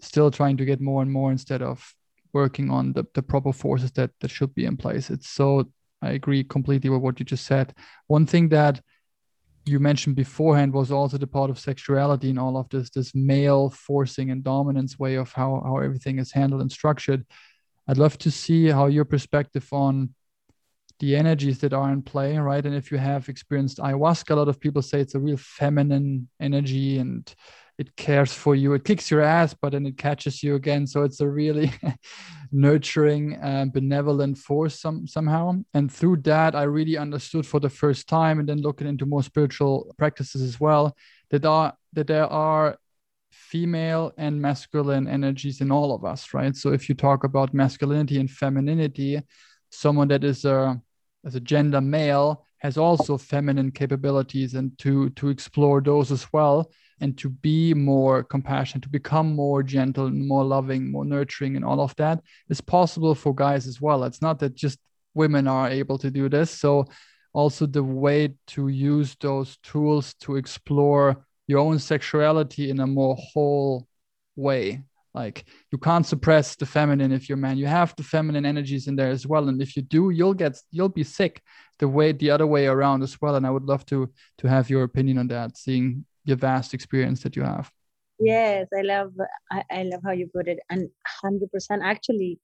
still 0.00 0.30
trying 0.30 0.56
to 0.56 0.64
get 0.64 0.80
more 0.80 1.02
and 1.02 1.12
more 1.12 1.30
instead 1.30 1.62
of 1.62 1.94
working 2.32 2.70
on 2.70 2.92
the, 2.92 3.04
the 3.14 3.22
proper 3.22 3.52
forces 3.52 3.90
that 3.92 4.10
that 4.20 4.30
should 4.30 4.54
be 4.54 4.64
in 4.64 4.76
place. 4.76 5.10
It's 5.10 5.28
so 5.28 5.70
i 6.02 6.10
agree 6.10 6.44
completely 6.44 6.90
with 6.90 7.02
what 7.02 7.18
you 7.18 7.26
just 7.26 7.46
said. 7.46 7.74
One 8.06 8.26
thing 8.26 8.48
that 8.50 8.80
you 9.68 9.78
mentioned 9.78 10.16
beforehand 10.16 10.72
was 10.72 10.90
also 10.90 11.18
the 11.18 11.26
part 11.26 11.50
of 11.50 11.58
sexuality 11.58 12.30
and 12.30 12.38
all 12.38 12.56
of 12.56 12.68
this 12.70 12.90
this 12.90 13.14
male 13.14 13.70
forcing 13.70 14.30
and 14.30 14.42
dominance 14.42 14.98
way 14.98 15.14
of 15.16 15.32
how 15.32 15.62
how 15.64 15.78
everything 15.78 16.18
is 16.18 16.32
handled 16.32 16.62
and 16.62 16.72
structured. 16.72 17.24
I'd 17.86 17.98
love 17.98 18.18
to 18.18 18.30
see 18.30 18.66
how 18.66 18.86
your 18.86 19.04
perspective 19.04 19.66
on 19.72 20.14
the 21.00 21.14
energies 21.14 21.58
that 21.60 21.72
are 21.72 21.92
in 21.92 22.02
play 22.02 22.36
right? 22.38 22.64
And 22.64 22.74
if 22.74 22.90
you 22.90 22.98
have 22.98 23.28
experienced 23.28 23.78
ayahuasca 23.78 24.30
a 24.30 24.36
lot 24.36 24.48
of 24.48 24.60
people 24.60 24.82
say 24.82 25.00
it's 25.00 25.14
a 25.14 25.20
real 25.20 25.36
feminine 25.36 26.28
energy 26.40 26.98
and 26.98 27.32
it 27.78 27.94
cares 27.94 28.32
for 28.32 28.56
you. 28.56 28.74
It 28.74 28.84
kicks 28.84 29.10
your 29.10 29.22
ass 29.22 29.54
but 29.54 29.72
then 29.72 29.86
it 29.86 29.96
catches 29.96 30.42
you 30.42 30.56
again. 30.56 30.86
So 30.86 31.04
it's 31.04 31.20
a 31.20 31.28
really 31.28 31.72
nurturing 32.52 33.38
benevolent 33.72 34.36
force 34.36 34.80
some, 34.80 35.06
somehow. 35.06 35.62
And 35.74 35.90
through 35.90 36.18
that 36.22 36.54
i 36.54 36.64
really 36.64 36.96
understood 36.96 37.46
for 37.46 37.60
the 37.60 37.70
first 37.70 38.08
time 38.08 38.40
and 38.40 38.48
then 38.48 38.60
looking 38.60 38.88
into 38.88 39.06
more 39.06 39.22
spiritual 39.22 39.94
practices 39.96 40.42
as 40.42 40.58
well 40.58 40.96
that 41.30 41.44
are 41.44 41.72
that 41.92 42.08
there 42.08 42.26
are 42.26 42.76
female 43.30 44.12
and 44.18 44.40
masculine 44.40 45.06
energies 45.06 45.60
in 45.60 45.70
all 45.70 45.94
of 45.94 46.04
us 46.04 46.34
right? 46.34 46.56
So 46.56 46.72
if 46.72 46.88
you 46.88 46.94
talk 46.94 47.24
about 47.24 47.54
masculinity 47.54 48.18
and 48.18 48.30
femininity 48.30 49.22
someone 49.70 50.08
that 50.08 50.24
is 50.24 50.44
a 50.44 50.80
as 51.24 51.34
a 51.36 51.40
gender 51.40 51.80
male 51.80 52.44
has 52.58 52.76
also 52.76 53.16
feminine 53.16 53.70
capabilities 53.70 54.54
and 54.54 54.76
to 54.78 55.10
to 55.10 55.28
explore 55.28 55.80
those 55.80 56.10
as 56.10 56.26
well 56.32 56.70
and 57.00 57.16
to 57.18 57.28
be 57.28 57.74
more 57.74 58.22
compassionate, 58.22 58.82
to 58.82 58.88
become 58.88 59.34
more 59.34 59.62
gentle 59.62 60.10
more 60.10 60.44
loving, 60.44 60.90
more 60.90 61.04
nurturing, 61.04 61.56
and 61.56 61.64
all 61.64 61.80
of 61.80 61.94
that 61.96 62.20
is 62.48 62.60
possible 62.60 63.14
for 63.14 63.34
guys 63.34 63.66
as 63.66 63.80
well. 63.80 64.04
It's 64.04 64.22
not 64.22 64.38
that 64.40 64.54
just 64.54 64.78
women 65.14 65.46
are 65.48 65.68
able 65.68 65.98
to 65.98 66.10
do 66.10 66.28
this. 66.28 66.50
So, 66.50 66.86
also 67.32 67.66
the 67.66 67.84
way 67.84 68.34
to 68.48 68.68
use 68.68 69.16
those 69.20 69.58
tools 69.58 70.14
to 70.14 70.36
explore 70.36 71.24
your 71.46 71.60
own 71.60 71.78
sexuality 71.78 72.70
in 72.70 72.80
a 72.80 72.86
more 72.86 73.16
whole 73.16 73.86
way 74.36 74.82
like 75.14 75.44
you 75.72 75.78
can't 75.78 76.06
suppress 76.06 76.54
the 76.54 76.66
feminine 76.66 77.12
if 77.12 77.28
you're 77.28 77.38
man 77.38 77.56
you 77.56 77.66
have 77.66 77.94
the 77.96 78.02
feminine 78.02 78.46
energies 78.46 78.86
in 78.86 78.94
there 78.94 79.10
as 79.10 79.26
well 79.26 79.48
and 79.48 79.60
if 79.60 79.74
you 79.76 79.82
do 79.82 80.10
you'll 80.10 80.34
get 80.34 80.56
you'll 80.70 80.88
be 80.88 81.02
sick 81.02 81.42
the 81.78 81.88
way 81.88 82.12
the 82.12 82.30
other 82.30 82.46
way 82.46 82.66
around 82.66 83.02
as 83.02 83.20
well 83.20 83.34
and 83.36 83.46
i 83.46 83.50
would 83.50 83.64
love 83.64 83.84
to 83.86 84.10
to 84.36 84.48
have 84.48 84.70
your 84.70 84.82
opinion 84.84 85.18
on 85.18 85.28
that 85.28 85.56
seeing 85.56 86.04
your 86.28 86.36
vast 86.36 86.74
experience 86.74 87.22
that 87.22 87.34
you 87.34 87.42
have? 87.42 87.72
Yes 88.20 88.66
i 88.76 88.82
love 88.82 89.12
i, 89.50 89.62
I 89.70 89.82
love 89.84 90.00
how 90.04 90.12
you 90.12 90.28
put 90.34 90.48
it. 90.48 90.58
And 90.70 90.88
100% 91.24 91.82
actually 91.82 92.38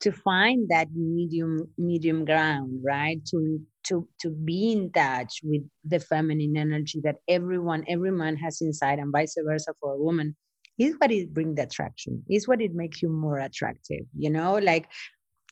to 0.00 0.12
find 0.12 0.68
that 0.68 0.88
medium 0.94 1.68
medium 1.78 2.24
ground 2.24 2.80
right? 2.84 3.24
To 3.26 3.60
to 3.88 4.08
to 4.20 4.30
be 4.30 4.72
in 4.72 4.90
touch 4.92 5.40
with 5.42 5.62
the 5.84 6.00
feminine 6.00 6.56
energy 6.56 7.00
that 7.04 7.16
everyone 7.28 7.84
every 7.88 8.10
man 8.10 8.36
has 8.36 8.60
inside 8.60 8.98
and 8.98 9.12
vice 9.12 9.36
versa 9.44 9.72
for 9.80 9.92
a 9.94 9.98
woman 9.98 10.36
is 10.78 10.94
what 10.98 11.12
it 11.12 11.32
brings 11.32 11.56
the 11.56 11.62
attraction 11.62 12.24
is 12.28 12.48
what 12.48 12.60
it 12.60 12.74
makes 12.74 13.00
you 13.02 13.08
more 13.08 13.38
attractive 13.38 14.04
you 14.16 14.30
know? 14.30 14.54
Like 14.58 14.88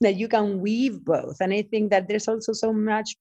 that 0.01 0.17
you 0.17 0.27
can 0.29 0.61
weave 0.61 1.05
both. 1.05 1.37
And 1.41 1.53
i 1.53 1.63
think 1.63 1.91
that 1.91 2.09
there's 2.09 2.29
also 2.29 2.53
so 2.53 2.73
much 2.73 3.15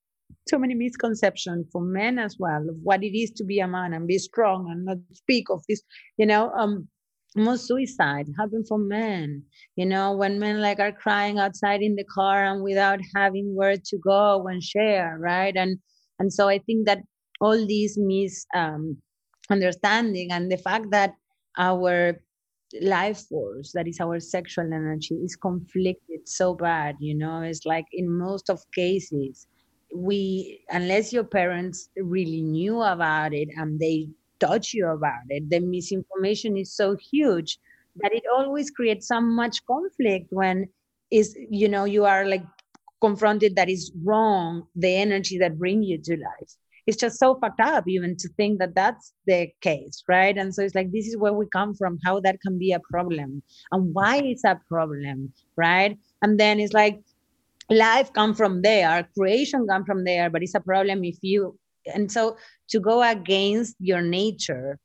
so 0.48 0.58
many 0.58 0.74
misconceptions 0.74 1.68
for 1.72 1.82
men 1.82 2.20
as 2.20 2.36
well 2.40 2.62
of 2.70 2.76
what 2.84 3.04
it 3.04 3.18
is 3.18 3.32
to 3.32 3.44
be 3.44 3.60
a 3.60 3.68
man 3.68 3.94
and 3.94 4.08
be 4.08 4.18
strong 4.18 4.70
and 4.70 4.86
not 4.86 4.98
speak 5.14 5.50
of 5.50 5.64
this 5.68 5.82
you 6.18 6.26
know 6.26 6.52
um 6.52 6.88
most 7.36 7.66
suicide 7.66 8.28
happen 8.38 8.64
for 8.68 8.78
men 8.78 9.42
you 9.76 9.86
know 9.86 10.12
when 10.12 10.40
men 10.40 10.60
like 10.60 10.80
are 10.80 10.92
crying 10.92 11.40
outside 11.40 11.82
in 11.82 11.96
the 11.96 12.04
car 12.04 12.46
and 12.46 12.62
without 12.62 13.00
having 13.16 13.56
where 13.56 13.78
to 13.78 13.98
go 13.98 14.46
and 14.48 14.62
share 14.62 15.18
right? 15.20 15.56
And 15.56 15.80
and 16.20 16.32
so 16.32 16.48
i 16.48 16.60
think 16.60 16.86
that 16.86 17.00
all 17.42 17.66
these 17.66 17.98
mis 17.98 18.46
um, 18.56 18.98
understanding 19.50 20.32
and 20.32 20.52
the 20.52 20.58
fact 20.58 20.86
that 20.92 21.14
our 21.58 22.22
life 22.82 23.26
force 23.28 23.72
that 23.74 23.88
is 23.88 24.00
our 24.00 24.20
sexual 24.20 24.66
energy 24.66 25.16
is 25.16 25.36
conflicted 25.36 26.22
so 26.26 26.54
bad 26.54 26.96
you 27.00 27.14
know 27.14 27.42
it's 27.42 27.66
like 27.66 27.86
in 27.92 28.08
most 28.10 28.50
of 28.50 28.60
cases 28.74 29.48
we 29.94 30.64
unless 30.70 31.12
your 31.12 31.24
parents 31.24 31.90
really 31.98 32.42
knew 32.42 32.82
about 32.82 33.34
it 33.34 33.50
and 33.56 33.80
they 33.80 34.10
taught 34.40 34.74
you 34.74 34.88
about 34.88 35.24
it. 35.30 35.50
The 35.50 35.60
misinformation 35.60 36.58
is 36.58 36.74
so 36.74 36.96
huge 36.96 37.60
that 37.98 38.14
it 38.14 38.24
always 38.34 38.72
creates 38.72 39.08
so 39.08 39.22
much 39.22 39.66
conflict 39.66 40.28
when 40.30 40.68
is 41.12 41.38
you 41.50 41.68
know 41.68 41.84
you 41.84 42.06
are 42.06 42.26
like 42.26 42.44
confronted 43.02 43.56
that 43.56 43.70
is 43.70 43.92
wrong 44.04 44.64
the 44.76 44.96
energy 44.96 45.38
that 45.38 45.60
bring 45.60 45.84
you 45.84 45.98
to 45.98 46.14
life 46.14 46.56
it's 46.88 46.98
just 46.98 47.20
so 47.20 47.36
fucked 47.36 47.60
up 47.60 47.84
even 47.88 48.16
to 48.16 48.30
think 48.38 48.60
that 48.60 48.74
that's 48.76 49.14
the 49.28 49.50
case 49.62 50.04
right 50.08 50.38
and 50.38 50.54
so 50.56 50.62
it's 50.64 50.76
like 50.76 50.92
this 50.92 51.08
is 51.08 51.18
where 51.18 51.34
we 51.34 51.46
come 51.52 51.74
from 51.74 51.98
how 52.06 52.20
that 52.20 52.40
can 52.42 52.58
be 52.58 52.72
a 52.72 52.80
problem 52.90 53.42
and 53.72 53.94
why 53.94 54.18
it's 54.18 54.44
a 54.46 54.60
problem 54.70 55.34
right 55.58 55.98
and 56.22 56.40
then 56.40 56.60
it's 56.60 56.74
like 56.74 57.02
life 57.72 58.12
come 58.14 58.34
from 58.34 58.62
there 58.62 59.08
creation 59.18 59.66
come 59.68 59.86
from 59.86 60.04
there 60.04 60.30
but 60.30 60.44
it's 60.44 60.56
a 60.56 60.60
problem 60.60 61.04
if 61.04 61.18
you 61.22 61.58
and 61.96 62.12
so 62.12 62.38
to 62.70 62.80
go 62.80 63.02
against 63.02 63.76
your 63.80 64.02
nature 64.02 64.78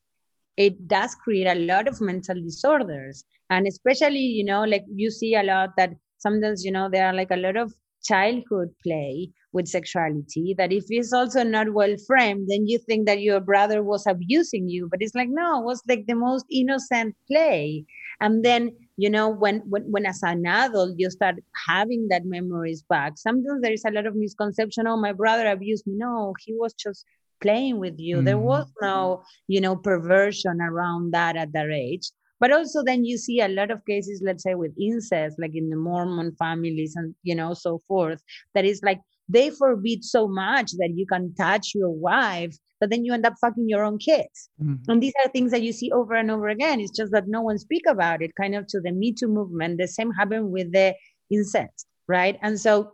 it 0.57 0.89
does 0.89 1.15
create 1.15 1.47
a 1.47 1.55
lot 1.55 1.87
of 1.87 2.01
mental 2.01 2.41
disorders. 2.43 3.25
And 3.51 3.67
especially 3.67 4.21
you 4.21 4.45
know 4.45 4.65
like 4.65 4.85
you 4.93 5.11
see 5.11 5.35
a 5.35 5.43
lot 5.43 5.71
that 5.77 5.91
sometimes 6.19 6.65
you 6.65 6.73
know 6.73 6.89
there 6.91 7.07
are 7.07 7.15
like 7.15 7.31
a 7.31 7.37
lot 7.37 7.57
of 7.57 7.73
childhood 8.03 8.69
play 8.83 9.31
with 9.53 9.67
sexuality 9.67 10.55
that 10.59 10.73
if 10.73 10.85
it's 10.89 11.13
also 11.13 11.43
not 11.43 11.73
well 11.73 11.97
framed 12.07 12.47
then 12.49 12.67
you 12.67 12.79
think 12.79 13.07
that 13.07 13.21
your 13.21 13.41
brother 13.41 13.83
was 13.83 14.07
abusing 14.07 14.69
you 14.69 14.87
but 14.91 15.01
it's 15.01 15.15
like 15.15 15.29
no 15.31 15.61
it 15.61 15.65
was 15.65 15.83
like 15.89 16.07
the 16.07 16.15
most 16.15 16.45
innocent 16.51 17.15
play. 17.29 17.85
And 18.21 18.45
then 18.45 18.73
you 18.97 19.10
know 19.10 19.28
when, 19.28 19.62
when 19.68 19.82
when 19.90 20.06
as 20.06 20.23
an 20.23 20.47
adult 20.47 20.94
you 20.97 21.10
start 21.10 21.36
having 21.68 22.09
that 22.09 22.24
memories 22.24 22.82
back. 22.89 23.14
Sometimes 23.16 23.62
there 23.62 23.73
is 23.73 23.85
a 23.85 23.90
lot 23.90 24.06
of 24.06 24.16
misconception 24.16 24.86
oh 24.86 24.97
my 24.97 25.12
brother 25.12 25.47
abused 25.48 25.86
me. 25.86 25.94
No 25.97 26.35
he 26.44 26.55
was 26.55 26.74
just 26.74 27.05
playing 27.40 27.78
with 27.78 27.98
you. 27.98 28.16
Mm-hmm. 28.16 28.24
there 28.24 28.39
was 28.39 28.66
no 28.81 29.23
you 29.48 29.60
know 29.60 29.77
perversion 29.77 30.60
around 30.60 31.12
that 31.12 31.36
at 31.36 31.52
that 31.52 31.70
age. 31.70 32.10
But 32.39 32.52
also 32.52 32.82
then 32.85 33.06
you 33.06 33.16
see 33.16 33.40
a 33.40 33.48
lot 33.48 33.70
of 33.70 33.85
cases 33.86 34.23
let's 34.24 34.43
say 34.43 34.55
with 34.55 34.73
incest 34.81 35.39
like 35.39 35.55
in 35.55 35.70
the 35.70 35.77
mormon 35.77 36.35
families 36.39 36.94
and 36.97 37.14
you 37.23 37.35
know 37.35 37.55
so 37.55 37.81
forth 37.89 38.23
that 38.55 38.64
is 38.64 38.82
like 38.82 39.01
they 39.28 39.51
forbid 39.51 40.05
so 40.05 40.28
much 40.28 40.73
that 40.73 40.93
you 40.94 41.07
can 41.07 41.35
touch 41.35 41.73
your 41.74 41.90
wife 41.90 42.57
but 42.78 42.90
then 42.90 43.07
you 43.07 43.15
end 43.15 43.24
up 43.24 43.32
fucking 43.40 43.70
your 43.70 43.85
own 43.85 43.97
kids. 43.97 44.51
Mm-hmm. 44.62 44.90
and 44.90 45.03
these 45.03 45.15
are 45.24 45.31
things 45.31 45.51
that 45.51 45.62
you 45.62 45.73
see 45.73 45.90
over 45.93 46.12
and 46.12 46.31
over 46.31 46.48
again. 46.48 46.78
It's 46.78 46.94
just 46.94 47.11
that 47.12 47.27
no 47.27 47.40
one 47.40 47.59
speak 47.59 47.85
about 47.89 48.20
it 48.20 48.35
kind 48.35 48.55
of 48.55 48.66
to 48.66 48.81
the 48.82 48.93
me 48.93 49.15
too 49.15 49.28
movement. 49.28 49.78
The 49.78 49.89
same 49.89 50.11
happened 50.12 50.51
with 50.51 50.73
the 50.73 50.94
incest 51.31 51.86
right? 52.09 52.39
And 52.43 52.59
so 52.59 52.93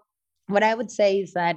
what 0.48 0.62
i 0.62 0.74
would 0.74 0.90
say 0.90 1.20
is 1.20 1.32
that 1.32 1.56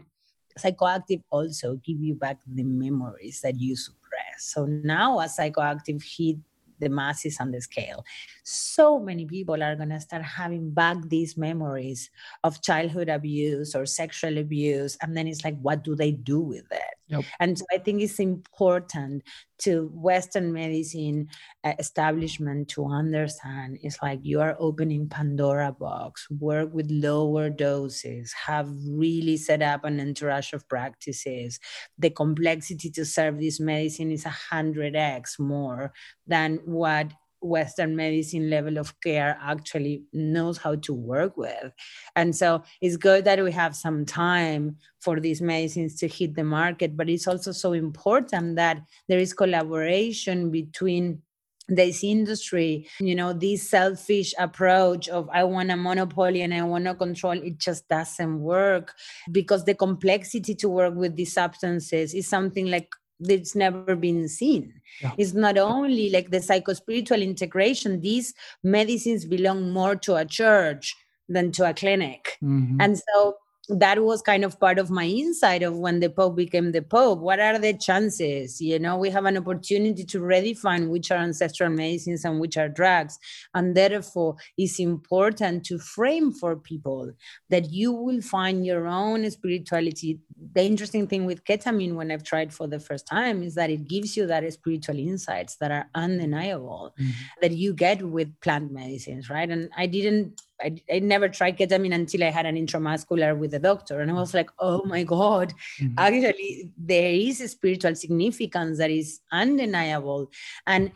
psychoactive 0.60 1.22
also 1.31 1.76
give 1.85 1.99
you 1.99 2.15
back 2.15 2.38
the 2.47 2.64
memories 2.64 3.41
that 3.41 3.60
you 3.60 3.76
suppress. 3.76 4.39
So 4.39 4.65
now 4.65 5.19
a 5.19 5.26
psychoactive 5.26 6.02
hit 6.18 6.38
the 6.80 6.89
masses 6.89 7.38
on 7.39 7.52
the 7.52 7.61
scale. 7.61 8.06
So 8.43 8.99
many 8.99 9.26
people 9.26 9.61
are 9.61 9.76
going 9.76 9.89
to 9.89 9.99
start 9.99 10.23
having 10.23 10.72
back 10.72 10.97
these 11.07 11.38
memories 11.38 12.10
of 12.43 12.61
childhood 12.61 13.10
abuse 13.10 13.76
or 13.76 13.85
sexual 13.85 14.38
abuse. 14.38 14.97
And 15.02 15.15
then 15.15 15.27
it's 15.27 15.43
like, 15.43 15.60
what 15.61 15.84
do 15.84 15.95
they 15.95 16.11
do 16.11 16.39
with 16.39 16.72
it? 16.72 16.95
Yep. 17.07 17.26
And 17.40 17.57
so 17.57 17.65
I 17.72 17.77
think 17.77 18.02
it's 18.02 18.19
important 18.19 19.23
to 19.60 19.91
Western 19.94 20.52
medicine 20.52 21.27
uh, 21.64 21.73
establishment 21.77 22.68
to 22.69 22.86
understand 22.86 23.77
it's 23.82 24.02
like 24.02 24.19
you 24.23 24.41
are 24.41 24.56
opening 24.60 25.07
Pandora 25.07 25.72
box, 25.72 26.27
work 26.32 26.73
with 26.73 26.90
lower 26.90 27.49
doses, 27.49 28.34
have 28.48 28.69
really 28.90 29.38
set 29.38 29.61
up 29.61 29.86
an 29.86 29.99
entourage 29.99 30.52
of 30.52 30.68
practices. 30.68 31.60
The 31.98 32.10
complexity 32.10 32.90
to 32.91 33.06
serve 33.06 33.40
this 33.40 33.60
medicine 33.60 34.11
is 34.11 34.26
a 34.26 34.30
hundred 34.30 34.95
X 34.95 35.38
more 35.38 35.94
than 36.26 36.60
what 36.65 37.14
Western 37.41 37.95
medicine 37.95 38.49
level 38.49 38.78
of 38.78 38.99
care 39.02 39.38
actually 39.41 40.03
knows 40.14 40.57
how 40.57 40.76
to 40.76 40.94
work 40.94 41.38
with. 41.38 41.72
And 42.16 42.36
so 42.36 42.64
it's 42.82 42.98
good 42.98 43.26
that 43.26 43.44
we 43.44 43.52
have 43.52 43.76
some 43.76 44.06
time 44.06 44.78
for 44.99 45.20
these 45.20 45.41
medicines 45.41 45.95
to 45.98 46.07
hit 46.07 46.36
the 46.36 46.44
market, 46.44 46.98
but 46.98 47.10
it's 47.10 47.28
also 47.28 47.52
so 47.52 47.74
important 47.74 48.56
that 48.56 48.82
there 49.07 49.20
is 49.20 49.34
collaboration 49.34 50.52
between 50.52 51.22
this 51.68 52.03
industry 52.03 52.88
you 52.99 53.16
know 53.16 53.34
this 53.34 53.68
selfish 53.68 54.36
approach 54.38 55.10
of 55.10 55.28
i 55.34 55.44
want 55.44 55.72
a 55.72 55.76
monopoly 55.76 56.44
and 56.44 56.53
i 56.53 56.62
want 56.62 56.86
to 56.86 56.94
control 56.94 57.32
it 57.32 57.57
just 57.57 57.88
doesn't 57.88 58.40
work 58.40 58.94
because 59.32 59.66
the 59.66 59.74
complexity 59.74 60.53
to 60.53 60.70
work 60.70 60.94
with 60.94 61.16
these 61.16 61.34
substances 61.34 62.14
is 62.14 62.28
something 62.28 62.68
like 62.68 62.90
that's 63.20 63.56
never 63.56 63.96
been 63.96 64.28
seen. 64.28 64.74
Yeah. 65.02 65.14
It's 65.18 65.34
not 65.34 65.58
only 65.58 66.10
like 66.10 66.32
the 66.32 66.38
psychospiritual 66.38 67.22
integration, 67.22 68.02
these 68.02 68.34
medicines 68.64 69.26
belong 69.26 69.72
more 69.72 69.96
to 69.98 70.16
a 70.16 70.26
church 70.26 70.96
than 71.28 71.52
to 71.54 71.70
a 71.70 71.74
clinic. 71.74 72.38
Mm-hmm. 72.44 72.80
And 72.80 72.98
so 72.98 73.36
that 73.70 74.04
was 74.04 74.22
kind 74.22 74.44
of 74.44 74.60
part 74.60 74.78
of 74.78 74.90
my 74.90 75.06
insight 75.06 75.64
of 75.64 75.78
when 75.78 76.00
the 76.00 76.10
pope 76.10 76.36
became 76.36 76.72
the 76.72 76.82
pope. 76.82 77.20
What 77.20 77.40
are 77.40 77.58
the 77.58 77.74
chances? 77.74 78.62
You 78.62 78.80
know 78.80 78.98
we 78.98 79.10
have 79.10 79.26
an 79.26 79.38
opportunity 79.38 80.04
to 80.06 80.20
redefine 80.20 80.90
which 80.90 81.12
are 81.12 81.18
ancestral 81.18 81.70
medicines 81.70 82.26
and 82.26 82.40
which 82.40 82.58
are 82.58 82.70
drugs 82.70 83.18
and 83.54 83.76
therefore 83.76 84.36
it's 84.58 84.80
important 84.80 85.66
to 85.66 85.80
frame 85.80 86.32
for 86.32 86.56
people 86.56 87.12
that 87.50 87.72
you 87.72 87.92
will 87.92 88.22
find 88.22 88.66
your 88.66 88.88
own 88.88 89.30
spirituality. 89.32 90.20
The 90.54 90.64
interesting 90.64 91.08
thing 91.08 91.26
with 91.26 91.44
ketamine 91.44 91.96
when 91.96 92.12
i've 92.12 92.24
tried 92.24 92.54
for 92.54 92.68
the 92.68 92.80
first 92.80 93.08
time 93.08 93.42
is 93.42 93.56
that 93.56 93.70
it 93.70 93.88
gives 93.88 94.16
you 94.16 94.28
that 94.28 94.52
spiritual 94.54 95.00
insights 95.00 95.56
that 95.58 95.72
are 95.72 95.90
undeniable 95.96 96.94
mm-hmm. 97.00 97.12
that 97.42 97.52
you 97.52 97.74
get 97.74 98.04
with 98.04 98.40
plant 98.42 98.72
medicines 98.72 99.30
right? 99.30 99.50
And 99.50 99.70
i 99.76 99.86
didn't 99.86 100.42
I, 100.61 100.82
I 100.91 100.99
never 100.99 101.27
tried 101.27 101.57
ketamine 101.57 101.94
until 101.94 102.23
I 102.23 102.30
had 102.30 102.45
an 102.45 102.56
intramuscular 102.56 103.38
with 103.38 103.52
the 103.52 103.60
doctor. 103.60 103.99
And 103.99 104.10
I 104.10 104.14
was 104.14 104.34
like, 104.34 104.49
oh 104.60 104.84
my 104.86 105.03
God, 105.03 105.53
mm-hmm. 105.80 105.95
actually, 105.98 106.72
there 106.77 107.11
is 107.11 107.41
a 107.41 107.48
spiritual 107.48 107.95
significance 107.95 108.77
that 108.77 108.91
is 108.91 109.19
undeniable. 109.32 110.32
And 110.65 110.91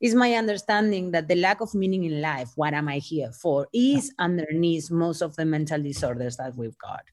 it's 0.00 0.14
my 0.14 0.34
understanding 0.34 1.10
that 1.12 1.28
the 1.28 1.36
lack 1.36 1.60
of 1.60 1.74
meaning 1.74 2.04
in 2.04 2.20
life, 2.20 2.50
what 2.56 2.74
am 2.74 2.88
I 2.88 2.98
here 2.98 3.32
for, 3.32 3.68
is 3.72 4.12
underneath 4.18 4.90
most 4.90 5.22
of 5.22 5.36
the 5.36 5.44
mental 5.44 5.82
disorders 5.82 6.36
that 6.36 6.56
we've 6.56 6.78
got, 6.78 7.04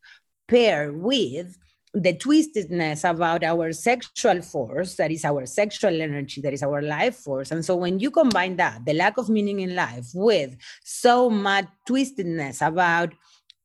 paired 0.48 0.96
with 0.96 1.58
the 1.94 2.14
twistedness 2.14 3.10
about 3.10 3.44
our 3.44 3.74
sexual 3.74 4.42
force, 4.42 4.96
that 4.96 5.12
is 5.12 5.26
our 5.26 5.46
sexual 5.46 6.02
energy, 6.02 6.40
that 6.42 6.54
is 6.54 6.64
our 6.64 6.82
life 6.82 7.18
force. 7.18 7.52
And 7.52 7.66
so 7.66 7.76
when 7.76 8.00
you 8.00 8.12
combine 8.12 8.56
that, 8.58 8.86
the 8.86 8.94
lack 8.94 9.18
of 9.18 9.30
meaning 9.30 9.60
in 9.60 9.76
life, 9.76 10.08
with 10.14 10.56
so 10.84 11.30
much 11.30 11.66
twistedness 11.88 12.66
about 12.66 13.14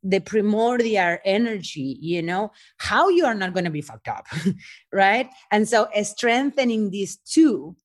the 0.02 0.20
primordial 0.20 1.18
energy, 1.24 1.98
you 2.00 2.22
know, 2.22 2.52
how 2.78 3.08
you 3.08 3.24
are 3.24 3.34
not 3.34 3.52
going 3.52 3.64
to 3.64 3.70
be 3.70 3.80
fucked 3.80 4.08
up, 4.08 4.26
right? 4.92 5.28
And 5.52 5.68
so 5.68 5.88
strengthening 6.02 6.90
these 6.90 7.16
two 7.18 7.76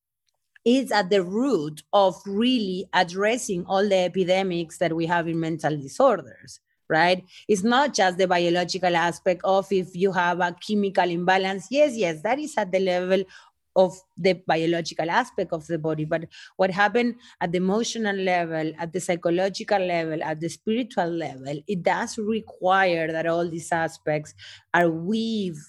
is 0.65 0.91
at 0.91 1.09
the 1.09 1.23
root 1.23 1.84
of 1.93 2.15
really 2.26 2.85
addressing 2.93 3.65
all 3.65 3.88
the 3.88 3.97
epidemics 3.97 4.77
that 4.77 4.95
we 4.95 5.05
have 5.05 5.27
in 5.27 5.39
mental 5.39 5.76
disorders 5.77 6.59
right? 6.91 7.23
It's 7.47 7.63
not 7.63 7.93
just 7.95 8.18
the 8.18 8.27
biological 8.27 8.95
aspect 8.95 9.41
of 9.43 9.65
if 9.72 9.95
you 9.95 10.11
have 10.11 10.41
a 10.41 10.55
chemical 10.68 11.09
imbalance. 11.09 11.68
Yes 11.72 11.95
yes 11.95 12.22
that 12.23 12.38
is 12.38 12.53
at 12.57 12.72
the 12.72 12.80
level 12.80 13.23
of 13.76 13.93
the 14.18 14.34
biological 14.34 15.09
aspect 15.09 15.53
of 15.53 15.65
the 15.68 15.80
body. 15.80 16.03
But 16.05 16.26
what 16.57 16.72
happened 16.72 17.15
at 17.39 17.51
the 17.53 17.57
emotional 17.57 18.15
level 18.15 18.73
at 18.77 18.91
the 18.91 18.99
psychological 18.99 19.80
level 19.80 20.22
at 20.22 20.39
the 20.41 20.49
spiritual 20.49 21.07
level 21.07 21.61
it 21.68 21.81
does 21.81 22.18
require 22.18 23.11
that 23.11 23.26
all 23.27 23.47
these 23.49 23.72
aspects 23.72 24.34
are 24.73 24.89
weaved 24.89 25.63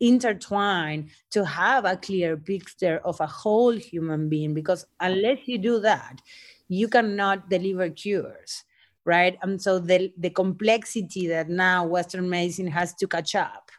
intertwined 0.00 1.08
to 1.30 1.44
have 1.44 1.84
a 1.84 1.96
clear 1.96 2.36
picture 2.36 3.00
of 3.04 3.20
a 3.20 3.26
whole 3.26 3.72
human 3.72 4.28
being. 4.28 4.52
Because 4.52 4.84
unless 5.00 5.38
you 5.46 5.58
do 5.58 5.80
that 5.80 6.20
you 6.68 6.88
cannot 6.88 7.48
deliver 7.50 7.88
cures 7.90 8.64
right 9.04 9.38
and 9.42 9.60
so 9.60 9.78
the 9.78 10.12
the 10.18 10.30
complexity 10.30 11.26
that 11.26 11.48
now 11.48 11.84
western 11.84 12.28
medicine 12.28 12.66
has 12.66 12.94
to 12.94 13.06
catch 13.06 13.34
up 13.34 13.70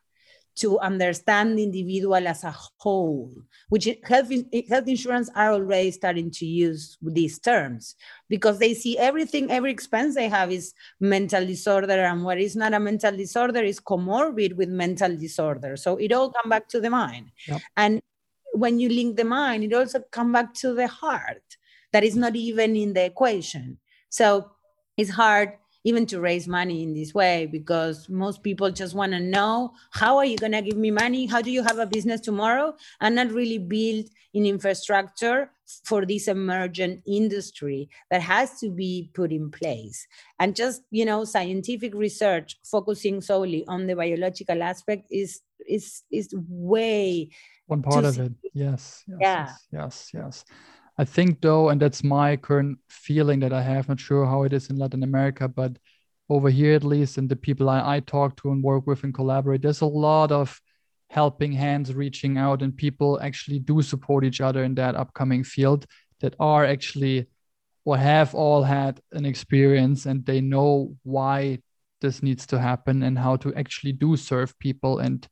to 0.55 0.79
understand 0.79 1.57
the 1.57 1.63
individual 1.63 2.27
as 2.27 2.43
a 2.43 2.53
whole, 2.77 3.31
which 3.69 3.87
health, 4.03 4.31
health 4.69 4.87
insurance 4.87 5.29
are 5.35 5.53
already 5.53 5.89
starting 5.89 6.29
to 6.29 6.45
use 6.45 6.97
these 7.01 7.39
terms 7.39 7.95
because 8.29 8.59
they 8.59 8.73
see 8.73 8.97
everything, 8.97 9.49
every 9.49 9.71
expense 9.71 10.13
they 10.13 10.29
have 10.29 10.51
is 10.51 10.73
mental 10.99 11.45
disorder, 11.45 11.93
and 11.93 12.23
what 12.23 12.39
is 12.39 12.55
not 12.55 12.73
a 12.73 12.79
mental 12.79 13.15
disorder 13.15 13.63
is 13.63 13.79
comorbid 13.79 14.55
with 14.55 14.69
mental 14.69 15.15
disorder. 15.15 15.75
So 15.75 15.97
it 15.97 16.11
all 16.11 16.31
come 16.31 16.49
back 16.49 16.67
to 16.69 16.79
the 16.79 16.89
mind, 16.89 17.31
yep. 17.47 17.61
and 17.75 18.01
when 18.53 18.79
you 18.79 18.89
link 18.89 19.17
the 19.17 19.25
mind, 19.25 19.63
it 19.63 19.73
also 19.73 20.01
come 20.11 20.31
back 20.31 20.53
to 20.55 20.75
the 20.75 20.87
heart. 20.87 21.41
That 21.91 22.03
is 22.03 22.15
not 22.15 22.35
even 22.35 22.75
in 22.75 22.93
the 22.93 23.05
equation. 23.05 23.79
So 24.09 24.51
it's 24.97 25.09
hard 25.09 25.53
even 25.85 26.05
to 26.05 26.19
raise 26.19 26.47
money 26.47 26.81
in 26.81 26.93
this 26.93 27.13
way 27.13 27.45
because 27.45 28.07
most 28.07 28.41
people 28.41 28.71
just 28.71 28.95
want 28.95 29.11
to 29.11 29.19
know 29.19 29.73
how 29.91 30.17
are 30.17 30.25
you 30.25 30.37
going 30.37 30.53
to 30.53 30.61
give 30.61 30.77
me 30.77 30.91
money? 30.91 31.25
How 31.25 31.41
do 31.41 31.51
you 31.51 31.61
have 31.63 31.77
a 31.77 31.85
business 31.85 32.21
tomorrow? 32.21 32.73
And 33.01 33.15
not 33.15 33.31
really 33.31 33.57
build 33.57 34.05
an 34.33 34.45
infrastructure 34.45 35.51
for 35.83 36.05
this 36.05 36.27
emergent 36.27 37.01
industry 37.05 37.89
that 38.09 38.21
has 38.21 38.59
to 38.59 38.69
be 38.69 39.11
put 39.13 39.31
in 39.31 39.51
place. 39.51 40.07
And 40.39 40.55
just 40.55 40.83
you 40.91 41.05
know 41.05 41.25
scientific 41.25 41.93
research 41.93 42.57
focusing 42.63 43.21
solely 43.21 43.65
on 43.67 43.87
the 43.87 43.95
biological 43.95 44.63
aspect 44.63 45.07
is 45.11 45.41
is 45.67 46.03
is 46.11 46.33
way 46.47 47.29
one 47.67 47.81
part 47.81 48.05
of 48.05 48.19
it. 48.19 48.33
Yes 48.53 49.03
yes 49.07 49.17
yeah. 49.21 49.45
yes 49.45 49.67
yes, 49.71 50.11
yes. 50.13 50.45
I 50.97 51.05
think 51.05 51.41
though, 51.41 51.69
and 51.69 51.81
that's 51.81 52.03
my 52.03 52.37
current 52.37 52.77
feeling 52.87 53.39
that 53.39 53.53
I 53.53 53.61
have, 53.61 53.89
not 53.89 53.99
sure 53.99 54.25
how 54.25 54.43
it 54.43 54.53
is 54.53 54.69
in 54.69 54.77
Latin 54.77 55.03
America, 55.03 55.47
but 55.47 55.77
over 56.29 56.49
here 56.49 56.75
at 56.75 56.83
least, 56.83 57.17
and 57.17 57.27
the 57.27 57.35
people 57.35 57.69
I, 57.69 57.97
I 57.97 57.99
talk 57.99 58.37
to 58.37 58.51
and 58.51 58.63
work 58.63 58.85
with 58.85 59.03
and 59.03 59.13
collaborate, 59.13 59.61
there's 59.61 59.81
a 59.81 59.85
lot 59.85 60.31
of 60.31 60.59
helping 61.09 61.51
hands 61.51 61.93
reaching 61.93 62.37
out, 62.37 62.61
and 62.61 62.75
people 62.75 63.19
actually 63.21 63.59
do 63.59 63.81
support 63.81 64.23
each 64.23 64.41
other 64.41 64.63
in 64.63 64.75
that 64.75 64.95
upcoming 64.95 65.43
field 65.43 65.85
that 66.21 66.35
are 66.39 66.65
actually 66.65 67.27
or 67.85 67.97
have 67.97 68.33
all 68.33 68.63
had 68.63 69.01
an 69.11 69.25
experience 69.25 70.05
and 70.05 70.25
they 70.25 70.39
know 70.39 70.95
why 71.03 71.59
this 72.01 72.23
needs 72.23 72.45
to 72.47 72.59
happen 72.59 73.03
and 73.03 73.17
how 73.17 73.35
to 73.35 73.53
actually 73.55 73.91
do 73.91 74.15
serve 74.15 74.57
people 74.59 74.99
and 74.99 75.27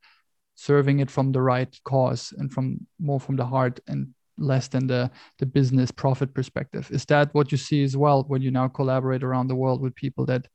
serving 0.56 1.00
it 1.00 1.10
from 1.10 1.32
the 1.32 1.42
right 1.42 1.80
cause 1.84 2.34
and 2.38 2.52
from 2.52 2.86
more 3.00 3.20
from 3.20 3.36
the 3.36 3.46
heart 3.46 3.80
and 3.88 4.14
less 4.42 4.68
than 4.68 4.88
the 4.88 5.12
the 5.40 5.46
business 5.46 5.92
profit 5.92 6.34
perspective. 6.34 6.90
Is 6.92 7.06
that 7.06 7.34
what 7.34 7.52
you 7.52 7.58
see 7.58 7.84
as 7.84 7.96
well 7.96 8.24
when 8.28 8.42
you 8.42 8.52
now 8.52 8.68
collaborate 8.68 9.24
around 9.24 9.48
the 9.48 9.56
world 9.56 9.82
with 9.82 9.96
people 9.96 10.26
that 10.26 10.48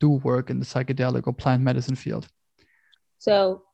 do 0.00 0.10
work 0.10 0.50
in 0.50 0.58
the 0.58 0.66
psychedelic 0.66 1.26
or 1.26 1.32
plant 1.32 1.62
medicine 1.62 1.96
field? 1.96 2.28
So 3.18 3.64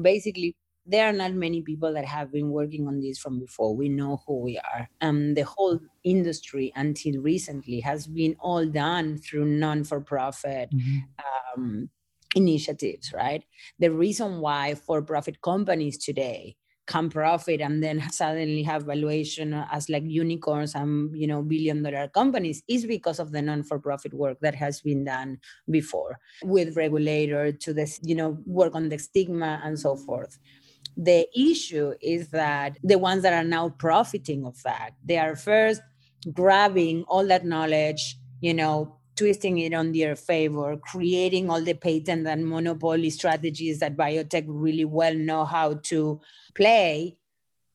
basically 0.00 0.56
there 0.88 1.06
are 1.06 1.12
not 1.12 1.34
many 1.34 1.60
people 1.60 1.92
that 1.92 2.06
have 2.06 2.32
been 2.32 2.50
working 2.50 2.88
on 2.88 3.00
this 3.00 3.18
from 3.18 3.38
before. 3.38 3.76
We 3.76 3.90
know 3.90 4.22
who 4.26 4.40
we 4.40 4.58
are. 4.58 4.88
And 5.02 5.36
the 5.36 5.44
whole 5.44 5.78
industry 6.02 6.72
until 6.74 7.20
recently 7.20 7.80
has 7.80 8.06
been 8.06 8.36
all 8.40 8.64
done 8.64 9.18
through 9.18 9.44
non-for-profit 9.44 10.70
mm-hmm. 10.70 10.98
um, 11.60 11.90
initiatives 12.34 13.12
right? 13.12 13.44
The 13.78 13.90
reason 13.90 14.40
why 14.40 14.74
for-profit 14.74 15.42
companies 15.42 15.98
today 15.98 16.56
can 16.88 17.08
profit 17.10 17.60
and 17.60 17.82
then 17.82 18.02
suddenly 18.10 18.62
have 18.62 18.84
valuation 18.84 19.52
as 19.70 19.88
like 19.88 20.02
unicorns 20.06 20.74
and 20.74 21.14
you 21.16 21.26
know 21.26 21.42
billion 21.42 21.82
dollar 21.82 22.08
companies 22.08 22.62
is 22.66 22.86
because 22.86 23.20
of 23.20 23.30
the 23.30 23.42
non-for-profit 23.42 24.12
work 24.14 24.38
that 24.40 24.54
has 24.54 24.80
been 24.80 25.04
done 25.04 25.38
before 25.70 26.18
with 26.42 26.76
regulator 26.76 27.52
to 27.52 27.72
this 27.72 28.00
you 28.02 28.14
know 28.14 28.38
work 28.46 28.74
on 28.74 28.88
the 28.88 28.98
stigma 28.98 29.60
and 29.62 29.78
so 29.78 29.94
forth. 29.96 30.38
The 30.96 31.28
issue 31.38 31.94
is 32.00 32.30
that 32.30 32.78
the 32.82 32.98
ones 32.98 33.22
that 33.22 33.32
are 33.32 33.48
now 33.48 33.68
profiting 33.68 34.44
of 34.44 34.60
that 34.64 34.90
they 35.04 35.18
are 35.18 35.36
first 35.36 35.82
grabbing 36.32 37.04
all 37.04 37.26
that 37.26 37.44
knowledge 37.44 38.16
you 38.40 38.54
know 38.54 38.97
twisting 39.18 39.58
it 39.58 39.74
on 39.74 39.90
their 39.90 40.14
favor, 40.14 40.76
creating 40.76 41.50
all 41.50 41.60
the 41.60 41.74
patent 41.74 42.26
and 42.26 42.46
monopoly 42.46 43.10
strategies 43.10 43.80
that 43.80 43.96
biotech 43.96 44.44
really 44.46 44.84
well 44.84 45.14
know 45.14 45.44
how 45.44 45.74
to 45.74 46.20
play. 46.54 47.16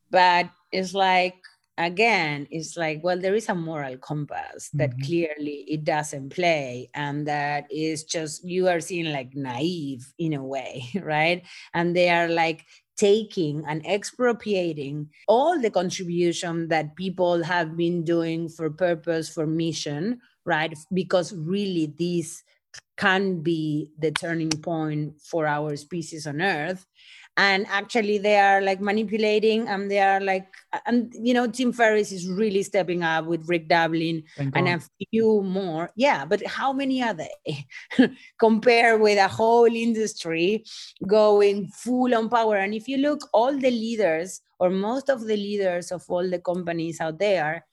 But 0.10 0.49
it's 0.72 0.94
like, 0.94 1.36
again, 1.78 2.48
it's 2.49 2.78
like, 2.78 3.02
well, 3.03 3.20
there 3.20 3.36
is 3.36 3.49
a 3.49 3.56
moral 3.56 3.98
compass 3.98 4.70
that 4.74 4.91
mm-hmm. 4.91 5.06
clearly 5.06 5.65
it 5.68 5.84
doesn't 5.84 6.30
play. 6.30 6.90
And 6.94 7.28
that 7.28 7.68
is 7.70 8.06
just, 8.06 8.45
you 8.45 8.70
are 8.70 8.80
seeing 8.80 9.11
like 9.11 9.36
naive 9.36 10.14
in 10.18 10.34
a 10.34 10.44
way, 10.44 10.86
right? 11.02 11.44
And 11.74 11.95
they 11.95 12.10
are 12.10 12.30
like 12.30 12.65
taking 12.95 13.64
and 13.68 13.86
expropriating 13.86 15.10
all 15.28 15.60
the 15.60 15.72
contribution 15.72 16.70
that 16.70 16.95
people 16.95 17.44
have 17.44 17.76
been 17.76 18.03
doing 18.03 18.48
for 18.48 18.70
purpose, 18.70 19.28
for 19.28 19.48
mission, 19.48 20.22
right? 20.45 20.78
Because 20.94 21.34
really, 21.34 21.94
this 21.98 22.44
can 22.98 23.41
be 23.41 23.91
the 23.99 24.11
turning 24.11 24.49
point 24.49 25.20
for 25.22 25.48
our 25.48 25.76
species 25.76 26.28
on 26.28 26.41
Earth. 26.41 26.86
And 27.36 27.65
actually, 27.68 28.20
they 28.20 28.38
are 28.38 28.61
like 28.61 28.80
manipulating, 28.80 29.68
and 29.68 29.90
they 29.90 29.99
are 29.99 30.20
like, 30.20 30.45
and 30.86 31.11
you 31.20 31.34
know, 31.34 31.48
Tim 31.48 31.74
Ferriss 31.74 32.11
is 32.11 32.30
really 32.30 32.61
stepping 32.61 33.02
up 33.02 33.26
with 33.26 33.49
Rick 33.49 33.70
Doblin 33.70 34.24
and 34.38 34.68
a 34.68 34.80
few 35.10 35.41
more. 35.41 35.90
Yeah, 35.95 36.26
but 36.26 36.45
how 36.45 36.74
many 36.74 37.02
are 37.02 37.15
they 37.15 37.65
compared 38.40 39.02
with 39.02 39.18
a 39.18 39.28
whole 39.28 39.65
industry 39.65 40.64
going 41.07 41.70
full 41.70 42.14
on 42.14 42.30
power? 42.30 42.57
And 42.57 42.76
if 42.76 42.88
you 42.88 42.98
look, 42.98 43.28
all 43.34 43.57
the 43.57 43.72
leaders 43.72 44.41
or 44.60 44.70
most 44.70 45.10
of 45.10 45.26
the 45.26 45.36
leaders 45.36 45.91
of 45.91 46.06
all 46.10 46.30
the 46.30 46.40
companies 46.40 47.02
out 47.02 47.18
there 47.18 47.65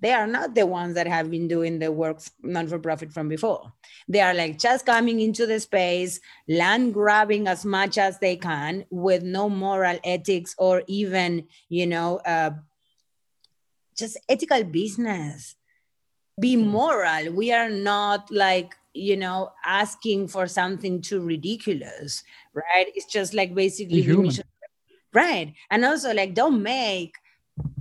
they 0.00 0.12
are 0.12 0.26
not 0.26 0.54
the 0.54 0.66
ones 0.66 0.94
that 0.94 1.06
have 1.06 1.30
been 1.30 1.48
doing 1.48 1.78
the 1.78 1.90
work 1.90 2.20
non 2.42 2.68
for 2.68 2.78
profit 2.78 3.12
from 3.12 3.28
before. 3.28 3.72
They 4.08 4.20
are 4.20 4.34
like 4.34 4.58
just 4.58 4.86
coming 4.86 5.20
into 5.20 5.46
the 5.46 5.60
space, 5.60 6.20
land 6.48 6.94
grabbing 6.94 7.48
as 7.48 7.64
much 7.64 7.98
as 7.98 8.18
they 8.18 8.36
can 8.36 8.84
with 8.90 9.22
no 9.22 9.48
moral 9.48 9.98
ethics 10.04 10.54
or 10.58 10.82
even, 10.86 11.46
you 11.68 11.86
know, 11.86 12.18
uh, 12.18 12.50
just 13.96 14.18
ethical 14.28 14.62
business. 14.64 15.56
Be 16.40 16.54
hmm. 16.54 16.68
moral. 16.68 17.32
We 17.32 17.52
are 17.52 17.70
not 17.70 18.30
like, 18.30 18.74
you 18.94 19.16
know, 19.16 19.50
asking 19.64 20.28
for 20.28 20.46
something 20.46 21.02
too 21.02 21.20
ridiculous, 21.20 22.22
right? 22.54 22.86
It's 22.94 23.06
just 23.06 23.34
like 23.34 23.54
basically, 23.54 24.06
right? 25.12 25.54
And 25.70 25.84
also, 25.84 26.14
like, 26.14 26.34
don't 26.34 26.62
make 26.62 27.14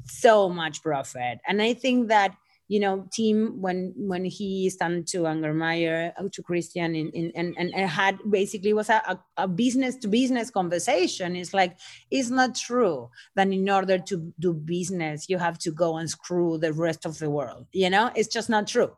so 0.05 0.49
much 0.49 0.81
profit. 0.81 1.39
And 1.47 1.61
I 1.61 1.73
think 1.73 2.07
that 2.09 2.35
you 2.67 2.81
know, 2.81 3.07
Tim 3.11 3.61
when 3.61 3.93
when 3.95 4.25
he 4.25 4.69
started 4.69 5.07
to 5.07 5.19
Angermayer, 5.19 6.11
uh, 6.17 6.27
to 6.33 6.43
Christian, 6.43 6.95
in, 6.95 7.09
in, 7.11 7.31
and, 7.35 7.55
and 7.57 7.89
had 7.89 8.19
basically 8.29 8.73
was 8.73 8.89
a, 8.89 9.19
a 9.37 9.47
business 9.47 9.95
to 9.97 10.07
business 10.07 10.49
conversation. 10.49 11.35
It's 11.35 11.53
like 11.53 11.77
it's 12.11 12.29
not 12.29 12.55
true 12.55 13.09
that 13.35 13.47
in 13.47 13.69
order 13.69 13.97
to 13.97 14.33
do 14.39 14.53
business 14.53 15.29
you 15.29 15.37
have 15.37 15.57
to 15.59 15.71
go 15.71 15.97
and 15.97 16.09
screw 16.09 16.57
the 16.57 16.73
rest 16.73 17.05
of 17.05 17.17
the 17.19 17.29
world. 17.29 17.67
You 17.71 17.89
know, 17.89 18.11
it's 18.15 18.27
just 18.27 18.49
not 18.49 18.67
true. 18.67 18.91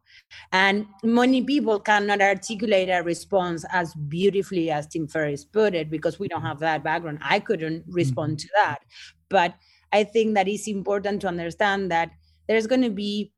And 0.52 0.88
many 1.04 1.44
people 1.44 1.80
cannot 1.80 2.22
articulate 2.22 2.90
a 2.90 3.04
response 3.04 3.66
as 3.72 3.94
beautifully 3.94 4.72
as 4.72 4.88
Tim 4.88 5.08
Ferriss 5.08 5.46
put 5.46 5.76
it 5.76 5.92
because 5.92 6.18
we 6.18 6.28
don't 6.28 6.42
have 6.42 6.60
that 6.60 6.84
background. 6.84 7.20
I 7.22 7.40
couldn't 7.40 7.84
respond 7.88 8.38
mm-hmm. 8.38 8.48
to 8.48 8.50
that, 8.56 8.80
but 9.30 9.54
I 9.92 10.04
think 10.04 10.36
that 10.36 10.48
it's 10.48 10.68
important 10.68 11.22
to 11.22 11.28
understand 11.28 11.92
that 11.92 12.12
there's 12.48 12.68
going 12.68 12.82
to 12.82 12.90
be 12.90 13.32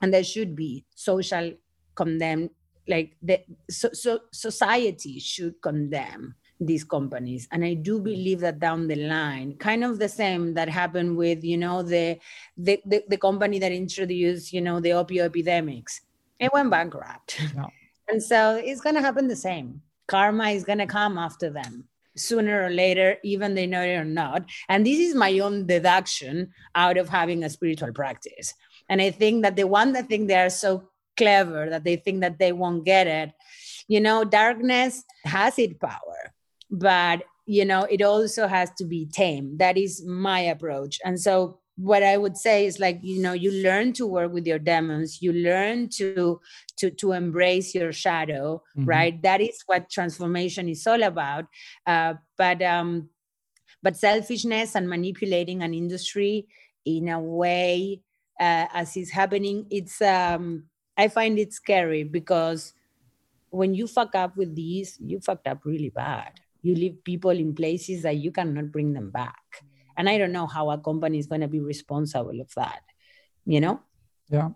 and 0.00 0.12
there 0.12 0.24
should 0.24 0.54
be 0.54 0.84
social 0.94 1.52
condemn 1.94 2.50
like 2.86 3.16
the 3.22 3.40
so, 3.68 3.90
so 3.92 4.20
society 4.32 5.18
should 5.18 5.60
condemn 5.60 6.34
these 6.60 6.84
companies. 6.84 7.46
And 7.52 7.64
i 7.64 7.74
do 7.74 8.00
mm. 8.00 8.04
believe 8.04 8.40
that 8.40 8.58
down 8.58 8.88
the 8.88 8.96
line 8.96 9.56
kind 9.56 9.84
of 9.84 9.98
the 9.98 10.08
same 10.08 10.54
that 10.54 10.68
happened 10.68 11.16
with 11.16 11.44
you 11.44 11.56
know 11.56 11.82
the 11.82 12.18
the 12.56 12.80
the, 12.86 13.04
the 13.08 13.16
company 13.16 13.58
that 13.58 13.72
introduced 13.72 14.52
you 14.52 14.60
know 14.60 14.80
the 14.80 14.90
opioid 14.90 15.26
epidemics. 15.26 16.00
It 16.38 16.52
went 16.52 16.70
bankrupt. 16.70 17.40
Yeah. 17.54 17.66
and 18.08 18.22
so 18.22 18.60
it's 18.64 18.80
going 18.80 18.94
to 18.94 19.02
happen 19.02 19.26
the 19.26 19.36
same. 19.36 19.82
Karma 20.06 20.50
is 20.50 20.64
going 20.64 20.78
to 20.78 20.86
come 20.86 21.18
after 21.18 21.50
them 21.50 21.88
sooner 22.18 22.64
or 22.64 22.70
later 22.70 23.16
even 23.24 23.54
they 23.54 23.66
know 23.66 23.82
it 23.82 23.96
or 23.96 24.04
not. 24.04 24.44
And 24.68 24.86
this 24.86 24.98
is 24.98 25.14
my 25.14 25.38
own 25.38 25.66
deduction 25.66 26.52
out 26.74 26.98
of 26.98 27.08
having 27.08 27.44
a 27.44 27.50
spiritual 27.50 27.92
practice. 27.92 28.54
And 28.88 29.02
i 29.02 29.10
think 29.10 29.42
that 29.42 29.56
the 29.56 29.66
one 29.66 29.92
that 29.92 30.08
think 30.08 30.28
they 30.28 30.36
are 30.36 30.50
so 30.50 30.88
clever 31.16 31.68
that 31.68 31.84
they 31.84 31.96
think 31.96 32.20
that 32.20 32.38
they 32.38 32.52
won't 32.52 32.84
get 32.84 33.06
it 33.06 33.32
you 33.88 34.00
know 34.00 34.22
darkness 34.22 35.02
has 35.24 35.58
its 35.58 35.74
power 35.80 36.32
but 36.70 37.22
you 37.48 37.64
know 37.64 37.86
it 37.90 38.02
also 38.02 38.46
has 38.46 38.70
to 38.76 38.84
be 38.84 39.06
tame. 39.06 39.56
That 39.56 39.76
is 39.76 40.04
my 40.04 40.40
approach. 40.40 40.98
And 41.04 41.18
so 41.18 41.60
what 41.78 42.02
i 42.02 42.16
would 42.16 42.36
say 42.36 42.66
is 42.66 42.80
like 42.80 42.98
you 43.02 43.22
know 43.22 43.32
you 43.32 43.52
learn 43.62 43.92
to 43.92 44.04
work 44.06 44.32
with 44.32 44.46
your 44.46 44.58
demons. 44.58 45.22
You 45.22 45.32
learn 45.32 45.88
to 45.90 46.40
to 46.76 46.90
to 46.90 47.12
embrace 47.12 47.74
your 47.74 47.92
shadow 47.92 48.62
mm-hmm. 48.76 48.84
right? 48.84 49.22
That 49.22 49.40
is 49.40 49.62
what 49.66 49.88
transformation 49.88 50.68
is 50.68 50.86
all 50.86 51.02
about. 51.02 51.46
Uh, 51.86 52.14
but 52.36 52.60
um 52.62 53.08
but 53.80 53.96
selfishness 53.96 54.74
and 54.74 54.88
manipulating 54.88 55.62
an 55.62 55.72
industry 55.72 56.48
in 56.84 57.08
a 57.08 57.20
way 57.20 58.00
uh, 58.40 58.66
as 58.74 58.96
is 58.96 59.10
happening 59.10 59.66
it's 59.70 60.00
um 60.02 60.64
i 60.96 61.06
find 61.06 61.38
it 61.38 61.52
scary 61.52 62.02
because 62.02 62.72
when 63.50 63.74
you 63.74 63.86
fuck 63.86 64.14
up 64.14 64.36
with 64.36 64.54
these 64.54 64.98
you 65.00 65.20
fucked 65.20 65.46
up 65.46 65.64
really 65.64 65.90
bad. 65.90 66.32
You 66.60 66.74
leave 66.74 67.04
people 67.04 67.30
in 67.30 67.54
places 67.54 68.02
that 68.02 68.16
you 68.16 68.32
cannot 68.32 68.72
bring 68.72 68.92
them 68.92 69.10
back 69.10 69.62
and 69.98 70.08
i 70.08 70.16
don't 70.16 70.32
know 70.32 70.46
how 70.46 70.70
a 70.70 70.78
company 70.78 71.18
is 71.18 71.26
going 71.26 71.42
to 71.42 71.48
be 71.48 71.60
responsible 71.60 72.40
of 72.40 72.50
that 72.54 72.82
you 73.44 73.60
know? 73.60 73.80
Yeah 74.30 74.50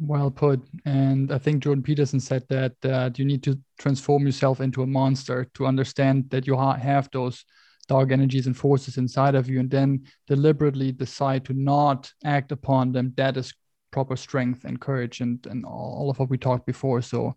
well 0.00 0.30
put. 0.30 0.60
And 0.84 1.32
i 1.32 1.38
think 1.38 1.62
jordan 1.62 1.82
peterson 1.82 2.20
said 2.20 2.44
that 2.48 2.80
that 2.80 3.18
you 3.18 3.24
need 3.24 3.42
to 3.44 3.58
transform 3.78 4.26
yourself 4.26 4.60
into 4.60 4.82
a 4.82 4.86
monster 4.86 5.46
to 5.54 5.66
understand 5.66 6.30
that 6.30 6.46
you 6.46 6.56
have 6.56 7.08
those 7.12 7.44
dark 7.86 8.12
energies 8.12 8.46
and 8.46 8.56
forces 8.56 8.96
inside 8.96 9.34
of 9.34 9.48
you 9.48 9.60
and 9.60 9.70
then 9.70 10.04
deliberately 10.26 10.90
decide 10.90 11.44
to 11.44 11.52
not 11.52 12.10
act 12.24 12.50
upon 12.50 12.92
them. 12.92 13.12
That 13.16 13.36
is 13.36 13.52
proper 13.90 14.16
strength 14.16 14.64
and 14.64 14.80
courage 14.80 15.20
and 15.20 15.46
and 15.46 15.64
all 15.64 16.10
of 16.10 16.18
what 16.18 16.30
we 16.30 16.38
talked 16.38 16.66
before. 16.66 17.02
So 17.02 17.36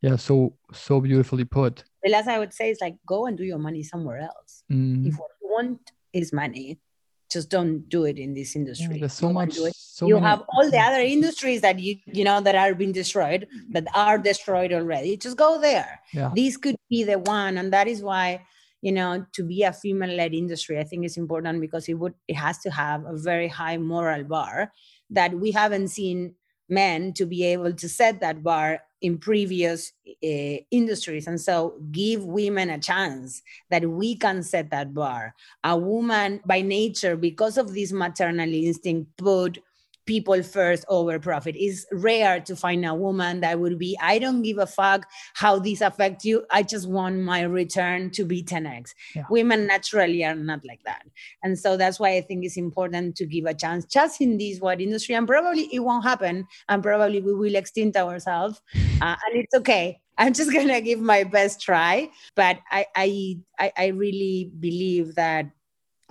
yeah 0.00 0.16
so 0.16 0.56
so 0.72 1.00
beautifully 1.00 1.44
put. 1.44 1.84
The 2.02 2.10
last 2.10 2.26
i 2.26 2.38
would 2.38 2.52
say 2.52 2.70
is 2.70 2.80
like 2.80 2.96
go 3.06 3.26
and 3.26 3.38
do 3.38 3.44
your 3.44 3.58
money 3.58 3.82
somewhere 3.82 4.18
else. 4.18 4.64
Mm. 4.70 5.06
if 5.06 5.14
what 5.18 5.30
you 5.40 5.48
want 5.48 5.92
is 6.12 6.32
money 6.32 6.80
just 7.32 7.48
don't 7.48 7.88
do 7.88 8.04
it 8.04 8.18
in 8.18 8.34
this 8.34 8.54
industry. 8.54 8.94
yeah, 8.94 9.00
there's 9.00 9.12
so 9.12 9.32
much 9.32 9.54
so 9.54 10.06
you 10.06 10.14
many... 10.14 10.26
have 10.26 10.42
all 10.48 10.70
the 10.70 10.78
other 10.78 11.00
industries 11.00 11.60
that 11.60 11.78
you 11.78 11.96
you 12.06 12.24
know 12.24 12.40
that 12.40 12.54
are 12.54 12.74
being 12.74 12.92
destroyed 12.92 13.46
mm-hmm. 13.46 13.72
that 13.72 13.86
are 13.94 14.18
destroyed 14.18 14.72
already. 14.72 15.16
Just 15.16 15.36
go 15.36 15.60
there. 15.60 16.00
Yeah. 16.12 16.30
this 16.34 16.56
could 16.56 16.76
be 16.90 17.04
the 17.04 17.18
one 17.18 17.56
and 17.56 17.72
that 17.72 17.88
is 17.88 18.02
why 18.02 18.42
you 18.82 18.92
know 18.92 19.24
to 19.32 19.44
be 19.44 19.62
a 19.62 19.72
female 19.72 20.14
led 20.14 20.34
industry 20.34 20.78
i 20.78 20.84
think 20.84 21.04
is 21.04 21.16
important 21.16 21.60
because 21.60 21.88
it 21.88 21.94
would 21.94 22.14
it 22.28 22.34
has 22.34 22.58
to 22.58 22.70
have 22.70 23.04
a 23.06 23.16
very 23.16 23.48
high 23.48 23.78
moral 23.78 24.24
bar 24.24 24.72
that 25.08 25.32
we 25.34 25.52
haven't 25.52 25.88
seen 25.88 26.34
men 26.68 27.12
to 27.12 27.24
be 27.24 27.44
able 27.44 27.72
to 27.72 27.88
set 27.88 28.20
that 28.20 28.42
bar 28.42 28.80
in 29.02 29.18
previous 29.18 29.92
uh, 30.08 30.56
industries. 30.70 31.26
And 31.26 31.40
so 31.40 31.74
give 31.90 32.24
women 32.24 32.70
a 32.70 32.78
chance 32.78 33.42
that 33.70 33.84
we 33.84 34.16
can 34.16 34.42
set 34.42 34.70
that 34.70 34.94
bar. 34.94 35.34
A 35.64 35.76
woman 35.76 36.40
by 36.46 36.62
nature 36.62 37.16
because 37.16 37.58
of 37.58 37.74
this 37.74 37.92
maternal 37.92 38.52
instinct 38.52 39.16
put 39.16 39.58
people 40.12 40.42
first 40.42 40.84
over 40.88 41.18
profit. 41.18 41.54
It's 41.58 41.86
rare 41.90 42.38
to 42.40 42.54
find 42.54 42.84
a 42.84 42.94
woman 42.94 43.40
that 43.40 43.58
would 43.58 43.78
be, 43.78 43.96
I 43.98 44.18
don't 44.18 44.42
give 44.42 44.58
a 44.58 44.66
fuck 44.66 45.06
how 45.32 45.58
this 45.58 45.80
affects 45.80 46.26
you. 46.26 46.44
I 46.50 46.64
just 46.64 46.86
want 46.86 47.20
my 47.20 47.40
return 47.44 48.10
to 48.10 48.26
be 48.26 48.42
10x. 48.42 48.90
Yeah. 49.14 49.24
Women 49.30 49.66
naturally 49.66 50.22
are 50.22 50.34
not 50.34 50.66
like 50.66 50.82
that. 50.84 51.06
And 51.42 51.58
so 51.58 51.78
that's 51.78 51.98
why 51.98 52.10
I 52.18 52.20
think 52.20 52.44
it's 52.44 52.58
important 52.58 53.16
to 53.16 53.24
give 53.24 53.46
a 53.46 53.54
chance 53.54 53.86
just 53.86 54.20
in 54.20 54.36
this 54.36 54.60
what 54.60 54.82
industry. 54.82 55.14
And 55.14 55.26
probably 55.26 55.70
it 55.72 55.80
won't 55.80 56.04
happen. 56.04 56.46
And 56.68 56.82
probably 56.82 57.22
we 57.22 57.32
will 57.32 57.54
extinct 57.54 57.96
ourselves. 57.96 58.60
Uh, 59.02 59.16
and 59.26 59.42
it's 59.42 59.52
okay. 59.52 60.00
I'm 60.16 60.32
just 60.32 60.52
gonna 60.52 60.80
give 60.80 61.00
my 61.00 61.24
best 61.24 61.60
try. 61.60 62.08
But 62.36 62.58
I 62.70 62.86
I 62.94 63.72
I 63.76 63.86
really 63.88 64.52
believe 64.60 65.16
that 65.16 65.46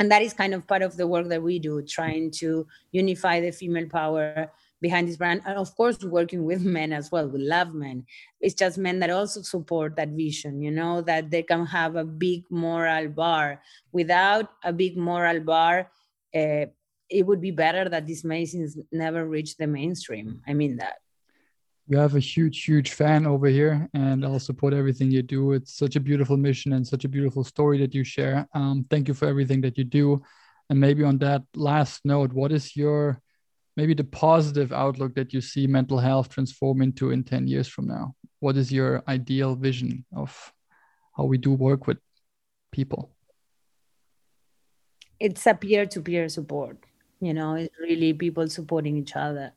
and 0.02 0.12
that 0.12 0.24
is 0.24 0.34
kind 0.34 0.56
of 0.56 0.66
part 0.66 0.82
of 0.82 0.98
the 0.98 1.06
work 1.06 1.28
that 1.28 1.44
we 1.44 1.60
do 1.60 1.80
trying 1.84 2.32
to 2.32 2.66
unify 2.92 3.40
the 3.40 3.52
female 3.52 3.88
power 3.88 4.52
behind 4.82 5.08
this 5.08 5.16
brand. 5.16 5.44
And 5.46 5.60
of 5.60 5.76
course 5.76 6.04
working 6.04 6.44
with 6.44 6.64
men 6.64 6.92
as 6.92 7.12
well. 7.12 7.28
We 7.28 7.38
love 7.38 7.76
men. 7.76 8.08
It's 8.40 8.56
just 8.56 8.80
men 8.80 8.98
that 9.02 9.12
also 9.12 9.44
support 9.44 9.96
that 9.98 10.10
vision 10.10 10.60
you 10.60 10.72
know 10.72 11.02
that 11.02 11.30
they 11.30 11.44
can 11.44 11.68
have 11.68 11.98
a 11.98 12.04
big 12.04 12.46
moral 12.50 13.10
bar. 13.10 13.62
Without 13.92 14.50
a 14.64 14.74
big 14.74 14.98
moral 14.98 15.40
bar 15.40 15.92
uh, 16.34 16.66
it 17.08 17.24
would 17.28 17.40
be 17.40 17.52
better 17.52 17.88
that 17.88 18.08
these 18.08 18.24
medicines 18.24 18.80
never 18.92 19.28
reach 19.28 19.56
the 19.58 19.68
mainstream. 19.68 20.42
I 20.48 20.56
mean 20.56 20.78
that 20.78 20.96
you 21.92 21.98
have 21.98 22.16
a 22.16 22.20
huge, 22.20 22.64
huge 22.64 22.92
fan 22.92 23.28
over 23.28 23.48
here, 23.48 23.90
and 23.94 24.24
I'll 24.24 24.40
support 24.40 24.74
everything 24.74 25.12
you 25.12 25.22
do. 25.22 25.52
It's 25.52 25.76
such 25.76 25.98
a 25.98 26.00
beautiful 26.00 26.38
mission 26.38 26.72
and 26.72 26.88
such 26.88 27.04
a 27.04 27.10
beautiful 27.10 27.44
story 27.44 27.78
that 27.80 27.94
you 27.94 28.06
share. 28.06 28.48
Um, 28.54 28.86
thank 28.90 29.10
you 29.10 29.14
for 29.14 29.28
everything 29.28 29.60
that 29.62 29.78
you 29.78 29.84
do. 29.84 30.24
And 30.70 30.80
maybe 30.80 31.04
on 31.04 31.18
that 31.18 31.44
last 31.54 32.06
note, 32.06 32.32
what 32.32 32.54
is 32.54 32.78
your 32.78 33.22
maybe 33.76 33.94
the 33.94 34.06
positive 34.06 34.72
outlook 34.72 35.16
that 35.16 35.34
you 35.34 35.42
see 35.42 35.68
mental 35.68 35.98
health 36.00 36.30
transform 36.30 36.82
into 36.82 37.12
in 37.12 37.26
10 37.26 37.46
years 37.50 37.68
from 37.68 37.88
now? 37.88 38.16
What 38.40 38.56
is 38.56 38.72
your 38.72 39.04
ideal 39.10 39.56
vision 39.56 40.06
of 40.16 40.54
how 41.18 41.26
we 41.26 41.38
do 41.38 41.52
work 41.52 41.88
with 41.88 41.98
people? 42.72 43.12
It's 45.20 45.46
a 45.46 45.56
peer 45.56 45.86
to 45.88 46.02
peer 46.02 46.30
support. 46.30 46.78
You 47.20 47.34
know, 47.34 47.56
it's 47.56 47.78
really 47.82 48.14
people 48.14 48.48
supporting 48.48 48.96
each 48.96 49.18
other 49.18 49.52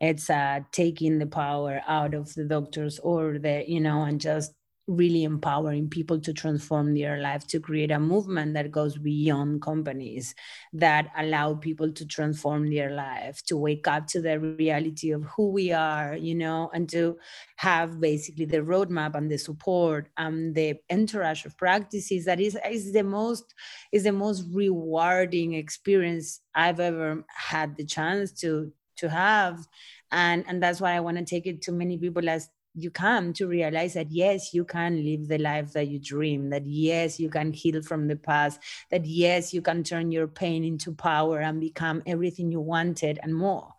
it's 0.00 0.30
uh, 0.30 0.60
taking 0.72 1.18
the 1.18 1.26
power 1.26 1.82
out 1.86 2.14
of 2.14 2.32
the 2.34 2.44
doctors 2.44 2.98
or 3.00 3.38
the 3.38 3.64
you 3.66 3.80
know 3.80 4.02
and 4.02 4.20
just 4.20 4.52
really 4.86 5.22
empowering 5.22 5.88
people 5.88 6.20
to 6.20 6.32
transform 6.32 6.94
their 6.94 7.18
life 7.18 7.46
to 7.46 7.60
create 7.60 7.92
a 7.92 8.00
movement 8.00 8.54
that 8.54 8.72
goes 8.72 8.98
beyond 8.98 9.62
companies 9.62 10.34
that 10.72 11.08
allow 11.16 11.54
people 11.54 11.92
to 11.92 12.04
transform 12.04 12.68
their 12.68 12.90
life 12.90 13.40
to 13.46 13.56
wake 13.56 13.86
up 13.86 14.06
to 14.06 14.20
the 14.20 14.38
reality 14.40 15.12
of 15.12 15.22
who 15.36 15.50
we 15.50 15.70
are 15.70 16.16
you 16.16 16.34
know 16.34 16.70
and 16.74 16.88
to 16.88 17.16
have 17.56 18.00
basically 18.00 18.44
the 18.44 18.58
roadmap 18.58 19.14
and 19.14 19.30
the 19.30 19.38
support 19.38 20.08
and 20.16 20.54
the 20.54 20.74
entourage 20.90 21.44
of 21.44 21.56
practices 21.56 22.24
that 22.24 22.40
is, 22.40 22.58
is 22.68 22.92
the 22.92 23.04
most 23.04 23.54
is 23.92 24.04
the 24.04 24.12
most 24.12 24.44
rewarding 24.52 25.54
experience 25.54 26.40
i've 26.54 26.80
ever 26.80 27.24
had 27.28 27.76
the 27.76 27.84
chance 27.84 28.32
to 28.32 28.72
to 29.00 29.08
have. 29.10 29.66
And 30.12 30.44
and 30.48 30.62
that's 30.62 30.80
why 30.80 30.94
i 30.96 31.00
want 31.00 31.18
to 31.18 31.24
take 31.24 31.46
it 31.46 31.62
to 31.62 31.72
many 31.72 31.96
people 31.96 32.28
as 32.28 32.48
you 32.74 32.90
come 32.90 33.32
to 33.32 33.46
realize 33.46 33.94
that 33.94 34.10
yes 34.10 34.54
you 34.54 34.64
can 34.64 35.04
live 35.04 35.28
the 35.28 35.38
life 35.38 35.72
that 35.72 35.88
you 35.88 35.98
dream 35.98 36.50
that 36.50 36.66
yes 36.66 37.18
you 37.18 37.28
can 37.28 37.52
heal 37.52 37.82
from 37.82 38.06
the 38.06 38.16
past 38.16 38.60
that 38.90 39.04
yes 39.04 39.52
you 39.52 39.60
can 39.60 39.82
turn 39.82 40.12
your 40.12 40.28
pain 40.28 40.62
into 40.64 40.92
power 40.92 41.40
and 41.40 41.60
become 41.60 42.02
everything 42.06 42.50
you 42.50 42.60
wanted 42.60 43.18
and 43.22 43.34
more 43.34 43.74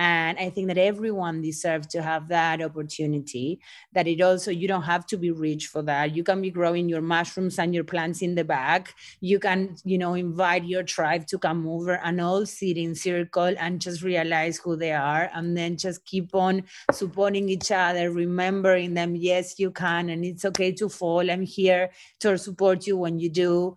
and 0.00 0.38
i 0.38 0.48
think 0.48 0.66
that 0.68 0.78
everyone 0.78 1.40
deserves 1.42 1.86
to 1.86 2.00
have 2.02 2.28
that 2.28 2.62
opportunity 2.62 3.60
that 3.92 4.06
it 4.06 4.20
also 4.20 4.50
you 4.50 4.66
don't 4.66 4.82
have 4.82 5.06
to 5.06 5.16
be 5.16 5.30
rich 5.30 5.66
for 5.66 5.82
that. 5.82 6.14
You 6.14 6.24
can 6.24 6.40
be 6.40 6.50
growing 6.50 6.88
your 6.88 7.00
mushrooms 7.00 7.58
and 7.58 7.74
your 7.74 7.84
plants 7.84 8.22
in 8.22 8.34
the 8.34 8.44
back. 8.44 8.94
You 9.20 9.38
can 9.38 9.76
you 9.84 9.98
know 9.98 10.14
invite 10.14 10.64
your 10.64 10.82
tribe 10.82 11.26
to 11.28 11.38
come 11.38 11.66
over 11.68 11.98
and 12.02 12.20
all 12.20 12.46
sit 12.46 12.76
in 12.76 12.94
circle 12.94 13.54
and 13.58 13.80
just 13.80 14.02
realize 14.02 14.58
who 14.58 14.76
they 14.76 14.92
are 14.92 15.30
and 15.34 15.56
then 15.56 15.76
just 15.76 16.04
keep 16.04 16.34
on 16.34 16.64
supporting 16.92 17.48
each 17.48 17.70
other 17.70 18.10
remembering 18.10 18.94
them. 18.94 19.14
Yes 19.16 19.58
you 19.58 19.70
can 19.70 20.10
and 20.10 20.24
it's 20.24 20.44
okay 20.44 20.72
to 20.72 20.88
fall. 20.88 21.30
I'm 21.30 21.42
here 21.42 21.90
to 22.20 22.38
support 22.38 22.86
you 22.86 22.96
when 22.96 23.18
you 23.18 23.30
do 23.30 23.76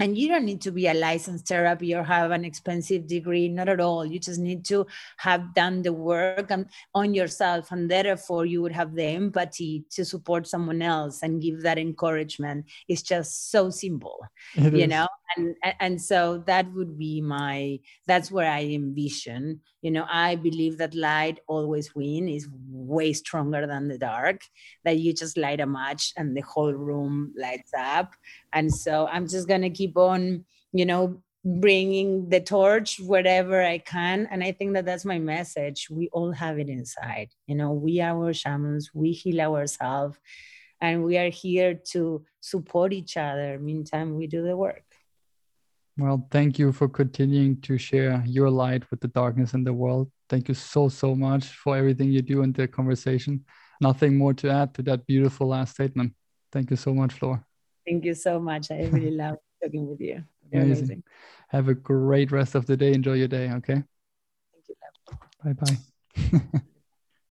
and 0.00 0.16
you 0.16 0.28
don't 0.28 0.46
need 0.46 0.62
to 0.62 0.72
be 0.72 0.86
a 0.86 0.94
licensed 0.94 1.46
therapy 1.46 1.94
or 1.94 2.02
have 2.02 2.30
an 2.30 2.44
expensive 2.44 3.06
degree 3.06 3.48
not 3.48 3.68
at 3.68 3.80
all. 3.80 4.04
You 4.04 4.18
just 4.18 4.40
need 4.40 4.64
to 4.66 4.86
have 5.18 5.54
done 5.54 5.82
the 5.82 5.92
work 5.92 6.50
and 6.50 6.66
on 6.94 7.12
yourself 7.14 7.70
and 7.70 7.90
therefore 7.90 8.46
you 8.46 8.62
would 8.62 8.72
have 8.72 8.94
the 8.94 9.04
empathy 9.04 9.84
to 9.90 10.04
support 10.04 10.46
someone 10.46 10.80
else 10.80 11.22
and 11.22 11.42
give 11.42 11.62
that 11.62 11.78
encouragement. 11.78 12.64
It's 12.88 13.02
just 13.02 13.50
so 13.50 13.68
simple 13.68 14.18
it 14.56 14.72
you 14.72 14.84
is. 14.84 14.88
know? 14.88 15.06
And 15.36 15.54
and 15.78 16.00
so 16.00 16.42
that 16.46 16.72
would 16.72 16.98
be 16.98 17.20
my 17.20 17.78
that's 18.08 18.32
where 18.32 18.50
i 18.50 18.64
envision 18.64 19.60
you 19.82 19.90
know 19.90 20.06
i 20.08 20.34
believe 20.34 20.78
that 20.78 20.94
light 20.94 21.40
always 21.46 21.94
win 21.94 22.28
is 22.28 22.48
way 22.70 23.12
stronger 23.12 23.66
than 23.66 23.88
the 23.88 23.98
dark 23.98 24.42
that 24.84 24.98
you 24.98 25.12
just 25.12 25.36
light 25.36 25.60
a 25.60 25.66
match 25.66 26.12
and 26.16 26.36
the 26.36 26.40
whole 26.42 26.72
room 26.72 27.32
lights 27.36 27.72
up. 27.76 28.14
And 28.52 28.72
so 28.72 29.06
i'm 29.06 29.28
just 29.28 29.48
going 29.48 29.62
to 29.62 29.70
keep 29.70 29.96
on 29.96 30.44
you 30.72 30.86
know 30.86 31.22
bringing 31.44 32.28
the 32.28 32.40
torch 32.40 33.00
wherever 33.00 33.62
i 33.62 33.78
can 33.78 34.28
and 34.30 34.44
i 34.44 34.52
think 34.52 34.74
that 34.74 34.84
that's 34.84 35.06
my 35.06 35.18
message. 35.18 35.88
We 35.90 36.08
all 36.12 36.32
have 36.32 36.58
it 36.58 36.68
inside. 36.68 37.30
You 37.46 37.54
know 37.54 37.72
we 37.72 38.00
are 38.00 38.16
our 38.16 38.34
shamans 38.34 38.90
we 38.92 39.12
heal 39.12 39.40
ourselves 39.40 40.18
and 40.80 41.04
we 41.04 41.16
are 41.18 41.30
here 41.30 41.74
to 41.92 42.24
support 42.40 42.92
each 42.92 43.16
other. 43.18 43.58
Meantime 43.58 44.16
we 44.16 44.26
do 44.26 44.42
the 44.42 44.56
work 44.56 44.89
well, 46.00 46.26
thank 46.30 46.58
you 46.58 46.72
for 46.72 46.88
continuing 46.88 47.60
to 47.62 47.78
share 47.78 48.22
your 48.26 48.50
light 48.50 48.90
with 48.90 49.00
the 49.00 49.08
darkness 49.08 49.54
in 49.54 49.64
the 49.64 49.72
world. 49.72 50.10
Thank 50.28 50.48
you 50.48 50.54
so, 50.54 50.88
so 50.88 51.14
much 51.14 51.46
for 51.46 51.76
everything 51.76 52.10
you 52.10 52.22
do 52.22 52.42
in 52.42 52.52
the 52.52 52.66
conversation. 52.68 53.44
Nothing 53.80 54.16
more 54.16 54.34
to 54.34 54.50
add 54.50 54.74
to 54.74 54.82
that 54.82 55.06
beautiful 55.06 55.48
last 55.48 55.74
statement. 55.74 56.14
Thank 56.52 56.70
you 56.70 56.76
so 56.76 56.94
much, 56.94 57.12
Flor. 57.14 57.44
Thank 57.86 58.04
you 58.04 58.14
so 58.14 58.38
much. 58.38 58.70
I 58.70 58.84
really 58.84 59.10
love 59.22 59.36
talking 59.62 59.88
with 59.88 60.00
you. 60.00 60.22
Amazing. 60.52 60.70
amazing. 60.70 61.02
Have 61.48 61.68
a 61.68 61.74
great 61.74 62.30
rest 62.32 62.54
of 62.54 62.66
the 62.66 62.76
day. 62.76 62.92
Enjoy 62.92 63.14
your 63.14 63.28
day. 63.28 63.50
Okay. 63.52 63.82
Thank 64.52 64.68
you. 64.68 64.74
Bye 65.44 65.52
bye. 65.52 66.60